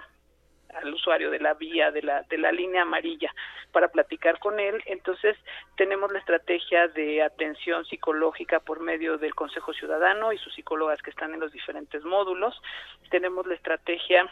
al 0.74 0.94
usuario 0.94 1.30
de 1.30 1.40
la 1.40 1.52
vía, 1.54 1.90
de 1.90 2.02
la, 2.02 2.22
de 2.22 2.38
la 2.38 2.52
línea 2.52 2.82
amarilla, 2.82 3.34
para 3.70 3.88
platicar 3.88 4.38
con 4.38 4.58
él. 4.58 4.82
Entonces, 4.86 5.36
tenemos 5.76 6.10
la 6.10 6.20
estrategia 6.20 6.88
de 6.88 7.22
atención 7.22 7.84
psicológica 7.84 8.60
por 8.60 8.80
medio 8.80 9.18
del 9.18 9.34
Consejo 9.34 9.74
Ciudadano 9.74 10.32
y 10.32 10.38
sus 10.38 10.54
psicólogas 10.54 11.02
que 11.02 11.10
están 11.10 11.34
en 11.34 11.40
los 11.40 11.52
diferentes 11.52 12.02
módulos. 12.02 12.58
Tenemos 13.10 13.46
la 13.46 13.54
estrategia 13.54 14.26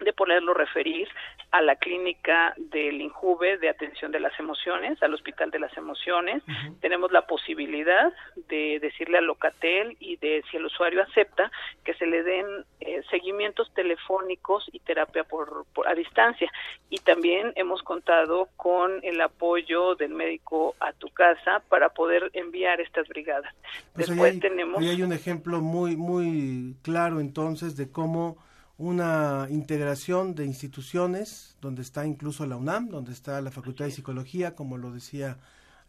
de 0.00 0.12
poderlo 0.12 0.54
referir 0.54 1.08
a 1.50 1.60
la 1.60 1.76
clínica 1.76 2.54
del 2.56 3.00
INJUVE 3.00 3.58
de 3.58 3.68
atención 3.68 4.10
de 4.10 4.20
las 4.20 4.38
emociones, 4.40 5.02
al 5.02 5.14
Hospital 5.14 5.50
de 5.50 5.58
las 5.58 5.76
Emociones. 5.76 6.42
Tenemos 6.80 7.12
la 7.12 7.26
posibilidad 7.26 8.12
de 8.48 8.78
decirle 8.80 9.18
al 9.18 9.26
Locatel 9.26 9.96
y 10.00 10.16
de, 10.16 10.42
si 10.50 10.56
el 10.56 10.64
usuario 10.64 11.02
acepta, 11.02 11.50
que 11.84 11.94
se 11.94 12.06
le 12.06 12.22
den 12.22 12.46
eh, 12.80 13.02
seguimientos 13.10 13.72
telefónicos 13.74 14.64
y 14.72 14.80
terapia 14.80 15.24
por, 15.24 15.66
a 15.86 15.94
distancia. 15.94 16.50
Y 16.88 16.98
también 16.98 17.52
hemos 17.54 17.82
contado 17.82 18.48
con 18.56 19.00
el 19.02 19.20
apoyo 19.20 19.94
del 19.94 20.14
médico 20.14 20.74
a 20.80 20.92
tu 20.94 21.08
casa 21.10 21.62
para 21.68 21.90
poder 21.90 22.30
enviar 22.32 22.80
estas 22.80 23.06
brigadas. 23.08 23.54
Pues 23.92 24.08
Después 24.08 24.32
hay, 24.32 24.40
tenemos... 24.40 24.80
hoy 24.80 24.88
hay 24.88 25.02
un 25.02 25.12
ejemplo 25.12 25.60
muy, 25.60 25.96
muy 25.96 26.76
claro 26.82 27.20
entonces 27.20 27.76
de 27.76 27.90
cómo 27.90 28.38
una 28.78 29.46
integración 29.50 30.34
de 30.34 30.46
instituciones, 30.46 31.56
donde 31.60 31.82
está 31.82 32.06
incluso 32.06 32.46
la 32.46 32.56
UNAM, 32.56 32.88
donde 32.88 33.12
está 33.12 33.40
la 33.40 33.50
Facultad 33.50 33.84
de 33.84 33.90
Psicología, 33.90 34.54
como 34.54 34.78
lo 34.78 34.90
decía 34.90 35.38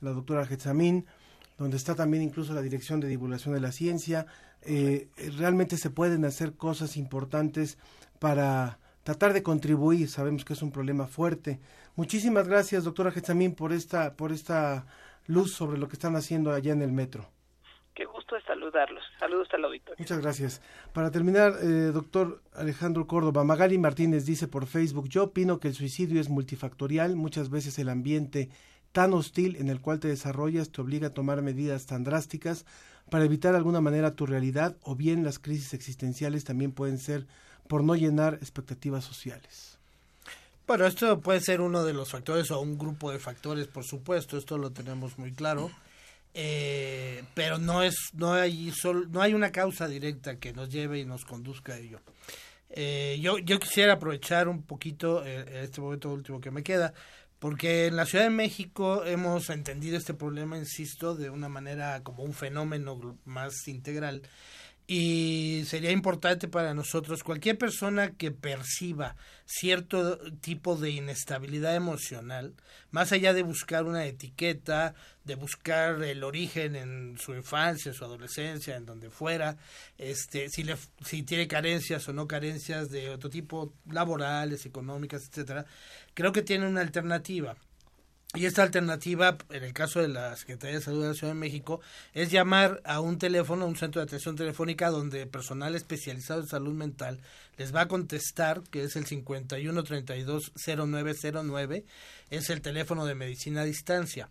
la 0.01 0.11
doctora 0.11 0.45
Getzamín, 0.45 1.05
donde 1.57 1.77
está 1.77 1.95
también 1.95 2.23
incluso 2.23 2.53
la 2.53 2.61
Dirección 2.61 2.99
de 2.99 3.07
Divulgación 3.07 3.53
de 3.53 3.61
la 3.61 3.71
Ciencia. 3.71 4.25
Eh, 4.61 5.09
realmente 5.37 5.77
se 5.77 5.89
pueden 5.89 6.25
hacer 6.25 6.53
cosas 6.53 6.97
importantes 6.97 7.77
para 8.19 8.79
tratar 9.03 9.33
de 9.33 9.43
contribuir. 9.43 10.09
Sabemos 10.09 10.45
que 10.45 10.53
es 10.53 10.61
un 10.61 10.71
problema 10.71 11.07
fuerte. 11.07 11.59
Muchísimas 11.95 12.47
gracias, 12.47 12.83
doctora 12.83 13.11
Getzamín, 13.11 13.53
por 13.53 13.71
esta, 13.73 14.15
por 14.15 14.31
esta 14.31 14.85
luz 15.25 15.53
sobre 15.53 15.77
lo 15.77 15.87
que 15.87 15.93
están 15.93 16.15
haciendo 16.15 16.51
allá 16.51 16.73
en 16.73 16.81
el 16.81 16.91
metro. 16.91 17.29
Qué 17.95 18.05
gusto 18.05 18.35
de 18.35 18.41
saludarlos. 18.41 19.03
Saludos 19.19 19.47
al 19.53 19.65
auditorio. 19.65 19.95
Muchas 19.99 20.19
gracias. 20.19 20.61
Para 20.93 21.11
terminar, 21.11 21.53
eh, 21.61 21.91
doctor 21.93 22.41
Alejandro 22.53 23.05
Córdoba, 23.05 23.43
Magali 23.43 23.77
Martínez 23.77 24.25
dice 24.25 24.47
por 24.47 24.65
Facebook, 24.65 25.07
yo 25.09 25.25
opino 25.25 25.59
que 25.59 25.67
el 25.67 25.75
suicidio 25.75 26.19
es 26.19 26.29
multifactorial, 26.29 27.15
muchas 27.15 27.49
veces 27.49 27.77
el 27.77 27.89
ambiente 27.89 28.49
tan 28.93 29.13
hostil 29.13 29.57
en 29.57 29.69
el 29.69 29.81
cual 29.81 29.99
te 29.99 30.07
desarrollas 30.07 30.71
te 30.71 30.81
obliga 30.81 31.07
a 31.07 31.13
tomar 31.13 31.41
medidas 31.41 31.85
tan 31.85 32.03
drásticas 32.03 32.65
para 33.09 33.25
evitar 33.25 33.51
de 33.51 33.57
alguna 33.57 33.81
manera 33.81 34.15
tu 34.15 34.25
realidad 34.25 34.77
o 34.81 34.95
bien 34.95 35.23
las 35.23 35.39
crisis 35.39 35.73
existenciales 35.73 36.45
también 36.45 36.71
pueden 36.71 36.97
ser 36.97 37.27
por 37.67 37.83
no 37.83 37.95
llenar 37.95 38.35
expectativas 38.35 39.03
sociales. 39.03 39.77
Bueno, 40.65 40.85
esto 40.85 41.19
puede 41.19 41.41
ser 41.41 41.59
uno 41.59 41.83
de 41.83 41.93
los 41.93 42.09
factores 42.09 42.49
o 42.51 42.61
un 42.61 42.77
grupo 42.77 43.11
de 43.11 43.19
factores, 43.19 43.67
por 43.67 43.83
supuesto, 43.83 44.37
esto 44.37 44.57
lo 44.57 44.71
tenemos 44.71 45.17
muy 45.17 45.33
claro. 45.33 45.69
Eh, 46.35 47.23
pero 47.35 47.59
no 47.59 47.83
es 47.83 47.95
no 48.13 48.33
hay 48.33 48.71
sol, 48.71 49.11
no 49.11 49.21
hay 49.21 49.33
una 49.33 49.51
causa 49.51 49.87
directa 49.87 50.39
que 50.39 50.51
nos 50.51 50.69
lleve 50.69 50.99
y 50.99 51.05
nos 51.05 51.25
conduzca 51.25 51.73
a 51.73 51.77
ello. 51.77 51.99
Eh, 52.69 53.19
yo 53.21 53.37
yo 53.37 53.59
quisiera 53.59 53.93
aprovechar 53.93 54.47
un 54.47 54.63
poquito 54.63 55.23
eh, 55.25 55.63
este 55.63 55.79
momento 55.79 56.11
último 56.11 56.41
que 56.41 56.49
me 56.49 56.63
queda 56.63 56.93
porque 57.43 57.87
en 57.87 57.97
la 57.97 58.05
Ciudad 58.05 58.23
de 58.23 58.29
México 58.29 59.03
hemos 59.05 59.49
entendido 59.49 59.97
este 59.97 60.13
problema, 60.13 60.57
insisto, 60.57 61.13
de 61.13 61.29
una 61.29 61.49
manera 61.49 62.01
como 62.01 62.23
un 62.23 62.33
fenómeno 62.33 63.19
más 63.25 63.67
integral 63.67 64.21
y 64.85 65.63
sería 65.65 65.91
importante 65.91 66.49
para 66.49 66.73
nosotros 66.73 67.23
cualquier 67.23 67.57
persona 67.57 68.11
que 68.11 68.31
perciba 68.31 69.15
cierto 69.45 70.17
tipo 70.41 70.75
de 70.75 70.91
inestabilidad 70.91 71.75
emocional, 71.75 72.53
más 72.91 73.13
allá 73.13 73.33
de 73.33 73.43
buscar 73.43 73.85
una 73.85 74.05
etiqueta, 74.05 74.93
de 75.23 75.35
buscar 75.35 76.03
el 76.03 76.23
origen 76.23 76.75
en 76.75 77.17
su 77.17 77.33
infancia, 77.33 77.93
su 77.93 78.03
adolescencia, 78.03 78.75
en 78.75 78.85
donde 78.85 79.09
fuera, 79.09 79.57
este, 79.97 80.49
si 80.49 80.63
le, 80.63 80.75
si 81.05 81.23
tiene 81.23 81.47
carencias 81.47 82.07
o 82.09 82.13
no 82.13 82.27
carencias 82.27 82.89
de 82.89 83.09
otro 83.09 83.29
tipo 83.29 83.73
laborales, 83.89 84.65
económicas, 84.65 85.27
etcétera, 85.29 85.65
creo 86.13 86.33
que 86.33 86.41
tiene 86.41 86.67
una 86.67 86.81
alternativa 86.81 87.55
y 88.35 88.47
esta 88.47 88.63
alternativa, 88.63 89.37
en 89.51 89.63
el 89.63 89.73
caso 89.73 90.01
de 90.01 90.07
la 90.07 90.35
Secretaría 90.35 90.77
de 90.77 90.83
Salud 90.83 91.03
de 91.03 91.09
la 91.09 91.13
Ciudad 91.13 91.33
de 91.33 91.39
México, 91.39 91.81
es 92.15 92.31
llamar 92.31 92.81
a 92.83 92.99
un 92.99 93.19
teléfono, 93.19 93.65
a 93.65 93.67
un 93.67 93.75
centro 93.75 94.01
de 94.01 94.07
atención 94.07 94.35
telefónica 94.35 94.89
donde 94.89 95.27
personal 95.27 95.75
especializado 95.75 96.41
en 96.41 96.47
salud 96.47 96.73
mental 96.73 97.19
les 97.57 97.75
va 97.75 97.81
a 97.81 97.87
contestar, 97.87 98.63
que 98.71 98.85
es 98.85 98.95
el 98.95 99.05
51320909, 99.05 101.83
es 102.31 102.49
el 102.49 102.61
teléfono 102.61 103.05
de 103.05 103.13
medicina 103.13 103.61
a 103.61 103.65
distancia. 103.65 104.29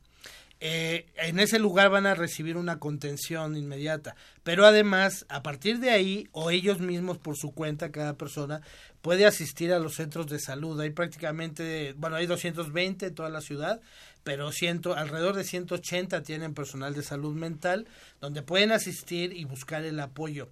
Eh, 0.65 1.07
en 1.17 1.41
ese 1.41 1.59
lugar 1.59 1.91
van 1.91 2.07
a 2.07 2.15
recibir 2.15 2.57
una 2.57 2.79
contención 2.79 3.57
inmediata. 3.57 4.15
Pero 4.45 4.65
además, 4.65 5.27
a 5.29 5.43
partir 5.43 5.81
de 5.81 5.91
ahí, 5.91 6.29
o 6.31 6.53
ellos 6.53 6.79
mismos 6.79 7.19
por 7.19 7.37
su 7.37 7.51
cuenta, 7.51 7.91
cada 7.91 8.17
persona 8.17 8.61
puede 9.01 9.27
asistir 9.27 9.73
a 9.73 9.81
los 9.81 9.97
centros 9.97 10.29
de 10.29 10.39
salud. 10.39 10.81
Hay 10.81 10.91
prácticamente, 10.91 11.95
bueno, 11.95 12.15
hay 12.15 12.27
220 12.27 13.07
en 13.07 13.15
toda 13.17 13.29
la 13.29 13.41
ciudad, 13.41 13.81
pero 14.23 14.53
ciento, 14.53 14.95
alrededor 14.95 15.35
de 15.35 15.43
180 15.43 16.23
tienen 16.23 16.55
personal 16.55 16.95
de 16.95 17.03
salud 17.03 17.35
mental, 17.35 17.89
donde 18.21 18.43
pueden 18.43 18.71
asistir 18.71 19.33
y 19.33 19.45
buscar 19.45 19.83
el 19.85 19.99
apoyo. 19.99 20.49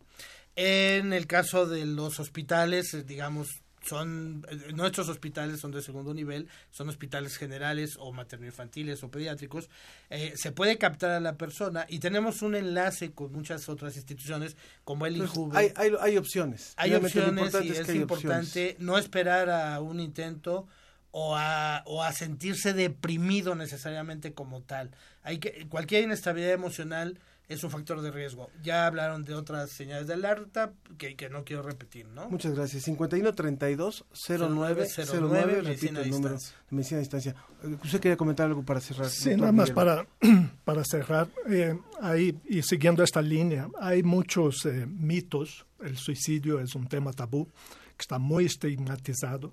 En 0.57 1.13
el 1.13 1.29
caso 1.29 1.67
de 1.67 1.87
los 1.87 2.19
hospitales, 2.19 3.07
digamos, 3.07 3.63
son 3.83 4.47
eh, 4.49 4.73
nuestros 4.73 5.09
hospitales 5.09 5.61
son 5.61 5.71
de 5.71 5.83
segundo 5.83 6.15
nivel, 6.15 6.49
son 6.71 6.89
hospitales 6.89 7.37
generales 7.37 7.97
o 7.99 8.13
materno-infantiles 8.13 9.03
o 9.03 9.11
pediátricos, 9.11 9.69
eh, 10.11 10.35
se 10.37 10.53
puede 10.53 10.79
captar 10.79 11.11
a 11.11 11.21
la 11.21 11.37
persona 11.37 11.87
y 11.89 11.99
tenemos 11.99 12.43
un 12.43 12.55
enlace 12.55 13.13
con 13.13 13.33
muchas 13.33 13.69
otras 13.69 13.97
instituciones 13.97 14.57
como 14.85 15.07
el 15.07 15.17
INJUVE. 15.17 15.57
Hay, 15.57 15.73
hay, 15.77 15.93
hay, 16.01 16.17
opciones. 16.17 16.75
Hay 16.77 16.95
opciones 16.95 17.55
y 17.63 17.71
es, 17.71 17.89
importante 17.95 18.77
no 18.79 18.99
esperar 18.99 19.51
a 19.51 19.81
un 19.81 20.01
intento 20.01 20.67
o 21.13 21.37
a, 21.37 21.83
o 21.87 22.03
a 22.03 22.13
sentirse 22.13 22.73
deprimido 22.73 23.55
necesariamente 23.55 24.33
como 24.33 24.63
tal. 24.63 24.91
Hay 25.23 25.39
que, 25.39 25.67
cualquier 25.69 26.05
inestabilidad 26.05 26.53
emocional 26.53 27.19
es 27.51 27.65
un 27.65 27.71
factor 27.71 28.01
de 28.01 28.13
riesgo. 28.13 28.49
Ya 28.63 28.87
hablaron 28.87 29.25
de 29.25 29.35
otras 29.35 29.71
señales 29.71 30.07
de 30.07 30.15
alerta 30.15 30.73
que, 30.97 31.17
que 31.17 31.29
no 31.29 31.45
quiero 31.45 31.63
repetir, 31.63 32.07
¿no? 32.09 32.31
Muchas 32.31 32.55
gracias. 32.55 32.85
51 32.85 33.35
32 33.35 34.05
09 34.29 34.87
09, 34.97 35.61
repito 35.63 36.01
el 36.01 36.11
número 36.11 36.37
de 36.37 36.41
medicina 36.71 36.99
a 36.99 37.01
distancia. 37.01 37.35
¿Usted 37.83 37.99
quería 37.99 38.17
comentar 38.17 38.47
algo 38.47 38.63
para 38.63 38.81
cerrar? 38.81 39.09
Sí, 39.11 39.35
nada 39.35 39.51
más 39.51 39.73
para, 39.73 40.07
para 40.65 40.85
cerrar. 40.85 41.29
eh, 41.49 41.77
ahí, 42.01 42.39
y 42.49 42.63
siguiendo 42.63 43.03
esta 43.03 43.21
línea, 43.21 43.69
hay 43.81 44.05
muchos 44.05 44.65
eh, 44.67 44.87
mitos. 44.87 45.67
El 45.81 45.97
suicidio 45.97 46.61
es 46.61 46.77
un 46.77 46.87
tema 46.87 47.13
tabú 47.13 47.47
que 47.47 48.03
está 48.03 48.21
muy 48.21 48.45
estigmatizado 48.45 49.53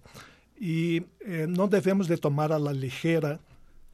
y 0.59 0.97
eh, 1.25 1.47
no 1.49 1.67
debemos 1.67 2.07
de 2.07 2.17
tomar 2.17 2.51
a 2.51 2.59
la 2.59 2.73
ligera 2.73 3.39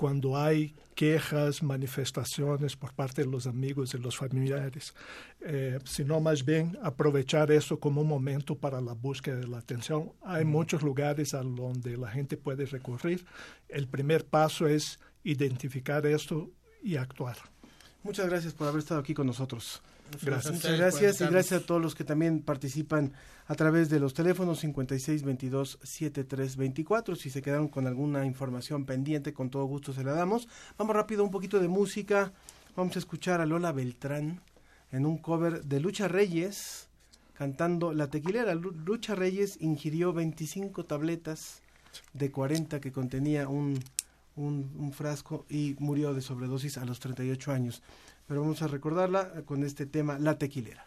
cuando 0.04 0.38
hay 0.38 0.76
quejas, 0.96 1.64
manifestaciones 1.64 2.76
por 2.76 2.92
parte 2.94 3.24
de 3.24 3.32
los 3.32 3.48
amigos 3.48 3.94
y 3.94 3.98
los 4.00 4.18
familiares, 4.18 4.94
eh, 5.40 5.80
sino 5.86 6.20
más 6.20 6.44
bien 6.44 6.78
aprovechar 6.84 7.54
eso 7.54 7.80
como 7.80 8.02
un 8.02 8.10
momento 8.10 8.56
para 8.56 8.82
la 8.82 8.92
búsqueda 8.92 9.38
de 9.38 9.48
la 9.48 9.60
atención. 9.60 10.12
Hay 10.22 10.44
muchos 10.44 10.84
lugares 10.84 11.34
a 11.34 11.42
donde 11.42 11.96
la 11.96 12.10
gente 12.10 12.36
puede 12.36 12.66
recurrir. 12.66 13.26
El 13.70 13.88
primer 13.88 14.26
paso 14.26 14.68
es 14.68 15.00
identificar 15.24 16.06
esto 16.06 16.52
y 16.84 16.98
actuar. 16.98 17.38
Muchas 18.04 18.28
gracias 18.28 18.54
por 18.54 18.68
haber 18.68 18.80
estado 18.80 19.00
aquí 19.00 19.14
con 19.14 19.28
nosotros. 19.28 19.82
Gracias. 20.22 20.54
Muchas 20.54 20.78
gracias 20.78 21.22
y 21.22 21.26
gracias 21.26 21.62
a 21.64 21.66
todos 21.66 21.82
los 21.82 21.96
que 21.96 22.04
también 22.04 22.42
participan 22.42 23.14
a 23.48 23.56
través 23.56 23.90
de 23.90 24.00
los 24.00 24.14
teléfonos 24.14 24.60
56 24.60 25.24
22 25.24 25.80
73 25.84 26.56
24. 26.56 27.16
Si 27.16 27.30
se 27.30 27.42
quedaron 27.42 27.68
con 27.68 27.88
alguna 27.88 28.26
información 28.26 28.86
pendiente, 28.86 29.34
con 29.34 29.50
todo 29.50 29.66
gusto 29.66 29.92
se 29.94 30.04
la 30.04 30.14
damos. 30.14 30.48
Vamos 30.78 30.96
rápido, 30.96 31.24
un 31.24 31.32
poquito 31.32 31.60
de 31.60 31.68
música. 31.68 32.32
Vamos 32.76 32.96
a 32.96 33.00
escuchar 33.00 33.42
a 33.42 33.46
Lola 33.46 33.72
Beltrán 33.72 34.42
en 34.92 35.06
un 35.06 35.18
cover 35.18 35.64
de 35.64 35.80
Lucha 35.80 36.08
Reyes 36.08 36.88
cantando 37.34 37.94
La 37.94 38.08
Tequilera. 38.10 38.54
Lu- 38.56 38.72
Lucha 38.72 39.16
Reyes 39.16 39.58
ingirió 39.62 40.14
25 40.14 40.86
tabletas 40.86 41.62
de 42.14 42.32
40 42.32 42.80
que 42.80 42.92
contenía 42.92 43.48
un, 43.50 43.80
un, 44.36 44.72
un 44.78 44.94
frasco 44.94 45.46
y 45.50 45.76
murió 45.80 46.14
de 46.14 46.22
sobredosis 46.22 46.78
a 46.78 46.86
los 46.86 47.00
38 47.00 47.52
años. 47.52 47.82
Pero 48.28 48.42
vamos 48.42 48.62
a 48.62 48.68
recordarla 48.68 49.44
con 49.46 49.64
este 49.64 49.86
tema, 49.86 50.18
La 50.20 50.38
Tequilera. 50.38 50.86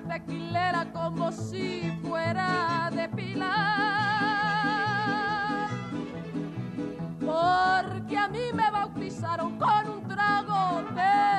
Tequilera 0.00 0.86
como 0.92 1.32
si 1.32 1.92
fuera 2.02 2.90
de 2.92 3.08
pilar. 3.08 3.58
Porque 7.20 8.18
a 8.18 8.28
mí 8.28 8.52
me 8.54 8.70
bautizaron 8.70 9.58
con 9.58 9.88
un 9.88 10.08
trago 10.08 10.82
de 10.94 11.37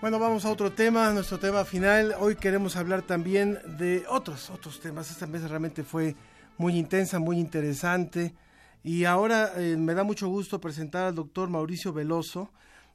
Bueno, 0.00 0.18
vamos 0.18 0.46
a 0.46 0.50
otro 0.50 0.72
tema, 0.72 1.10
nuestro 1.12 1.38
tema 1.38 1.64
final. 1.64 2.14
Hoy 2.18 2.34
queremos 2.36 2.76
hablar 2.76 3.02
también 3.02 3.58
de 3.78 4.04
otros, 4.08 4.48
otros 4.48 4.80
temas. 4.80 5.10
Esta 5.10 5.26
mesa 5.26 5.46
realmente 5.46 5.84
fue 5.84 6.16
muy 6.56 6.78
intensa, 6.78 7.18
muy 7.18 7.38
interesante. 7.38 8.34
Y 8.82 9.04
ahora 9.04 9.52
eh, 9.56 9.76
me 9.76 9.92
da 9.92 10.02
mucho 10.02 10.28
gusto 10.28 10.58
presentar 10.58 11.04
al 11.04 11.14
doctor 11.14 11.50
Mauricio 11.50 11.92
Veloso, 11.92 12.50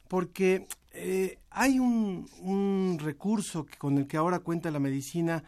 porque 0.08 0.68
eh, 0.94 1.38
hay 1.52 1.78
un, 1.78 2.28
un 2.42 2.98
recurso 3.00 3.66
que- 3.68 3.78
con 3.78 4.00
el 4.00 4.08
que 4.08 4.18
ahora 4.18 4.40
cuenta 4.40 4.72
la 4.72 4.80
medicina 4.80 5.44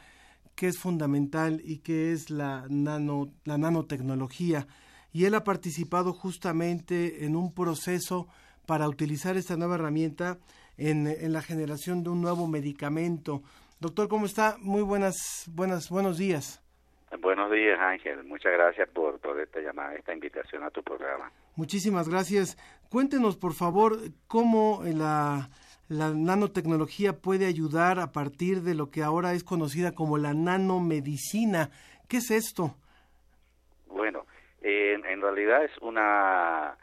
que 0.53 0.67
es 0.67 0.77
fundamental 0.77 1.59
y 1.63 1.79
que 1.79 2.11
es 2.13 2.29
la, 2.29 2.65
nano, 2.69 3.31
la 3.45 3.57
nanotecnología. 3.57 4.67
Y 5.11 5.25
él 5.25 5.33
ha 5.33 5.43
participado 5.43 6.13
justamente 6.13 7.25
en 7.25 7.35
un 7.35 7.51
proceso 7.51 8.27
para 8.67 8.87
utilizar 8.87 9.37
esta 9.37 9.55
nueva 9.57 9.75
herramienta 9.75 10.37
en, 10.77 11.07
en 11.07 11.33
la 11.33 11.41
generación 11.41 12.03
de 12.03 12.09
un 12.09 12.21
nuevo 12.21 12.47
medicamento. 12.47 13.41
Doctor, 13.79 14.07
¿cómo 14.07 14.25
está? 14.25 14.57
Muy 14.59 14.81
buenas, 14.81 15.45
buenas, 15.53 15.89
buenos 15.89 16.17
días. 16.17 16.63
Buenos 17.21 17.51
días, 17.51 17.79
Ángel. 17.79 18.23
Muchas 18.25 18.51
gracias 18.51 18.89
por, 18.89 19.19
por 19.19 19.39
esta 19.39 19.59
llamada, 19.59 19.95
esta 19.95 20.13
invitación 20.13 20.63
a 20.63 20.69
tu 20.71 20.83
programa. 20.83 21.31
Muchísimas 21.55 22.09
gracias. 22.09 22.57
Cuéntenos, 22.89 23.37
por 23.37 23.53
favor, 23.53 23.97
cómo 24.27 24.81
la, 24.83 25.49
la 25.87 26.13
nanotecnología 26.13 27.13
puede 27.13 27.45
ayudar 27.45 27.99
a 27.99 28.11
partir 28.11 28.61
de 28.61 28.75
lo 28.75 28.91
que 28.91 29.03
ahora 29.03 29.33
es 29.33 29.43
conocida 29.43 29.93
como 29.93 30.17
la 30.17 30.33
nanomedicina. 30.33 31.69
¿Qué 32.09 32.17
es 32.17 32.29
esto? 32.29 32.75
Bueno, 33.87 34.25
eh, 34.61 34.95
en, 34.95 35.05
en 35.05 35.21
realidad 35.21 35.63
es 35.63 35.71
una 35.81 36.77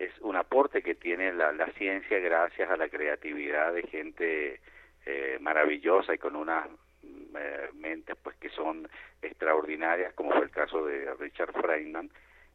es 0.00 0.18
un 0.22 0.34
aporte 0.34 0.82
que 0.82 0.94
tiene 0.94 1.30
la, 1.32 1.52
la 1.52 1.66
ciencia 1.72 2.18
gracias 2.18 2.70
a 2.70 2.76
la 2.78 2.88
creatividad 2.88 3.74
de 3.74 3.82
gente 3.82 4.60
eh, 5.04 5.36
maravillosa 5.40 6.14
y 6.14 6.18
con 6.18 6.36
unas 6.36 6.66
mm, 7.02 7.36
eh, 7.36 7.68
mentes 7.74 8.16
pues 8.22 8.34
que 8.36 8.48
son 8.48 8.88
extraordinarias, 9.20 10.14
como 10.14 10.32
fue 10.32 10.44
el 10.44 10.50
caso 10.50 10.86
de 10.86 11.12
Richard 11.16 11.52
Feynman, 11.52 12.10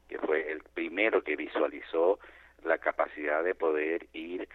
que 0.09 0.17
fue 0.17 0.51
el 0.51 0.63
primero 0.73 1.23
que 1.23 1.35
visualizó 1.35 2.19
la 2.63 2.79
capacidad 2.79 3.43
de 3.43 3.53
poder 3.53 4.07
ir 4.13 4.49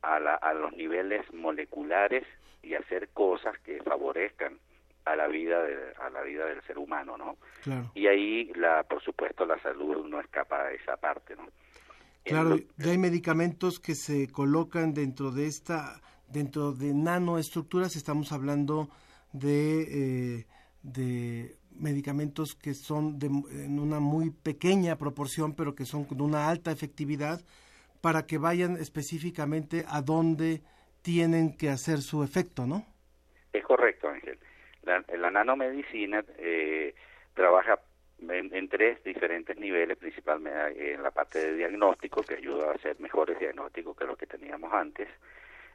a, 0.00 0.18
la, 0.18 0.34
a 0.36 0.54
los 0.54 0.72
niveles 0.72 1.30
moleculares 1.34 2.24
y 2.62 2.74
hacer 2.74 3.10
cosas 3.10 3.58
que 3.58 3.82
favorezcan 3.82 4.58
a 5.04 5.16
la 5.16 5.26
vida 5.26 5.62
de, 5.64 5.92
a 6.00 6.08
la 6.08 6.22
vida 6.22 6.46
del 6.46 6.62
ser 6.62 6.78
humano, 6.78 7.18
¿no? 7.18 7.36
Claro. 7.62 7.90
Y 7.94 8.06
ahí 8.06 8.52
la 8.54 8.84
por 8.84 9.02
supuesto 9.02 9.44
la 9.44 9.58
salud 9.58 10.06
no 10.06 10.18
escapa 10.18 10.62
a 10.62 10.72
esa 10.72 10.96
parte, 10.96 11.36
¿no? 11.36 11.48
Claro, 12.24 12.56
ya 12.76 12.90
hay 12.90 12.98
medicamentos 12.98 13.80
que 13.80 13.94
se 13.94 14.28
colocan 14.28 14.94
dentro 14.94 15.32
de 15.32 15.46
esta, 15.46 16.00
dentro 16.28 16.72
de 16.72 16.94
nanoestructuras. 16.94 17.96
Estamos 17.96 18.32
hablando 18.32 18.88
de, 19.32 20.38
eh, 20.38 20.46
de 20.82 21.56
medicamentos 21.74 22.54
que 22.54 22.74
son 22.74 23.18
de, 23.18 23.26
en 23.26 23.78
una 23.78 23.98
muy 23.98 24.30
pequeña 24.30 24.96
proporción, 24.96 25.54
pero 25.54 25.74
que 25.74 25.84
son 25.84 26.04
con 26.04 26.20
una 26.20 26.48
alta 26.48 26.70
efectividad 26.70 27.40
para 28.00 28.26
que 28.26 28.38
vayan 28.38 28.76
específicamente 28.76 29.84
a 29.88 30.02
donde 30.02 30.62
tienen 31.02 31.56
que 31.56 31.70
hacer 31.70 31.98
su 31.98 32.22
efecto, 32.22 32.66
¿no? 32.66 32.84
Es 33.52 33.64
correcto, 33.64 34.08
Ángel. 34.08 34.38
La, 34.82 35.04
la 35.16 35.30
nanomedicina 35.30 36.24
eh, 36.38 36.94
trabaja 37.34 37.80
en, 38.30 38.68
tres 38.68 39.02
diferentes 39.04 39.56
niveles, 39.56 39.96
principalmente 39.98 40.94
en 40.94 41.02
la 41.02 41.10
parte 41.10 41.38
de 41.38 41.56
diagnóstico, 41.56 42.22
que 42.22 42.34
ayuda 42.34 42.70
a 42.70 42.74
hacer 42.74 42.98
mejores 43.00 43.38
diagnósticos 43.38 43.96
que 43.96 44.04
los 44.04 44.16
que 44.16 44.26
teníamos 44.26 44.72
antes, 44.72 45.08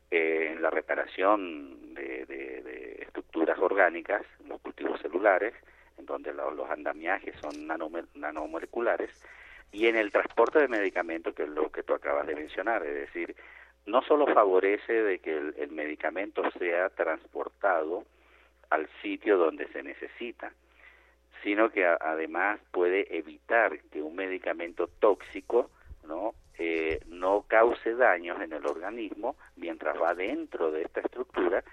eh, 0.10 0.54
en 0.54 0.62
la 0.62 0.70
reparación 0.70 1.94
de, 1.94 2.26
de, 2.26 2.62
de, 2.62 2.98
estructuras 3.02 3.60
orgánicas, 3.60 4.24
los 4.48 4.62
cultivos 4.62 5.02
celulares, 5.02 5.54
en 5.98 6.06
donde 6.06 6.34
lo, 6.34 6.52
los 6.52 6.70
andamiajes 6.70 7.36
son 7.42 7.68
nanomoleculares, 7.68 9.10
y 9.72 9.88
en 9.88 9.98
el 9.98 10.12
transporte 10.12 10.60
de 10.60 10.68
medicamentos, 10.68 11.36
que 11.36 11.44
es 11.44 11.50
lo 11.50 11.72
que 11.72 11.84
tú 11.84 11.94
acabas 11.94 12.26
de 12.26 12.36
mencionar, 12.36 12.86
es 12.86 12.96
decir, 12.96 13.36
no 13.86 14.02
solo 14.02 14.28
favorece 14.34 14.94
de 14.94 15.20
que 15.20 15.36
el 15.36 15.72
medicamento 15.72 16.50
sea 16.52 16.90
transportado 16.90 18.06
al 18.70 18.88
sitio 19.02 19.38
donde 19.38 19.68
se 19.70 19.84
necesita, 19.84 20.52
sino 21.48 21.70
que 21.72 21.86
además 21.86 22.60
puede 22.74 23.18
evitar 23.18 23.80
que 23.90 24.02
un 24.02 24.18
medicamento 24.18 24.90
tóxico 25.00 25.72
no 26.06 26.34
eh, 26.60 27.00
no 27.08 27.46
cause 27.48 27.96
daños 27.96 28.42
en 28.42 28.52
el 28.52 28.66
organismo 28.66 29.38
mientras 29.56 29.96
va 29.96 30.14
dentro 30.14 30.72
de 30.72 30.82
esta 30.82 31.00
estructura 31.00 31.64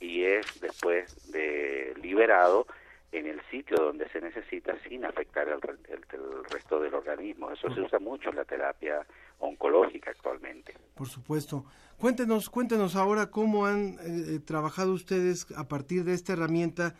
y 0.00 0.24
es 0.24 0.58
después 0.62 1.30
de 1.30 1.92
liberado 2.00 2.66
en 3.12 3.26
el 3.26 3.42
sitio 3.50 3.76
donde 3.76 4.08
se 4.08 4.22
necesita 4.22 4.74
sin 4.88 5.04
afectar 5.04 5.46
el, 5.46 5.58
el- 5.92 6.44
resto 6.50 6.80
del 6.80 6.94
organismo. 6.94 7.50
Eso 7.50 7.68
se 7.74 7.82
usa 7.82 7.98
mucho 7.98 8.30
en 8.30 8.36
la 8.36 8.46
terapia 8.46 9.06
oncológica 9.40 10.10
actualmente. 10.10 10.72
Por 10.94 11.06
supuesto. 11.06 11.66
Cuéntenos, 11.98 12.48
cuéntenos 12.48 12.96
ahora 12.96 13.30
cómo 13.30 13.66
han 13.66 13.98
eh, 14.00 14.38
trabajado 14.38 14.94
ustedes 14.94 15.46
a 15.54 15.68
partir 15.68 16.04
de 16.04 16.14
esta 16.14 16.32
herramienta 16.32 16.94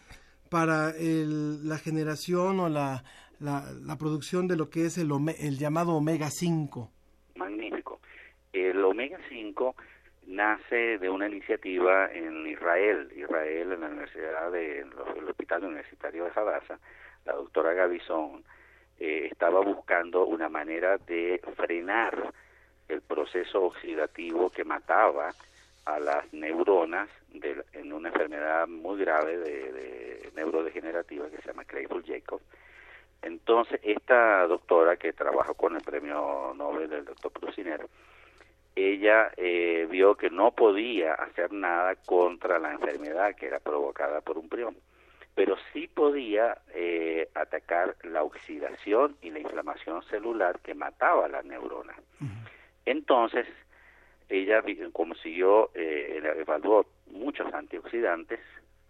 para 0.49 0.91
el- 0.91 1.69
la 1.69 1.79
generación 1.79 2.61
o 2.61 2.69
la, 2.69 3.05
la, 3.41 3.65
la 3.85 3.97
producción 3.97 4.49
de 4.49 4.57
lo 4.57 4.70
que 4.70 4.87
es 4.87 4.99
el, 4.99 5.11
el 5.39 5.59
llamado 5.59 5.93
omega 5.95 6.31
5. 6.31 6.91
Magnífico. 7.37 8.01
El 8.53 8.85
omega 8.85 9.19
5 9.29 9.77
nace 10.27 10.99
de 10.99 11.09
una 11.09 11.27
iniciativa 11.29 12.12
en 12.12 12.47
Israel, 12.47 13.11
Israel 13.16 13.73
en 13.73 13.81
la 13.81 13.87
Universidad 13.87 14.51
de 14.53 14.81
el 14.81 14.93
Hospital 15.29 15.65
Universitario 15.65 16.25
de 16.25 16.31
Hadassah, 16.35 16.79
la 17.25 17.33
doctora 17.35 17.73
Gavison 17.73 18.45
eh, 18.99 19.29
estaba 19.31 19.61
buscando 19.61 20.27
una 20.27 20.49
manera 20.49 20.99
de 20.99 21.41
frenar 21.57 22.33
el 22.89 23.01
proceso 23.03 23.62
oxidativo 23.65 24.51
que 24.51 24.65
mataba 24.65 25.31
a 25.94 25.98
las 26.01 26.32
neuronas 26.32 27.09
de- 27.32 27.65
en 27.73 27.93
una 27.93 28.09
enfermedad 28.09 28.66
muy 28.69 28.98
grave 29.01 29.36
de, 29.39 29.73
de 29.73 30.31
neurodegenerativa 30.35 31.28
que 31.31 31.36
se 31.39 31.48
llama 31.48 31.65
Crayford-Jacob. 31.65 32.40
Entonces, 33.23 33.81
esta 33.82 34.47
doctora 34.47 34.97
que 34.97 35.12
trabajó 35.12 35.55
con 35.55 35.74
el 35.77 35.82
premio 35.82 36.52
Nobel 36.56 36.89
del 36.89 37.05
doctor 37.05 37.32
Prusinero, 37.32 37.89
ella 38.77 39.32
eh, 39.36 39.89
vio 39.90 40.15
que 40.16 40.31
no 40.31 40.52
podía 40.52 41.15
hacer 41.15 41.52
nada 41.52 41.97
contra 42.06 42.59
la 42.60 42.73
enfermedad 42.73 43.35
que 43.35 43.47
era 43.47 43.59
provocada 43.59 44.20
por 44.20 44.39
un 44.39 44.48
prión, 44.48 44.77
pero 45.35 45.56
sí 45.73 45.89
podía 45.89 46.59
eh, 46.74 47.28
atacar 47.35 47.97
la 48.05 48.23
oxidación 48.23 49.16
y 49.20 49.31
la 49.31 49.40
inflamación 49.40 50.02
celular 50.05 50.60
que 50.60 50.74
mataba 50.74 51.27
a 51.27 51.28
las 51.28 51.44
neuronas. 51.44 51.97
Entonces, 52.85 53.47
ella 54.29 54.63
consiguió, 54.93 55.71
eh, 55.75 56.21
evaluó 56.39 56.87
muchos 57.07 57.53
antioxidantes 57.53 58.41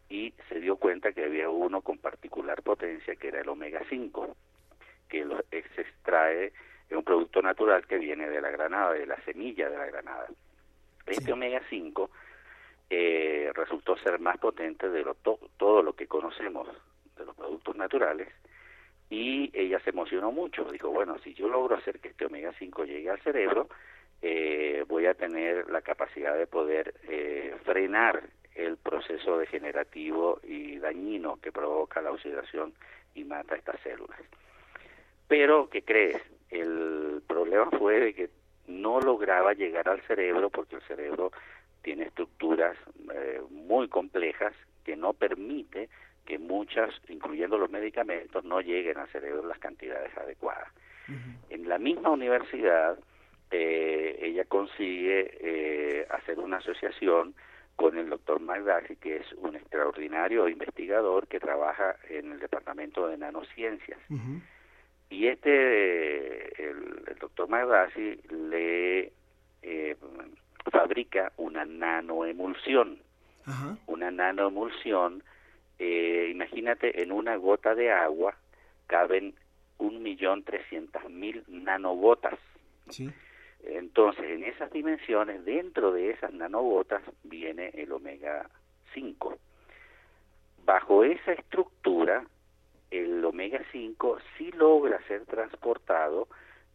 y 0.09 0.32
se 0.48 0.60
dio 0.60 0.77
cuenta 0.77 1.12
que 1.12 1.24
había 1.24 1.48
uno 1.51 1.81
con 1.82 1.98
particular 1.98 2.62
potencia, 2.62 3.15
que 3.16 3.28
era 3.28 3.40
el 3.40 3.48
omega 3.48 3.82
5, 3.89 4.35
que 5.09 5.24
lo- 5.24 5.44
eh, 5.51 5.65
se 5.74 5.82
extrae 5.82 6.52
de 6.89 6.97
un 6.97 7.05
producto 7.05 7.43
natural 7.43 7.86
que 7.86 7.98
viene 7.98 8.28
de 8.28 8.40
la 8.40 8.51
granada, 8.51 8.94
de 8.94 9.06
la 9.06 9.20
semilla 9.23 9.69
de 9.69 9.77
la 9.77 9.86
granada. 9.86 10.27
Este 11.06 11.32
omega 11.32 11.60
5 11.70 12.10
eh, 12.90 13.51
resultó 13.55 13.97
ser 13.98 14.19
más 14.19 14.39
potente 14.39 14.89
de 14.89 15.02
lo 15.05 15.15
to- 15.15 15.39
todo 15.59 15.82
lo 15.82 15.93
que 15.94 16.06
conocemos 16.06 16.69
de 17.16 17.24
los 17.27 17.36
productos 17.36 17.77
naturales 17.77 18.28
y 19.10 19.51
ella 19.52 19.78
se 19.81 19.90
emocionó 19.90 20.32
mucho. 20.32 20.65
Dijo, 20.65 20.89
bueno, 20.90 21.19
si 21.19 21.35
yo 21.35 21.48
logro 21.48 21.77
hacer 21.77 22.01
que 22.01 22.09
este 22.09 22.24
omega 22.27 22.52
5 22.59 22.85
llegue 22.85 23.10
al 23.10 23.20
cerebro, 23.20 23.69
eh, 24.22 24.84
voy 24.88 25.06
a 25.06 25.14
tener 25.14 25.70
la 25.70 25.82
capacidad 25.82 26.36
de 26.36 26.46
poder 26.46 26.94
eh, 27.08 27.54
frenar 27.64 28.22
el 28.54 28.76
proceso 28.76 29.38
degenerativo 29.38 30.40
y 30.42 30.78
dañino 30.78 31.38
que 31.40 31.52
provoca 31.52 32.02
la 32.02 32.10
oxidación 32.10 32.74
y 33.14 33.24
mata 33.24 33.54
estas 33.54 33.80
células. 33.82 34.18
Pero, 35.28 35.68
¿qué 35.68 35.82
crees? 35.82 36.20
El 36.50 37.22
problema 37.26 37.70
fue 37.78 38.00
de 38.00 38.14
que 38.14 38.30
no 38.66 39.00
lograba 39.00 39.52
llegar 39.52 39.88
al 39.88 40.00
cerebro 40.02 40.50
porque 40.50 40.76
el 40.76 40.82
cerebro 40.82 41.30
tiene 41.82 42.04
estructuras 42.04 42.76
eh, 43.14 43.40
muy 43.50 43.88
complejas 43.88 44.52
que 44.84 44.96
no 44.96 45.12
permite 45.12 45.88
que 46.26 46.38
muchas, 46.38 46.90
incluyendo 47.08 47.56
los 47.56 47.70
medicamentos, 47.70 48.44
no 48.44 48.60
lleguen 48.60 48.98
al 48.98 49.08
cerebro 49.08 49.42
en 49.42 49.48
las 49.48 49.58
cantidades 49.58 50.16
adecuadas. 50.16 50.68
En 51.48 51.66
la 51.66 51.78
misma 51.78 52.10
universidad, 52.10 52.98
eh, 53.50 54.18
ella 54.20 54.44
consigue 54.44 55.38
eh, 55.40 56.06
hacer 56.10 56.38
una 56.38 56.58
asociación 56.58 57.34
con 57.76 57.96
el 57.96 58.10
doctor 58.10 58.40
McDuffie, 58.40 58.96
que 58.96 59.18
es 59.18 59.32
un 59.34 59.54
extraordinario 59.54 60.48
investigador 60.48 61.28
que 61.28 61.38
trabaja 61.38 61.96
en 62.08 62.32
el 62.32 62.40
departamento 62.40 63.06
de 63.06 63.16
nanociencias. 63.18 64.00
Y 65.10 65.26
este, 65.28 65.50
eh, 65.50 66.52
el, 66.58 67.04
el 67.06 67.18
doctor 67.20 67.48
McDuffie 67.48 68.18
le 68.30 69.12
eh, 69.62 69.96
fabrica 70.70 71.32
una 71.36 71.64
nanoemulsión. 71.64 72.98
Una 73.86 74.10
nanoemulsión, 74.10 75.22
eh, 75.78 76.28
imagínate, 76.30 77.02
en 77.02 77.12
una 77.12 77.36
gota 77.36 77.74
de 77.74 77.90
agua 77.90 78.34
caben 78.86 79.34
un 79.78 80.02
millón 80.02 80.42
trescientas 80.42 81.08
mil 81.08 81.44
nanogotas. 81.48 82.38
Sí. 82.90 83.08
Entonces, 83.64 84.24
en 84.24 84.44
esas 84.44 84.70
dimensiones, 84.70 85.44
dentro 85.44 85.93
de 85.93 86.10
esas 86.10 86.32
nanogotas, 86.32 87.02
viene 87.24 87.70
el 87.74 87.93
omega 87.93 88.48
5. 88.94 89.36
Bajo 90.64 91.05
esa 91.05 91.32
estructura, 91.32 92.24
el 92.90 93.24
omega 93.24 93.60
5 93.72 94.18
sí 94.36 94.51
logra 94.52 95.01
ser 95.06 95.26
transportado 95.26 96.28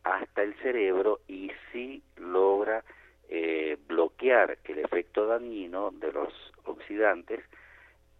hasta 0.03 0.43
el 0.43 0.53
cerebro 0.55 1.21
y 1.27 1.51
sí 1.71 2.03
logra 2.17 2.83
eh, 3.29 3.77
bloquear 3.87 4.57
el 4.65 4.79
efecto 4.79 5.25
dañino 5.25 5.91
de 5.91 6.11
los 6.11 6.33
oxidantes 6.65 7.39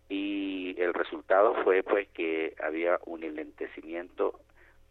y 0.10 0.76
el 0.80 0.94
resultado 0.94 1.56
fue 1.64 1.84
pues 1.84 2.08
que 2.10 2.56
había 2.64 3.00
un 3.06 3.24
enlentecimiento 3.24 4.40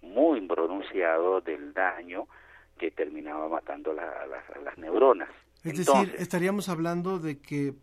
muy 0.00 0.40
pronunciado 0.42 1.40
del 1.40 1.72
daño 1.72 2.26
que 2.82 2.90
terminaba 2.90 3.48
matando 3.48 3.92
la- 3.92 4.26
la- 4.26 4.60
las 4.64 4.76
neuronas. 4.76 5.28
Es 5.62 5.78
Entonces, 5.78 6.06
decir, 6.08 6.14
estaríamos 6.20 6.68
hablando 6.68 7.20
de 7.20 7.38
que 7.40 7.74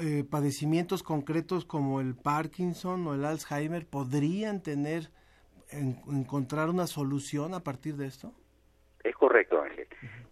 eh, 0.00 0.24
padecimientos 0.30 1.02
concretos 1.02 1.64
como 1.64 2.00
el 2.02 2.14
Parkinson 2.14 3.06
o 3.06 3.14
el 3.14 3.24
Alzheimer 3.24 3.86
podrían 3.86 4.62
tener, 4.62 5.08
en- 5.70 5.96
encontrar 6.10 6.68
una 6.68 6.86
solución 6.86 7.54
a 7.54 7.60
partir 7.60 7.94
de 7.96 8.06
esto. 8.08 8.32
Es 9.02 9.14
correcto, 9.16 9.62
Ángel. 9.62 9.86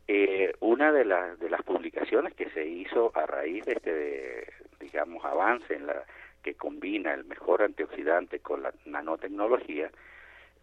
Eh, 0.06 0.52
una 0.60 0.92
de, 0.92 1.04
las 1.06 1.38
de 1.38 1.48
las 1.48 1.62
publicaciones 1.62 2.34
que 2.34 2.50
se 2.50 2.66
hizo 2.66 3.10
a 3.16 3.24
raíz 3.24 3.64
de 3.64 3.72
este, 3.72 4.46
digamos, 4.80 5.24
avance 5.24 5.74
en 5.74 5.86
la 5.86 6.04
que 6.42 6.54
combina 6.54 7.14
el 7.14 7.24
mejor 7.24 7.62
antioxidante 7.62 8.40
con 8.40 8.62
la 8.62 8.72
nanotecnología, 8.86 9.90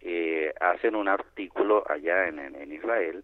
eh, 0.02 0.54
hacen 0.62 0.96
un 0.96 1.08
artículo 1.08 1.84
allá 1.90 2.28
en, 2.28 2.38
en- 2.40 2.56
en 2.56 2.72
Israel 2.72 3.24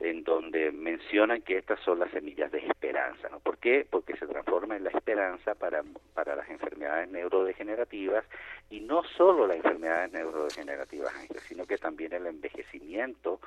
en 0.00 0.24
donde 0.24 0.72
mencionan 0.72 1.42
que 1.42 1.58
estas 1.58 1.80
son 1.80 1.98
las 1.98 2.10
semillas 2.10 2.50
de 2.52 2.58
esperanza. 2.58 3.28
¿no? 3.30 3.40
¿Por 3.40 3.58
qué? 3.58 3.86
Porque 3.88 4.16
se 4.16 4.26
transforma 4.26 4.76
en 4.76 4.84
la 4.84 4.90
esperanza 4.90 5.54
para, 5.54 5.82
para 6.14 6.36
las 6.36 6.48
enfermedades 6.50 7.08
neurodegenerativas 7.10 8.24
y 8.70 8.80
no 8.80 9.02
solo 9.16 9.46
las 9.46 9.56
enfermedades 9.56 10.12
neurodegenerativas, 10.12 11.12
sino 11.48 11.66
que 11.66 11.78
también 11.78 12.12
el 12.12 12.26
envejecimiento 12.26 13.40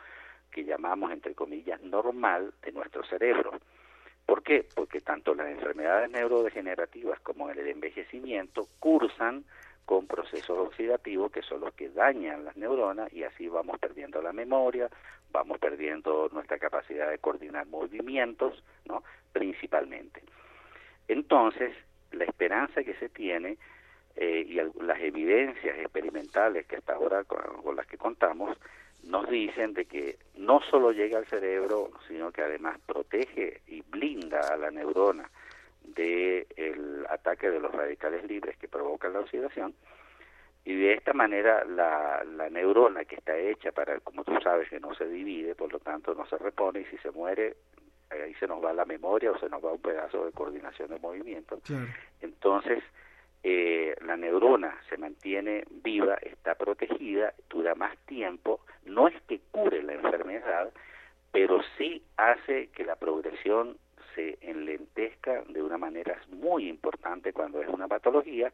que 0.52 0.64
llamamos, 0.64 1.12
entre 1.12 1.36
comillas, 1.36 1.82
normal 1.82 2.54
de 2.64 2.72
nuestro 2.72 3.04
cerebro. 3.04 3.52
¿Por 4.26 4.44
qué? 4.44 4.66
Porque 4.76 5.02
tanto 5.02 5.34
las 5.34 5.48
enfermedades 5.48 6.10
neurodegenerativas 6.12 7.20
como 7.22 7.50
el 7.50 7.68
envejecimiento 7.68 8.68
cursan 8.80 9.44
con 9.90 10.06
procesos 10.06 10.56
oxidativos 10.56 11.32
que 11.32 11.42
son 11.42 11.62
los 11.62 11.74
que 11.74 11.90
dañan 11.90 12.46
las 12.46 12.56
neuronas 12.56 13.12
y 13.12 13.24
así 13.24 13.48
vamos 13.48 13.80
perdiendo 13.80 14.22
la 14.22 14.32
memoria, 14.32 14.88
vamos 15.32 15.58
perdiendo 15.58 16.30
nuestra 16.32 16.60
capacidad 16.60 17.10
de 17.10 17.18
coordinar 17.18 17.66
movimientos, 17.66 18.64
¿no? 18.86 19.04
Principalmente. 19.34 20.22
Entonces, 21.08 21.76
la 22.12 22.26
esperanza 22.26 22.84
que 22.84 22.94
se 23.00 23.10
tiene 23.10 23.58
eh, 24.16 24.46
y 24.48 24.84
las 24.84 25.00
evidencias 25.00 25.80
experimentales 25.80 26.68
que 26.68 26.76
hasta 26.76 26.94
ahora 26.94 27.24
con 27.24 27.76
las 27.76 27.88
que 27.88 27.98
contamos 27.98 28.56
nos 29.06 29.28
dicen 29.28 29.74
de 29.74 29.86
que 29.86 30.20
no 30.36 30.62
solo 30.70 30.92
llega 30.92 31.18
al 31.18 31.26
cerebro, 31.26 31.90
sino 32.08 32.32
que 32.32 32.44
además 32.44 32.78
protege 32.86 33.62
y 33.66 33.82
blinda 33.82 34.54
a 34.54 34.56
la 34.56 34.70
neurona 34.70 35.28
del 35.94 36.48
el 36.56 37.06
ataque 37.10 37.50
de 37.50 37.60
los 37.60 37.72
radicales 37.72 38.24
libres 38.26 38.58
que 38.58 38.68
provocan 38.68 39.14
la 39.14 39.20
oxidación. 39.22 39.74
Y 40.66 40.76
de 40.76 40.94
esta 40.94 41.14
manera 41.14 41.64
la, 41.66 42.24
la 42.24 42.50
neurona 42.50 43.06
que 43.06 43.16
está 43.16 43.38
hecha 43.38 43.72
para, 43.72 44.00
como 44.02 44.24
tú 44.24 44.38
sabes, 44.44 44.70
que 44.70 44.80
no 44.80 44.94
se 44.94 45.08
divide, 45.08 45.56
por 45.56 45.72
lo 45.72 45.80
tanto 45.80 46.14
no 46.14 46.26
se 46.28 46.38
repone 46.38 46.82
y 46.82 46.86
si 46.86 46.98
se 46.98 47.12
muere 47.12 47.56
ahí 48.12 48.34
se 48.36 48.48
nos 48.48 48.64
va 48.64 48.74
la 48.74 48.86
memoria 48.86 49.32
o 49.32 49.40
se 49.40 49.50
nos 49.50 49.64
va 49.64 49.74
un 49.74 49.82
pedazo 49.82 50.26
de 50.26 50.32
coordinación 50.32 50.90
de 50.90 51.00
movimiento. 51.00 51.60
Entonces, 52.22 52.84
eh, 53.44 53.96
la 54.06 54.18
neurona 54.18 54.76
se 54.90 54.98
mantiene 54.98 55.64
viva, 55.84 56.16
está 56.16 56.56
protegida, 56.56 57.34
dura 57.50 57.76
más 57.76 57.98
tiempo, 58.06 58.62
no 58.86 59.08
es 59.08 59.22
que 59.28 59.40
cure 59.52 59.84
la 59.84 59.94
enfermedad, 59.94 60.72
pero 61.32 61.62
sí 61.78 62.04
hace 62.18 62.68
que 62.68 62.84
la 62.84 62.96
progresión 62.96 63.78
se 64.16 64.38
enlentezca 64.42 65.44
de 65.48 65.62
una 65.62 65.78
manera 65.78 66.20
muy 66.30 66.68
importante 66.68 67.34
cuando 67.34 67.62
es 67.62 67.70
una 67.70 67.88
patología 67.88 68.52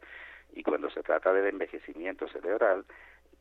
y 0.54 0.62
cuando 0.62 0.90
se 0.90 1.02
trata 1.02 1.32
del 1.32 1.46
envejecimiento 1.46 2.28
cerebral, 2.28 2.84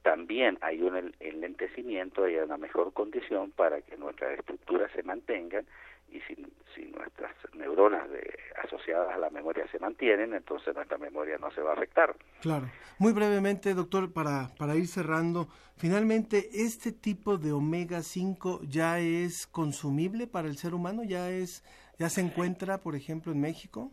también 0.02 0.58
hay 0.62 0.82
un 0.82 1.14
enlentecimiento 1.20 2.28
y 2.28 2.36
una 2.36 2.58
mejor 2.58 2.94
condición 2.94 3.52
para 3.52 3.82
que 3.82 3.98
nuestras 3.98 4.38
estructuras 4.38 4.92
se 4.92 5.04
mantengan 5.04 5.66
y 6.10 6.20
si, 6.22 6.36
si 6.74 6.86
nuestras 6.92 7.34
neuronas 7.54 8.10
de, 8.10 8.38
asociadas 8.64 9.14
a 9.14 9.18
la 9.18 9.30
memoria 9.30 9.68
se 9.72 9.80
mantienen, 9.80 10.34
entonces 10.34 10.74
nuestra 10.76 10.98
memoria 10.98 11.38
no 11.38 11.52
se 11.52 11.62
va 11.62 11.72
a 11.72 11.74
afectar. 11.74 12.16
Claro. 12.42 12.68
Muy 13.00 13.14
brevemente, 13.14 13.74
doctor, 13.74 14.12
para, 14.14 14.50
para 14.58 14.76
ir 14.76 14.88
cerrando, 14.88 15.48
finalmente, 15.78 16.50
¿este 16.54 16.92
tipo 16.92 17.38
de 17.38 17.52
omega 17.52 18.02
5 18.02 18.62
ya 18.64 19.00
es 19.00 19.48
consumible 19.48 20.28
para 20.28 20.48
el 20.48 20.58
ser 20.58 20.74
humano? 20.74 21.04
¿Ya, 21.04 21.30
es, 21.30 21.64
ya 21.98 22.10
se 22.10 22.22
encuentra, 22.22 22.80
por 22.80 22.96
ejemplo, 22.96 23.32
en 23.32 23.42
México? 23.42 23.92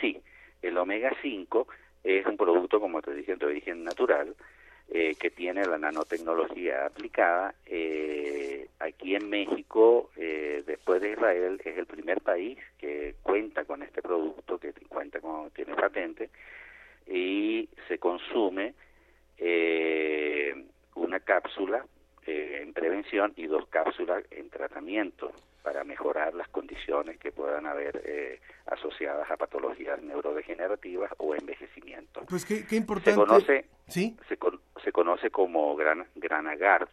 Sí, 0.00 0.20
el 0.62 0.76
omega 0.78 1.10
5 1.22 1.66
es 2.04 2.26
un 2.26 2.36
producto, 2.36 2.80
como 2.80 3.00
te 3.00 3.14
dije, 3.14 3.36
de 3.36 3.46
origen 3.46 3.84
natural, 3.84 4.34
eh, 4.90 5.14
que 5.18 5.30
tiene 5.30 5.64
la 5.66 5.78
nanotecnología 5.78 6.86
aplicada. 6.86 7.54
Eh, 7.66 8.68
aquí 8.78 9.16
en 9.16 9.28
México, 9.28 10.10
eh, 10.16 10.62
después 10.66 11.00
de 11.00 11.12
Israel, 11.12 11.60
es 11.64 11.78
el 11.78 11.86
primer 11.86 12.20
país 12.20 12.58
que 12.78 13.14
cuenta 13.22 13.64
con 13.64 13.82
este 13.82 14.02
producto, 14.02 14.58
que 14.58 14.72
cuenta 14.88 15.20
con, 15.20 15.50
tiene 15.50 15.74
patente, 15.74 16.30
y 17.06 17.68
se 17.88 17.98
consume 17.98 18.74
una 20.94 21.20
cápsula 21.20 21.84
en 22.26 22.72
prevención 22.72 23.32
y 23.36 23.46
dos 23.46 23.66
cápsulas 23.68 24.24
en 24.30 24.48
tratamiento 24.48 25.32
para 25.64 25.82
mejorar 25.82 26.34
las 26.34 26.46
condiciones 26.48 27.18
que 27.18 27.32
puedan 27.32 27.66
haber 27.66 28.02
eh, 28.04 28.38
asociadas 28.66 29.30
a 29.30 29.36
patologías 29.38 30.00
neurodegenerativas 30.02 31.10
o 31.16 31.34
envejecimiento. 31.34 32.20
Pues 32.28 32.44
qué, 32.44 32.66
importante. 32.76 33.12
Se 33.12 33.26
conoce, 33.26 33.64
¿Sí? 33.88 34.14
se, 34.28 34.92
conoce 34.92 35.30
como 35.30 35.74
gran, 35.74 36.06
granagar, 36.16 36.86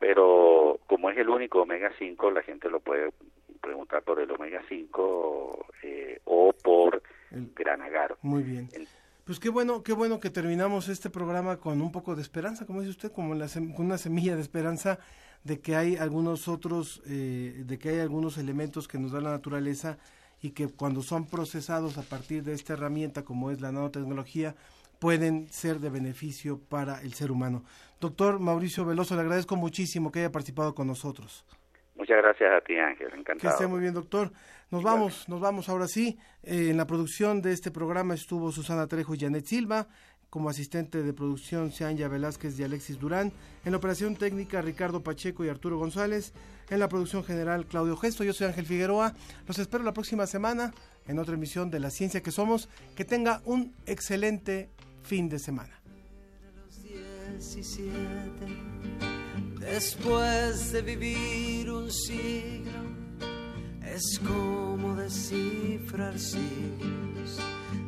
pero 0.00 0.80
como 0.88 1.08
es 1.10 1.18
el 1.18 1.28
único 1.28 1.62
omega 1.62 1.92
5, 2.00 2.32
la 2.32 2.42
gente 2.42 2.68
lo 2.68 2.80
puede 2.80 3.12
preguntar 3.60 4.02
por 4.02 4.18
el 4.18 4.30
omega 4.32 4.60
5 4.68 5.66
eh, 5.84 6.20
o 6.24 6.52
por 6.52 7.00
el 7.30 7.52
granagar. 7.54 8.16
Muy 8.22 8.42
bien. 8.42 8.68
Pues 9.24 9.38
qué 9.38 9.50
bueno, 9.50 9.84
qué 9.84 9.92
bueno 9.92 10.18
que 10.18 10.30
terminamos 10.30 10.88
este 10.88 11.10
programa 11.10 11.60
con 11.60 11.80
un 11.80 11.92
poco 11.92 12.16
de 12.16 12.22
esperanza, 12.22 12.66
como 12.66 12.80
dice 12.80 12.90
usted, 12.90 13.12
como 13.12 13.36
la, 13.36 13.46
con 13.46 13.86
una 13.86 13.98
semilla 13.98 14.34
de 14.34 14.42
esperanza 14.42 14.98
de 15.44 15.60
que 15.60 15.76
hay 15.76 15.96
algunos 15.96 16.48
otros, 16.48 17.02
eh, 17.06 17.62
de 17.64 17.78
que 17.78 17.90
hay 17.90 18.00
algunos 18.00 18.38
elementos 18.38 18.88
que 18.88 18.98
nos 18.98 19.12
da 19.12 19.20
la 19.20 19.30
naturaleza 19.30 19.98
y 20.42 20.50
que 20.50 20.68
cuando 20.68 21.02
son 21.02 21.26
procesados 21.26 21.98
a 21.98 22.02
partir 22.02 22.42
de 22.42 22.52
esta 22.52 22.74
herramienta 22.74 23.24
como 23.24 23.50
es 23.50 23.60
la 23.60 23.72
nanotecnología, 23.72 24.54
pueden 24.98 25.48
ser 25.48 25.80
de 25.80 25.90
beneficio 25.90 26.60
para 26.68 27.00
el 27.02 27.14
ser 27.14 27.30
humano. 27.30 27.64
Doctor 28.00 28.38
Mauricio 28.38 28.84
Veloso, 28.84 29.14
le 29.14 29.22
agradezco 29.22 29.56
muchísimo 29.56 30.12
que 30.12 30.20
haya 30.20 30.32
participado 30.32 30.74
con 30.74 30.86
nosotros. 30.86 31.44
Muchas 31.96 32.16
gracias 32.18 32.50
a 32.50 32.60
ti, 32.62 32.78
Ángel, 32.78 33.08
encantado. 33.08 33.40
Que 33.40 33.48
esté 33.48 33.66
muy 33.66 33.80
bien, 33.80 33.92
doctor. 33.92 34.32
Nos 34.70 34.82
vamos, 34.82 35.28
nos 35.28 35.40
vamos 35.40 35.68
ahora 35.68 35.86
sí. 35.86 36.18
Eh, 36.42 36.68
en 36.70 36.78
la 36.78 36.86
producción 36.86 37.42
de 37.42 37.52
este 37.52 37.70
programa 37.70 38.14
estuvo 38.14 38.52
Susana 38.52 38.86
Trejo 38.86 39.14
y 39.14 39.18
Janet 39.18 39.44
Silva 39.44 39.88
como 40.30 40.48
asistente 40.48 41.02
de 41.02 41.12
producción 41.12 41.72
Seanya 41.72 42.08
Velázquez 42.08 42.58
y 42.58 42.62
Alexis 42.62 42.98
Durán, 42.98 43.32
en 43.64 43.72
la 43.72 43.78
operación 43.78 44.16
técnica 44.16 44.62
Ricardo 44.62 45.02
Pacheco 45.02 45.44
y 45.44 45.48
Arturo 45.48 45.76
González, 45.76 46.32
en 46.70 46.78
la 46.78 46.88
producción 46.88 47.24
general 47.24 47.66
Claudio 47.66 47.96
Gesto, 47.96 48.22
yo 48.22 48.32
soy 48.32 48.46
Ángel 48.46 48.64
Figueroa, 48.64 49.14
los 49.46 49.58
espero 49.58 49.82
la 49.82 49.92
próxima 49.92 50.26
semana 50.26 50.72
en 51.06 51.18
otra 51.18 51.34
emisión 51.34 51.70
de 51.70 51.80
La 51.80 51.90
Ciencia 51.90 52.22
que 52.22 52.30
Somos, 52.30 52.68
que 52.94 53.04
tenga 53.04 53.42
un 53.44 53.74
excelente 53.86 54.70
fin 55.02 55.28
de 55.28 55.40
semana. 55.40 55.80
después 59.60 60.72
de 60.72 60.82
vivir 60.82 61.70
un 61.70 61.90
siglo, 61.90 62.80
es 63.84 64.20
como 64.20 64.94
descifrar 64.94 66.18
siglos 66.18 67.40